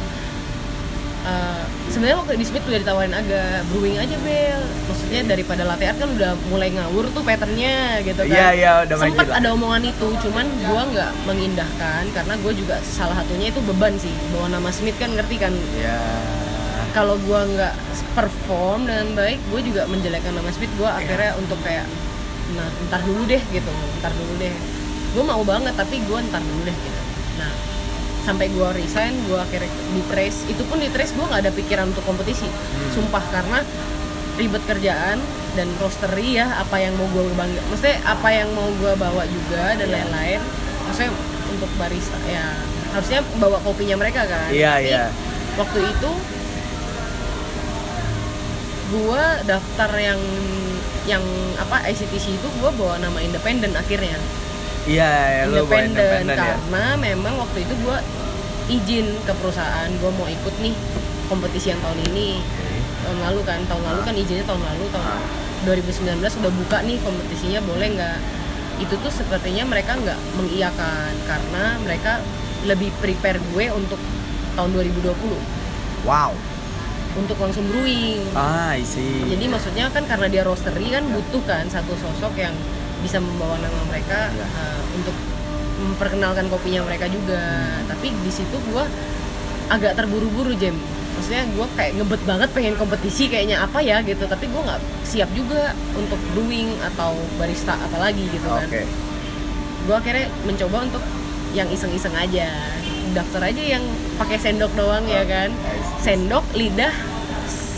Eh, 1.23 1.63
sebenarnya 1.87 2.19
waktu 2.19 2.35
di 2.35 2.43
Smith 2.43 2.67
udah 2.67 2.79
ditawarin 2.83 3.15
agak 3.15 3.63
brewing 3.71 3.95
aja 3.95 4.11
Bel. 4.27 4.59
Maksudnya 4.91 5.21
daripada 5.23 5.63
latte 5.63 5.87
art 5.87 5.95
kan 5.95 6.11
udah 6.11 6.35
mulai 6.51 6.67
ngawur 6.75 7.07
tuh 7.15 7.23
patternnya 7.23 8.03
gitu 8.03 8.27
kan. 8.27 8.35
Iya, 8.35 8.47
iya, 8.51 8.71
udah 8.83 8.95
main 8.99 9.15
sempet 9.15 9.31
ada 9.31 9.47
omongan 9.55 9.87
itu 9.87 10.07
cuman 10.19 10.45
gua 10.67 10.83
nggak 10.83 11.11
mengindahkan 11.23 12.03
karena 12.11 12.33
gue 12.43 12.53
juga 12.59 12.75
salah 12.83 13.15
satunya 13.23 13.55
itu 13.55 13.63
beban 13.63 13.95
sih 13.95 14.11
bawa 14.35 14.51
nama 14.51 14.67
Smith 14.67 14.99
kan 14.99 15.15
ngerti 15.15 15.35
kan? 15.39 15.53
Ya. 15.79 15.99
kalau 16.93 17.17
gua 17.25 17.41
nggak 17.49 17.73
perform 18.13 18.85
dengan 18.85 19.17
baik 19.17 19.41
gue 19.49 19.61
juga 19.63 19.87
menjelekkan 19.87 20.35
nama 20.35 20.51
Smith. 20.51 20.75
Gue 20.75 20.91
akhirnya 20.91 21.39
untuk 21.39 21.57
kayak 21.63 21.87
nah 22.53 22.67
ntar 22.91 22.99
dulu 22.99 23.23
deh 23.23 23.39
gitu. 23.47 23.71
Ntar 24.03 24.11
dulu 24.11 24.43
deh. 24.43 24.51
Gue 25.15 25.23
mau 25.23 25.39
banget 25.47 25.71
tapi 25.71 26.03
gue 26.03 26.19
ntar 26.27 26.43
dulu 26.43 26.61
deh 26.67 26.75
gitu. 26.75 27.01
Nah 27.39 27.51
sampai 28.23 28.47
gue 28.49 28.69
resign 28.75 29.13
gue 29.27 29.39
akhirnya 29.39 29.69
di 29.69 30.01
trace. 30.07 30.47
Itu 30.47 30.63
pun 30.67 30.79
di 30.79 30.89
trace 30.89 31.13
gue 31.15 31.25
nggak 31.27 31.41
ada 31.43 31.51
pikiran 31.51 31.91
untuk 31.91 32.03
kompetisi. 32.07 32.47
Sumpah 32.95 33.23
karena 33.31 33.59
ribet 34.39 34.63
kerjaan 34.65 35.21
dan 35.53 35.69
roastery 35.77 36.41
ya 36.41 36.49
apa 36.57 36.81
yang 36.81 36.97
mau 36.97 37.05
gue 37.13 37.21
bangga 37.37 37.61
maksudnya 37.69 38.01
apa 38.01 38.33
yang 38.33 38.49
mau 38.57 38.65
gue 38.81 38.93
bawa 38.97 39.23
juga 39.27 39.77
dan 39.77 39.87
lain-lain. 39.91 40.41
Maksudnya 40.89 41.11
untuk 41.53 41.69
barista 41.77 42.17
ya 42.25 42.57
harusnya 42.93 43.21
bawa 43.37 43.57
kopinya 43.61 43.97
mereka 43.97 44.25
kan. 44.25 44.49
Iya, 44.53 44.73
Tapi 44.77 44.89
iya. 44.89 45.05
waktu 45.57 45.79
itu 45.81 46.11
gue 48.93 49.25
daftar 49.49 49.91
yang 49.97 50.21
yang 51.03 51.25
apa 51.59 51.83
ICTC 51.89 52.39
itu 52.39 52.47
gue 52.47 52.71
bawa 52.77 53.01
nama 53.01 53.19
independen 53.19 53.73
akhirnya 53.75 54.15
Iya, 54.83 55.07
ya, 55.07 55.43
buat 55.47 55.63
independen 55.63 55.95
independen 55.95 56.35
ya. 56.35 56.43
karena 56.59 56.85
memang 56.97 57.33
waktu 57.39 57.63
itu 57.63 57.73
gue 57.79 57.97
izin 58.69 59.07
ke 59.23 59.33
perusahaan 59.39 59.87
gue 59.89 60.11
mau 60.11 60.27
ikut 60.27 60.55
nih 60.59 60.75
kompetisi 61.25 61.71
yang 61.71 61.79
tahun 61.79 61.99
ini 62.05 62.39
tahun 62.99 63.19
lalu 63.21 63.39
kan 63.43 63.59
tahun 63.63 63.83
lalu 63.83 63.99
kan 64.01 64.13
izinnya 64.13 64.43
tahun 64.43 64.59
lalu 64.61 64.85
tahun 64.89 65.07
2019 65.63 66.19
udah 66.19 66.51
buka 66.53 66.77
nih 66.83 66.97
kompetisinya 66.99 67.59
boleh 67.61 67.87
nggak 67.93 68.17
itu 68.79 68.95
tuh 68.97 69.11
sepertinya 69.13 69.63
mereka 69.63 69.95
nggak 69.95 70.19
mengiyakan 70.35 71.11
karena 71.23 71.63
mereka 71.79 72.19
lebih 72.63 72.91
prepare 72.99 73.39
gue 73.51 73.65
untuk 73.71 73.99
tahun 74.53 74.69
2020 74.73 75.15
Wow. 76.03 76.35
untuk 77.15 77.39
langsung 77.39 77.63
brewing 77.65 78.19
Ah, 78.33 78.75
I 78.75 78.83
see. 78.83 79.23
jadi 79.27 79.47
maksudnya 79.47 79.87
kan 79.87 80.03
karena 80.03 80.27
dia 80.27 80.43
roastery 80.43 80.91
kan 80.91 81.03
butuh 81.05 81.39
kan 81.45 81.63
satu 81.65 81.95
sosok 81.95 82.35
yang 82.35 82.51
bisa 83.03 83.19
membawa 83.19 83.59
nama 83.59 83.79
mereka 83.91 84.31
Iya. 84.31 84.47
uh, 84.47 84.81
untuk 84.95 85.15
memperkenalkan 85.83 86.47
kopinya 86.47 86.87
mereka 86.87 87.11
juga. 87.11 87.43
Tapi 87.85 88.15
di 88.15 88.31
situ 88.31 88.55
gua 88.71 88.87
agak 89.67 89.99
terburu-buru 89.99 90.55
Jem. 90.55 90.73
Maksudnya 91.13 91.43
gua 91.53 91.67
kayak 91.75 91.99
ngebet 91.99 92.21
banget 92.23 92.49
pengen 92.55 92.73
kompetisi 92.73 93.27
kayaknya 93.27 93.61
apa 93.61 93.83
ya 93.83 93.99
gitu. 94.01 94.23
Tapi 94.23 94.47
gua 94.49 94.63
nggak 94.65 94.81
siap 95.03 95.29
juga 95.35 95.75
untuk 95.93 96.17
brewing 96.31 96.79
atau 96.81 97.13
barista 97.35 97.75
apalagi 97.77 98.23
gitu 98.31 98.47
kan. 98.47 98.65
Oke. 98.65 98.83
gue 99.83 99.91
akhirnya 99.91 100.31
mencoba 100.47 100.87
untuk 100.87 101.03
yang 101.51 101.67
iseng-iseng 101.67 102.15
aja. 102.15 102.47
Daftar 103.11 103.51
aja 103.51 103.59
yang 103.59 103.83
pakai 104.15 104.39
sendok 104.39 104.71
doang 104.79 105.03
ya 105.11 105.27
kan. 105.27 105.51
Sendok 105.99 106.47
lidah 106.55 106.95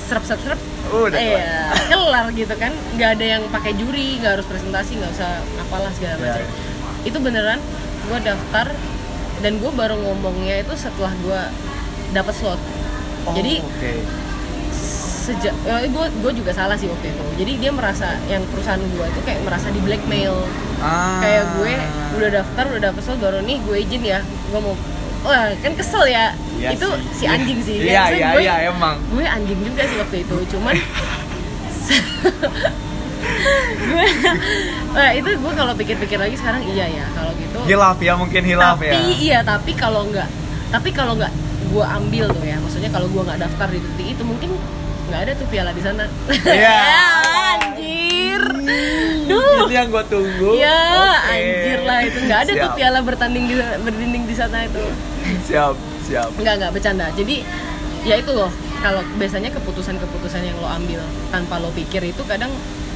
serap 0.06 0.22
serap 0.22 0.38
serap 0.46 0.62
Udah 0.98 1.20
iya 1.20 1.70
kelar 1.86 2.26
gitu 2.32 2.54
kan 2.54 2.72
nggak 2.92 3.10
ada 3.14 3.26
yang 3.28 3.44
pakai 3.48 3.72
juri 3.74 4.18
nggak 4.18 4.32
harus 4.34 4.46
presentasi 4.46 4.96
nggak 4.96 5.12
usah 5.12 5.32
apalah 5.60 5.92
segala 5.92 6.16
Ya. 6.16 6.34
macam 6.34 6.48
itu 7.04 7.18
beneran 7.20 7.60
gue 8.04 8.20
daftar 8.22 8.68
dan 9.38 9.54
gue 9.56 9.72
baru 9.72 9.96
ngomongnya 9.98 10.56
itu 10.60 10.74
setelah 10.76 11.12
gue 11.18 11.42
dapat 12.12 12.34
slot 12.34 12.62
Oh, 13.24 13.34
jadi 13.34 13.58
oke. 13.58 13.92
sejak 15.26 15.54
gue 15.66 16.06
gue 16.16 16.32
juga 16.36 16.52
salah 16.52 16.76
sih 16.76 16.86
waktu 16.86 17.10
itu 17.10 17.26
jadi 17.36 17.52
dia 17.58 17.72
merasa 17.72 18.14
yang 18.26 18.46
perusahaan 18.48 18.78
gue 18.78 19.06
itu 19.08 19.20
kayak 19.22 19.42
merasa 19.42 19.68
di 19.68 19.82
blackmail 19.82 20.38
Ah. 20.78 21.18
kayak 21.20 21.44
gue 21.56 21.74
udah 22.16 22.30
daftar 22.36 22.64
udah 22.68 22.82
dapet 22.86 23.02
slot 23.02 23.18
baru 23.18 23.42
nih 23.42 23.58
gue 23.60 23.78
izin 23.80 24.04
ya 24.04 24.20
gue 24.22 24.60
mau 24.60 24.78
wah 25.26 25.50
kan 25.56 25.74
kesel 25.74 26.06
ya 26.06 26.32
Iya 26.56 26.70
itu 26.72 26.88
sih. 26.88 27.04
si 27.14 27.26
anjing 27.26 27.60
sih 27.60 27.76
Iya, 27.84 28.04
iya, 28.10 28.28
iya, 28.38 28.54
emang. 28.70 28.96
gue 29.08 29.26
anjing 29.28 29.60
juga 29.60 29.84
sih 29.84 29.98
waktu 29.98 30.18
itu 30.22 30.36
cuman 30.54 30.76
gue 33.86 34.06
wah 34.96 35.12
itu 35.12 35.30
gue 35.30 35.54
kalau 35.54 35.74
pikir-pikir 35.74 36.16
lagi 36.16 36.36
sekarang 36.36 36.64
iya 36.66 36.86
ya 36.88 37.06
kalau 37.12 37.32
gitu 37.36 37.58
Hilaf 37.66 37.98
ya 38.00 38.14
mungkin 38.16 38.42
hilaf 38.42 38.78
tapi 38.78 38.88
ya. 38.88 38.94
iya 39.16 39.40
tapi 39.42 39.72
kalau 39.74 40.08
nggak 40.08 40.30
tapi 40.70 40.90
kalau 40.90 41.14
nggak 41.14 41.34
gue 41.66 41.86
ambil 41.86 42.26
tuh 42.32 42.46
ya 42.46 42.58
maksudnya 42.58 42.90
kalau 42.90 43.08
gue 43.08 43.22
nggak 43.22 43.40
daftar 43.40 43.68
di 43.68 43.80
titik 43.82 44.08
itu 44.14 44.24
mungkin 44.24 44.50
nggak 45.06 45.20
ada 45.20 45.32
tuh 45.36 45.48
piala 45.48 45.70
di 45.70 45.82
sana 45.82 46.06
Iya. 46.44 46.78
anjir 48.36 48.44
duh 49.26 49.66
Itu 49.66 49.74
yang 49.74 49.88
gue 49.90 50.04
tunggu. 50.12 50.50
Ya, 50.60 50.82
Oke. 51.16 51.32
anjir 51.32 51.80
lah 51.88 52.00
itu 52.04 52.18
nggak 52.22 52.40
ada 52.46 52.52
tuh 52.52 52.70
Siap. 52.70 52.78
piala 52.78 53.00
bertanding 53.02 53.44
di 53.48 53.56
berdinding 53.58 54.24
di 54.28 54.36
sana 54.36 54.68
itu. 54.68 54.84
Siap, 55.48 55.76
siap. 56.06 56.30
Nggak 56.38 56.54
nggak 56.62 56.72
bercanda. 56.76 57.06
Jadi 57.16 57.42
ya 58.06 58.16
itu 58.20 58.32
loh. 58.36 58.52
Kalau 58.84 59.02
biasanya 59.18 59.50
keputusan-keputusan 59.50 60.46
yang 60.46 60.58
lo 60.62 60.70
ambil 60.70 61.02
tanpa 61.34 61.58
lo 61.58 61.74
pikir 61.74 62.06
itu 62.06 62.22
kadang 62.30 62.54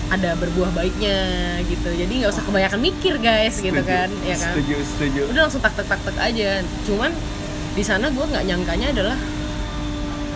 ada 0.10 0.38
berbuah 0.38 0.70
baiknya 0.76 1.18
gitu. 1.66 1.90
Jadi 1.90 2.14
nggak 2.22 2.30
usah 2.30 2.44
kebanyakan 2.46 2.80
mikir 2.82 3.18
guys 3.18 3.58
gitu 3.58 3.74
Setuju, 3.74 3.90
kan, 3.90 4.10
ya 4.22 4.36
kan. 4.38 4.54
Setuju, 4.54 4.76
setuju. 4.86 5.22
Udah 5.34 5.42
langsung 5.50 5.62
tak 5.66 5.74
tak 5.74 5.88
tak 5.90 6.00
tak 6.06 6.18
aja. 6.22 6.62
Cuman 6.86 7.10
di 7.74 7.84
sana 7.86 8.10
gue 8.12 8.26
nggak 8.26 8.46
nyangkanya 8.46 8.88
adalah 8.94 9.18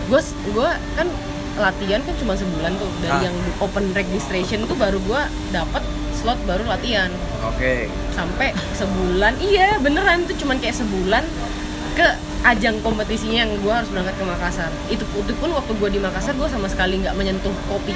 gue 0.04 0.20
gue 0.50 0.70
kan 0.96 1.06
latihan 1.54 2.02
kan 2.02 2.14
cuma 2.16 2.34
sebulan 2.34 2.74
tuh 2.76 2.90
dari 2.98 3.14
Ah. 3.14 3.22
yang 3.26 3.36
open 3.58 3.94
registration 3.94 4.66
tuh 4.66 4.74
baru 4.74 4.98
gue 4.98 5.22
dapat 5.50 5.82
slot 6.14 6.38
baru 6.44 6.66
latihan 6.66 7.10
Oke. 7.44 7.86
sampai 8.10 8.50
sebulan 8.72 9.38
iya 9.38 9.78
beneran 9.78 10.24
itu 10.24 10.34
cuman 10.42 10.58
kayak 10.58 10.74
sebulan 10.74 11.22
ke 11.94 12.06
ajang 12.44 12.76
kompetisinya 12.82 13.46
yang 13.46 13.52
gue 13.56 13.70
harus 13.70 13.86
berangkat 13.86 14.14
ke 14.18 14.24
Makassar 14.26 14.70
itu, 14.90 15.04
itu 15.06 15.32
pun 15.38 15.50
waktu 15.50 15.72
gue 15.72 15.88
di 15.90 16.00
Makassar 16.02 16.34
gue 16.34 16.48
sama 16.50 16.66
sekali 16.66 16.98
nggak 16.98 17.14
menyentuh 17.14 17.54
kopi 17.66 17.94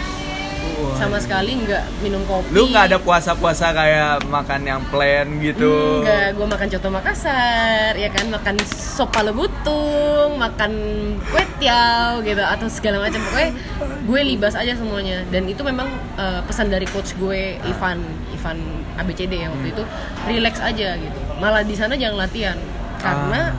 Wah. 0.79 0.95
sama 0.95 1.19
sekali 1.19 1.59
nggak 1.59 1.85
minum 2.07 2.23
kopi. 2.23 2.55
Lu 2.55 2.71
nggak 2.71 2.95
ada 2.95 2.99
puasa-puasa 3.03 3.75
kayak 3.75 4.23
makan 4.31 4.63
yang 4.63 4.81
plain 4.95 5.43
gitu? 5.43 6.03
Enggak, 6.07 6.39
gue 6.39 6.47
makan 6.47 6.67
coto 6.71 6.89
Makassar, 6.95 7.93
ya 7.99 8.09
kan, 8.15 8.31
makan 8.31 8.55
sop 8.71 9.11
palu 9.11 9.35
butung, 9.35 10.39
makan 10.39 10.73
kue 11.27 11.43
tiaw 11.59 12.23
gitu 12.23 12.39
atau 12.39 12.71
segala 12.71 13.03
macam. 13.03 13.19
Pokoknya 13.27 13.51
gue 14.07 14.21
libas 14.23 14.55
aja 14.55 14.79
semuanya. 14.79 15.27
Dan 15.35 15.51
itu 15.51 15.67
memang 15.67 15.91
eh, 16.15 16.41
pesan 16.47 16.71
dari 16.71 16.87
coach 16.87 17.19
gue 17.19 17.59
Ivan 17.67 17.99
Ivan 18.39 18.59
ABCD 19.03 19.35
ya 19.35 19.51
waktu 19.51 19.75
itu. 19.75 19.83
Relax 20.31 20.55
aja 20.63 20.95
gitu. 20.95 21.19
Malah 21.43 21.67
di 21.67 21.75
sana 21.75 21.99
jangan 21.99 22.23
latihan. 22.23 22.59
Karena 23.03 23.51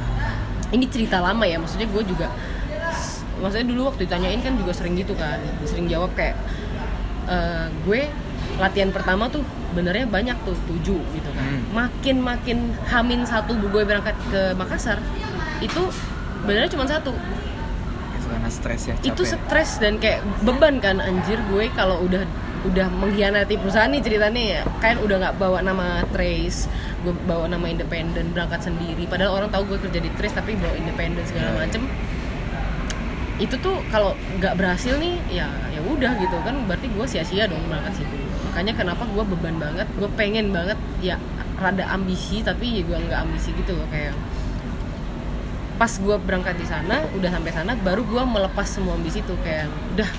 ini 0.72 0.88
cerita 0.88 1.20
lama 1.20 1.44
ya. 1.44 1.60
Maksudnya 1.60 1.88
gue 1.92 2.04
juga 2.08 2.32
maksudnya 3.40 3.72
dulu 3.72 3.88
waktu 3.88 4.04
ditanyain 4.04 4.44
kan 4.44 4.56
juga 4.56 4.72
sering 4.76 5.00
gitu 5.00 5.16
kan. 5.16 5.40
Sering 5.64 5.88
jawab 5.88 6.12
kayak 6.16 6.36
eh, 7.30 7.66
gue 7.80 8.02
latihan 8.58 8.90
pertama 8.90 9.30
tuh 9.30 9.46
benernya 9.70 10.04
banyak 10.04 10.36
tuh 10.44 10.58
tujuh 10.68 11.00
gitu 11.00 11.30
kan 11.30 11.46
Hmm. 11.46 11.62
makin 11.72 12.18
makin 12.20 12.58
hamin 12.86 13.22
satu 13.24 13.54
gue 13.56 13.82
berangkat 13.82 14.18
ke 14.28 14.54
Makassar 14.54 14.98
itu 15.60 15.82
benernya 16.42 16.68
cuma 16.68 16.84
satu 16.84 17.14
Itu 18.12 18.28
karena 18.28 18.50
stres 18.50 18.82
ya, 18.84 18.94
itu 19.00 19.14
capek. 19.16 19.38
stres 19.40 19.72
dan 19.78 19.94
kayak 19.98 20.20
beban 20.42 20.78
kan 20.78 20.98
anjir 21.00 21.40
gue 21.48 21.70
kalau 21.72 22.02
udah 22.02 22.26
udah 22.62 22.92
mengkhianati 22.92 23.56
perusahaan 23.56 23.88
nih 23.88 24.02
ceritanya 24.02 24.44
ya 24.44 24.62
kan 24.78 25.00
udah 25.00 25.16
nggak 25.18 25.36
bawa 25.38 25.62
nama 25.62 26.04
Trace 26.06 26.68
gue 27.00 27.16
bawa 27.24 27.48
nama 27.48 27.66
independen 27.66 28.30
berangkat 28.30 28.60
sendiri 28.62 29.08
padahal 29.08 29.38
orang 29.38 29.50
tahu 29.50 29.64
gue 29.66 29.80
kerja 29.80 30.00
di 30.00 30.12
Trace 30.12 30.36
tapi 30.36 30.54
bawa 30.54 30.76
independen 30.76 31.24
segala 31.24 31.56
Iya, 31.56 31.72
iya. 31.72 31.88
Itu 33.40 33.56
tuh 33.64 33.80
kalau 33.88 34.14
nggak 34.38 34.54
berhasil 34.60 35.00
nih 35.00 35.16
ya 35.32 35.48
ya 35.72 35.82
udah 35.84 36.12
gitu 36.20 36.38
kan. 36.44 36.56
Berarti 36.68 36.88
gue 36.92 37.06
sia-sia 37.08 37.48
dong 37.48 37.64
berangkat 37.72 38.04
situ. 38.04 38.16
Makanya 38.52 38.74
kenapa 38.76 39.04
gue 39.08 39.24
beban 39.24 39.56
banget 39.58 39.88
gue 39.96 40.10
pengen 40.20 40.52
banget 40.52 40.78
ya 41.00 41.16
rada 41.60 41.88
ambisi 41.92 42.40
tapi 42.40 42.80
ya 42.80 42.82
gue 42.88 42.98
nggak 43.00 43.20
ambisi 43.20 43.52
gitu 43.52 43.76
loh 43.76 43.88
kayak 43.92 44.16
pas 45.80 45.92
gue 45.96 46.16
berangkat 46.20 46.60
di 46.60 46.68
sana 46.68 47.08
udah 47.16 47.30
sampai 47.32 47.52
sana 47.56 47.72
baru 47.80 48.04
gue 48.04 48.20
melepas 48.20 48.68
semua 48.68 49.00
ambisi 49.00 49.24
itu 49.24 49.32
kayak 49.44 49.72
udah 49.96 50.10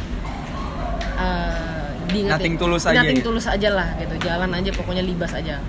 eh, 1.21 1.89
diingetin, 2.09 2.33
Nothing 2.37 2.57
tulus 2.57 2.83
aja 2.89 2.97
nothing 3.01 3.21
gitu. 3.21 3.29
tulus 3.29 3.47
aja 3.49 3.68
lah 3.73 3.89
gitu 4.01 4.14
jalan 4.25 4.51
aja 4.57 4.71
pokoknya 4.73 5.05
libas 5.05 5.33
aja. 5.37 5.61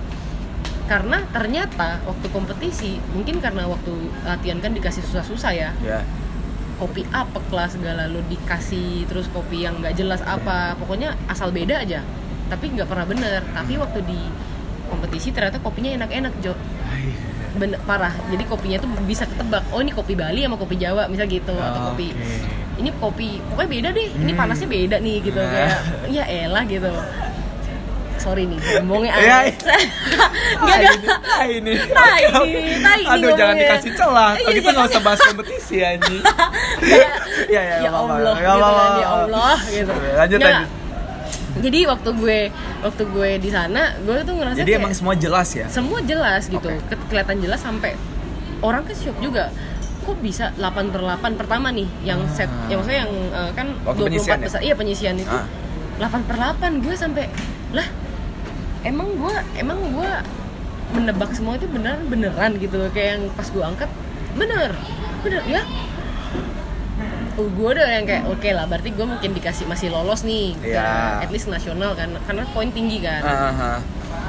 Karena 0.88 1.24
ternyata 1.32 2.00
waktu 2.04 2.26
kompetisi 2.32 3.00
mungkin 3.12 3.40
karena 3.40 3.64
waktu 3.68 3.92
latihan 4.24 4.58
kan 4.60 4.72
dikasih 4.76 5.00
susah-susah 5.08 5.52
ya. 5.52 5.70
Ya. 5.84 6.00
Kopi 6.82 7.06
apa 7.14 7.38
kelas 7.46 7.78
segala. 7.78 8.10
Lo 8.10 8.18
dikasih 8.26 9.06
terus 9.06 9.30
kopi 9.30 9.62
yang 9.62 9.78
nggak 9.78 9.94
jelas 9.94 10.18
apa. 10.26 10.74
Pokoknya 10.74 11.14
asal 11.30 11.54
beda 11.54 11.78
aja. 11.78 12.02
Tapi 12.50 12.74
nggak 12.74 12.90
pernah 12.90 13.06
bener. 13.06 13.46
Tapi 13.54 13.78
waktu 13.78 14.02
di 14.02 14.18
kompetisi 14.90 15.30
ternyata 15.30 15.62
kopinya 15.62 16.02
enak-enak 16.02 16.34
Jo. 16.42 16.58
Bener 17.54 17.78
parah. 17.86 18.10
Jadi 18.28 18.42
kopinya 18.44 18.82
tuh 18.82 18.90
bisa 19.06 19.22
ketebak. 19.30 19.62
Oh 19.70 19.78
ini 19.78 19.94
kopi 19.94 20.18
Bali 20.18 20.42
sama 20.42 20.58
kopi 20.58 20.74
Jawa 20.74 21.06
misal 21.06 21.30
gitu 21.30 21.54
atau 21.54 21.94
kopi 21.94 22.10
Oke. 22.10 22.36
ini 22.82 22.90
kopi 22.98 23.28
pokoknya 23.52 23.70
beda 23.70 23.88
deh. 23.94 24.08
Ini 24.18 24.32
Hmm. 24.34 24.40
panasnya 24.42 24.66
beda 24.66 24.96
nih 24.98 25.16
gitu. 25.22 25.38
Nah. 25.38 25.52
kayak 25.54 25.78
ya 26.10 26.24
elah 26.26 26.64
gitu 26.66 26.90
sorry 28.22 28.46
nih 28.46 28.58
ngomongnya 28.78 29.12
Ya, 29.22 29.38
nggak 30.62 30.78
Ah, 30.78 30.80
ini, 30.80 31.06
ah, 31.10 31.44
ini. 31.44 31.72
Tai 31.96 32.22
ini, 32.40 32.72
tai 32.78 33.00
ini 33.00 33.10
Aduh, 33.10 33.30
jangan 33.32 33.52
ngomongnya. 33.52 33.66
dikasih 33.66 33.92
celah. 33.92 34.30
Iya, 34.32 34.46
Kita 34.48 34.52
jangan. 34.54 34.72
nggak 34.72 34.86
usah 34.88 35.02
bahas 35.02 35.20
kompetisi 35.20 35.76
anjing. 35.80 36.20
Kayak, 36.22 37.10
Ya, 37.48 37.60
ya, 37.60 37.60
ya 37.60 37.76
nggak 37.82 37.92
apa-apa. 37.92 38.14
Allah, 38.14 38.34
Nggak 38.34 38.54
gitu 38.54 38.70
kan, 38.72 38.90
ya 38.94 39.08
Allah 39.08 39.54
gitu. 39.68 39.92
Lanjut, 40.14 40.38
lanjut. 40.40 40.68
Jadi 41.54 41.78
waktu 41.84 42.10
gue 42.14 42.38
waktu 42.80 43.02
gue 43.06 43.30
di 43.38 43.50
sana, 43.50 43.82
gue 43.98 44.16
tuh 44.22 44.34
ngerasa 44.34 44.56
Jadi 44.56 44.70
kayak 44.70 44.80
emang 44.80 44.94
semua 44.94 45.14
jelas 45.14 45.48
ya? 45.52 45.66
semua 45.68 45.98
jelas 46.00 46.42
gitu, 46.46 46.68
kelihatan 47.06 47.36
jelas 47.38 47.60
sampai 47.60 47.92
orang 48.60 48.82
ke 48.82 48.94
shock 48.94 49.18
juga. 49.18 49.52
Kok 50.02 50.18
bisa 50.18 50.50
8 50.52 50.64
per 50.88 51.00
8 51.00 51.36
pertama 51.36 51.68
nih 51.70 51.86
yang 52.02 52.24
set 52.28 52.46
Ah. 52.46 52.66
yang 52.66 52.80
maksudnya 52.80 53.00
yang 53.00 53.12
eh, 53.30 53.50
kan 53.52 53.66
Waktu 53.82 54.00
24 54.00 54.08
penyisian 54.08 54.32
ya? 54.32 54.44
besar. 54.44 54.60
Iya, 54.60 54.74
penyisian 54.74 55.14
itu. 55.16 55.28
Ah. 55.30 55.46
8 56.00 56.24
per 56.24 56.36
8 56.36 56.80
gue 56.80 56.94
sampai 56.94 57.24
lah 57.70 57.86
emang 58.82 59.08
gue 59.18 59.36
emang 59.58 59.78
gue 59.90 60.10
menebak 60.92 61.30
semua 61.32 61.56
itu 61.56 61.66
beneran 61.70 62.04
beneran 62.06 62.52
gitu. 62.60 62.76
Loh 62.78 62.90
kayak 62.92 63.08
yang 63.18 63.22
pas 63.32 63.48
gue 63.48 63.62
angkat 63.64 63.90
bener. 64.36 64.70
Bener 65.22 65.42
ya? 65.48 65.62
Uh, 67.40 67.48
gue 67.48 67.68
udah 67.72 67.88
yang 67.88 68.04
kayak 68.04 68.28
oke 68.28 68.48
lah 68.52 68.68
berarti 68.68 68.92
gue 68.92 69.06
mungkin 69.08 69.30
dikasih 69.32 69.64
masih 69.64 69.88
lolos 69.88 70.20
nih. 70.22 70.52
Iya. 70.60 71.24
at 71.24 71.30
least 71.32 71.48
nasional 71.48 71.96
kan 71.96 72.12
karena 72.28 72.44
poin 72.52 72.68
tinggi 72.68 73.00
kan. 73.00 73.22
Ah. 73.24 73.80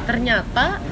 ternyata 0.03 0.83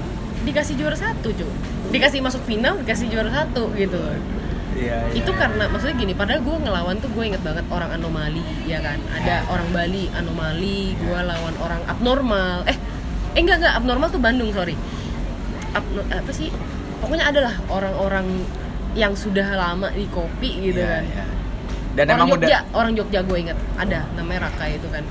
dikasih 0.48 0.80
juara 0.80 0.96
satu 0.96 1.36
cuy 1.36 1.52
dikasih 1.92 2.24
masuk 2.24 2.48
final 2.48 2.80
dikasih 2.84 3.08
juara 3.12 3.32
satu 3.32 3.72
gitu. 3.76 3.96
Loh 4.00 4.42
Iya, 4.72 5.12
iya. 5.12 5.20
itu 5.20 5.32
karena 5.36 5.68
maksudnya 5.68 5.96
gini 6.00 6.14
padahal 6.16 6.42
gue 6.42 6.56
ngelawan 6.64 6.96
tuh 7.04 7.12
gue 7.12 7.24
inget 7.28 7.44
banget 7.44 7.66
orang 7.68 7.92
anomali 7.92 8.40
ya 8.64 8.80
kan? 8.80 8.98
Ada 9.20 9.52
orang 9.52 9.68
Bali 9.76 10.08
anomali 10.16 10.96
gue 10.96 11.20
lawan 11.20 11.56
orang 11.60 11.82
abnormal. 11.92 12.64
Eh 12.72 12.78
eh 13.32 13.42
enggak 13.42 13.58
enggak. 13.60 13.74
Abnormal 13.76 14.10
tuh 14.10 14.20
Bandung 14.20 14.50
sorry. 14.52 14.76
Abno- 15.72 16.08
apa 16.08 16.32
sih? 16.32 16.52
Pokoknya 17.00 17.32
adalah 17.32 17.54
orang-orang 17.68 18.46
yang 18.94 19.16
sudah 19.16 19.48
lama 19.56 19.88
di 19.90 20.04
kopi 20.06 20.70
gitu 20.70 20.84
Iya, 20.84 21.00
kan. 21.00 21.04
iya. 21.08 21.26
Dan 21.92 22.06
orang 22.08 22.20
emang 22.20 22.30
Jogja 22.38 22.48
udah 22.48 22.62
orang 22.72 22.92
Jogja 22.96 23.20
gue 23.24 23.38
inget 23.40 23.58
ada 23.76 24.00
namanya 24.16 24.48
Raka 24.48 24.66
itu 24.68 24.88
kan. 24.88 25.04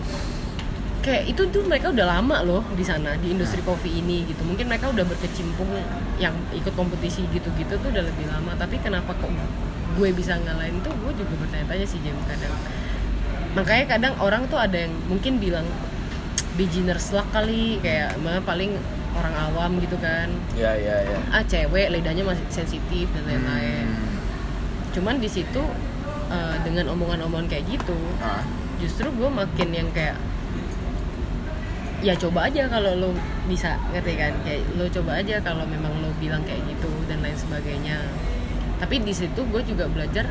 Kayak 1.00 1.32
itu 1.32 1.42
tuh 1.48 1.64
mereka 1.64 1.88
udah 1.88 2.06
lama 2.06 2.44
loh 2.44 2.60
di 2.76 2.84
sana 2.84 3.16
di 3.16 3.32
industri 3.32 3.64
kopi 3.64 4.00
ini 4.00 4.28
gitu. 4.28 4.44
Mungkin 4.44 4.68
mereka 4.68 4.92
udah 4.92 5.00
berkecimpung 5.02 5.68
yang 6.20 6.36
ikut 6.52 6.76
kompetisi 6.76 7.24
gitu-gitu 7.32 7.80
tuh 7.80 7.88
udah 7.88 8.04
lebih 8.04 8.28
lama. 8.28 8.52
Tapi 8.54 8.76
kenapa 8.78 9.16
kok 9.16 9.32
gue 9.96 10.08
bisa 10.12 10.36
ngalahin 10.36 10.76
tuh? 10.84 10.92
Gue 11.00 11.16
juga 11.16 11.32
bertanya-tanya 11.40 11.86
sih 11.88 12.00
Jam 12.04 12.16
kadang. 12.28 12.52
Makanya 13.56 13.84
kadang 13.88 14.14
orang 14.20 14.44
tuh 14.46 14.60
ada 14.60 14.76
yang 14.76 14.92
mungkin 15.08 15.40
bilang 15.40 15.64
beginners 16.52 17.10
luck 17.10 17.26
kali 17.30 17.78
kayak 17.78 18.18
mana 18.18 18.40
paling 18.40 18.74
orang 19.12 19.34
awam 19.42 19.70
gitu 19.78 19.94
kan 19.96 20.30
Iya, 20.52 20.72
iya, 20.74 20.96
iya. 21.02 21.18
ah 21.30 21.42
cewek 21.42 21.90
lidahnya 21.90 22.22
masih 22.22 22.46
sensitif 22.48 23.06
dan 23.10 23.26
lain-lain 23.26 23.86
Hmm. 23.86 24.18
cuman 24.90 25.18
di 25.18 25.26
situ 25.26 25.62
eh, 26.28 26.56
dengan 26.62 26.90
omongan-omongan 26.90 27.46
kayak 27.46 27.66
gitu 27.68 27.98
Ah. 28.18 28.42
justru 28.76 29.06
gue 29.08 29.26
makin 29.26 29.68
yang 29.72 29.88
kayak 29.90 30.14
ya 32.00 32.16
coba 32.16 32.48
aja 32.48 32.64
kalau 32.64 32.96
lo 32.96 33.10
bisa 33.44 33.76
ngerti 33.90 34.16
kan 34.16 34.32
kayak 34.40 34.64
lo 34.72 34.88
coba 34.88 35.20
aja 35.20 35.36
kalau 35.38 35.62
memang 35.64 35.92
lo 36.00 36.08
bilang 36.16 36.40
kayak 36.42 36.64
gitu 36.64 36.88
dan 37.04 37.20
lain 37.20 37.36
sebagainya 37.36 37.98
tapi 38.78 38.98
di 38.98 39.12
situ 39.12 39.36
gue 39.44 39.62
juga 39.62 39.84
belajar 39.84 40.24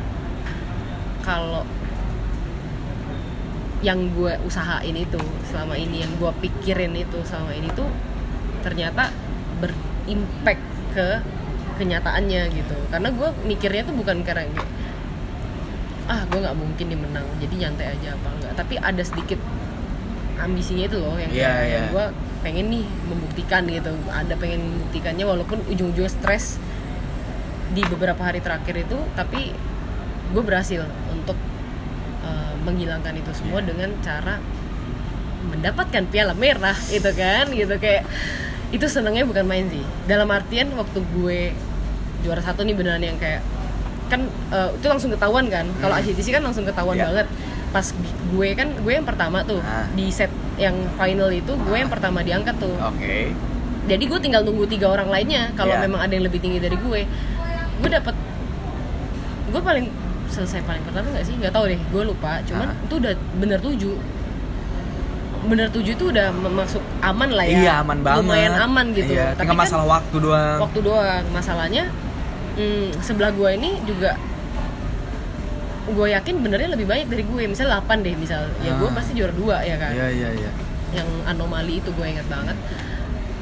kalau 1.20 1.62
yang 3.80 4.12
gue 4.12 4.36
usahain 4.44 4.92
itu 4.92 5.16
selama 5.48 5.72
ini 5.72 6.04
yang 6.04 6.12
gue 6.20 6.28
pikirin 6.44 6.92
itu 6.92 7.18
selama 7.24 7.56
ini 7.56 7.72
tuh 7.72 7.88
ternyata 8.60 9.08
berimpact 9.56 10.60
ke 10.92 11.08
kenyataannya 11.80 12.42
gitu. 12.52 12.76
Karena 12.92 13.08
gue 13.08 13.28
mikirnya 13.48 13.88
tuh 13.88 13.96
bukan 13.96 14.20
karena 14.20 14.44
kayak, 14.44 14.68
ah 16.12 16.22
gue 16.28 16.38
nggak 16.44 16.56
mungkin 16.60 16.84
nih 16.92 16.98
menang 17.00 17.24
jadi 17.40 17.54
nyantai 17.66 17.86
aja 17.96 18.08
apa 18.20 18.28
enggak. 18.36 18.52
Tapi 18.52 18.74
ada 18.76 19.00
sedikit 19.00 19.40
ambisinya 20.36 20.84
itu 20.84 20.96
loh 21.00 21.16
yang, 21.16 21.32
Iya, 21.32 21.48
kayak- 21.48 21.64
iya. 21.64 21.76
yang 21.76 21.86
gue 21.92 22.06
pengen 22.40 22.66
nih 22.68 22.84
membuktikan 23.08 23.62
gitu. 23.64 23.92
Ada 24.12 24.34
pengen 24.36 24.60
membuktikannya 24.60 25.24
walaupun 25.24 25.58
ujung-ujungnya 25.72 26.12
stres 26.12 26.60
di 27.72 27.80
beberapa 27.86 28.20
hari 28.20 28.44
terakhir 28.44 28.76
itu 28.76 28.98
tapi 29.14 29.54
gue 30.30 30.42
berhasil 30.42 30.84
untuk 31.08 31.38
menghilangkan 32.60 33.14
itu 33.14 33.30
semua 33.32 33.60
dengan 33.60 33.90
cara 34.00 34.38
mendapatkan 35.42 36.04
piala 36.06 36.34
merah 36.34 36.76
itu 36.88 37.10
kan 37.10 37.48
gitu 37.48 37.74
kayak 37.76 38.04
itu 38.70 38.86
senengnya 38.86 39.24
bukan 39.24 39.42
main 39.42 39.66
sih 39.66 39.82
dalam 40.04 40.28
artian 40.28 40.70
waktu 40.74 41.00
gue 41.10 41.40
juara 42.20 42.38
satu 42.38 42.62
nih 42.62 42.76
beneran 42.76 43.02
yang 43.02 43.16
kayak 43.16 43.40
kan 44.06 44.20
uh, 44.50 44.68
itu 44.70 44.86
langsung 44.86 45.08
ketahuan 45.08 45.48
kan 45.48 45.64
kalau 45.78 45.94
Hmm. 45.94 46.02
ICTC 46.02 46.28
kan 46.30 46.42
langsung 46.42 46.62
ketahuan 46.62 46.94
Iya. 46.94 47.06
banget 47.08 47.26
pas 47.70 47.86
gue 48.28 48.48
kan 48.52 48.68
gue 48.76 48.92
yang 48.92 49.06
pertama 49.06 49.40
tuh 49.42 49.58
Ah. 49.60 49.86
di 49.90 50.10
set 50.10 50.28
yang 50.56 50.74
final 50.94 51.30
itu 51.30 51.54
gue 51.56 51.76
yang 51.76 51.86
Ah. 51.86 51.94
pertama 51.94 52.20
diangkat 52.20 52.58
tuh 52.58 52.74
Oke. 52.76 53.32
jadi 53.86 54.04
gue 54.04 54.18
tinggal 54.20 54.42
tunggu 54.42 54.66
tiga 54.66 54.90
orang 54.90 55.08
lainnya 55.08 55.54
kalau 55.54 55.72
Iya. 55.72 55.82
memang 55.82 56.00
ada 56.02 56.12
yang 56.12 56.26
lebih 56.26 56.38
tinggi 56.38 56.58
dari 56.58 56.76
gue 56.76 57.00
gue 57.80 57.88
dapet 57.88 58.14
gue 59.48 59.60
paling 59.60 59.86
selesai 60.30 60.62
paling 60.62 60.82
pertama 60.82 61.10
nggak 61.10 61.22
sih? 61.22 61.34
Nggak 61.34 61.52
tahu 61.52 61.64
deh 61.66 61.80
gue 61.80 62.02
lupa. 62.04 62.38
Cuman 62.42 62.68
Ah. 62.68 62.76
itu 62.80 62.94
udah 62.96 63.12
bener 63.36 63.58
tujuh. 63.58 63.96
Bener 65.40 65.66
tujuh 65.68 65.92
itu 65.92 66.04
udah 66.06 66.26
masuk 66.30 66.78
aman 67.00 67.30
lah 67.30 67.44
ya. 67.44 67.58
Iya, 67.58 67.72
aman 67.80 67.98
banget. 68.00 68.18
lumayan 68.20 68.54
aman 68.60 68.86
gitu. 68.92 69.10
Iya, 69.10 69.32
tapi 69.34 69.48
kan 69.48 69.56
masalah 69.58 69.86
waktu 69.90 70.16
doang. 70.18 70.58
waktu 70.60 70.80
doang. 70.80 71.24
Masalahnya 71.30 71.84
hmm, 72.52 73.00
sebelah 73.00 73.30
gue 73.30 73.50
ini 73.52 73.70
juga 73.82 74.14
gue 75.90 76.06
yakin 76.08 76.34
benernya 76.38 76.70
lebih 76.70 76.86
banyak 76.86 77.08
dari 77.08 77.24
gue 77.24 77.42
misal 77.46 77.66
8 77.68 77.98
deh 78.00 78.14
misal. 78.14 78.46
Ya 78.60 78.72
gue 78.72 78.84
Ah. 78.84 78.94
pasti 78.94 79.12
juara 79.12 79.32
dua 79.32 79.56
ya 79.60 79.76
kan? 79.76 79.90
Iya 79.90 80.08
iya 80.08 80.30
iya. 80.36 80.50
yang 80.90 81.06
anomali 81.24 81.78
itu 81.78 81.86
gue 81.88 82.02
inget 82.04 82.26
banget. 82.26 82.54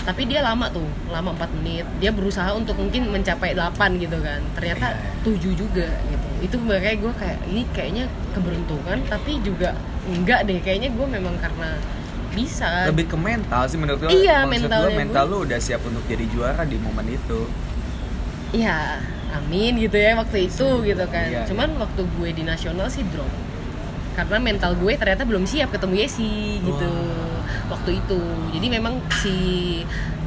Tapi 0.05 0.25
dia 0.25 0.41
lama 0.41 0.69
tuh 0.69 0.85
lama 1.09 1.33
4 1.35 1.49
menit. 1.55 1.85
Dia 1.97 2.09
berusaha 2.09 2.49
untuk 2.51 2.77
mungkin 2.77 3.09
mencapai 3.09 3.53
8 3.53 3.97
gitu 3.97 4.17
kan. 4.19 4.41
Ternyata 4.55 4.87
Iya. 4.91 5.25
7 5.27 5.53
juga 5.55 5.89
gitu 6.07 6.18
itu 6.39 6.57
makanya 6.63 6.97
gue 7.03 7.13
kayak 7.19 7.39
ini 7.51 7.63
kayaknya 7.75 8.05
keberuntungan 8.35 8.99
tapi 9.11 9.43
juga 9.43 9.75
enggak 10.07 10.47
deh. 10.47 10.59
Kayaknya 10.63 10.91
gue 10.95 11.07
memang 11.07 11.35
karena 11.43 11.79
bisa. 12.33 12.87
Lebih 12.89 13.07
ke 13.11 13.17
mental 13.19 13.63
sih 13.67 13.79
menurut 13.81 13.99
gue. 14.07 14.11
Iya, 14.13 14.47
mentalnya 14.47 14.89
gue, 14.89 14.95
gue. 14.95 15.01
mental 15.03 15.25
lu 15.27 15.39
udah 15.45 15.59
siap 15.59 15.83
untuk 15.85 16.05
jadi 16.07 16.25
juara 16.31 16.63
di 16.63 16.77
momen 16.79 17.07
itu. 17.11 17.49
ya 18.49 18.97
amin 19.29 19.77
gitu 19.77 20.01
ya 20.01 20.17
waktu 20.17 20.49
itu 20.49 20.67
gitu 20.89 21.05
kan. 21.13 21.29
Iya, 21.29 21.45
cuman 21.45 21.77
waktu 21.77 22.01
gue 22.01 22.29
di 22.33 22.43
nasional 22.49 22.89
sih 22.89 23.05
drop. 23.13 23.29
Karena 24.17 24.41
mental 24.41 24.73
gue 24.81 24.97
ternyata 24.97 25.29
belum 25.29 25.45
siap 25.45 25.69
ketemu 25.69 25.95
Yesi 26.01 26.65
gitu 26.65 26.93
waktu 27.69 28.01
itu. 28.01 28.21
Jadi 28.57 28.67
memang 28.73 29.05
si 29.21 29.37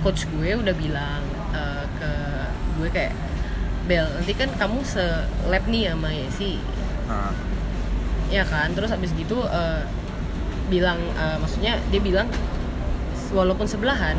coach 0.06 0.30
gue 0.30 0.54
udah 0.54 0.76
bilang 0.78 1.22
eh, 1.50 1.86
ke 1.98 2.12
gue 2.78 2.88
kayak 2.94 3.14
Bel 3.92 4.08
nanti 4.08 4.32
kan 4.32 4.48
kamu 4.56 4.80
se 4.88 5.04
lab 5.52 5.68
nih 5.68 5.92
sama 5.92 6.16
Yesi. 6.16 6.56
Nah, 7.12 7.36
ya 8.32 8.48
kan? 8.48 8.72
Terus 8.72 8.88
habis 8.88 9.12
gitu 9.20 9.44
eh, 9.44 9.84
bilang 10.72 10.96
eh, 11.20 11.36
maksudnya 11.44 11.76
dia 11.92 12.00
bilang 12.00 12.32
walaupun 13.36 13.68
sebelahan 13.68 14.16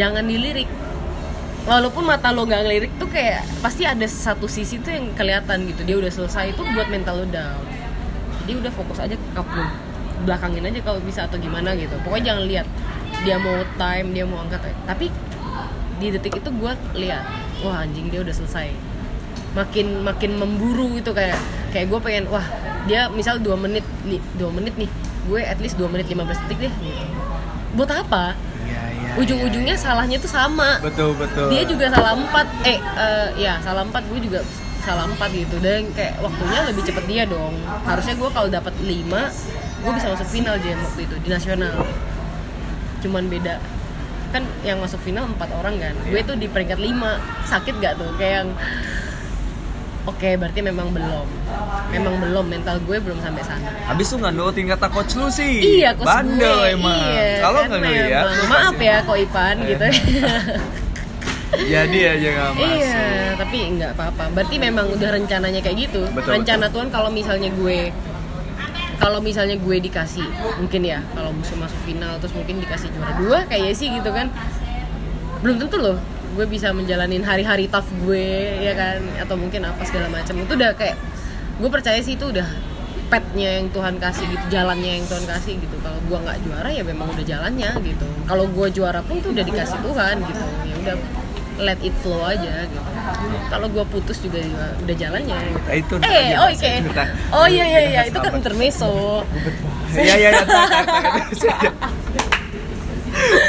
jangan 0.00 0.24
dilirik. 0.24 0.72
Walaupun 1.68 2.04
mata 2.04 2.32
lo 2.32 2.44
nggak 2.48 2.60
ngelirik 2.64 2.92
tuh 3.00 3.08
kayak 3.08 3.44
pasti 3.60 3.88
ada 3.88 4.04
satu 4.04 4.48
sisi 4.48 4.80
tuh 4.80 4.92
yang 4.96 5.12
kelihatan 5.12 5.68
gitu. 5.68 5.84
Dia 5.84 5.96
udah 6.00 6.12
selesai 6.12 6.56
itu 6.56 6.64
buat 6.72 6.88
mental 6.88 7.24
lo 7.24 7.26
down. 7.28 7.60
Jadi 8.44 8.52
udah 8.56 8.72
fokus 8.72 9.04
aja 9.04 9.16
ke 9.16 9.28
cup 9.36 9.48
lo 9.52 9.68
belakangin 10.24 10.64
aja 10.64 10.80
kalau 10.80 11.00
bisa 11.04 11.28
atau 11.28 11.36
gimana 11.36 11.76
gitu. 11.76 11.92
Pokoknya 12.00 12.32
jangan 12.32 12.44
lihat. 12.48 12.68
Dia 13.24 13.36
mau 13.36 13.56
time 13.76 14.16
dia 14.16 14.24
mau 14.24 14.40
angkat. 14.40 14.72
Tapi 14.88 15.12
di 16.00 16.08
detik 16.08 16.40
itu 16.40 16.50
gue 16.52 16.72
lihat 16.96 17.43
wah 17.64 17.82
anjing 17.82 18.12
dia 18.12 18.20
udah 18.20 18.34
selesai. 18.36 18.68
Makin 19.56 20.04
makin 20.04 20.36
memburu 20.36 21.00
gitu 21.00 21.16
kayak 21.16 21.40
kayak 21.72 21.88
gue 21.88 21.98
pengen 22.04 22.28
wah 22.28 22.44
dia 22.84 23.08
misal 23.08 23.40
dua 23.40 23.56
menit 23.56 23.82
li- 24.04 24.22
dua 24.36 24.52
menit 24.52 24.76
nih 24.76 24.90
gue 25.24 25.40
at 25.40 25.56
least 25.56 25.80
2 25.80 25.88
menit 25.88 26.04
15 26.04 26.20
detik 26.44 26.68
deh 26.68 26.74
gitu. 26.84 27.04
buat 27.74 27.88
apa? 27.88 28.36
Iya 28.68 28.82
iya. 28.92 29.10
ujung-ujungnya 29.18 29.72
salahnya 29.72 30.20
tuh 30.20 30.28
sama. 30.28 30.78
Betul 30.84 31.16
betul. 31.16 31.48
dia 31.48 31.64
juga 31.64 31.88
salah 31.88 32.12
empat 32.12 32.46
eh 32.62 32.76
eh, 32.78 33.28
ya 33.40 33.56
salah 33.64 33.82
empat 33.88 34.04
gue 34.12 34.20
juga 34.20 34.44
salah 34.84 35.08
empat 35.08 35.32
gitu. 35.32 35.56
Dan 35.64 35.88
kayak 35.96 36.20
waktunya 36.20 36.60
lebih 36.68 36.84
cepet 36.84 37.04
dia 37.08 37.24
dong. 37.24 37.56
Harusnya 37.88 38.14
gue 38.20 38.28
kalau 38.30 38.48
dapat 38.52 38.74
5 38.76 38.84
gue 39.80 39.92
bisa 39.96 40.06
masuk 40.12 40.28
final 40.28 40.56
jam 40.60 40.76
waktu 40.76 41.00
itu 41.08 41.16
di 41.24 41.28
nasional. 41.32 41.74
Cuman 43.00 43.24
beda 43.26 43.58
kan 44.34 44.42
yang 44.66 44.82
masuk 44.82 44.98
final 44.98 45.30
empat 45.30 45.46
orang 45.54 45.78
kan 45.78 45.94
gue 46.02 46.20
tuh 46.20 46.34
di 46.34 46.50
peringkat 46.50 46.74
5 46.76 46.90
sakit 47.46 47.74
gak 47.78 47.94
tuh 47.94 48.10
kayak 48.18 48.42
yang 48.42 48.48
oke 50.04 50.28
berarti 50.36 50.60
memang 50.60 50.90
belum 50.90 51.26
memang 51.88 52.14
belum 52.18 52.44
mental 52.44 52.82
gue 52.82 52.98
belum 52.98 53.22
sampai 53.22 53.46
sana 53.46 53.70
Habis 53.86 54.10
tuh 54.10 54.18
nggak 54.18 54.34
nurutin 54.34 54.66
kata 54.66 54.90
coach 54.90 55.14
lu 55.14 55.28
sih. 55.28 55.78
Iya, 55.78 55.92
kos 55.94 56.08
Bandel 56.08 56.56
gue. 56.56 56.74
emang. 56.74 56.96
Iya, 56.98 57.30
Kalau 57.38 57.60
kan 57.62 57.68
nggak 57.70 57.80
ngeliat, 57.84 58.24
lu 58.26 58.44
Maaf 58.48 58.76
ya, 58.80 58.96
kok 59.00 59.16
Ipan 59.20 59.54
Iya. 59.60 59.68
gitu. 59.70 59.86
Jadi 61.70 61.98
aja 62.02 62.28
nggak 62.34 62.50
masuk. 62.50 62.66
iya, 62.74 63.04
tapi 63.38 63.58
nggak 63.78 63.90
apa-apa. 63.94 64.24
Berarti 64.34 64.56
memang 64.58 64.86
udah 64.90 65.08
rencananya 65.12 65.60
kayak 65.62 65.76
gitu. 65.86 66.02
Betul, 66.10 66.42
Rencana 66.42 66.66
Tuhan 66.66 66.88
kalau 66.90 67.08
misalnya 67.08 67.46
gue 67.52 67.94
kalau 69.04 69.20
misalnya 69.20 69.60
gue 69.60 69.76
dikasih 69.84 70.24
mungkin 70.56 70.80
ya 70.80 71.04
kalau 71.12 71.28
musuh 71.36 71.60
masuk 71.60 71.76
final 71.84 72.16
terus 72.24 72.32
mungkin 72.32 72.56
dikasih 72.64 72.88
juara 72.88 73.12
dua 73.20 73.38
kayak 73.44 73.76
sih 73.76 73.92
gitu 73.92 74.08
kan. 74.08 74.32
Belum 75.44 75.60
tentu 75.60 75.76
loh 75.76 76.00
gue 76.32 76.46
bisa 76.48 76.72
menjalanin 76.72 77.20
hari-hari 77.20 77.68
tough 77.68 77.84
gue 78.08 78.64
ya 78.64 78.72
kan 78.72 79.04
atau 79.20 79.36
mungkin 79.36 79.68
apa 79.68 79.84
segala 79.84 80.08
macam. 80.08 80.40
Itu 80.40 80.56
udah 80.56 80.72
kayak 80.72 80.96
gue 81.60 81.68
percaya 81.68 82.00
sih 82.00 82.16
itu 82.16 82.32
udah 82.32 82.48
petnya 83.12 83.60
yang 83.60 83.68
Tuhan 83.76 84.00
kasih 84.00 84.24
gitu 84.24 84.44
jalannya 84.48 84.96
yang 84.96 85.04
Tuhan 85.04 85.28
kasih 85.28 85.60
gitu. 85.60 85.76
Kalau 85.84 86.00
gue 86.08 86.18
nggak 86.24 86.38
juara 86.40 86.72
ya 86.72 86.80
memang 86.80 87.12
udah 87.12 87.24
jalannya 87.28 87.70
gitu. 87.84 88.08
Kalau 88.24 88.48
gue 88.48 88.68
juara 88.72 89.04
pun 89.04 89.20
tuh 89.20 89.36
udah 89.36 89.44
dikasih 89.44 89.84
Tuhan 89.84 90.16
gitu. 90.24 90.44
Ya 90.64 90.74
udah 90.80 90.96
let 91.60 91.80
it 91.84 91.92
flow 92.00 92.24
aja 92.24 92.64
gitu 92.72 92.93
kalau 93.48 93.66
gue 93.68 93.84
putus 93.88 94.18
juga 94.20 94.40
udah 94.82 94.96
jalannya 94.96 95.36
gitu. 95.36 95.60
Eh, 95.70 95.76
itu 95.80 95.94
eh 96.00 96.06
aja, 96.06 96.34
oh 96.40 96.48
Mas. 96.48 96.58
oke 96.58 96.72
Bentar. 96.88 97.06
oh 97.32 97.46
iya 97.46 97.64
iya 97.64 97.80
iya 97.86 98.00
itu 98.08 98.18
kan 98.18 98.30
Sabar. 98.30 98.40
intermezzo 98.40 98.92
Iya 99.94 100.14
iya 100.18 100.30
iya. 100.34 100.42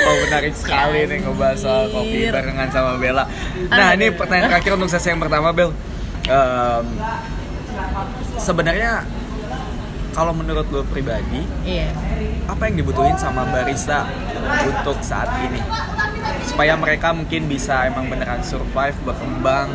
Oh 0.05 0.16
menarik 0.30 0.53
sekali 0.53 1.09
nih 1.09 1.26
ngebahas 1.26 1.57
soal 1.57 1.89
kopi 1.89 2.30
barengan 2.30 2.70
sama 2.70 3.01
Bella. 3.01 3.26
Nah 3.74 3.97
ini 3.97 4.13
pertanyaan 4.13 4.53
terakhir 4.53 4.78
untuk 4.78 4.93
sesi 4.93 5.09
yang 5.09 5.18
pertama 5.18 5.49
Bel. 5.57 5.74
Em, 6.30 6.86
sebenarnya 8.38 9.01
kalau 10.16 10.32
menurut 10.32 10.63
lo 10.72 10.82
pribadi 10.88 11.43
iya 11.68 11.91
apa 12.47 12.72
yang 12.72 12.80
dibutuhin 12.80 13.20
sama 13.20 13.43
barista 13.51 14.07
untuk 14.63 14.95
saat 15.03 15.28
ini 15.43 15.59
supaya 16.56 16.72
mereka 16.80 17.12
mungkin 17.12 17.51
bisa 17.51 17.84
emang 17.84 18.08
beneran 18.08 18.39
survive 18.39 18.95
berkembang 19.03 19.68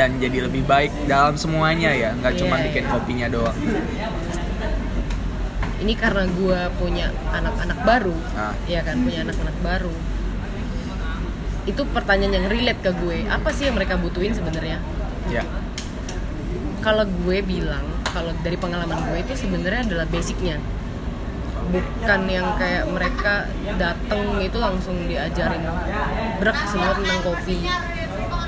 dan 0.00 0.16
jadi 0.16 0.48
lebih 0.48 0.64
baik 0.64 0.88
dalam 1.04 1.36
semuanya 1.36 1.92
ya 1.92 2.16
nggak 2.16 2.40
cuma 2.40 2.56
Iya, 2.56 2.72
bikin 2.72 2.84
kopinya 2.88 3.28
doang. 3.28 3.52
Ini 5.76 5.92
karena 5.92 6.24
gue 6.24 6.60
punya 6.80 7.12
anak-anak 7.36 7.78
baru 7.84 8.16
Ah. 8.32 8.56
ya 8.64 8.80
kan 8.80 9.04
punya 9.04 9.28
anak-anak 9.28 9.56
baru. 9.60 9.92
Itu 11.68 11.84
pertanyaan 11.92 12.32
yang 12.40 12.46
relate 12.48 12.80
ke 12.80 12.96
gue. 12.96 13.28
Apa 13.28 13.52
sih 13.52 13.68
yang 13.68 13.76
mereka 13.76 14.00
butuhin 14.00 14.32
sebenarnya? 14.32 14.80
Ya 15.28 15.44
kalau 16.80 17.02
gue 17.02 17.42
bilang 17.42 17.82
kalau 18.14 18.30
dari 18.46 18.54
pengalaman 18.54 19.10
gue 19.10 19.18
itu 19.18 19.34
sebenarnya 19.34 19.90
adalah 19.90 20.06
basicnya 20.06 20.62
bukan 21.70 22.20
yang 22.30 22.46
kayak 22.56 22.84
mereka 22.88 23.50
dateng 23.76 24.38
itu 24.38 24.56
langsung 24.58 24.96
diajarin 25.06 25.62
berak 26.38 26.58
semua 26.70 26.94
tentang 26.94 27.20
kopi. 27.24 27.56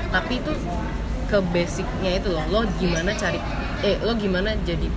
Tapi 0.09 0.33
itu 0.41 0.51
ke 1.29 1.37
basicnya 1.53 2.17
itu 2.17 2.33
loh 2.33 2.41
lo 2.49 2.59
gimana 2.81 3.13
cari 3.13 3.37
eh 3.85 4.01
lo 4.01 4.17
gimana 4.17 4.57
jadi 4.65 4.89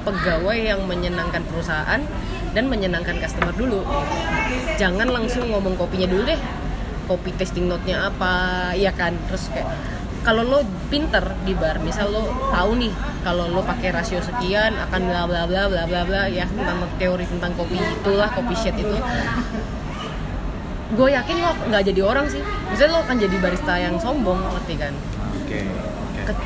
pegawai 0.00 0.56
yang 0.56 0.80
menyenangkan 0.88 1.44
perusahaan 1.44 2.00
dan 2.56 2.64
menyenangkan 2.66 3.20
customer 3.20 3.52
dulu. 3.52 3.84
Jangan 4.80 5.12
langsung 5.12 5.52
ngomong 5.52 5.76
kopinya 5.76 6.08
dulu 6.08 6.24
deh. 6.24 6.40
Kopi 7.04 7.32
tasting 7.36 7.68
note-nya 7.68 8.08
apa 8.08 8.32
ya 8.76 8.92
kan? 8.92 9.16
Terus 9.28 9.52
kayak 9.52 9.68
kalau 10.28 10.44
lo 10.44 10.60
pinter 10.92 11.24
di 11.48 11.56
bar 11.56 11.80
misal 11.80 12.12
lo 12.12 12.28
tahu 12.52 12.76
nih 12.76 12.92
kalau 13.24 13.48
lo 13.48 13.64
pakai 13.64 13.96
rasio 13.96 14.20
sekian 14.20 14.76
akan 14.76 15.08
bla 15.08 15.24
bla 15.24 15.48
bla 15.48 15.72
bla 15.72 15.88
bla 15.88 16.04
bla 16.04 16.28
ya 16.28 16.44
tentang 16.44 16.84
teori 17.00 17.24
tentang 17.24 17.56
kopi 17.56 17.80
itulah 17.80 18.28
kopi 18.36 18.52
shit 18.52 18.76
itu. 18.76 18.92
Gue 20.92 21.16
yakin 21.16 21.36
lo 21.40 21.56
nggak 21.72 21.80
jadi 21.80 22.00
orang 22.04 22.28
sih. 22.28 22.44
Misalnya 22.44 22.92
lo 22.92 23.00
akan 23.08 23.16
jadi 23.24 23.36
barista 23.40 23.80
yang 23.80 23.96
sombong 23.96 24.36
ngerti 24.36 24.74
kan? 24.76 24.92
Oke 25.40 25.64
oke. 25.64 26.20
Ke- 26.28 26.44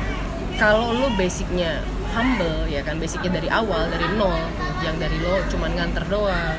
kalau 0.55 0.95
lo 0.95 1.11
basicnya 1.19 1.83
humble 2.15 2.71
ya 2.71 2.87
kan 2.87 3.03
basicnya 3.03 3.35
dari 3.35 3.51
awal 3.51 3.91
dari 3.91 4.07
nol 4.15 4.39
tuh 4.55 4.73
yang 4.79 4.95
dari 4.95 5.19
lo 5.19 5.43
cuman 5.51 5.75
nganter 5.75 6.07
doang 6.07 6.55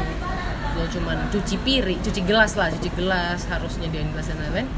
lo 0.76 0.84
cuman 0.92 1.30
cuci 1.32 1.56
piring 1.62 2.04
cuci 2.04 2.20
gelas 2.26 2.58
lah 2.60 2.68
cuci 2.68 2.90
gelas 2.98 3.48
harus 3.48 3.80
nyediain 3.80 4.12
gelas 4.12 4.28
dan 4.28 4.44
lain-lain. 4.44 4.68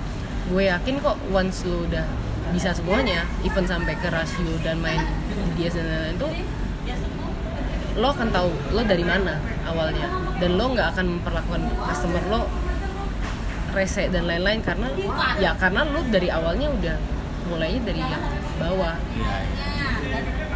Gue 0.46 0.70
yakin 0.70 1.02
kok 1.02 1.18
once 1.34 1.66
lo 1.66 1.82
udah 1.90 2.06
bisa 2.54 2.70
semuanya 2.74 3.26
even 3.42 3.66
sampai 3.66 3.98
ke 3.98 4.08
rasio 4.10 4.54
dan 4.62 4.78
main 4.78 5.02
dia 5.58 5.68
dan 5.72 5.84
lain-lain 5.86 6.16
tuh 6.20 6.32
lo 7.96 8.12
akan 8.12 8.28
tahu 8.28 8.50
lo 8.76 8.84
dari 8.84 9.02
mana 9.02 9.40
awalnya. 9.64 10.04
Dan 10.36 10.60
lo 10.60 10.68
nggak 10.76 10.96
akan 10.96 11.16
memperlakukan 11.16 11.62
customer 11.80 12.22
lo 12.28 12.40
rese 13.72 14.08
dan 14.12 14.28
lain-lain 14.28 14.60
karena 14.60 14.88
ya 15.40 15.56
karena 15.56 15.84
lo 15.84 16.04
dari 16.12 16.28
awalnya 16.28 16.68
udah 16.72 16.96
mulainya 17.48 17.80
dari 17.88 18.00
yang 18.04 18.24
bawah. 18.60 18.96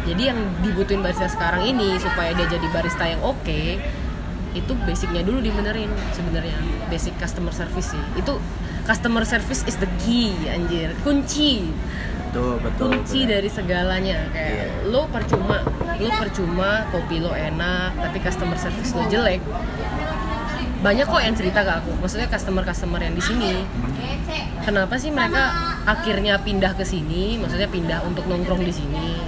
Jadi 0.01 0.21
yang 0.21 0.39
dibutuhin 0.65 1.01
barista 1.05 1.29
sekarang 1.29 1.65
ini 1.65 1.97
supaya 1.97 2.33
dia 2.33 2.45
jadi 2.49 2.67
barista 2.73 3.05
yang 3.05 3.21
oke 3.21 3.61
itu 4.51 4.73
basicnya 4.83 5.23
dulu 5.23 5.39
dibenerin 5.39 5.87
sebenarnya 6.11 6.57
basic 6.93 7.17
customer 7.17 7.53
service 7.53 7.93
sih. 7.93 8.03
Itu 8.17 8.37
customer 8.85 9.23
service 9.23 9.61
is 9.69 9.77
the 9.77 9.89
key 10.01 10.33
anjir. 10.49 10.93
Kunci. 11.05 11.69
Betul 12.31 12.63
betul 12.63 12.89
kunci 12.95 13.27
betul. 13.27 13.31
dari 13.35 13.49
segalanya. 13.51 14.19
Kayak 14.31 14.51
Iya. 14.51 14.87
lo 14.87 15.01
percuma 15.11 15.57
lo 15.99 16.09
percuma 16.15 16.87
kopi 16.89 17.19
lo 17.19 17.35
enak 17.35 17.91
tapi 17.99 18.17
customer 18.23 18.57
service 18.57 18.95
lo 18.95 19.03
jelek. 19.11 19.43
Banyak 20.81 21.05
kok 21.05 21.21
yang 21.21 21.35
cerita 21.37 21.61
ke 21.61 21.71
aku. 21.83 21.91
Maksudnya 22.01 22.25
customer 22.31 22.63
customer 22.65 22.97
yang 23.03 23.13
di 23.13 23.21
sini. 23.21 23.53
Kenapa 24.65 24.97
sih 24.97 25.13
mereka 25.13 25.53
akhirnya 25.85 26.41
pindah 26.41 26.73
ke 26.73 26.81
sini? 26.81 27.37
Maksudnya 27.37 27.69
pindah 27.69 28.01
untuk 28.01 28.25
nongkrong 28.25 28.65
di 28.65 28.73
sini. 28.73 29.19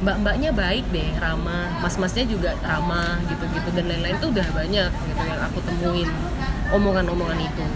Mbak-mbaknya 0.00 0.54
baik 0.54 0.88
deh 0.94 1.10
ramah. 1.20 1.82
Mas-masnya 1.84 2.24
juga 2.24 2.56
ramah 2.64 3.20
gitu-gitu. 3.28 3.68
Dan 3.76 3.84
lain-lain 3.90 4.16
tuh 4.16 4.32
udah 4.32 4.48
banyak 4.54 4.88
gitu 4.88 5.22
yang 5.28 5.40
aku 5.44 5.58
temuin. 5.66 6.08
Omongan-omongan 6.72 7.40
itu 7.42 7.66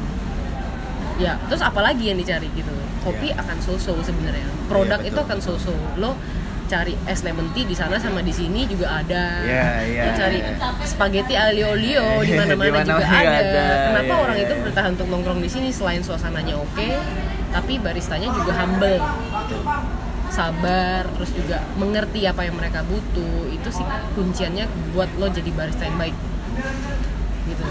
ya. 1.23 1.39
Terus 1.47 1.63
apalagi 1.63 2.11
yang 2.11 2.19
dicari 2.19 2.51
gitu? 2.53 2.73
Kopi 3.07 3.31
akan 3.35 3.57
so-so 3.63 3.95
sebenarnya. 4.03 4.47
Produk 4.67 4.99
Iya, 5.03 5.15
itu 5.15 5.19
akan 5.23 5.39
so-so. 5.39 5.75
Lo 5.99 6.19
cari 6.73 6.97
es 7.05 7.21
lemon 7.21 7.53
tea 7.53 7.69
di 7.69 7.77
sana 7.77 8.01
sama 8.01 8.25
di 8.25 8.33
sini 8.33 8.65
juga 8.65 9.05
ada. 9.05 9.45
Iya, 9.45 9.69
iya, 9.85 10.03
lo 10.09 10.11
cari 10.17 10.39
iya. 10.41 10.57
spaghetti 10.89 11.35
aglio 11.37 11.77
olio 11.77 12.07
di 12.27 12.33
mana-mana 12.33 12.81
juga 12.81 13.05
ada. 13.05 13.39
ada, 13.45 13.65
kenapa 13.93 14.09
iya, 14.09 14.23
orang 14.25 14.37
iya. 14.41 14.47
itu 14.49 14.55
bertahan 14.65 14.91
untuk 14.97 15.09
nongkrong 15.13 15.41
di 15.45 15.51
sini 15.53 15.69
selain 15.69 16.01
suasananya 16.01 16.57
oke 16.57 16.89
tapi 17.53 17.77
baristanya 17.77 18.33
juga 18.33 18.53
humble? 18.57 18.99
Sabar 20.33 21.05
terus 21.13 21.37
juga 21.37 21.61
mengerti 21.77 22.25
apa 22.25 22.49
yang 22.49 22.57
mereka 22.57 22.81
butuh. 22.89 23.53
Itu 23.53 23.69
sih 23.69 23.85
kunciannya 24.17 24.65
buat 24.97 25.13
lo 25.21 25.29
jadi 25.29 25.53
barista 25.53 25.85
yang 25.85 26.01
baik. 26.01 26.17
Gitu. 27.45 27.65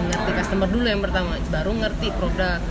Mengerti 0.00 0.30
customer 0.32 0.68
dulu 0.72 0.88
yang 0.88 1.04
pertama 1.04 1.36
baru 1.52 1.76
ngerti 1.76 2.08
produk 2.16 2.64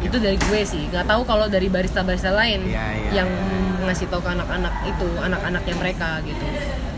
itu 0.00 0.16
dari 0.16 0.36
gue 0.36 0.60
sih. 0.62 0.88
Nggak 0.88 1.06
tahu 1.06 1.22
kalau 1.22 1.46
dari 1.46 1.68
barista 1.68 2.00
barista 2.00 2.30
lain 2.30 2.64
Iya, 2.64 2.84
iya, 2.96 3.10
yang 3.22 3.28
iya. 3.28 3.84
ngasih 3.84 4.06
tahu 4.08 4.20
ke 4.20 4.30
anak-anak 4.32 4.74
itu 4.84 5.08
anak-anaknya 5.18 5.74
mereka 5.76 6.08
gitu. 6.22 6.44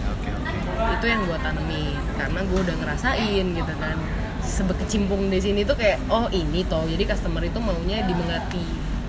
Oke 0.09 0.29
oke. 0.31 0.53
Itu 0.99 1.05
yang 1.07 1.20
gue 1.24 1.39
tanemin 1.39 1.99
karena 2.15 2.41
gue 2.43 2.59
udah 2.62 2.77
ngerasain 2.79 3.45
gitu 3.53 3.74
kan. 3.77 3.97
Sebekecimpung 4.43 5.31
di 5.31 5.39
sini 5.39 5.62
tuh 5.62 5.74
kayak 5.74 6.03
oh 6.07 6.27
ini 6.29 6.62
toh. 6.65 6.85
Jadi 6.85 7.03
customer 7.03 7.41
itu 7.41 7.59
maunya 7.59 8.03
dimengerti 8.03 8.62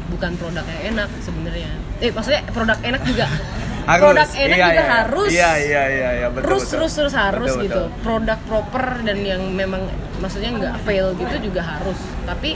bukan 0.08 0.38
produk 0.38 0.62
yang 0.64 0.82
enak 0.94 1.10
sebenarnya. 1.20 1.72
Eh 1.98 2.10
maksudnya 2.10 2.42
produk 2.50 2.78
enak 2.80 3.02
juga. 3.04 3.28
Produk 3.84 4.24
enak 4.32 4.56
Iya, 4.56 4.64
juga 4.64 4.80
iya. 4.80 4.94
harus. 4.96 5.28
Iya 5.28 5.52
iya 5.60 5.84
iya 5.92 6.10
iya. 6.16 6.28
Betul 6.32 6.56
terus 6.56 6.64
betul. 6.64 6.72
terus 6.72 6.94
terus 6.96 7.14
harus 7.20 7.50
Betul, 7.52 7.64
gitu. 7.68 7.84
betul. 7.84 8.00
produk 8.00 8.40
proper 8.48 8.86
dan 9.04 9.18
yang 9.20 9.44
memang 9.52 9.82
maksudnya 10.24 10.56
nggak 10.56 10.76
fail 10.88 11.12
gitu 11.20 11.52
juga 11.52 11.62
harus. 11.68 12.00
Tapi 12.24 12.56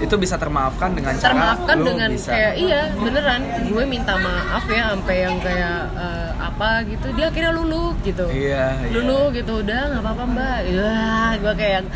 itu 0.00 0.14
bisa 0.16 0.40
termaafkan 0.40 0.96
dengan 0.96 1.12
cara 1.20 1.32
termaafkan 1.36 1.76
lu 1.76 1.84
dengan 1.92 2.10
bisa. 2.16 2.32
kayak 2.32 2.54
iya 2.56 2.80
beneran. 2.96 3.40
Gue 3.68 3.84
minta 3.84 4.16
maaf 4.16 4.64
ya 4.66 4.96
sampai 4.96 5.16
yang 5.28 5.36
kayak 5.44 5.80
eh, 5.92 6.30
apa 6.40 6.70
gitu. 6.88 7.06
Dia 7.14 7.26
akhirnya 7.28 7.52
lulu 7.52 7.94
gitu. 8.00 8.26
Iya 8.32 8.80
iya. 8.80 8.90
lulu 8.96 9.30
gitu. 9.36 9.60
Udah 9.60 9.80
nggak 9.92 10.02
apa-apa 10.02 10.24
mbak. 10.24 10.58
Wah 10.72 11.32
gue 11.36 11.52
kayak 11.54 11.72
yang, 11.80 11.86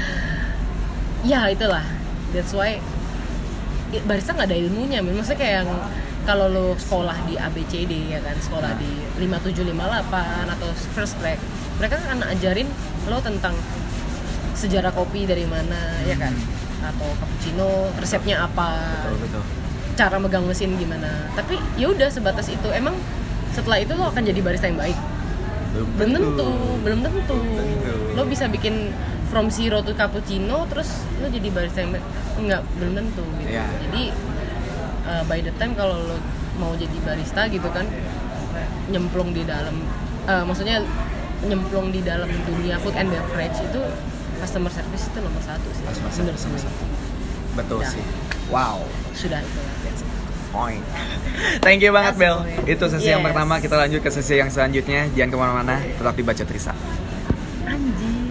ya 1.24 1.40
itulah. 1.48 1.84
That's 2.36 2.52
why 2.52 2.78
barista 4.04 4.36
nggak 4.36 4.52
ada 4.52 4.56
ilmunya. 4.60 5.00
Maksudnya 5.00 5.40
kayak 5.40 5.54
yang 5.64 5.70
kalau 6.24 6.48
lo 6.48 6.66
sekolah 6.76 7.16
di 7.28 7.36
ABCD 7.36 8.16
ya 8.16 8.20
kan 8.24 8.36
sekolah 8.40 8.72
di 8.80 8.88
5758 9.20 10.56
atau 10.56 10.68
first 10.96 11.20
track 11.20 11.36
mereka 11.76 12.00
kan 12.00 12.18
ajarin 12.32 12.68
lo 13.12 13.20
tentang 13.20 13.52
sejarah 14.56 14.88
kopi 14.96 15.28
dari 15.28 15.44
mana 15.44 16.00
ya 16.08 16.16
kan 16.16 16.32
atau 16.92 17.08
cappuccino 17.16 17.92
resepnya 17.96 18.44
apa? 18.44 18.68
Betul 19.08 19.18
betul. 19.24 19.42
Cara 19.94 20.16
megang 20.18 20.44
mesin 20.44 20.74
gimana? 20.74 21.30
Tapi 21.38 21.56
ya 21.78 21.88
udah 21.88 22.08
sebatas 22.10 22.50
itu. 22.50 22.68
Emang 22.74 22.98
setelah 23.54 23.78
itu 23.78 23.94
lo 23.94 24.10
akan 24.10 24.22
jadi 24.26 24.40
barista 24.42 24.66
yang 24.66 24.80
baik? 24.80 24.98
Belum 25.98 26.10
tentu. 26.14 26.48
belum 26.82 26.98
tentu. 27.02 27.36
Tentu. 27.38 27.92
lo 28.14 28.22
bisa 28.26 28.46
bikin 28.46 28.94
from 29.30 29.50
zero 29.50 29.82
to 29.82 29.90
cappuccino 29.98 30.66
terus 30.70 31.02
lo 31.18 31.26
jadi 31.30 31.48
barista 31.50 31.82
yang 31.82 31.94
baik? 31.94 32.06
Enggak 32.38 32.62
belum 32.78 32.92
tentu 32.98 33.24
gitu. 33.42 33.50
Iya. 33.50 33.64
jadi 33.88 34.02
uh, 35.08 35.22
by 35.26 35.38
the 35.42 35.52
time 35.58 35.74
kalau 35.74 35.98
lo 35.98 36.16
mau 36.58 36.72
jadi 36.78 36.94
barista 37.02 37.50
gitu 37.50 37.66
kan 37.74 37.86
nyemplung 38.90 39.34
di 39.34 39.42
dalam 39.42 39.74
uh, 40.28 40.44
maksudnya 40.46 40.84
nyemplung 41.44 41.90
di 41.90 42.00
dalam 42.00 42.30
dunia 42.46 42.78
food 42.80 42.94
and 42.96 43.10
beverage 43.10 43.58
itu 43.58 43.80
customer 44.44 44.68
service 44.68 45.04
itu 45.06 45.18
nomor 45.18 45.40
satu 45.40 45.68
sih. 45.72 45.82
Customer 45.82 46.36
service. 46.36 46.62
gue. 46.62 46.72
betul 47.54 47.78
Ya. 47.80 47.88
sih. 47.88 48.04
Wow. 48.46 48.84
sudah 49.12 49.40
itu 49.40 50.04
point. 50.50 50.84
Thank 51.64 51.80
you 51.80 51.90
banget 51.90 52.14
Bel. 52.14 52.44
itu 52.64 52.84
sesi 52.86 53.08
yang 53.08 53.18
Yes. 53.18 53.26
pertama 53.26 53.58
kita 53.58 53.74
lanjut 53.74 54.00
ke 54.00 54.10
sesi 54.12 54.36
yang 54.36 54.46
selanjutnya. 54.48 55.08
Jangan 55.10 55.30
ke 55.30 55.36
mana-mana 55.36 55.74
tetap 55.80 56.14
di 56.14 56.22
Baca 56.22 56.44
Trisa 56.44 56.72
anjing 57.64 58.23